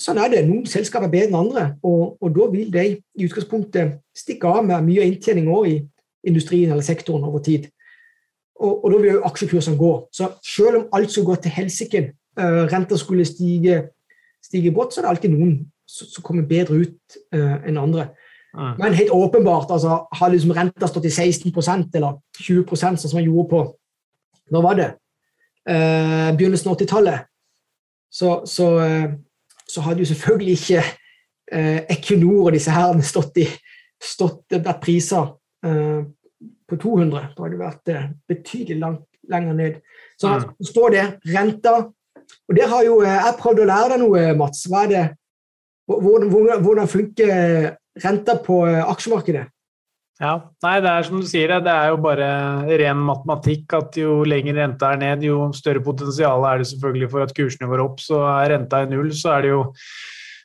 Sånn 0.00 0.20
er 0.20 0.30
det. 0.32 0.44
Noen 0.48 0.64
selskaper 0.68 1.08
er 1.08 1.12
bedre 1.12 1.28
enn 1.28 1.40
andre, 1.40 1.64
og, 1.84 2.16
og, 2.20 2.30
da 2.36 2.46
vil 2.52 2.70
de 2.72 2.84
i 2.96 3.26
utgangspunktet 3.26 3.98
stikke 4.16 4.48
av 4.48 4.64
med 4.64 4.86
mye 4.86 5.04
inntjening 5.10 5.50
i 5.68 5.76
industrien 6.28 6.72
eller 6.72 6.86
sektoren 6.86 7.26
over 7.28 7.42
tid. 7.44 7.68
Og, 8.60 8.84
og 8.84 8.86
da 8.92 9.00
vil 9.02 9.12
jo 9.14 9.26
aksjekursene 9.28 9.80
gå. 9.80 9.92
Så 10.12 10.30
selv 10.44 10.80
om 10.80 10.88
alt 10.96 11.12
skulle 11.12 11.32
gå 11.32 11.36
til 11.44 11.54
helsike, 11.56 12.02
uh, 12.40 12.64
renter 12.72 13.00
skulle 13.00 13.28
stige, 13.28 13.82
stige 14.44 14.72
brått, 14.72 14.94
så 14.94 15.00
er 15.00 15.06
det 15.08 15.12
alltid 15.14 15.36
noen 15.36 15.54
som 15.90 16.24
kommer 16.24 16.48
bedre 16.48 16.82
ut 16.84 17.20
uh, 17.36 17.56
enn 17.68 17.80
andre. 17.80 18.10
Mm. 18.56 18.74
Men 18.80 18.96
helt 18.98 19.14
åpenbart, 19.14 19.70
altså, 19.70 20.04
har 20.12 20.32
liksom 20.32 20.52
renta 20.56 20.88
stått 20.90 21.06
i 21.06 21.12
16% 21.12 21.96
eller 22.00 22.18
20% 22.40 22.98
sånn 22.98 22.98
som 23.04 23.18
man 23.20 23.28
gjorde 23.28 23.50
på 23.52 23.66
Når 24.50 24.62
var 24.64 24.78
det? 24.78 24.86
Uh, 25.70 26.30
begynnelsen 26.34 26.72
av 26.72 26.80
80-tallet. 26.80 27.28
Så, 28.10 28.40
så 28.50 28.70
uh, 28.80 29.12
så 29.70 29.84
hadde 29.86 30.02
jo 30.02 30.10
selvfølgelig 30.10 30.56
ikke 30.58 30.82
eh, 31.52 31.80
Equinor 31.94 32.48
og 32.48 32.56
disse 32.56 32.74
her 32.74 32.98
stått 33.06 33.38
i 33.42 33.46
stått, 34.00 34.44
vært 34.56 34.82
priser 34.82 35.30
eh, 35.66 36.02
på 36.68 36.78
200. 36.80 37.30
Da 37.36 37.44
hadde 37.44 37.54
det 37.54 37.62
vært 37.62 37.92
eh, 37.92 38.10
betydelig 38.30 38.80
langt, 38.80 39.06
lenger 39.30 39.56
ned. 39.56 39.80
Så 40.20 40.32
mm. 40.32 40.52
står 40.72 40.94
det 40.96 41.06
renta. 41.34 41.76
Og 42.48 42.56
der 42.56 42.70
har 42.70 42.86
jo 42.86 43.00
eh, 43.04 43.16
jeg 43.16 43.38
prøvd 43.40 43.64
å 43.64 43.70
lære 43.70 43.92
deg 43.94 44.02
noe, 44.04 44.26
Mats. 44.40 44.64
Hva 44.70 44.84
er 44.86 44.92
det, 44.94 45.04
hvordan, 45.90 46.30
hvordan 46.64 46.90
funker 46.90 47.74
renta 48.04 48.38
på 48.44 48.62
eh, 48.68 48.82
aksjemarkedet? 48.84 49.46
Ja, 50.20 50.34
nei, 50.60 50.74
det 50.84 50.90
er 50.92 51.06
som 51.06 51.20
du 51.22 51.24
sier, 51.24 51.52
det 51.64 51.72
er 51.72 51.94
jo 51.94 52.00
bare 52.04 52.26
ren 52.76 52.98
matematikk 53.08 53.72
at 53.78 53.96
jo 53.96 54.18
lenger 54.28 54.58
renta 54.58 54.90
er 54.92 54.98
ned, 55.00 55.22
jo 55.24 55.46
større 55.56 55.80
potensial 55.80 56.44
er 56.44 56.60
det 56.60 56.66
selvfølgelig 56.68 57.08
for 57.14 57.24
at 57.24 57.32
kursene 57.36 57.68
går 57.70 57.82
opp. 57.86 58.02
Så 58.04 58.18
er 58.28 58.50
renta 58.52 58.82
i 58.84 58.90
null, 58.90 59.14
så 59.16 59.38
er 59.38 59.46
det 59.46 59.54
jo 59.54 59.62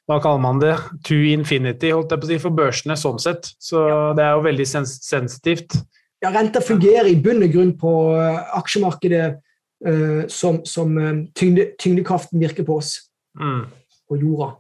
hva 0.05 0.19
kaller 0.21 0.41
man 0.43 0.61
det, 0.61 0.75
to 1.03 1.17
infinity 1.27 1.89
holdt 1.91 2.13
jeg 2.13 2.21
på 2.21 2.27
å 2.27 2.29
si, 2.29 2.37
for 2.43 2.55
børsene 2.55 2.95
sånn 2.99 3.19
sett. 3.19 3.49
Så 3.59 3.81
det 4.15 4.23
er 4.23 4.37
jo 4.37 4.45
veldig 4.45 4.67
sens 4.69 4.99
sensitivt. 5.03 5.75
Ja, 6.23 6.29
Renta 6.31 6.61
fungerer 6.63 7.09
i 7.09 7.17
bunn 7.21 7.43
og 7.43 7.51
grunn 7.53 7.73
på 7.81 7.91
uh, 8.15 8.37
aksjemarkedet 8.59 9.25
uh, 9.35 10.21
som, 10.31 10.61
som 10.69 10.93
uh, 10.95 11.09
tyngde, 11.35 11.71
tyngdekraften 11.81 12.39
virker 12.41 12.67
på 12.67 12.77
oss, 12.79 12.93
mm. 13.41 13.65
på 14.07 14.21
jorda. 14.21 14.53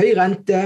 Høy 0.00 0.08
rente, 0.16 0.62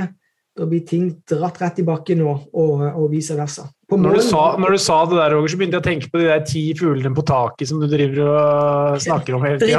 Da 0.58 0.66
blir 0.66 0.82
ting 0.82 1.12
dratt 1.30 1.60
rett 1.62 1.76
i 1.78 1.84
bakken 1.86 2.24
og, 2.26 2.48
og, 2.50 2.80
og 2.82 3.04
vice 3.12 3.36
versa. 3.38 3.68
Når 3.88 4.18
du, 4.18 4.20
sa, 4.20 4.40
når 4.60 4.74
du, 4.74 4.78
sa, 4.84 4.98
det 5.08 5.16
der, 5.16 5.32
Roger, 5.32 5.48
så 5.48 5.56
begynte 5.56 5.78
jeg 5.78 5.80
å 5.80 5.86
tenke 5.86 6.08
på 6.12 6.20
de 6.20 6.26
der 6.28 6.42
ti 6.44 6.62
fuglene 6.76 7.16
på 7.16 7.22
taket 7.24 7.70
som 7.70 7.80
du 7.80 7.86
driver 7.88 8.18
og 8.26 8.98
snakker 9.00 9.38
om 9.38 9.46
hele 9.46 9.56
tida. 9.62 9.78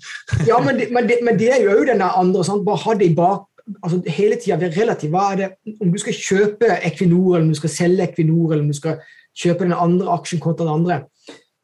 ja 0.48 0.60
men, 0.64 0.78
det, 0.80 0.86
men, 0.96 1.10
det, 1.10 1.18
men 1.26 1.36
det 1.36 1.50
er 1.58 1.66
jo 1.66 1.74
den 1.84 2.00
andre. 2.00 2.44
Sant? 2.46 2.64
Bare 2.64 2.80
ha 2.86 2.94
det 2.96 3.10
i 3.10 3.16
bak 3.18 3.44
altså 3.84 4.00
Hele 4.06 4.38
tida 4.40 4.56
være 4.58 4.72
relativ. 4.80 5.12
Hva 5.12 5.26
er 5.32 5.40
det, 5.42 5.48
om 5.84 5.90
du 5.92 5.98
skal 6.00 6.16
kjøpe 6.16 6.70
Equinor, 6.88 7.34
eller 7.34 7.44
om 7.44 7.52
du 7.52 7.58
skal 7.60 7.74
selge 7.74 8.06
Equinor, 8.08 8.54
eller 8.54 8.64
om 8.64 8.72
du 8.72 8.78
skal 8.78 8.96
kjøpe 9.36 9.66
den 9.66 9.76
andre 9.76 10.16
aksjen 10.16 10.40
kontra 10.42 10.66
den 10.66 10.80
andre 10.80 11.02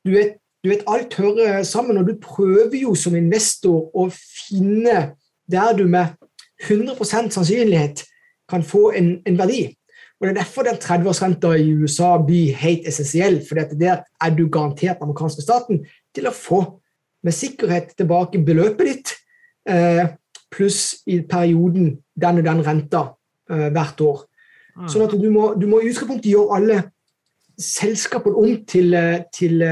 Du 0.04 0.12
vet, 0.12 0.36
du 0.64 0.70
vet 0.70 0.84
alt 0.86 1.14
hører 1.14 1.62
sammen, 1.66 1.98
og 1.98 2.06
du 2.06 2.14
prøver 2.22 2.76
jo 2.78 2.94
som 2.94 3.16
investor 3.16 3.88
å 3.96 4.08
finne 4.12 5.16
der 5.50 5.72
du 5.78 5.84
med 5.88 6.14
100% 6.66 7.32
sannsynlighet 7.34 8.04
kan 8.50 8.62
få 8.62 8.90
en, 8.96 9.16
en 9.26 9.38
verdi. 9.38 9.68
Og 10.20 10.26
Det 10.26 10.32
er 10.32 10.40
derfor 10.40 10.64
den 10.64 10.78
30-årsrenta 10.80 11.52
i 11.60 11.72
USA 11.76 12.16
blir 12.24 12.54
helt 12.56 12.88
essensiell. 12.88 13.42
For 13.44 13.54
der 13.54 14.02
er 14.20 14.30
du 14.36 14.48
garantert 14.48 14.96
den 14.96 15.10
amerikanske 15.10 15.44
staten 15.44 15.82
til 16.14 16.28
å 16.28 16.32
få 16.32 16.60
med 17.26 17.34
sikkerhet 17.34 17.92
tilbake 17.98 18.40
beløpet 18.44 18.86
ditt, 18.86 19.12
eh, 19.68 20.06
pluss 20.50 21.02
i 21.06 21.20
perioden 21.20 21.98
den 22.14 22.38
og 22.38 22.44
den 22.44 22.66
renta 22.66 23.02
eh, 23.50 23.68
hvert 23.74 24.00
år. 24.00 24.20
Mm. 24.76 24.88
Sånn 24.88 25.06
at 25.06 25.16
du 25.20 25.30
må, 25.30 25.54
du 25.58 25.66
må 25.66 25.80
i 25.80 25.90
utgangspunktet 25.90 26.30
gjøre 26.30 26.58
alle 26.58 26.82
selskapene 27.60 28.40
om 28.40 28.56
til, 28.68 28.94
eh, 28.94 29.24
til 29.34 29.64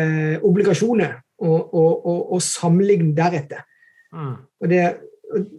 obligasjoner, 0.42 1.20
og, 1.44 1.74
og, 1.74 2.06
og, 2.06 2.32
og, 2.32 2.42
sammenligne 2.42 3.14
deretter. 3.16 3.64
Mm. 4.14 4.34
Og 4.60 4.70
det, 4.70 4.82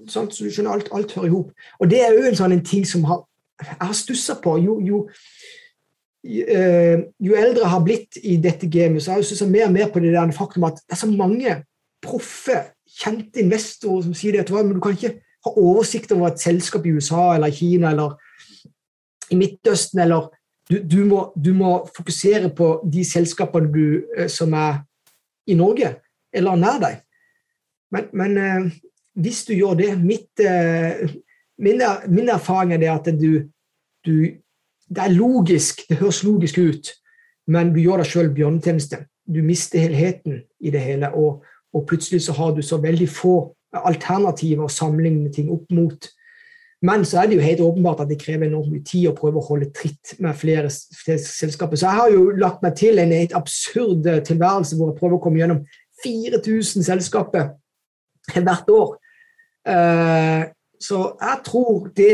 sånn, 0.09 0.29
så 0.31 0.45
du 0.45 0.51
skjønner, 0.51 0.77
alt, 0.77 0.91
alt 0.95 1.15
hører 1.17 1.27
i 1.27 1.33
hop. 1.33 1.51
Og 1.79 1.89
det 1.91 2.01
er 2.01 2.15
jo 2.15 2.25
en 2.29 2.37
sånn 2.37 2.55
en 2.55 2.63
ting 2.65 2.85
som 2.87 3.05
har, 3.09 3.23
jeg 3.61 3.77
har 3.81 3.95
stussa 3.95 4.35
på. 4.43 4.57
Jo, 4.63 4.79
jo, 4.83 5.01
uh, 6.25 6.97
jo, 7.19 7.35
eldre 7.37 7.63
jeg 7.63 7.73
har 7.73 7.83
blitt 7.85 8.19
i 8.23 8.37
dette 8.41 8.67
gamet, 8.71 9.03
så 9.03 9.13
har 9.13 9.21
jeg 9.21 9.29
stussa 9.31 9.47
mer 9.49 9.69
og 9.69 9.75
mer 9.77 9.91
på 9.93 10.03
det 10.03 10.13
der 10.15 10.33
faktum 10.35 10.67
at 10.67 10.81
det 10.83 10.97
er 10.97 11.01
så 11.03 11.11
mange 11.11 11.59
proffe, 12.05 12.61
kjente 12.95 13.41
investorer 13.41 14.05
som 14.05 14.15
sier 14.15 14.37
det. 14.37 14.49
Men 14.51 14.75
du 14.77 14.81
kan 14.83 14.95
ikke 14.95 15.17
ha 15.45 15.53
oversikt 15.61 16.13
over 16.15 16.31
et 16.31 16.41
selskap 16.41 16.85
i 16.85 16.93
USA 16.95 17.35
eller 17.35 17.53
Kina 17.53 17.91
eller 17.93 18.17
i 19.31 19.37
Midtøsten 19.39 19.99
eller 20.05 20.29
du, 20.69 20.79
du, 20.81 21.03
må, 21.05 21.31
du, 21.35 21.53
må, 21.53 21.71
fokusere 21.95 22.49
på 22.57 22.69
de 22.89 23.03
selskapene 23.05 23.69
du, 23.69 23.85
eh, 24.17 24.29
som 24.31 24.53
er 24.57 24.81
i 25.45 25.57
Norge 25.57 25.91
eller 26.33 26.57
nær 26.57 26.79
deg. 26.81 27.03
Men, 27.93 28.07
men 28.17 28.37
eh, 28.41 28.71
hvis 29.21 29.43
du 29.45 29.53
gjør 29.53 29.77
det 29.77 29.91
mitt, 30.01 30.31
eh, 30.41 31.05
min, 31.57 31.81
min, 32.07 32.29
erfaring 32.29 32.73
er 32.73 32.81
det 32.81 32.89
at 32.91 33.05
du, 33.19 33.47
du, 34.05 34.15
Det 34.89 35.01
er 35.01 35.13
logisk, 35.13 35.81
det 35.89 35.97
høres 35.97 36.23
logisk 36.23 36.57
ut, 36.57 36.91
men 37.47 37.73
du 37.73 37.79
gjør 37.81 38.03
deg 38.03 38.09
sjøl 38.09 38.33
bjørnetjeneste. 38.33 39.05
Du 39.25 39.41
mister 39.41 39.81
helheten 39.81 40.43
i 40.61 40.69
det 40.73 40.81
hele, 40.81 41.09
og, 41.13 41.45
og, 41.73 41.87
plutselig 41.87 42.21
så 42.25 42.35
har 42.37 42.53
du 42.53 42.61
så 42.61 42.77
veldig 42.77 43.07
få 43.09 43.37
alternativer 43.75 44.65
å 44.65 44.71
sammenligne 44.71 45.31
ting 45.33 45.49
opp 45.51 45.71
mot. 45.73 46.09
Men 46.85 47.05
så 47.07 47.21
er 47.21 47.29
det 47.29 47.39
jo 47.39 47.45
helt 47.45 47.63
åpenbart 47.65 48.03
at 48.03 48.11
det 48.11 48.19
krever 48.21 48.45
enormt 48.45 48.69
mye 48.71 48.85
tid 48.85 49.07
å 49.09 49.15
prøve 49.17 49.41
å 49.41 49.47
holde 49.47 49.71
tritt 49.73 50.13
med 50.21 50.37
flere, 50.37 50.69
flere, 50.99 51.17
selskaper. 51.23 51.79
Så 51.79 51.87
jeg 51.87 51.99
har 52.01 52.11
jo 52.13 52.27
lagt 52.37 52.61
meg 52.61 52.75
til 52.77 53.01
en 53.01 53.15
helt 53.15 53.33
absurd 53.37 54.05
tilværelse 54.27 54.77
hvor 54.77 54.91
jeg 54.91 54.99
prøver 54.99 55.17
å 55.17 55.23
komme 55.23 55.41
gjennom 55.41 55.63
4000 56.03 56.85
selskaper 56.85 57.55
hvert 58.35 58.69
år. 58.69 58.93
Eh, 59.65 60.43
så 60.81 60.99
jeg 61.21 61.41
tror 61.45 61.87
det, 61.97 62.13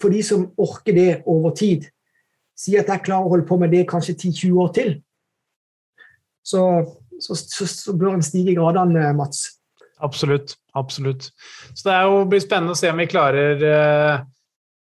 for 0.00 0.12
de 0.12 0.22
som 0.26 0.46
orker 0.60 0.96
det 0.96 1.10
over 1.26 1.54
tid, 1.56 1.88
sier 2.58 2.82
at 2.82 2.90
jeg 2.92 3.06
klarer 3.06 3.26
å 3.26 3.32
holde 3.32 3.48
på 3.48 3.58
med 3.58 3.72
det 3.74 3.86
kanskje 3.90 4.14
10-20 4.18 4.60
år 4.62 4.72
til, 4.76 4.92
så, 6.46 6.62
så, 7.22 7.38
så, 7.38 7.66
så 7.70 7.94
bør 7.96 8.16
en 8.16 8.26
stige 8.26 8.52
i 8.52 8.58
gradene, 8.58 9.12
Mats. 9.16 9.46
Absolutt. 10.02 10.56
Absolutt. 10.74 11.30
Så 11.74 11.88
det 11.88 11.98
jo, 12.06 12.22
blir 12.28 12.40
spennende 12.42 12.76
å 12.76 12.78
se 12.78 12.90
om 12.90 13.00
vi 13.02 13.08
klarer 13.10 13.60
eh, 13.68 14.22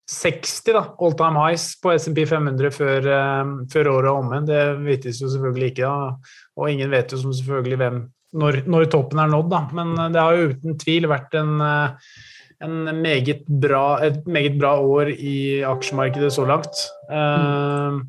60 0.09 0.73
da, 0.73 0.81
all 1.01 1.15
time 1.17 1.41
highs 1.41 1.67
på 1.81 1.93
SMP 1.93 2.25
500 2.29 2.73
før, 2.73 3.09
eh, 3.13 3.53
før 3.73 3.91
året 3.93 4.09
er 4.09 4.13
omme. 4.13 4.41
Det 4.49 4.61
vites 4.85 5.21
jo 5.21 5.29
selvfølgelig 5.33 5.71
ikke, 5.73 5.89
da. 5.89 6.37
og 6.57 6.71
ingen 6.71 6.93
vet 6.93 7.13
jo 7.13 7.21
som 7.21 7.35
selvfølgelig 7.37 7.81
hvem 7.81 8.03
når, 8.35 8.63
når, 8.67 8.87
toppen 8.91 9.21
er 9.21 9.29
nådd. 9.31 9.51
Da. 9.53 9.61
Men 9.77 9.93
eh, 9.97 10.11
det 10.15 10.23
har 10.23 10.39
jo 10.39 10.49
uten 10.53 10.79
tvil 10.81 11.09
vært 11.11 11.37
en, 11.37 11.53
eh, 11.65 12.15
meget 12.61 13.43
bra, 13.47 13.99
et 14.05 14.25
meget 14.27 14.59
bra 14.59 14.79
år 14.79 15.11
i 15.11 15.63
aksjemarkedet 15.63 16.31
så 16.33 16.45
langt. 16.45 16.85
Mm. 17.09 17.15
Uh, 17.15 18.01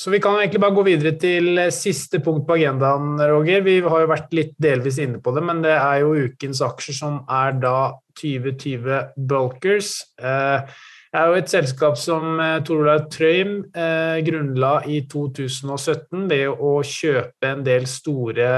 så 0.00 0.10
vi 0.10 0.20
kan 0.22 0.38
egentlig 0.38 0.60
bare 0.62 0.74
gå 0.74 0.82
videre 0.86 1.12
til 1.20 1.58
siste 1.76 2.22
punkt 2.24 2.46
på 2.48 2.56
agendaen, 2.56 3.18
Roger. 3.20 3.60
Vi 3.60 3.80
har 3.84 4.00
jo 4.00 4.08
vært 4.08 4.30
litt 4.32 4.54
delvis 4.56 4.96
inne 5.02 5.20
på 5.20 5.34
det, 5.36 5.42
men 5.44 5.60
det 5.60 5.74
er 5.76 5.98
jo 6.00 6.14
ukens 6.24 6.62
aksjer 6.64 6.96
som 6.96 7.18
er 7.28 7.58
da 7.60 7.74
2020 8.16 9.00
Bulkers. 9.28 9.90
Eh, 10.16 10.64
det 11.10 11.18
er 11.18 11.26
jo 11.26 11.38
et 11.40 11.50
selskap 11.50 11.96
som 11.98 12.38
eh, 12.38 12.60
Tor 12.62 12.84
Olav 12.84 13.08
Trøim 13.10 13.56
eh, 13.74 14.20
grunnla 14.22 14.76
i 14.86 15.00
2017 15.10 16.28
ved 16.30 16.52
å 16.54 16.76
kjøpe 16.86 17.48
en 17.48 17.64
del 17.66 17.88
store 17.90 18.52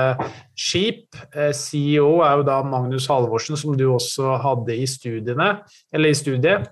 skip. 0.53 1.17
CEO 1.57 2.19
er 2.27 2.43
jo 2.43 2.47
da 2.51 2.59
Magnus 2.69 3.09
Halvorsen, 3.09 3.57
som 3.57 3.73
du 3.79 3.87
også 3.95 4.37
hadde 4.45 4.77
i 4.77 4.85
studiene, 4.85 5.49
eller 5.95 6.13
i 6.13 6.19
studiet. 6.19 6.69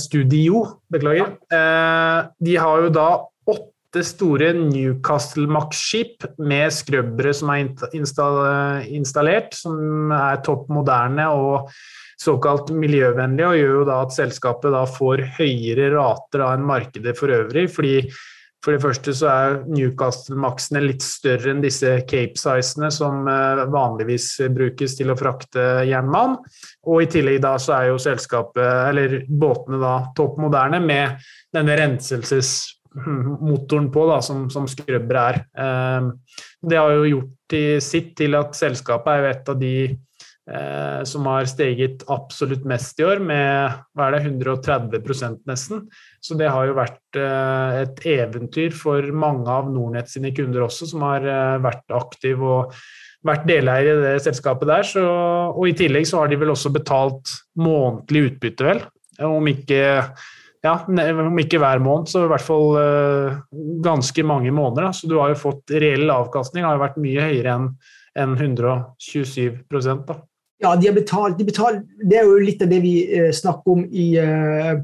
Studio, 0.00 0.62
beklager. 0.88 1.34
De 2.40 2.54
har 2.56 2.78
jo 2.80 2.92
da 2.94 3.08
åtte 3.52 4.00
store 4.06 4.54
Newcastle 4.56 5.44
Max-skip 5.52 6.24
med 6.40 6.72
skrøbbere 6.72 7.34
som 7.36 7.52
er 7.52 7.68
installert, 8.96 9.52
som 9.58 10.14
er 10.16 10.40
topp 10.46 10.70
moderne 10.72 11.28
og 11.36 11.68
såkalt 12.24 12.70
miljøvennlig, 12.74 13.46
og 13.46 13.58
gjør 13.58 13.74
jo 13.78 13.88
da 13.88 13.98
at 14.04 14.14
selskapet 14.16 14.72
da 14.74 14.84
får 14.88 15.26
høyere 15.38 15.90
rater 15.94 16.44
av 16.44 16.56
enn 16.56 16.68
markedet 16.68 17.16
for 17.18 17.32
øvrig. 17.34 17.68
fordi 17.70 17.98
for 18.64 18.72
det 18.72 18.80
første 18.80 19.12
så 19.12 19.28
er 19.28 19.56
Newcastle-maksene 19.68 20.80
litt 20.86 21.04
større 21.04 21.50
enn 21.52 21.60
disse 21.60 21.90
Cape-sizene 22.08 22.88
som 22.94 23.26
eh, 23.28 23.64
vanligvis 23.68 24.28
brukes 24.54 24.96
til 24.96 25.12
å 25.12 25.16
frakte 25.20 25.84
jernmann. 25.84 26.38
Og 26.88 27.04
i 27.04 27.10
tillegg 27.12 27.42
da 27.44 27.58
så 27.60 27.74
er 27.76 27.90
jo 27.90 28.00
selskapet, 28.00 28.64
eller 28.88 29.18
båtene 29.28 29.82
da, 29.82 29.98
topp 30.16 30.40
moderne 30.40 30.80
med 30.80 31.28
denne 31.52 31.76
renselses 31.76 32.54
motoren 32.94 33.90
på, 33.92 34.06
da, 34.08 34.20
som, 34.24 34.46
som 34.54 34.70
skrubber 34.70 35.20
er. 35.26 35.42
Eh, 35.60 36.40
det 36.64 36.80
har 36.80 36.96
jo 36.96 37.04
gjort 37.10 37.58
sitt 37.84 38.14
til 38.16 38.34
at 38.38 38.56
selskapet 38.56 39.12
er 39.12 39.20
jo 39.20 39.32
et 39.34 39.52
av 39.52 39.60
de 39.60 39.76
som 41.08 41.24
har 41.30 41.46
steget 41.48 42.02
absolutt 42.12 42.66
mest 42.68 42.98
i 43.00 43.06
år, 43.08 43.22
med 43.24 43.78
hva 43.96 44.10
er 44.10 44.18
det, 44.18 44.26
130% 44.28 45.40
nesten. 45.48 45.86
Så 46.20 46.36
det 46.36 46.50
har 46.52 46.68
jo 46.68 46.76
vært 46.76 47.18
eh, 47.20 47.78
et 47.84 48.04
eventyr 48.12 48.76
for 48.76 49.08
mange 49.16 49.48
av 49.48 49.70
Nordnett 49.72 50.12
sine 50.12 50.34
kunder 50.36 50.66
også, 50.66 50.90
som 50.90 51.06
har 51.06 51.24
eh, 51.24 51.56
vært 51.64 51.96
aktive 51.96 52.50
og 52.58 52.76
vært 53.24 53.48
deleier 53.48 53.88
i 53.94 54.04
det 54.04 54.14
selskapet 54.26 54.68
der. 54.68 54.84
Så, 54.84 55.04
og 55.48 55.64
i 55.70 55.76
tillegg 55.78 56.04
så 56.10 56.20
har 56.20 56.28
de 56.28 56.40
vel 56.42 56.52
også 56.52 56.74
betalt 56.74 57.32
månedlig 57.56 58.28
utbytte, 58.28 58.68
vel. 58.68 58.84
Om 59.24 59.48
ikke 59.48 59.80
ja, 60.64 60.78
om 60.88 61.40
ikke 61.40 61.60
hver 61.60 61.80
måned, 61.84 62.08
så 62.08 62.24
i 62.24 62.28
hvert 62.32 62.44
fall 62.44 62.70
ganske 63.84 64.24
mange 64.24 64.52
måneder. 64.52 64.88
Da. 64.88 64.96
Så 64.96 65.08
du 65.08 65.18
har 65.20 65.32
jo 65.32 65.40
fått 65.40 65.72
reell 65.72 66.08
avkastning 66.12 66.64
har 66.64 66.76
jo 66.76 66.84
vært 66.84 66.96
mye 67.04 67.26
høyere 67.28 67.56
enn 67.58 67.68
en 68.14 68.36
127 68.38 69.64
da. 70.06 70.16
Ja, 70.64 70.72
de 70.80 70.88
har 70.88 70.96
betalt, 70.96 71.38
de 71.38 71.44
betalt, 71.44 71.84
Det 72.00 72.18
er 72.18 72.28
jo 72.28 72.40
litt 72.40 72.62
av 72.64 72.70
det 72.72 72.80
vi 72.80 72.94
eh, 73.04 73.30
snakker 73.36 73.74
om 73.74 73.84
i, 73.84 74.06
eh, 74.16 74.74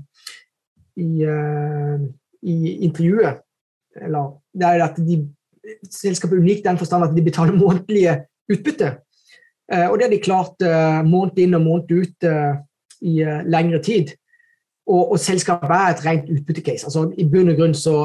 i, 1.01 1.11
i, 2.45 2.57
intervjuet. 2.87 3.41
Eller 4.01 4.35
det 4.53 4.67
er 4.69 4.85
at 4.85 4.99
de, 5.01 5.23
selskapet 5.89 6.37
er 6.37 6.45
unikt 6.45 6.67
i 6.67 6.69
den 6.69 6.81
forstand 6.81 7.07
at 7.07 7.17
de 7.17 7.25
betaler 7.25 7.57
månedlige 7.57 8.21
utbytte. 8.51 8.99
og 9.71 9.99
det 9.99 10.05
har 10.05 10.11
de 10.11 10.19
klart 10.19 10.63
måned 11.07 11.37
inn 11.39 11.55
og 11.55 11.63
måned 11.63 11.93
ut 11.95 12.27
i 13.07 13.13
lengre 13.47 13.79
tid. 13.83 14.11
Og, 14.91 15.13
og 15.13 15.21
selskapet 15.23 15.71
er 15.71 15.93
et 15.93 16.03
rent 16.07 16.31
utbyttecase. 16.35 16.89
Altså, 16.89 17.05
I 17.15 17.29
bunn 17.31 17.53
og 17.53 17.61
grunn 17.61 17.77
så 17.79 17.97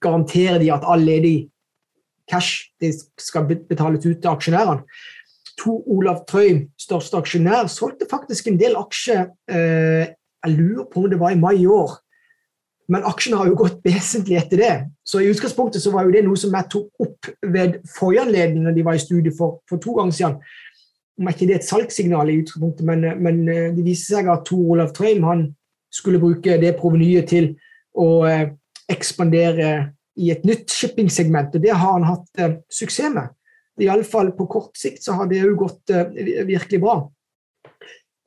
garanterer 0.00 0.58
de 0.62 0.72
at 0.72 0.86
all 0.88 1.04
ledig 1.04 1.50
cash 2.30 2.70
skal 3.20 3.44
betales 3.68 4.06
ut 4.06 4.22
til 4.22 4.32
aksjonærene. 4.32 4.80
To 5.62 5.78
Olav 5.90 6.24
Trøim, 6.28 6.64
største 6.80 7.18
aksjonær, 7.20 7.68
solgte 7.70 8.08
faktisk 8.10 8.48
en 8.50 8.58
del 8.60 8.74
aksjer 8.78 9.28
eh, 9.50 10.14
Jeg 10.44 10.56
lurer 10.58 10.88
på 10.90 11.04
om 11.04 11.06
det 11.10 11.20
var 11.20 11.32
i 11.32 11.38
mai 11.40 11.54
i 11.62 11.68
år. 11.70 11.94
Men 12.92 13.06
aksjene 13.08 13.38
har 13.40 13.48
jo 13.48 13.56
gått 13.56 13.78
vesentlig 13.86 14.36
etter 14.36 14.60
det. 14.60 14.72
Så 15.08 15.22
i 15.22 15.30
utgangspunktet 15.32 15.80
så 15.80 15.92
var 15.94 16.04
jo 16.04 16.12
det 16.12 16.24
noe 16.26 16.36
som 16.36 16.52
jeg 16.52 16.68
tok 16.74 17.06
opp 17.06 17.30
ved 17.54 17.78
forrige 17.88 18.26
anledning 18.26 18.66
når 18.66 18.76
de 18.76 18.84
var 18.84 18.98
i 18.98 19.00
studiet 19.00 19.38
for, 19.38 19.62
for 19.70 19.80
to 19.80 19.94
ganger 19.96 20.18
siden. 20.18 20.36
om 21.18 21.30
ikke 21.30 21.46
det 21.46 21.54
er 21.54 21.62
et 21.62 21.68
salgssignal 21.70 22.28
i 22.28 22.40
utgangspunktet, 22.42 22.84
men, 22.84 23.06
men 23.22 23.40
det 23.46 23.86
viser 23.86 24.18
seg 24.18 24.28
at 24.28 24.44
Tor 24.44 24.74
Olav 24.74 24.92
Trøim 24.92 25.24
han 25.24 25.46
skulle 25.94 26.20
bruke 26.20 26.58
det 26.60 26.74
provenyet 26.76 27.30
til 27.30 27.52
å 27.94 28.26
ekspandere 28.90 29.70
i 30.20 30.30
et 30.34 30.44
nytt 30.46 30.70
shippingsegment, 30.70 31.54
og 31.54 31.62
det 31.62 31.72
har 31.74 31.96
han 31.96 32.06
hatt 32.06 32.42
eh, 32.42 32.58
suksess 32.70 33.12
med. 33.14 33.32
Iallfall 33.82 34.30
på 34.36 34.46
kort 34.50 34.78
sikt 34.78 35.02
så 35.02 35.16
har 35.18 35.28
det 35.30 35.42
jo 35.42 35.56
gått 35.58 35.90
eh, 35.90 36.44
virkelig 36.46 36.80
bra. 36.82 36.98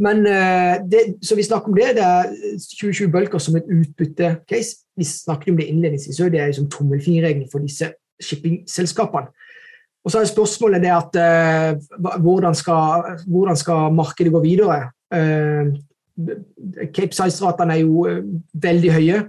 Men 0.03 0.25
eh, 0.27 0.81
det, 0.85 1.17
Så 1.21 1.35
vi 1.35 1.43
snakker 1.43 1.71
om 1.71 1.75
det. 1.75 1.93
Det 1.97 2.03
er 2.03 2.33
2020 2.79 3.11
bølger 3.11 3.41
som 3.41 3.55
et 3.57 3.69
utbytte-case. 3.71 4.83
Vi 4.97 5.05
snakket 5.05 5.51
om 5.51 5.57
det 5.57 5.69
innledningsvis, 5.71 6.19
og 6.21 6.31
det 6.31 6.41
er 6.41 6.51
liksom 6.51 6.69
tommelfingerregelen 6.73 7.49
for 7.51 7.63
disse 7.63 7.93
shippingselskapene. 8.23 9.29
Og 10.05 10.11
så 10.11 10.21
er 10.21 10.29
spørsmålet 10.29 10.81
det 10.81 10.91
at 10.93 11.17
uh, 11.19 12.17
hvordan, 12.23 12.55
skal, 12.55 13.03
hvordan, 13.27 13.57
skal, 13.59 13.93
markedet 13.93 14.31
gå 14.31 14.39
videre? 14.39 14.87
Uh, 15.11 15.75
Cape 16.95 17.11
Size-ratene 17.11 17.75
er 17.75 17.83
jo 17.83 18.05
uh, 18.07 18.21
veldig 18.53 18.93
høye, 18.95 19.19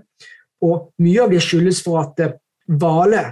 og 0.63 0.93
mye 1.03 1.25
av 1.25 1.35
det 1.35 1.43
skyldes 1.43 1.83
for 1.85 2.01
at 2.05 2.39
Vale, 2.69 3.23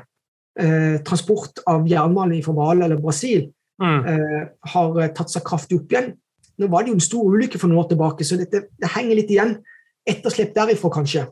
eh, 0.58 1.00
transport 1.04 1.62
av 1.66 1.86
jernmalm 1.88 2.42
fra 2.44 2.54
Vale 2.56 2.84
eller 2.84 3.00
Brasil, 3.00 3.46
mm. 3.82 4.06
eh, 4.06 4.42
har 4.72 5.00
eh, 5.00 5.12
tatt 5.16 5.32
seg 5.32 5.44
kraftig 5.46 5.80
opp 5.80 5.92
igjen. 5.92 6.12
Nå 6.56 6.68
var 6.72 6.84
det 6.84 6.92
jo 6.92 6.98
en 6.98 7.04
stor 7.04 7.34
ulykke 7.36 7.60
for 7.60 7.68
noen 7.68 7.84
år 7.84 7.90
tilbake, 7.92 8.24
så 8.24 8.38
dette, 8.40 8.66
det 8.72 8.92
henger 8.94 9.18
litt 9.18 9.32
igjen. 9.32 9.58
Etterslep 10.08 10.54
derifra, 10.56 10.90
kanskje. 10.94 11.26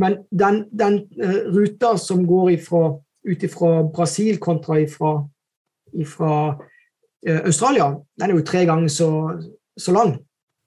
Men 0.00 0.22
den, 0.30 0.64
den 0.74 1.02
uh, 1.20 1.50
ruta 1.54 1.92
som 2.00 2.24
går 2.26 2.54
ut 2.56 3.44
fra 3.52 3.72
Brasil 3.94 4.40
kontra 4.42 4.80
ifra, 4.82 5.12
ifra 5.92 6.30
uh, 6.56 7.40
Australia, 7.44 7.90
den 8.18 8.32
er 8.32 8.40
jo 8.40 8.46
tre 8.48 8.64
ganger 8.66 8.90
så, 8.90 9.10
så, 9.76 9.92
lang. 9.94 10.16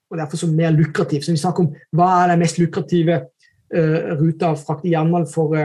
Og 0.08 0.20
derfor 0.20 0.40
så 0.40 0.48
mer 0.52 0.70
lukrativ. 0.76 1.26
Så 1.26 1.34
vi 1.34 1.42
snakker 1.42 1.66
om 1.66 1.74
hva 1.98 2.12
er 2.22 2.32
den 2.32 2.44
mest 2.44 2.60
lukrative 2.62 3.18
uh, 3.26 4.14
ruta 4.20 4.54
å 4.54 4.60
frakte 4.62 4.92
jernmalm 4.92 5.26
for, 5.28 5.58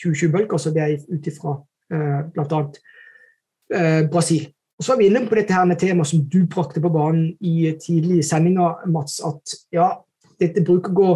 2020-bølger, 0.00 0.56
så 0.56 0.70
det 0.72 0.80
er 0.80 0.94
ut 1.10 1.26
ifra 1.28 1.58
bl.a. 1.90 2.62
Eh, 3.74 4.08
Brasil. 4.10 4.48
Og 4.78 4.84
så 4.84 4.92
er 4.92 4.98
vi 4.98 5.06
inne 5.10 5.26
på 5.28 5.36
dette 5.36 5.54
her 5.54 5.66
med 5.68 5.78
temaet 5.78 6.08
som 6.08 6.22
du 6.32 6.40
brakte 6.50 6.80
på 6.80 6.90
banen 6.90 7.34
i 7.44 7.68
tidlige 7.84 8.24
sendinger, 8.24 8.86
Mats, 8.90 9.20
at 9.20 9.54
ja, 9.74 9.90
dette 10.40 10.64
bruker 10.64 10.94
gå 10.96 11.10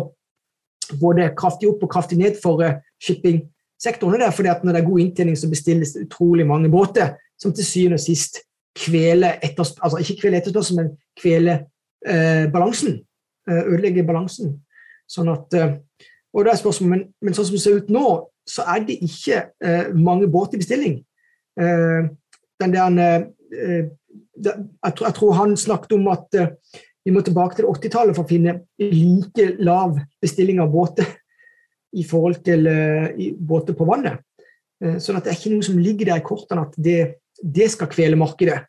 både 1.01 1.31
kraftig 1.39 1.71
opp 1.71 1.87
og 1.87 1.91
kraftig 1.95 2.19
ned 2.21 2.37
for 2.43 2.61
uh, 2.61 2.77
shippingsektoren. 3.01 4.21
Det 4.21 4.27
er 4.27 4.37
fordi 4.37 4.53
at 4.53 4.65
når 4.65 4.77
det 4.77 4.83
er 4.83 4.91
god 4.91 5.01
inntjening, 5.01 5.39
så 5.41 5.49
bestilles 5.49 5.95
det 5.95 6.05
utrolig 6.05 6.47
mange 6.47 6.69
båter 6.69 7.17
som 7.41 7.55
til 7.57 7.65
syvende 7.65 7.97
og 7.97 8.05
sist 8.05 8.43
kveler 8.77 9.41
etterspørselen, 9.41 9.87
altså 9.87 10.03
ikke 10.03 10.21
kveler 10.21 10.43
etterspørselen, 10.43 10.83
men 10.83 10.93
kveler 11.23 11.65
eh, 12.07 12.45
balansen. 12.53 13.01
Eh, 13.49 13.65
ødelegger 13.65 14.07
balansen. 14.07 14.59
Sånn 15.09 15.33
at, 15.33 15.57
eh, 15.57 15.75
og 16.35 16.45
da 16.45 16.53
er 16.53 16.61
spørsmålet, 16.61 16.93
men, 16.93 17.09
men 17.25 17.37
sånn 17.37 17.49
som 17.49 17.57
det 17.57 17.65
ser 17.65 17.81
ut 17.81 17.93
nå, 17.93 18.07
så 18.47 18.65
er 18.69 18.85
det 18.85 19.01
ikke 19.05 19.41
eh, 19.65 19.91
mange 19.97 20.29
båter 20.29 20.59
i 20.59 20.63
bestilling. 20.63 20.99
Eh, 21.61 22.11
den 22.61 22.75
der, 22.75 23.27
eh, 23.53 23.85
jeg, 24.45 24.95
tror, 24.97 25.07
jeg, 25.07 25.15
tror, 25.15 25.33
han 25.33 25.57
snakket 25.57 25.93
om 25.93 26.09
at 26.13 26.39
eh, 26.39 26.53
vi 27.05 27.13
må 27.13 27.21
tilbake 27.21 27.57
til 27.57 27.69
80-tallet 27.69 28.17
for 28.17 28.25
å 28.25 28.29
finne 28.31 28.59
like 28.81 29.51
lav 29.65 29.99
bestilling 30.23 30.61
av 30.63 30.73
båter 30.73 31.09
i 31.95 32.05
forhold 32.09 32.41
til 32.47 32.67
i 32.67 33.29
båter 33.39 33.77
på 33.77 33.87
vannet. 33.87 34.23
Eh, 34.83 34.97
sånn 34.99 35.19
at 35.19 35.27
det 35.27 35.35
er 35.35 35.41
ikke 35.41 35.53
noe 35.53 35.67
som 35.67 35.81
ligger 35.81 36.11
der 36.11 36.23
i 36.23 36.27
kortene 36.27 36.65
at 36.65 36.79
det, 36.81 37.01
det 37.41 37.69
skal 37.73 37.93
kvele 37.93 38.19
markedet. 38.21 38.63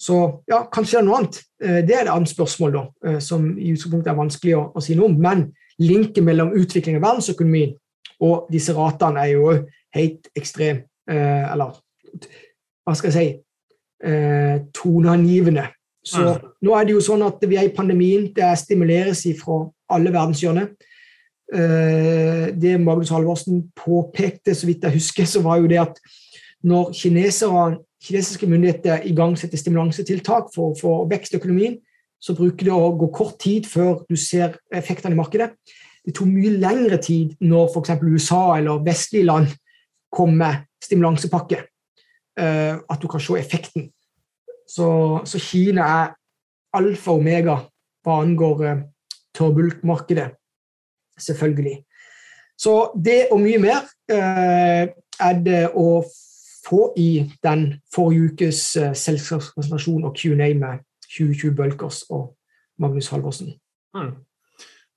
Så 0.00 0.16
ja, 0.48 0.64
kanskje 0.72 0.96
det 0.96 1.00
er 1.00 1.06
noe 1.06 1.16
annet. 1.18 1.38
Det 1.60 1.92
er 1.92 2.06
et 2.06 2.08
annet 2.08 2.30
spørsmål, 2.30 2.70
da, 2.72 3.18
som 3.20 3.42
i 3.50 3.74
utgangspunktet 3.74 4.08
er 4.08 4.16
vanskelig 4.16 4.54
å, 4.56 4.62
å 4.72 4.80
si 4.80 4.94
noe 4.96 5.10
om. 5.10 5.18
Men 5.20 5.42
linken 5.76 6.24
mellom 6.24 6.54
utvikling 6.56 6.96
av 6.96 7.04
verdensøkonomien 7.04 7.74
og 8.20 8.50
disse 8.52 8.74
ratene 8.76 9.24
er 9.24 9.34
jo 9.34 9.52
helt 9.96 10.28
ekstrem 10.36 10.84
eh, 11.10 11.44
Eller 11.50 11.76
hva 12.84 12.94
skal 12.96 13.10
jeg 13.10 13.16
si 13.16 13.28
eh, 14.06 14.60
toneangivende. 14.74 15.66
Så 16.04 16.22
ja. 16.24 16.36
nå 16.64 16.76
er 16.76 16.86
det 16.86 16.94
jo 16.96 17.02
sånn 17.04 17.22
at 17.26 17.42
vi 17.44 17.58
er 17.60 17.68
i 17.68 17.74
pandemien. 17.74 18.30
Det 18.34 18.48
stimuleres 18.58 19.26
fra 19.40 19.62
alle 19.92 20.12
verdenshjørner. 20.14 20.70
Eh, 21.50 22.46
det 22.56 22.76
Magnus 22.80 23.12
Halvorsen 23.14 23.66
påpekte, 23.76 24.54
så 24.54 24.68
vidt 24.68 24.86
jeg 24.86 24.96
husker, 24.96 25.28
så 25.28 25.42
var 25.44 25.60
jo 25.60 25.70
det 25.70 25.80
at 25.82 26.00
når 26.62 26.92
kinesiske 26.94 28.48
myndigheter 28.48 29.06
igangsetter 29.08 29.58
stimulansetiltak 29.58 30.50
for, 30.54 30.74
for 30.80 31.06
vekstøkonomien, 31.10 31.78
så 32.20 32.36
bruker 32.36 32.68
det 32.68 32.74
å 32.74 32.92
gå 33.00 33.08
kort 33.16 33.38
tid 33.40 33.68
før 33.68 34.02
du 34.08 34.16
ser 34.20 34.58
effektene 34.76 35.16
i 35.16 35.20
markedet. 35.20 35.54
Det 36.06 36.14
tok 36.16 36.30
mye 36.30 36.52
lengre 36.56 36.96
tid 37.02 37.34
når 37.44 37.68
f.eks. 37.70 37.90
USA 38.02 38.56
eller 38.56 38.84
vestlige 38.84 39.28
land 39.28 39.50
kom 40.12 40.32
med 40.40 40.64
stimulansepakke, 40.84 41.60
uh, 42.40 42.76
at 42.90 43.02
du 43.02 43.08
kan 43.08 43.20
se 43.20 43.36
effekten. 43.38 43.90
Så, 44.68 44.88
så 45.24 45.38
Kina 45.38 45.82
er 45.82 46.14
alfa 46.78 47.12
og 47.12 47.20
omega 47.20 47.58
hva 48.04 48.16
angår 48.22 48.64
uh, 48.64 48.82
tørrbulkmarkedet, 49.36 50.30
selvfølgelig. 51.18 51.76
Så 52.58 52.74
det 53.04 53.26
og 53.30 53.40
mye 53.44 53.60
mer 53.60 53.84
uh, 54.12 54.88
er 55.20 55.44
det 55.44 55.62
å 55.76 56.02
få 56.64 56.90
i 56.96 57.26
den 57.44 57.68
forrige 57.94 58.32
ukes 58.32 58.64
selskapspresentasjon 58.76 60.04
og 60.04 60.16
Q&A 60.16 60.52
med 60.56 60.84
2020 61.10 61.54
Bulkers 61.56 62.02
og 62.08 62.34
Magnus 62.78 63.08
Halvorsen. 63.08 63.54
Mm. 63.96 64.12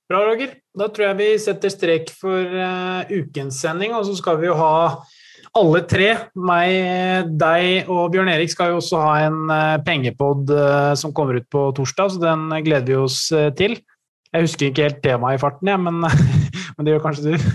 Bra, 0.04 0.20
Roger. 0.20 0.50
Da 0.76 0.90
tror 0.92 1.06
jeg 1.06 1.16
vi 1.16 1.26
setter 1.40 1.72
strek 1.72 2.10
for 2.12 2.36
uh, 2.36 3.08
ukens 3.08 3.56
sending, 3.62 3.94
og 3.96 4.04
så 4.04 4.16
skal 4.18 4.36
vi 4.42 4.50
jo 4.50 4.56
ha 4.58 4.74
alle 5.56 5.80
tre, 5.88 6.10
meg, 6.36 7.30
deg 7.40 7.88
og 7.88 8.10
Bjørn 8.12 8.28
Erik, 8.34 8.52
skal 8.52 8.74
jo 8.74 8.82
også 8.82 9.00
ha 9.00 9.14
en 9.30 9.40
uh, 9.48 9.78
pengepod 9.86 10.52
uh, 10.52 10.92
som 10.98 11.14
kommer 11.16 11.40
ut 11.40 11.48
på 11.48 11.64
torsdag, 11.78 12.12
så 12.12 12.20
den 12.20 12.52
gleder 12.66 12.90
vi 12.90 13.00
oss 13.00 13.18
til. 13.56 13.78
Jeg 14.34 14.44
husker 14.44 14.68
ikke 14.68 14.88
helt 14.90 15.00
temaet 15.00 15.38
i 15.38 15.42
farten, 15.46 15.72
ja, 15.72 15.80
men, 15.80 16.04
men, 16.74 16.84
det 16.84 16.96
gjør 16.96 17.04
kanskje 17.06 17.32
du. 17.32 17.50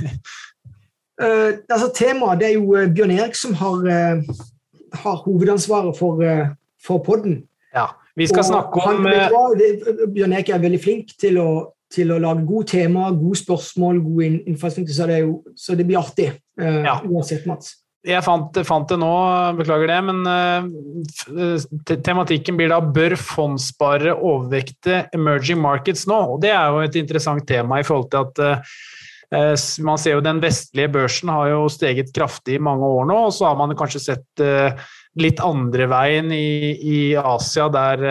altså, 1.70 1.94
temaet 1.94 2.42
det 2.42 2.50
er 2.50 2.58
jo 2.58 2.86
Bjørn 2.96 3.18
Erik 3.20 3.38
som 3.38 3.54
har, 3.62 3.90
har 5.04 5.26
hovedansvaret 5.28 5.98
for, 6.00 6.24
for 6.82 7.04
podden. 7.06 7.44
Ja, 7.76 7.92
vi 8.18 8.26
skal 8.32 8.42
og 8.42 8.54
snakke 8.56 8.80
om 8.80 9.04
han, 9.06 10.16
Bjørn 10.16 10.34
Erik 10.34 10.50
er 10.56 10.64
veldig 10.64 10.82
flink 10.82 11.20
til 11.20 11.38
å 11.44 11.52
til 11.94 12.14
å 12.14 12.20
lage 12.22 12.46
gode 12.48 12.70
temaer, 12.72 13.18
gode 13.18 13.40
spørsmål, 13.42 14.02
gode 14.06 14.32
innfallsvinkler, 14.50 14.96
så, 14.96 15.08
det 15.10 15.22
så 15.58 15.78
det 15.78 15.88
blir 15.90 16.02
artig. 16.02 16.32
Uh, 16.60 16.82
ja. 16.86 17.00
Uansett, 17.10 17.48
Mats. 17.50 17.78
Jeg 18.08 18.24
fant, 18.24 18.56
fant, 18.64 18.88
det 18.88 18.96
nå, 19.02 19.12
beklager 19.58 19.90
det, 19.92 19.98
men 20.08 20.22
uh, 20.24 21.98
tematikken 22.06 22.56
blir 22.56 22.72
da 22.72 22.80
'Bør 22.80 23.18
fondssparere 23.20 24.14
overvekte 24.16 25.02
emerging 25.16 25.60
markets 25.60 26.06
nå?' 26.08 26.22
Og 26.36 26.40
Det 26.46 26.54
er 26.54 26.72
jo 26.72 26.86
et 26.86 26.96
interessant 27.02 27.44
tema 27.48 27.82
i 27.82 27.88
forhold 27.88 28.08
til 28.14 28.24
at 28.24 28.40
uh, 28.40 28.80
man 29.86 30.00
ser 30.00 30.16
jo 30.16 30.24
Den 30.26 30.40
vestlige 30.42 30.90
børsen 30.90 31.30
har 31.30 31.52
jo 31.52 31.68
steget 31.70 32.14
kraftig 32.16 32.56
i 32.56 32.64
mange 32.64 32.88
år 32.88 33.06
nå, 33.12 33.20
og 33.28 33.36
så 33.36 33.50
har 33.52 33.60
man 33.60 33.76
kanskje 33.78 34.02
sett 34.02 34.46
litt 35.18 35.40
andre 35.42 35.88
veien 35.90 36.30
i, 36.32 36.70
i 36.86 36.98
Asia, 37.18 37.66
der 37.74 38.04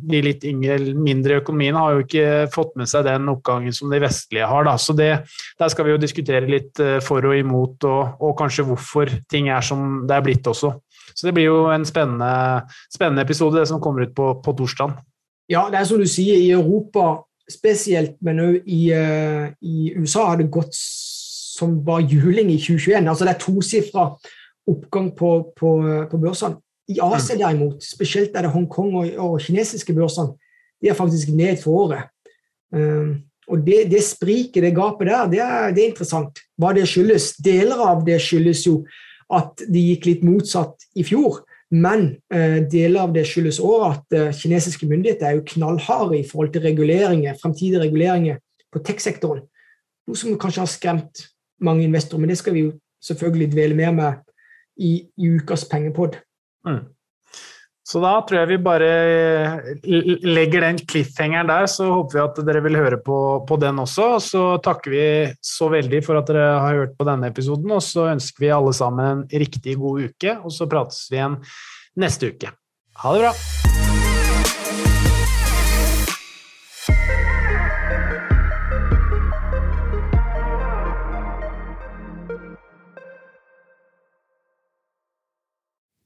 de 0.00 0.20
litt 0.24 0.44
yngre, 0.48 0.78
mindre 0.96 1.40
økonomiene 1.42 1.82
har 1.82 1.94
jo 1.94 2.04
ikke 2.06 2.28
fått 2.52 2.72
med 2.80 2.88
seg 2.90 3.04
den 3.06 3.28
oppgangen 3.30 3.74
som 3.76 3.92
de 3.92 4.00
vestlige 4.02 4.48
har. 4.48 4.64
Da. 4.68 4.76
Så 4.80 4.96
det, 4.96 5.10
der 5.60 5.72
skal 5.72 5.86
vi 5.86 5.94
jo 5.94 6.00
diskutere 6.00 6.48
litt 6.48 6.80
uh, 6.82 6.96
for 7.04 7.26
og 7.28 7.36
imot, 7.36 7.84
og, 7.84 8.16
og, 8.20 8.32
kanskje 8.40 8.66
hvorfor 8.70 9.12
ting 9.30 9.50
er 9.52 9.64
som 9.64 10.06
det 10.08 10.16
er 10.16 10.24
blitt 10.24 10.48
også. 10.48 10.72
Så 11.12 11.28
det 11.28 11.36
blir 11.36 11.50
jo 11.50 11.60
en 11.72 11.84
spennende, 11.88 12.64
spennende 12.92 13.24
episode, 13.24 13.60
det 13.60 13.68
som 13.70 13.82
kommer 13.82 14.08
ut 14.08 14.16
på, 14.16 14.32
på 14.44 14.56
torsdag. 14.56 14.96
Ja, 15.52 15.68
det 15.70 15.80
er 15.80 15.88
som 15.88 16.00
du 16.02 16.08
sier, 16.10 16.40
i 16.40 16.50
Europa 16.56 17.20
spesielt, 17.50 18.16
men 18.26 18.42
òg 18.42 18.56
i, 18.64 18.80
uh, 18.96 19.52
i, 19.60 19.92
USA 20.00 20.30
har 20.32 20.40
det 20.40 20.50
gått 20.52 20.74
som 20.76 21.78
bare 21.84 22.08
juling 22.08 22.50
i 22.52 22.58
2021. 22.58 23.06
Altså 23.06 23.28
det 23.28 23.36
er 23.36 23.44
tosifra 23.44 24.08
oppgang 24.66 25.10
på, 25.16 25.30
på, 25.56 25.70
på 26.10 26.18
børsene. 26.20 26.60
I 26.88 27.00
Asia 27.02 27.34
mm. 27.34 27.40
derimot, 27.40 27.84
spesielt 27.84 28.36
er 28.36 28.46
det 28.46 28.52
Hongkong 28.54 28.92
og, 28.94 29.08
og 29.22 29.40
kinesiske 29.42 29.94
børsene, 29.94 30.36
de 30.82 30.90
er 30.90 30.98
faktisk 30.98 31.32
ned 31.34 31.58
for 31.62 31.86
året. 31.86 32.12
Um, 32.74 33.24
og 33.46 33.62
det, 33.66 33.86
det 33.90 34.02
spriket, 34.02 34.62
det 34.62 34.74
gapet 34.74 35.08
der, 35.08 35.26
det 35.30 35.40
er, 35.42 35.74
det 35.74 35.82
er, 35.82 35.90
interessant. 35.90 36.40
Hva 36.58 36.72
det 36.74 36.86
skyldes. 36.90 37.36
Deler 37.42 37.82
av 37.82 38.02
det 38.06 38.18
skyldes 38.22 38.64
jo 38.66 38.80
at 39.34 39.62
det 39.66 39.82
gikk 39.82 40.08
litt 40.10 40.24
motsatt 40.26 40.86
i 40.98 41.06
fjor. 41.06 41.42
Men 41.74 42.08
uh, 42.34 42.62
deler 42.70 43.06
av 43.06 43.14
det 43.14 43.26
skyldes 43.26 43.58
òg 43.62 43.86
at 43.88 44.18
uh, 44.18 44.34
kinesiske 44.34 44.86
myndigheter 44.86 45.30
er 45.30 45.38
jo 45.38 45.46
knallharde 45.54 46.20
i 46.20 46.26
forhold 46.26 46.52
til 46.54 46.66
reguleringer, 46.66 47.38
fremtidige 47.42 47.82
reguleringer 47.82 48.38
på 48.74 48.82
tech-sektoren. 48.86 49.42
Noe 50.06 50.18
som 50.18 50.38
kanskje 50.38 50.62
har 50.62 50.70
skremt 50.70 51.26
mange 51.62 51.86
investorer, 51.86 52.22
men 52.22 52.30
det 52.30 52.38
skal 52.38 52.54
vi 52.54 52.66
jo 52.68 52.76
selvfølgelig 53.02 53.50
dvele 53.54 53.78
mer 53.78 53.94
med 53.94 54.25
i, 54.76 54.98
i 55.16 55.32
ukas 55.38 55.66
pengepod. 55.68 56.18
Mm. 56.66 56.84
Så 57.86 58.00
da 58.02 58.16
tror 58.26 58.40
jeg 58.40 58.50
vi 58.50 58.56
bare 58.66 58.88
legger 60.26 60.64
den 60.64 60.80
cliffhangeren 60.90 61.46
der, 61.46 61.68
så 61.70 61.86
håper 61.92 62.16
vi 62.16 62.22
at 62.24 62.40
dere 62.48 62.62
vil 62.64 62.78
høre 62.80 62.98
på, 62.98 63.18
på 63.46 63.58
den 63.62 63.78
også. 63.84 64.08
Og 64.16 64.24
så 64.24 64.42
takker 64.64 64.90
vi 64.90 65.04
så 65.38 65.70
veldig 65.70 66.02
for 66.02 66.18
at 66.18 66.32
dere 66.32 66.48
har 66.64 66.80
hørt 66.80 66.96
på 66.98 67.06
denne 67.06 67.30
episoden, 67.30 67.70
og 67.70 67.84
så 67.86 68.08
ønsker 68.16 68.48
vi 68.48 68.54
alle 68.56 68.74
sammen 68.74 69.22
en 69.22 69.44
riktig 69.44 69.78
god 69.78 70.08
uke, 70.10 70.34
og 70.42 70.50
så 70.54 70.66
prates 70.70 71.06
vi 71.12 71.20
igjen 71.20 71.38
neste 72.02 72.34
uke. 72.34 72.50
Ha 73.04 73.14
det 73.14 73.22
bra! 73.28 74.05